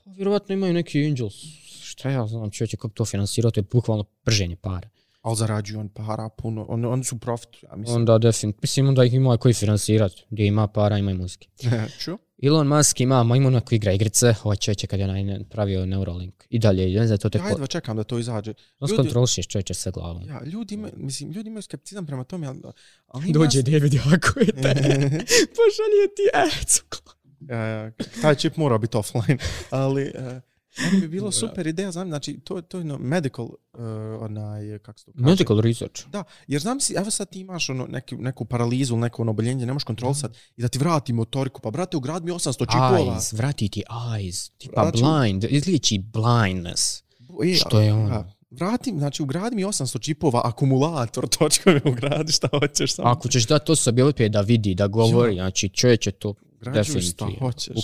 Pa, 0.04 0.10
Vjerovatno 0.10 0.52
imaju 0.52 0.74
neki 0.74 1.06
angels. 1.06 1.34
Šta 1.82 2.10
ja 2.10 2.26
znam, 2.26 2.50
čovječe, 2.50 2.76
kako 2.76 2.94
to 2.94 3.04
finansirao, 3.04 3.50
to 3.50 3.60
je 3.60 3.64
bukvalno 3.72 4.04
prženje 4.04 4.56
para. 4.56 4.88
Ali 5.22 5.36
zarađuju 5.36 5.80
on 5.80 5.88
para 5.88 6.28
puno, 6.28 6.66
on, 6.68 6.84
oni 6.84 7.04
su 7.04 7.18
profit, 7.18 7.62
ja 7.62 7.76
mislim. 7.76 7.96
Onda 7.96 8.18
definitivno, 8.18 8.60
mislim 8.62 8.88
onda 8.88 9.04
ih 9.04 9.14
ima 9.14 9.36
koji 9.36 9.54
financirat, 9.54 10.12
gdje 10.30 10.46
ima 10.46 10.66
para, 10.66 10.98
ima 10.98 11.10
i 11.10 11.14
muzike. 11.14 11.48
Ču? 12.00 12.18
Elon 12.42 12.66
Musk 12.68 13.00
ima 13.00 13.22
majmuna 13.22 13.60
koji 13.60 13.76
igra 13.76 13.92
igrice, 13.92 14.34
ovaj 14.42 14.56
čovječe 14.56 14.86
kad 14.86 15.00
je 15.00 15.04
onaj 15.04 15.44
pravio 15.50 15.86
Neuralink. 15.86 16.44
I 16.50 16.58
dalje, 16.58 17.00
ne 17.00 17.06
znam, 17.06 17.18
to 17.18 17.28
tek 17.28 17.40
Ja 17.42 17.48
jedva 17.48 17.66
čekam 17.66 17.96
da 17.96 18.04
to 18.04 18.18
izađe. 18.18 18.54
ljudi- 18.80 18.92
skontrolišeš 18.94 19.46
čovječe 19.46 19.74
sa 19.74 19.90
glavom. 19.90 20.28
Ja, 20.28 20.40
ljudi 20.44 20.74
imaju, 20.74 20.92
mislim, 20.96 21.30
ljudi 21.30 21.48
imaju 21.48 21.62
skepticizam 21.62 22.06
prema 22.06 22.24
tome, 22.24 22.46
ali, 22.46 22.60
ali 23.06 23.32
Dođe 23.32 23.62
David 23.62 23.94
jako 23.94 24.40
je 24.40 24.46
te. 24.46 24.74
Pošalje 25.56 26.04
ti 26.16 26.24
ads. 26.34 26.80
uh, 26.80 28.20
taj 28.22 28.34
čip 28.34 28.56
mora 28.56 28.78
biti 28.78 28.96
offline, 28.96 29.38
ali 29.70 30.02
uh, 30.02 30.42
meni 30.84 31.00
bi 31.00 31.08
bilo 31.08 31.32
super 31.32 31.66
ideja, 31.66 31.92
znam, 31.92 32.08
znači, 32.08 32.40
to, 32.44 32.60
to 32.60 32.78
je 32.78 32.84
no, 32.84 32.98
medical, 32.98 33.44
uh, 33.44 33.80
onaj, 34.20 34.78
kako 34.78 34.98
se 34.98 35.04
to 35.04 35.12
kaže? 35.12 35.24
Medical 35.24 35.60
research. 35.60 36.08
Da, 36.08 36.24
jer 36.46 36.60
znam 36.60 36.80
si, 36.80 36.94
evo 36.96 37.10
sad 37.10 37.30
ti 37.30 37.40
imaš 37.40 37.70
ono, 37.70 37.86
neki, 37.86 38.16
neku 38.16 38.44
paralizu 38.44 38.94
ili 38.94 39.00
neko 39.00 39.22
ono 39.22 39.30
oboljenje, 39.30 39.66
ne 39.66 39.72
možeš 39.72 39.84
kontrolisat 39.84 40.36
i 40.56 40.62
da 40.62 40.68
ti 40.68 40.78
vrati 40.78 41.12
motoriku, 41.12 41.60
pa 41.60 41.70
brate, 41.70 41.96
ugrad 41.96 42.24
mi 42.24 42.32
800 42.32 42.58
čipova. 42.58 42.98
Eyes, 42.98 43.36
vrati 43.36 43.68
ti 43.68 43.82
eyes. 43.90 44.50
Tipa 44.58 44.82
Znači- 44.82 45.02
blind, 45.02 45.44
izliječi 45.48 45.98
blindness. 45.98 47.02
E, 47.44 47.54
Što 47.54 47.80
je 47.80 47.94
ono? 47.94 48.14
a, 48.14 48.24
Vrati, 48.50 48.94
znači 48.98 49.22
ugradi 49.22 49.56
mi 49.56 49.64
800 49.64 50.00
čipova, 50.00 50.40
akumulator, 50.44 51.28
točka 51.38 51.70
mi 51.70 51.90
ugradi 51.92 52.32
šta 52.32 52.48
hoćeš 52.60 52.94
samo. 52.94 53.08
Ako 53.08 53.28
ćeš 53.28 53.46
dati 53.46 53.72
osobi 53.72 54.02
opet 54.02 54.32
da 54.32 54.40
vidi, 54.40 54.74
da 54.74 54.86
govori, 54.86 55.34
znači 55.34 55.68
čovječe 55.68 56.10
to 56.10 56.34
Ugrađuješ 56.60 57.10
šta 57.10 57.24
definitivno, 57.24 57.46
hoćeš. 57.46 57.76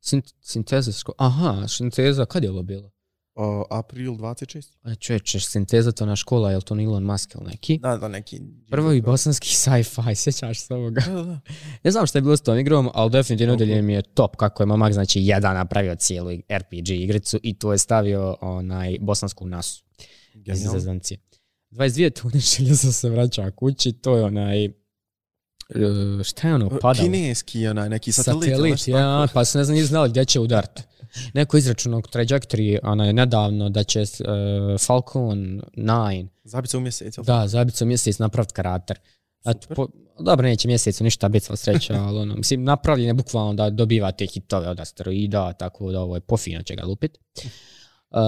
Sint, 0.00 0.24
sinteza, 0.40 0.92
sko- 0.92 1.12
aha, 1.18 1.68
sinteza, 1.68 2.24
kad 2.26 2.44
je 2.44 2.50
ovo 2.50 2.62
bilo? 2.62 2.90
O, 3.34 3.64
april 3.70 4.12
26. 4.12 4.66
A 4.82 4.94
čovječe, 4.94 5.40
sinteza 5.40 5.92
to 5.92 6.06
na 6.06 6.16
škola, 6.16 6.50
je 6.50 6.56
li 6.56 6.62
to 6.62 6.74
ni 6.74 6.84
Elon 6.84 7.02
Musk 7.04 7.34
ili 7.34 7.44
neki? 7.44 7.78
Da, 7.78 7.96
da, 7.96 8.08
neki... 8.08 8.40
Prvi 8.70 9.00
bosanski 9.00 9.48
sci-fi, 9.62 10.14
sjećaš 10.14 10.60
se 10.60 10.74
ovoga? 10.74 11.00
Da, 11.00 11.22
da. 11.22 11.40
Ne 11.84 11.90
znam 11.90 12.06
šta 12.06 12.18
je 12.18 12.22
bilo 12.22 12.36
s 12.36 12.40
tom 12.40 12.58
igrom, 12.58 12.90
ali 12.94 13.10
definitivno 13.10 13.54
udeljen 13.54 13.84
mi 13.84 13.92
je 13.92 14.02
top 14.02 14.36
kako 14.36 14.62
je 14.62 14.66
momak, 14.66 14.92
znači 14.92 15.20
jedan 15.22 15.54
napravio 15.54 15.94
cijelu 15.94 16.30
RPG 16.52 16.88
igricu 16.90 17.38
i 17.42 17.58
to 17.58 17.72
je 17.72 17.78
stavio 17.78 18.36
onaj 18.40 18.96
bosansku 19.00 19.46
nasu 19.46 19.84
iz 20.34 20.42
Genijalno. 20.42 20.72
zezancije. 20.72 21.18
22 21.70 22.20
tune 22.20 22.38
željeza 22.40 22.92
se 22.92 23.10
vraća 23.10 23.50
kući, 23.50 23.92
to 23.92 24.16
je 24.16 24.24
onaj, 24.24 24.68
e, 25.74 26.24
šta 26.24 26.48
je 26.48 26.54
ono, 26.54 26.68
padalo? 26.68 27.04
Kineski 27.04 27.68
onaj 27.68 27.88
neki 27.88 28.12
satelit. 28.12 28.50
Satelit, 28.50 28.70
nešto 28.70 28.90
ja, 28.90 29.26
pa 29.34 29.44
se 29.44 29.58
ne 29.58 29.64
znam, 29.64 29.74
nije 29.74 29.86
znali 29.86 30.10
gdje 30.10 30.24
će 30.24 30.40
udart. 30.40 30.80
Neko 31.34 31.56
izračunao 31.56 32.00
trajectory, 32.00 32.78
ona 32.82 33.06
je 33.06 33.12
nedavno 33.12 33.70
da 33.70 33.84
će 33.84 34.00
uh, 34.00 34.06
Falcon 34.80 35.62
9, 35.76 36.26
Zabit 36.44 36.70
se 36.70 36.76
u 36.76 36.80
mjesec, 36.80 37.18
da, 37.18 37.48
zabit 37.48 37.74
se 37.74 37.84
u 37.84 37.86
mjesec 37.86 38.18
napraviti 38.18 38.54
karakter. 38.54 38.98
Eto, 39.46 39.74
po, 39.74 39.88
dobro, 40.20 40.48
neće 40.48 40.68
mjesecu 40.68 41.04
ništa 41.04 41.28
biti 41.28 41.46
sva 41.46 41.56
sreća, 41.56 41.94
ali 42.06 42.18
ono, 42.18 42.36
mislim, 42.36 42.64
napravljen 42.64 43.06
je 43.06 43.14
bukvalno 43.14 43.54
da 43.54 43.70
dobiva 43.70 44.12
te 44.12 44.26
hitove 44.26 44.68
od 44.68 44.80
asteroida, 44.80 45.52
tako 45.52 45.92
da 45.92 46.00
ovo 46.00 46.14
je 46.14 46.20
pofino 46.20 46.62
će 46.62 46.74
ga 46.74 46.84
lupit. 46.84 47.18
Uh, 48.10 48.18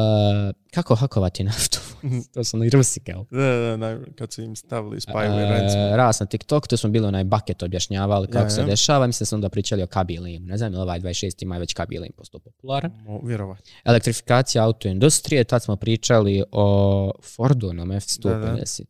kako 0.74 0.95
hakovati 0.95 1.45
naftu? 1.45 1.80
to 2.34 2.44
su 2.44 2.57
oni 2.57 2.70
Rusi, 2.70 3.01
kao. 3.03 3.26
Da, 3.30 3.38
da, 3.38 3.76
da, 3.78 3.98
kad 4.12 4.32
su 4.32 4.42
im 4.42 4.57
stavili 4.57 4.96
spyware 4.98 5.48
ransomware. 5.51 5.90
Uh, 5.90 5.96
ras 5.96 6.20
na 6.20 6.26
TikTok, 6.26 6.68
to 6.68 6.76
smo 6.76 6.90
bili 6.90 7.07
onaj 7.07 7.24
bucket 7.24 7.62
objašnjavali 7.62 8.26
kako 8.26 8.44
Ja, 8.44 8.51
se 8.51 8.61
ja. 8.61 8.66
dešava, 8.66 9.07
mislim 9.07 9.22
da 9.22 9.26
smo 9.26 9.36
onda 9.36 9.48
pričali 9.48 9.82
o 9.82 9.86
kabilim. 9.86 10.44
Ne 10.44 10.57
znam, 10.57 10.74
ovaj 10.74 11.01
26. 11.01 11.46
maj 11.46 11.59
već 11.59 11.74
kabilim 11.74 12.12
postao 12.16 12.40
popularan. 12.40 12.92
Mo, 12.96 13.20
vjerovat. 13.24 13.68
Elektrifikacija 13.84 14.64
autoindustrije, 14.64 15.44
tad 15.44 15.62
smo 15.62 15.76
pričali 15.76 16.42
o 16.53 17.11
Fordu, 17.26 17.68
onom 17.68 17.92
F-150. 17.92 18.82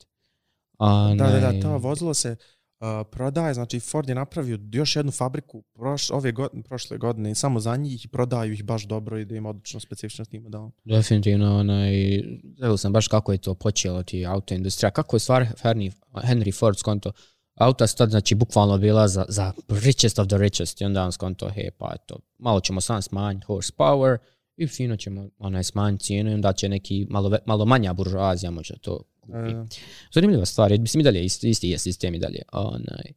Da, 0.78 1.14
da, 1.16 1.40
da, 1.40 1.48
Onaj- 1.48 1.62
to 1.62 1.78
vozilo 1.78 2.14
se 2.14 2.36
uh, 2.80 3.06
prodaje, 3.10 3.54
znači 3.54 3.80
Ford 3.80 4.08
je 4.08 4.14
napravio 4.14 4.58
još 4.72 4.96
jednu 4.96 5.12
fabriku 5.12 5.62
proš, 5.74 6.10
ove 6.10 6.32
godine, 6.32 6.62
prošle 6.62 6.98
godine 6.98 7.34
samo 7.34 7.60
za 7.60 7.76
njih 7.76 8.04
i 8.04 8.08
prodaju 8.08 8.52
ih 8.52 8.64
baš 8.64 8.86
dobro 8.86 9.18
i 9.18 9.24
da 9.24 9.36
ima 9.36 9.48
odlično 9.48 9.80
specifično 9.80 10.24
tim 10.24 10.42
modelom. 10.42 10.72
Definitivno, 10.84 11.58
onaj, 11.58 12.22
evo 12.62 12.76
sam 12.76 12.92
baš 12.92 13.08
kako 13.08 13.32
je 13.32 13.38
to 13.38 13.54
počelo 13.54 14.02
ti 14.02 14.26
auto 14.26 14.54
industrija, 14.54 14.90
kako 14.90 15.16
je 15.16 15.20
stvar 15.20 15.46
Henry, 15.62 15.92
Henry 16.12 16.58
Ford 16.58 16.78
skonto, 16.78 17.12
auta 17.54 17.86
su 17.86 17.96
tad 17.96 18.10
znači 18.10 18.34
bukvalno 18.34 18.78
bila 18.78 19.08
za, 19.08 19.24
za 19.28 19.52
richest 19.68 20.18
of 20.18 20.28
the 20.28 20.38
richest 20.38 20.80
i 20.80 20.84
onda 20.84 21.04
on 21.04 21.12
skonto, 21.12 21.48
he 21.48 21.70
pa 21.78 21.92
eto, 21.94 22.18
malo 22.38 22.60
ćemo 22.60 22.80
sam 22.80 23.02
smanjiti 23.02 23.46
horsepower 23.46 24.16
i 24.56 24.66
fino 24.66 24.96
ćemo 24.96 25.28
onaj 25.38 25.64
smanjiti 25.64 26.04
cijenu 26.04 26.30
i 26.30 26.34
onda 26.34 26.52
će 26.52 26.68
neki 26.68 27.06
malo, 27.10 27.38
malo 27.46 27.64
manja 27.64 27.92
buržoazija 27.92 28.50
možda 28.50 28.76
to 28.76 29.02
Uh, 29.22 29.66
Zanimljiva 30.12 30.46
stvar, 30.46 30.70
mislim 30.72 31.00
i 31.00 31.04
dalje, 31.04 31.24
isti, 31.24 31.50
isti 31.50 31.68
je 31.68 31.78
sistem 31.78 32.14
i 32.14 32.18
dalje. 32.18 32.42
Onaj, 32.52 33.12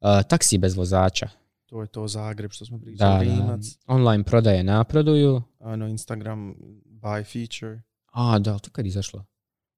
uh, 0.00 0.22
taksi 0.22 0.58
bez 0.58 0.74
vozača. 0.74 1.28
to 1.66 1.80
je 1.82 1.88
to 1.88 2.08
Zagreb 2.08 2.50
što 2.50 2.64
smo 2.64 2.78
Da, 2.78 2.84
pričali, 2.84 3.26
da, 3.26 3.32
Rimac, 3.32 3.64
online 3.86 4.24
prodaje 4.24 4.64
napreduju. 4.64 5.42
ano, 5.60 5.88
Instagram 5.88 6.54
buy 6.92 7.24
feature. 7.24 7.82
A, 8.06 8.38
da, 8.38 8.58
to 8.58 8.70
kad 8.70 8.84
je 8.84 8.88
izašlo? 8.88 9.24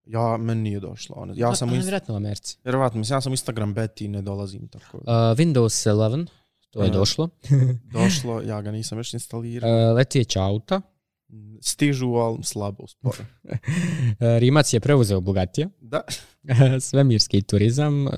Ja, 0.04 0.36
meni 0.36 0.62
nije 0.62 0.80
došlo. 0.80 1.16
Ono. 1.18 1.34
Ja 1.36 1.54
sam, 1.54 1.68
u 1.68 1.72
A, 1.72 1.74
Inst- 1.74 1.82
vjerojatno 1.82 2.14
u 2.14 2.16
Americi. 2.16 2.58
vjerovatno, 2.64 2.98
mislim, 2.98 3.16
ja 3.16 3.20
sam 3.20 3.32
Instagram 3.32 3.74
beti 3.74 4.04
i 4.04 4.08
ne 4.08 4.22
dolazim 4.22 4.68
tako. 4.68 4.96
Uh, 4.96 5.04
Windows 5.06 5.88
11, 5.88 6.26
to 6.70 6.80
je 6.80 6.88
Aha. 6.88 6.98
došlo. 6.98 7.28
Došlo, 7.84 8.42
ja 8.42 8.62
ga 8.62 8.70
nisam 8.70 8.98
još 8.98 9.14
instalirao. 9.14 9.90
Uh, 9.90 9.96
letijeća 9.96 10.42
auta. 10.42 10.80
Stižu, 11.60 12.08
ali 12.08 12.38
slabo, 12.42 12.86
sporo. 12.86 13.24
Uh, 13.44 13.50
Rimac 14.40 14.72
je 14.72 14.80
preuzeo 14.80 15.20
Bugatija. 15.20 15.68
Da, 15.80 16.02
Svemirski 16.80 17.42
turizam. 17.42 18.06
Uh, 18.06 18.12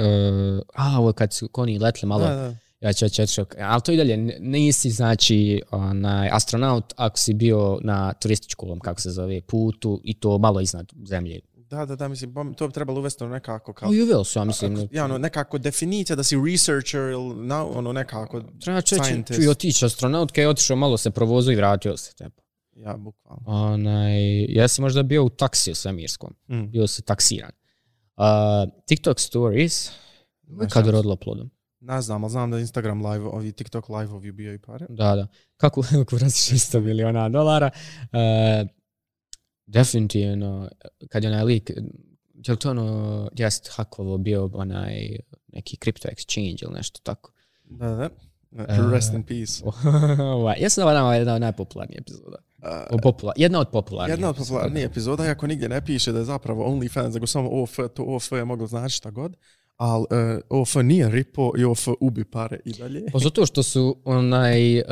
a, 0.75 0.99
ovo 0.99 1.13
kad 1.13 1.33
su 1.33 1.49
koni 1.49 1.79
letli 1.79 2.09
malo. 2.09 2.27
da, 2.27 2.35
da. 2.35 2.57
Ja 2.81 2.93
ću 2.93 3.09
ću 3.09 3.27
ću, 3.27 3.45
ali 3.59 3.83
to 3.83 3.93
i 3.93 3.97
dalje 3.97 4.17
nisi 4.41 4.91
znači 4.91 5.63
onaj 5.71 6.29
astronaut 6.33 6.93
ako 6.97 7.19
si 7.19 7.35
bio 7.35 7.79
na 7.83 8.13
turističkom 8.13 8.81
kako 8.81 9.01
se 9.01 9.11
zove 9.11 9.41
putu 9.41 10.01
i 10.05 10.15
to 10.15 10.39
malo 10.39 10.61
iznad 10.61 10.93
zemlje. 11.05 11.41
Da, 11.71 11.87
da, 11.87 11.97
da, 11.97 12.09
mislim, 12.09 12.35
to 12.57 12.67
bi 12.67 12.75
trebalo 12.75 13.01
uvesti 13.01 13.25
ono 13.25 13.33
nekako 13.33 13.73
kao... 13.73 13.89
O, 13.89 13.95
i 13.95 14.03
uveo 14.03 14.25
su, 14.25 14.39
ja 14.39 14.45
mislim. 14.45 14.75
Ako- 14.75 14.89
ja, 14.93 15.05
ono, 15.05 15.19
nekako 15.19 15.59
definicija 15.59 16.17
da 16.17 16.23
si 16.23 16.37
researcher 16.47 17.01
ili 17.01 17.47
na, 17.47 17.67
ono 17.67 17.93
nekako... 17.93 18.43
Treba 18.61 18.81
čeći, 18.81 19.05
scientist. 19.05 19.41
čuj 19.41 19.49
otići 19.49 19.85
astronaut 19.85 20.33
kad 20.33 20.43
je 20.43 20.49
otišao 20.49 20.77
malo 20.77 20.97
se 20.97 21.11
provozu 21.11 21.53
i 21.53 21.57
vratio 21.57 21.97
se. 21.97 22.15
Tepa. 22.15 22.43
Ja, 22.81 22.97
bukvalno. 22.97 23.43
Onaj, 23.47 24.21
jesi 24.45 24.81
možda 24.81 25.03
bio 25.03 25.25
u 25.25 25.31
taksiju 25.31 25.75
svemirskom, 25.75 26.35
Mm. 26.49 26.71
bio 26.71 26.87
si 26.87 27.03
taksiran. 27.03 27.51
Uh, 28.17 28.25
TikTok 28.87 29.21
stories, 29.21 29.91
kad 30.71 30.87
ja- 30.87 30.93
rodilo 30.93 31.17
plodom. 31.17 31.51
Ne 31.81 32.01
znam, 32.03 32.25
ali 32.25 32.31
znam 32.31 32.51
da 32.51 32.59
Instagram 32.59 33.07
live, 33.07 33.25
ovi 33.25 33.53
TikTok 33.53 33.89
live-ovi 33.89 34.33
bio 34.33 34.55
i 34.55 34.59
pare. 34.59 34.87
Da, 34.89 35.17
da. 35.17 35.27
Kako 35.57 35.83
kurac 36.11 36.33
600 36.33 36.81
miliona 36.81 37.29
dolara. 37.29 37.71
Uh, 38.03 38.69
definitivno, 39.67 40.69
kad 41.09 41.25
je 41.25 41.31
onaj 41.31 41.45
lik, 41.45 41.71
je 42.35 42.53
li 42.53 42.59
to 42.59 42.71
ono, 42.71 43.31
jest 43.35 43.71
hakovo 43.73 44.19
bio 44.19 44.51
onaj 44.53 45.17
neki 45.47 45.77
crypto 45.77 46.09
exchange 46.09 46.65
ili 46.65 46.73
nešto 46.75 47.01
tako. 47.03 47.33
Da, 47.65 47.89
da. 47.89 48.09
E, 48.59 48.91
Rest 48.93 49.15
in 49.15 49.23
peace. 49.23 49.65
Ovaj, 50.35 50.57
Jesu 50.61 50.81
da 50.81 50.95
nama 50.95 51.15
jedna 51.15 51.35
od 51.35 51.41
najpopularnijih 51.41 52.01
epizoda. 52.01 52.37
O, 52.91 52.97
popula- 52.99 53.33
jedna 53.37 53.61
od 53.61 53.69
popularnijih. 53.69 54.13
Jedna 54.15 54.29
od 54.29 54.37
epizoda. 54.37 54.59
popularnijih 54.59 54.87
epizoda, 54.87 55.25
iako 55.27 55.47
nigdje 55.47 55.69
ne 55.69 55.85
piše 55.85 56.13
da 56.13 56.19
je 56.19 56.25
zapravo 56.25 56.65
OnlyFans, 56.69 57.15
nego 57.15 57.27
samo 57.27 57.63
OF, 57.63 57.77
to 57.95 58.05
OF 58.05 58.33
je 58.33 58.45
moglo 58.45 58.67
znači 58.67 58.95
šta 58.95 59.11
god, 59.11 59.37
ali 59.77 60.07
uh, 60.51 60.61
OF 60.61 60.75
nije 60.75 61.11
ripo 61.11 61.53
i 61.59 61.65
OF 61.65 61.89
ubi 62.01 62.25
pare 62.25 62.59
i 62.65 62.73
dalje. 62.73 63.03
Pa 63.13 63.19
zato 63.19 63.47
što 63.47 63.63
su 63.63 63.97
onaj, 64.05 64.79
uh, 64.79 64.85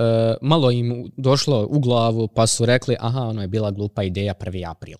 malo 0.42 0.70
im 0.70 1.10
došlo 1.16 1.66
u 1.70 1.78
glavu 1.80 2.28
pa 2.28 2.46
su 2.46 2.66
rekli 2.66 2.96
aha, 3.00 3.20
ono 3.20 3.42
je 3.42 3.48
bila 3.48 3.70
glupa 3.70 4.02
ideja 4.02 4.34
1. 4.34 4.70
april. 4.70 4.96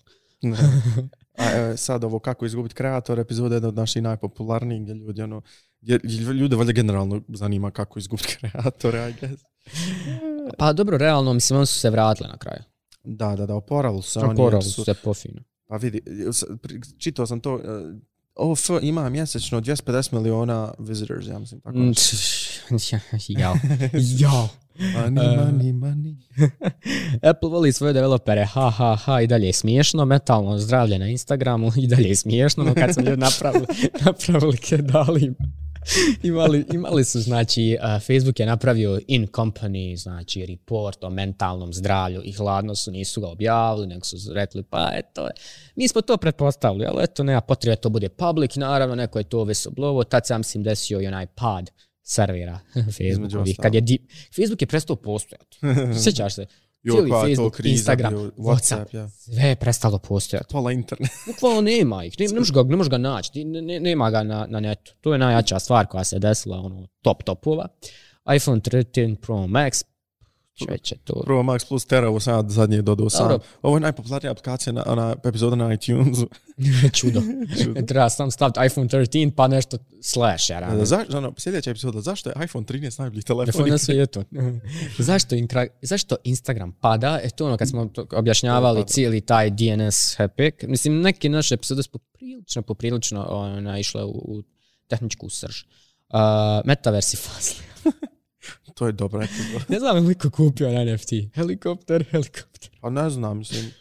A 1.37 1.43
e, 1.71 1.77
sad 1.77 2.03
ovo 2.03 2.19
kako 2.19 2.45
izgubiti 2.45 2.75
kreator, 2.75 3.19
epizoda 3.19 3.55
je 3.55 3.57
jedna 3.57 3.67
od 3.67 3.75
naših 3.75 4.01
najpopularnijih 4.03 4.81
gdje 4.81 4.93
ljudi 4.93 5.21
ono, 5.21 5.41
gdje 5.81 5.99
ljude 6.33 6.55
valjda 6.55 6.71
generalno 6.71 7.21
zanima 7.27 7.71
kako 7.71 7.99
izgubiti 7.99 8.35
kreatore, 8.39 9.09
I 9.09 9.13
guess. 9.13 9.43
Pa 10.57 10.73
dobro, 10.73 10.97
realno, 10.97 11.33
mislim, 11.33 11.57
oni 11.57 11.65
su 11.65 11.79
se 11.79 11.89
vratili 11.89 12.29
na 12.29 12.37
kraju. 12.37 12.63
Da, 13.03 13.35
da, 13.35 13.45
da, 13.45 13.55
oporavili 13.55 14.01
su 14.01 14.11
se. 14.11 14.19
Oporavili 14.19 14.63
su 14.63 14.83
se 14.83 14.93
pofino. 14.93 15.41
Pa 15.67 15.77
vidi, 15.77 16.01
čitao 16.97 17.27
sam 17.27 17.39
to, 17.39 17.55
uh, 17.55 17.61
OF 18.35 18.69
ima 18.81 19.09
mjesečno 19.09 19.61
250 19.61 20.13
miliona 20.13 20.73
visitors, 20.79 21.27
ja 21.27 21.39
mislim. 21.39 21.61
Tako. 21.61 21.77
Jao. 23.39 23.55
Jao. 24.19 24.49
Money, 24.79 25.37
money, 25.37 25.73
money. 25.73 26.15
Apple 27.29 27.49
voli 27.49 27.71
svoje 27.71 27.93
developere, 27.93 28.45
ha, 28.45 28.69
ha, 28.69 28.95
ha, 28.95 29.21
i 29.21 29.27
dalje 29.27 29.45
je 29.45 29.53
smiješno, 29.53 30.05
metalno 30.05 30.57
zdravlje 30.57 30.99
na 30.99 31.07
Instagramu, 31.07 31.71
i 31.77 31.87
dalje 31.87 32.07
je 32.07 32.15
smiješno, 32.15 32.63
no 32.63 32.73
kad 32.73 32.93
sam 32.93 33.05
ljudi 33.05 33.21
napravili, 33.29 33.65
napravili 34.05 34.57
kedali 34.57 35.25
im. 35.25 35.35
imali, 36.23 36.65
imali 36.73 37.03
su, 37.03 37.21
znači, 37.21 37.77
uh, 37.81 38.01
Facebook 38.01 38.39
je 38.39 38.45
napravio 38.45 38.99
in 39.07 39.27
company, 39.27 39.95
znači, 39.95 40.45
report 40.45 41.03
o 41.03 41.09
mentalnom 41.09 41.73
zdravlju 41.73 42.21
i 42.23 42.31
hladno 42.31 42.75
su, 42.75 42.91
nisu 42.91 43.21
ga 43.21 43.27
objavili, 43.27 43.87
nego 43.87 44.05
su 44.05 44.33
rekli, 44.33 44.63
pa 44.63 44.91
eto, 44.93 45.27
mi 45.75 45.87
smo 45.87 46.01
to 46.01 46.17
pretpostavili, 46.17 46.85
ali 46.85 47.03
eto, 47.03 47.23
nema 47.23 47.41
potrebe 47.41 47.75
to 47.75 47.89
bude 47.89 48.09
public, 48.09 48.55
naravno, 48.55 48.95
neko 48.95 49.17
je 49.19 49.23
to 49.23 49.37
whistleblowo, 49.37 50.07
tad 50.09 50.27
sam 50.27 50.39
mislim 50.39 50.63
desio 50.63 51.01
i 51.01 51.07
onaj 51.07 51.25
pad 51.25 51.71
servera 52.03 52.59
Facebookovi, 52.97 53.55
kad 53.55 53.75
je 53.75 53.81
di- 53.81 54.07
Facebook 54.35 54.61
je 54.61 54.67
prestao 54.67 54.95
postojati. 54.95 55.57
Sjećaš 56.03 56.35
se? 56.35 56.45
Jo, 56.83 56.93
Cijeli 56.93 57.09
koja 57.09 57.27
je 57.27 57.35
to 57.35 57.41
Facebook, 57.41 57.55
kriza, 57.55 57.73
Instagram, 57.73 58.13
bio, 58.13 58.31
WhatsApp, 58.37 58.75
WhatsApp, 58.77 58.95
ja. 58.95 59.09
sve 59.09 59.43
je 59.43 59.55
prestalo 59.55 59.97
postojati. 59.97 60.47
Pola 60.51 60.71
internet. 60.71 61.11
Bukvalno 61.27 61.61
nema 61.61 62.05
ih, 62.05 62.13
ne, 62.19 62.25
ne 62.27 62.39
možeš 62.39 62.53
ga, 62.53 62.63
ne 62.63 62.75
možeš 62.75 62.89
ga 62.89 62.97
naći, 62.97 63.43
ne, 63.43 63.61
ne- 63.61 63.79
nema 63.79 64.09
ga 64.09 64.23
na, 64.23 64.45
na 64.49 64.59
netu. 64.59 64.93
To 65.01 65.13
je 65.13 65.19
najjača 65.19 65.59
stvar 65.59 65.87
koja 65.87 66.03
se 66.03 66.19
desila, 66.19 66.57
ono, 66.57 66.87
top 67.01 67.23
topova. 67.23 67.67
iPhone 68.35 68.61
13 68.61 69.15
Pro 69.15 69.35
Max, 69.35 69.83
čeće 70.65 70.95
to. 71.03 71.21
Pro 71.25 71.43
Max 71.43 71.67
plus 71.67 71.85
Tera, 71.85 72.09
ovo 72.09 72.19
sam 72.19 72.33
ja 72.33 72.49
zadnje 72.49 72.81
dodao 72.81 73.09
sam. 73.09 73.29
Dobro. 73.29 73.47
Ovo 73.61 73.75
je 73.75 73.81
najpopularnija 73.81 74.31
aplikacija 74.31 74.73
na, 74.73 74.83
ona 74.87 75.15
epizoda 75.23 75.55
na 75.55 75.73
iTunesu. 75.73 76.27
Čudo. 76.99 77.21
Čudo. 77.63 77.81
Treba 77.81 78.09
sam 78.09 78.31
staviti 78.31 78.59
iPhone 78.65 78.87
13 78.87 79.31
pa 79.35 79.47
nešto 79.47 79.77
slash, 80.01 80.49
jer 80.49 80.63
Da, 80.77 80.85
zašto, 80.85 81.17
ono, 81.17 81.33
sljedeća 81.37 81.71
epizoda, 81.71 82.01
zašto 82.01 82.29
je 82.29 82.35
iPhone 82.43 82.65
13 82.65 82.99
najbolji 82.99 83.21
telefon? 83.21 83.51
Telefon 83.51 83.69
na 83.69 83.77
svijetu. 83.77 84.23
zašto, 85.09 85.35
intra, 85.35 85.67
zašto 85.81 86.15
Instagram 86.23 86.71
pada? 86.71 87.19
E 87.23 87.29
to 87.29 87.45
ono 87.45 87.57
kad 87.57 87.69
smo 87.69 87.85
to 87.85 88.05
objašnjavali 88.11 88.83
cijeli 88.87 89.21
taj 89.21 89.49
DNS 89.49 90.17
happy. 90.17 90.67
Mislim, 90.67 91.01
neke 91.01 91.29
naše 91.29 91.53
epizode 91.53 91.83
su 91.83 91.89
poprilično, 91.89 92.61
poprilično 92.61 93.25
ona, 93.29 93.79
išle 93.79 94.03
u, 94.03 94.09
u 94.09 94.43
tehničku 94.87 95.29
srž. 95.29 95.63
Uh, 96.09 96.19
metaversi 96.65 97.17
fazli. 97.17 97.55
To 98.79 98.85
je 98.87 98.91
dobra 98.91 99.23
epizoda. 99.23 99.65
ne 99.73 99.79
znam 99.79 99.95
je 99.95 100.01
li 100.01 100.15
ko 100.15 100.29
kupio 100.29 100.71
na 100.71 100.93
NFT. 100.93 101.11
Helikopter, 101.33 102.05
helikopter. 102.11 102.69
Pa 102.81 102.89
ne 102.89 103.09
znam, 103.09 103.37
mislim. 103.37 103.71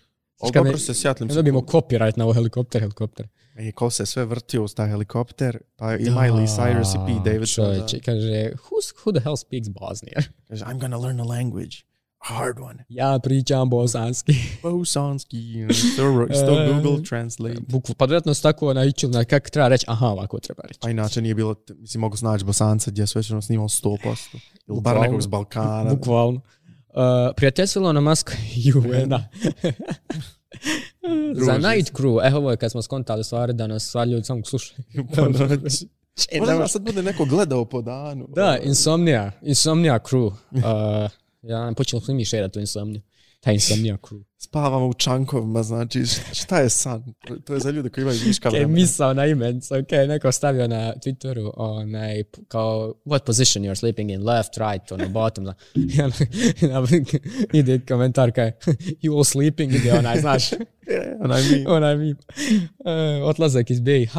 Ali 0.40 0.52
kad 0.52 0.60
dobro 0.60 0.72
me- 0.72 0.78
se 0.78 0.94
sjetlim. 0.94 1.28
Ne 1.28 1.34
dobijemo 1.34 1.60
copyright 1.60 2.18
na 2.18 2.24
ovo 2.24 2.32
helikopter, 2.32 2.80
helikopter. 2.80 3.28
I 3.58 3.72
ko 3.72 3.90
se 3.90 4.06
sve 4.06 4.24
vrtio 4.24 4.64
uz 4.64 4.74
taj 4.74 4.88
helikopter, 4.88 5.58
pa 5.76 5.94
i 5.94 6.04
Miley 6.04 6.46
Cyrus 6.46 6.94
i 6.94 6.98
Pete 7.06 7.30
Davidson. 7.30 7.64
da. 7.64 7.74
Čovječe, 7.74 8.00
kaže, 8.00 8.50
who's, 8.52 8.92
who 9.04 9.12
the 9.12 9.20
hell 9.24 9.36
speaks 9.36 9.68
Bosnian? 9.68 10.22
Kaže, 10.48 10.64
I'm 10.64 10.80
gonna 10.80 10.96
learn 10.98 11.20
a 11.20 11.24
language. 11.24 11.76
Hard 12.18 12.58
one. 12.58 12.84
ja 12.88 13.18
pričam 13.22 13.70
bosanski. 13.70 14.32
Bosanski. 14.62 15.66
Isto, 15.70 16.26
isto 16.30 16.60
E. 16.60 16.72
Google 16.72 17.04
Translate. 17.08 17.60
Bukvu, 17.68 17.94
pa 17.94 18.04
vjerojatno 18.04 18.34
su 18.34 18.42
tako 18.42 18.74
naičili 18.74 19.12
na 19.12 19.24
kako 19.24 19.48
treba 19.48 19.68
reći, 19.68 19.84
aha, 19.88 20.06
ovako 20.06 20.40
treba 20.40 20.62
reći. 20.68 20.80
A 20.82 20.90
inače 20.90 21.22
nije 21.22 21.34
bilo, 21.34 21.54
mislim, 21.76 22.00
mogu 22.00 22.16
snaći 22.16 22.44
Bosanca 22.44 22.90
gdje 22.90 23.02
je 23.02 23.06
svećano 23.06 23.42
snimao 23.42 23.68
100%. 23.68 24.38
Ili 24.66 24.80
bar 24.80 25.00
nekog 25.00 25.22
s 25.22 25.26
Balkana. 25.26 25.94
Bukvalno. 25.94 26.40
Uh, 26.88 27.34
prijateljstvo 27.36 27.80
Elona 27.82 28.00
Muska 28.00 28.32
i 28.64 28.72
UN-a. 28.72 29.24
Za 31.46 31.58
Night 31.58 31.92
Crew, 31.92 32.30
e, 32.30 32.34
ovo 32.34 32.50
je 32.50 32.56
kad 32.56 32.70
smo 32.70 32.82
skontali 32.82 33.24
stvari 33.24 33.52
da 33.52 33.66
nas 33.66 33.82
sva 33.82 34.04
ljudi 34.04 34.24
samo 34.24 34.44
slušaju. 34.44 34.82
Po 35.14 35.22
noći. 35.22 35.88
Možda 36.38 36.58
nas 36.58 36.72
sad 36.72 36.82
bude 36.82 37.02
neko 37.02 37.24
gledao 37.24 37.64
po 37.64 37.82
danu. 37.82 38.28
Da, 38.28 38.58
Insomnia, 38.62 39.32
Insomnia 39.42 39.98
Crew. 39.98 40.26
Uh, 40.26 41.10
ja 41.42 41.72
počeo 41.76 42.00
sam 42.00 42.16
mi 42.16 42.24
šerat 42.24 42.52
tu 42.52 42.60
Insomniju. 42.60 43.02
Ta 43.40 43.52
Insomnia 43.52 43.96
Crew. 43.96 44.22
Spavamo 44.38 44.86
u 44.86 44.94
čankovima, 44.94 45.62
znači 45.62 46.02
šta 46.32 46.58
je 46.60 46.68
san? 46.68 47.14
To 47.44 47.54
je 47.54 47.60
za 47.60 47.70
ljude 47.70 47.88
koji 47.88 48.02
imaju 48.02 48.18
viška 48.24 48.50
Kaj 48.50 48.58
vremena. 48.58 48.80
misao 48.80 49.14
na 49.14 49.26
imenco, 49.26 49.78
ok, 49.78 49.90
neko 50.08 50.32
stavio 50.32 50.68
na 50.68 50.94
Twitteru, 50.94 51.50
onaj, 51.56 52.22
kao, 52.48 52.94
what 53.04 53.18
position 53.18 53.64
you're 53.64 53.74
sleeping 53.74 54.10
in, 54.10 54.24
left, 54.24 54.50
right, 54.56 54.92
ono, 54.92 55.08
bottom, 55.08 55.44
da. 55.44 55.54
Ide 57.58 57.80
komentar 57.88 58.32
kaj, 58.32 58.52
you 59.02 59.14
all 59.14 59.24
sleeping, 59.24 59.74
ide 59.74 59.92
onaj, 59.92 60.20
znaš, 60.20 60.52
E, 60.90 61.16
onaj 61.20 61.42
mi. 61.42 61.64
onaj 61.66 61.96
mi, 61.96 62.10
e, 62.10 62.14
otlazak 63.24 63.70
iz 63.70 63.80
BiH, 63.80 64.14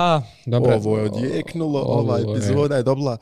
dobro. 0.45 0.76
Ovo 0.76 0.97
je 0.97 1.03
odjeknulo, 1.03 1.80
ova 1.80 2.20
epizoda 2.20 2.78
je 2.78 2.84
dobila 2.84 3.17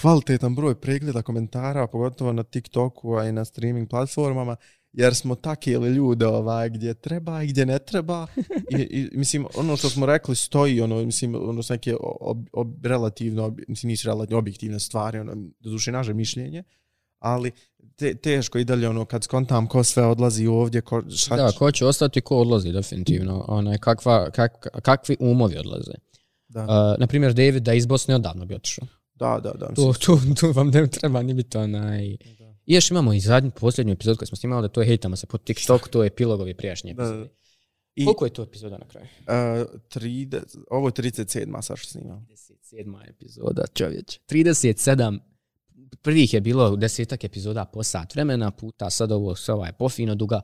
kvalitetan 0.00 0.54
broj 0.54 0.74
pregleda 0.74 1.22
komentara, 1.22 1.86
pogotovo 1.86 2.32
na 2.32 2.42
TikToku, 2.42 3.14
a 3.14 3.24
i 3.24 3.32
na 3.32 3.44
streaming 3.44 3.88
platformama, 3.88 4.56
jer 4.92 5.14
smo 5.14 5.34
takili 5.34 5.88
ljude 5.88 6.26
ovaj, 6.26 6.70
gdje 6.70 6.94
treba 6.94 7.42
i 7.42 7.46
gdje 7.46 7.66
ne 7.66 7.78
treba. 7.78 8.26
I, 8.70 8.82
i, 8.82 9.08
mislim, 9.12 9.46
ono 9.56 9.76
što 9.76 9.90
smo 9.90 10.06
rekli 10.06 10.36
stoji, 10.36 10.80
ono, 10.80 11.04
mislim, 11.04 11.34
ono 11.34 11.62
su 11.62 11.72
neke 11.72 11.96
ob, 12.00 12.38
ob, 12.52 12.86
relativno, 12.86 13.44
ob, 13.44 13.58
mislim, 13.68 13.88
nisu 13.88 14.06
relativno 14.08 14.38
objektivne 14.38 14.80
stvari, 14.80 15.18
ono, 15.18 15.32
doduše 15.60 15.92
naše 15.92 16.14
mišljenje, 16.14 16.62
ali 17.18 17.50
te, 17.96 18.14
teško 18.14 18.58
i 18.58 18.64
dalje, 18.64 18.88
ono, 18.88 19.04
kad 19.04 19.24
skontam 19.24 19.66
ko 19.66 19.84
sve 19.84 20.06
odlazi 20.06 20.46
ovdje, 20.46 20.80
ko, 20.80 21.02
šta 21.10 21.36
Da, 21.36 21.50
će- 21.50 21.58
ko 21.58 21.72
će 21.72 21.86
ostati, 21.86 22.20
ko 22.20 22.36
odlazi, 22.36 22.72
definitivno. 22.72 23.44
Onaj, 23.48 23.78
kakva, 23.78 24.30
kak, 24.30 24.52
kakvi 24.82 25.16
umovi 25.20 25.58
odlaze. 25.58 25.92
da, 26.48 26.62
Uh, 26.62 27.00
naprimjer, 27.00 27.32
David 27.32 27.62
da 27.62 27.74
iz 27.74 27.86
Bosne 27.86 28.14
odavno 28.14 28.46
bi 28.46 28.54
otišao. 28.54 28.86
Da, 29.18 29.40
da, 29.42 29.52
da, 29.52 29.74
Tu, 29.74 29.92
tu, 29.92 30.18
tu 30.40 30.52
vam 30.52 30.68
ne 30.68 30.86
treba 30.86 31.22
ni 31.22 31.34
biti 31.34 31.58
onaj... 31.58 32.16
I 32.66 32.74
još 32.74 32.90
imamo 32.90 33.12
i 33.12 33.20
zadnju, 33.20 33.50
posljednju 33.50 33.92
epizodu 33.92 34.18
koju 34.18 34.26
smo 34.26 34.36
snimali, 34.36 34.62
da 34.62 34.68
to 34.68 34.80
je 34.80 34.86
hejtamo 34.86 35.16
se 35.16 35.26
po 35.26 35.38
TikTok, 35.38 35.88
to 35.88 36.02
je 36.02 36.06
epilogovi 36.06 36.54
prijašnje 36.54 36.90
epizode. 36.90 37.18
da. 37.18 37.28
I, 37.94 38.04
Koliko 38.04 38.24
je 38.24 38.32
to 38.32 38.42
epizoda 38.42 38.78
na 38.78 38.88
kraju? 38.88 39.06
Uh, 39.06 39.66
30, 39.94 40.58
ovo 40.70 40.88
je 40.88 40.92
37. 40.92 41.62
sad 41.62 41.76
što 41.78 41.88
snimam. 41.88 42.26
37. 42.72 43.08
epizoda, 43.08 43.64
čovječe. 43.74 44.18
37 44.28 45.18
prvih 46.02 46.34
je 46.34 46.40
bilo 46.40 46.76
desetak 46.76 47.24
epizoda 47.24 47.64
po 47.64 47.82
sat 47.82 48.14
vremena, 48.14 48.50
puta 48.50 48.90
sad 48.90 49.12
ovo 49.12 49.34
sve 49.36 49.54
ovaj 49.54 49.72
pofino 49.72 50.14
duga, 50.14 50.40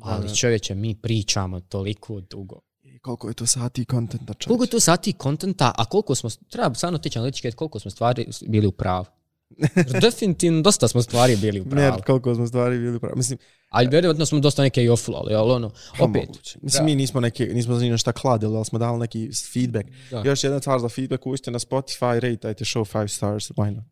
ali 0.00 0.36
čovječe, 0.36 0.74
mi 0.74 0.94
pričamo 0.94 1.60
toliko 1.60 2.20
dugo. 2.20 2.60
Koliko 3.02 3.28
je 3.28 3.34
to 3.34 3.46
sati 3.46 3.84
kontenta 3.84 4.34
čovječ? 4.34 4.46
Koliko 4.46 4.64
je 4.64 4.70
to 4.70 4.80
sati 4.80 5.12
kontenta, 5.12 5.72
a 5.78 5.84
koliko 5.84 6.14
smo, 6.14 6.30
treba 6.50 6.74
stvarno 6.74 6.98
tići 6.98 7.18
analitički, 7.18 7.52
koliko 7.52 7.78
smo 7.78 7.90
stvari 7.90 8.26
bili 8.46 8.66
u 8.66 8.72
pravu. 8.72 9.04
Definitivno, 10.00 10.62
dosta 10.62 10.88
smo 10.88 11.02
stvari 11.02 11.36
bili 11.36 11.60
u 11.60 11.64
Ne, 11.64 11.70
pravu. 11.70 12.02
koliko 12.06 12.34
smo 12.34 12.46
stvari 12.46 12.78
bili 12.78 13.00
pravi. 13.00 13.16
Mislim, 13.16 13.38
Ali 13.68 13.88
vjerojatno 13.88 14.26
smo 14.26 14.40
dosta 14.40 14.62
neke 14.62 14.84
i 14.84 14.88
oflali, 14.88 15.34
ali 15.34 15.52
ono, 15.52 15.70
opet, 16.00 16.28
moguće. 16.28 16.58
Mislim, 16.62 16.84
mi 16.84 16.94
nismo 16.94 17.20
neke, 17.20 17.44
nismo 17.46 17.74
za 17.74 17.84
ništa 17.84 18.12
kladili, 18.12 18.56
ali 18.56 18.64
smo 18.64 18.78
dali 18.78 18.98
neki 18.98 19.30
feedback. 19.52 19.88
Da. 20.10 20.22
Još 20.24 20.44
jedna 20.44 20.58
stvar 20.58 20.80
za 20.80 20.88
feedback, 20.88 21.26
uđite 21.26 21.50
na 21.50 21.58
Spotify, 21.58 22.14
rateajte 22.20 22.64
show 22.64 22.84
5 22.94 23.08
stars, 23.08 23.50
why 23.50 23.70
not? 23.74 23.84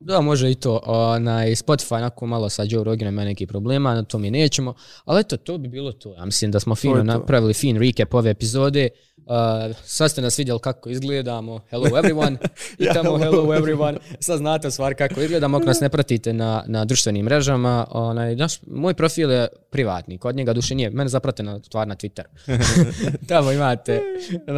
Da, 0.00 0.20
može 0.20 0.50
i 0.50 0.54
to. 0.54 0.80
Onaj, 0.84 1.50
Spotify 1.50 1.94
onako 1.94 2.26
malo 2.26 2.48
sa 2.48 2.62
Joe 2.68 2.84
Roganom 2.84 3.14
ima 3.14 3.24
neki 3.24 3.46
problema, 3.46 3.94
na 3.94 4.02
to 4.02 4.18
mi 4.18 4.30
nećemo. 4.30 4.74
Ali 5.04 5.20
eto, 5.20 5.36
to 5.36 5.58
bi 5.58 5.68
bilo 5.68 5.92
to. 5.92 6.14
Ja 6.14 6.24
mislim 6.24 6.50
da 6.50 6.60
smo 6.60 6.74
fino 6.74 7.02
napravili 7.02 7.54
fin 7.54 7.76
recap 7.76 8.14
ove 8.14 8.30
epizode. 8.30 8.88
Uh, 9.16 9.76
sad 9.84 10.10
ste 10.10 10.22
nas 10.22 10.38
vidjeli 10.38 10.60
kako 10.60 10.88
izgledamo. 10.90 11.60
Hello 11.70 11.86
everyone. 11.86 12.36
I 12.78 12.84
Ja, 12.84 12.92
tamo 12.94 13.18
hello 13.18 13.42
everyone. 13.42 13.96
Sad 14.20 14.38
znate 14.38 14.68
u 14.68 14.70
stvari 14.70 14.94
kako 14.94 15.20
izgledamo. 15.20 15.56
Ako 15.56 15.66
nas 15.66 15.80
ne 15.80 15.88
pratite 15.88 16.32
na, 16.32 16.64
na 16.66 16.84
društvenim 16.84 17.24
mrežama, 17.24 17.86
onaj, 17.90 18.36
naš, 18.36 18.62
moj 18.66 18.94
profil 18.94 19.30
je 19.30 19.48
privatni. 19.70 20.18
Kod 20.18 20.36
njega 20.36 20.52
duše 20.52 20.74
nije. 20.74 20.90
Mene 20.90 21.08
zaprate 21.08 21.42
na 21.42 21.60
stvar 21.62 21.88
na 21.88 21.96
Twitter. 21.96 22.24
tamo 23.28 23.52
imate. 23.52 24.02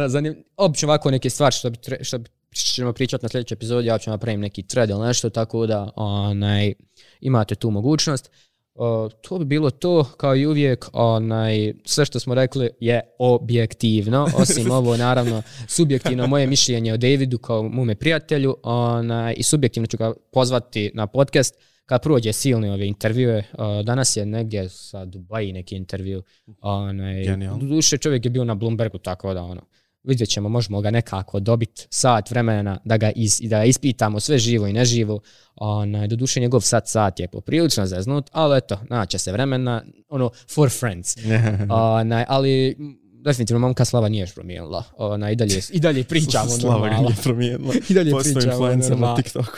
Zanim, 0.07 0.43
obično 0.57 0.87
ovako 0.87 1.11
neke 1.11 1.29
stvari 1.29 1.55
što 1.55 1.69
bi, 1.69 1.77
tre- 1.77 2.03
što 2.03 2.17
bi 2.17 2.29
ćemo 2.55 2.93
pričati 2.93 3.25
na 3.25 3.29
sljedećoj 3.29 3.55
epizodi, 3.55 3.87
ja 3.87 3.97
ću 3.97 4.09
napravim 4.09 4.41
neki 4.41 4.63
thread 4.63 4.89
ili 4.89 5.07
nešto, 5.07 5.29
tako 5.29 5.67
da 5.67 5.89
onaj, 5.95 6.73
imate 7.21 7.55
tu 7.55 7.71
mogućnost. 7.71 8.31
O, 8.75 9.09
to 9.21 9.39
bi 9.39 9.45
bilo 9.45 9.69
to, 9.69 10.03
kao 10.03 10.35
i 10.35 10.45
uvijek, 10.45 10.85
onaj, 10.93 11.73
sve 11.85 12.05
što 12.05 12.19
smo 12.19 12.35
rekli 12.35 12.69
je 12.79 13.01
objektivno, 13.19 14.27
osim 14.41 14.71
ovo 14.71 14.97
naravno 14.97 15.41
subjektivno 15.67 16.27
moje 16.27 16.47
mišljenje 16.47 16.93
o 16.93 16.97
Davidu 16.97 17.37
kao 17.37 17.63
mume 17.63 17.95
prijatelju 17.95 18.57
onaj, 18.63 19.33
i 19.37 19.43
subjektivno 19.43 19.87
ću 19.87 19.97
ga 19.97 20.13
pozvati 20.31 20.91
na 20.93 21.07
podcast 21.07 21.55
kad 21.85 22.01
prođe 22.03 22.33
silne 22.33 22.71
ove 22.71 22.87
intervjue. 22.87 23.43
O, 23.53 23.83
danas 23.83 24.17
je 24.17 24.25
negdje 24.25 24.69
sa 24.69 25.05
Dubaji 25.05 25.53
neki 25.53 25.75
intervju. 25.75 26.23
Onaj, 26.61 27.23
Genijalno. 27.23 27.67
duše 27.67 27.97
čovjek 27.97 28.25
je 28.25 28.31
bio 28.31 28.43
na 28.43 28.55
Bloombergu, 28.55 28.97
tako 28.97 29.33
da 29.33 29.43
ono, 29.43 29.61
vidjet 30.03 30.29
ćemo, 30.29 30.49
možemo 30.49 30.81
ga 30.81 30.91
nekako 30.91 31.39
dobiti 31.39 31.87
sat 31.89 32.31
vremena 32.31 32.79
da 32.85 32.97
ga 32.97 33.11
is, 33.15 33.39
da 33.41 33.63
ispitamo 33.63 34.19
sve 34.19 34.37
živo 34.37 34.67
i 34.67 34.73
neživo. 34.73 35.19
Onaj, 35.55 36.07
doduše 36.07 36.39
njegov 36.39 36.61
sat 36.61 36.87
sat 36.87 37.19
je 37.19 37.27
poprilično 37.27 37.85
zeznut, 37.85 38.29
ali 38.31 38.57
eto, 38.57 38.79
naće 38.89 39.17
se 39.17 39.31
vremena, 39.31 39.83
ono, 40.09 40.29
for 40.53 40.69
friends. 40.69 41.15
Onaj, 41.69 42.25
ali 42.27 42.75
definitivno 43.23 43.59
momka 43.59 43.85
Slava 43.85 44.09
nije 44.09 44.21
još 44.21 44.33
promijenila. 44.33 44.83
Onaj, 44.97 45.33
i, 45.33 45.35
dalje, 45.35 45.61
I 45.71 45.79
dalje 45.79 46.03
pričamo 46.03 46.49
Slava 46.59 46.79
normalno. 46.79 47.09
nije 47.09 47.15
promijenila. 47.23 47.73
I 47.89 47.93
dalje 47.93 48.11
Postoji 48.11 48.35
pričamo 48.35 48.53
influencer 48.53 48.97
na. 48.99 49.15
TikToku. 49.15 49.57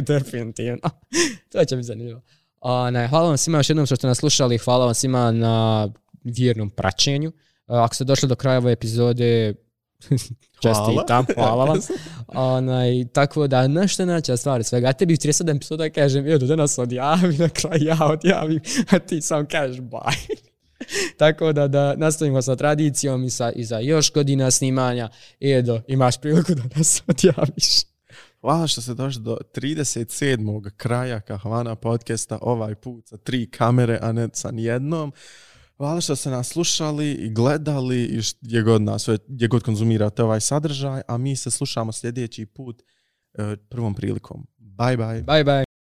definitivno. 0.00 0.90
to 1.52 1.64
će 1.64 1.76
biti 1.76 1.86
zanimljivo. 1.86 2.20
Onaj, 2.60 3.08
hvala 3.08 3.28
vam 3.28 3.36
svima 3.36 3.58
još 3.58 3.70
jednom 3.70 3.86
što 3.86 3.96
ste 3.96 4.06
nas 4.06 4.18
slušali, 4.18 4.58
hvala 4.58 4.84
vam 4.84 4.94
svima 4.94 5.30
na 5.30 5.88
vjernom 6.24 6.70
praćenju. 6.70 7.32
Ako 7.66 7.94
ste 7.94 8.04
došli 8.04 8.28
do 8.28 8.34
kraja 8.34 8.58
ove 8.58 8.72
epizode, 8.72 9.54
čestitam, 10.62 11.26
hvala 11.34 11.64
vam. 11.64 11.78
Onaj, 12.26 13.04
tako 13.12 13.46
da, 13.46 13.68
nešto 13.68 14.04
naća 14.04 14.36
stvari 14.36 14.64
svega. 14.64 14.88
A 14.88 14.92
tebi 14.92 15.14
u 15.14 15.16
37 15.16 15.56
epizoda 15.56 15.90
kažem, 15.90 16.26
edo, 16.26 16.46
da 16.46 16.56
nas 16.56 16.78
odjavi, 16.78 17.38
na 17.38 17.48
kraju 17.48 17.84
ja 17.84 17.98
odjavim, 18.00 18.60
a 18.92 18.98
ti 18.98 19.20
sam 19.20 19.46
kažeš 19.46 19.76
bye. 19.76 20.36
tako 21.18 21.52
da, 21.52 21.68
da 21.68 21.94
nastavimo 21.96 22.42
sa 22.42 22.56
tradicijom 22.56 23.24
i, 23.24 23.30
sa, 23.30 23.52
i 23.52 23.64
za 23.64 23.78
još 23.78 24.12
godina 24.12 24.50
snimanja. 24.50 25.08
Edo, 25.40 25.80
imaš 25.88 26.20
priliku 26.20 26.54
da 26.54 26.62
nas 26.76 27.02
odjaviš. 27.06 27.86
Hvala 28.40 28.66
što 28.66 28.80
ste 28.80 28.94
došli 28.94 29.22
do 29.22 29.38
37. 29.54 30.70
kraja 30.76 31.20
Kahvana 31.20 31.74
podcasta, 31.74 32.38
ovaj 32.40 32.74
put 32.74 33.08
sa 33.08 33.16
tri 33.16 33.50
kamere, 33.50 33.98
a 34.02 34.12
ne 34.12 34.28
sa 34.32 34.50
nijednom. 34.50 35.12
Hvala 35.76 36.00
što 36.00 36.16
ste 36.16 36.30
nas 36.30 36.48
slušali 36.48 37.12
i 37.12 37.30
gledali 37.30 38.04
i 38.04 38.20
gdje 38.40 38.62
god, 38.62 38.82
nas, 38.82 39.08
gdje 39.28 39.48
god 39.48 39.62
konzumirate 39.62 40.22
ovaj 40.22 40.40
sadržaj, 40.40 41.02
a 41.08 41.18
mi 41.18 41.36
se 41.36 41.50
slušamo 41.50 41.92
sljedeći 41.92 42.46
put 42.46 42.82
e, 43.34 43.56
prvom 43.56 43.94
prilikom. 43.94 44.46
Bye 44.58 44.96
bye. 44.96 45.24
Bye, 45.24 45.44
bye. 45.44 45.75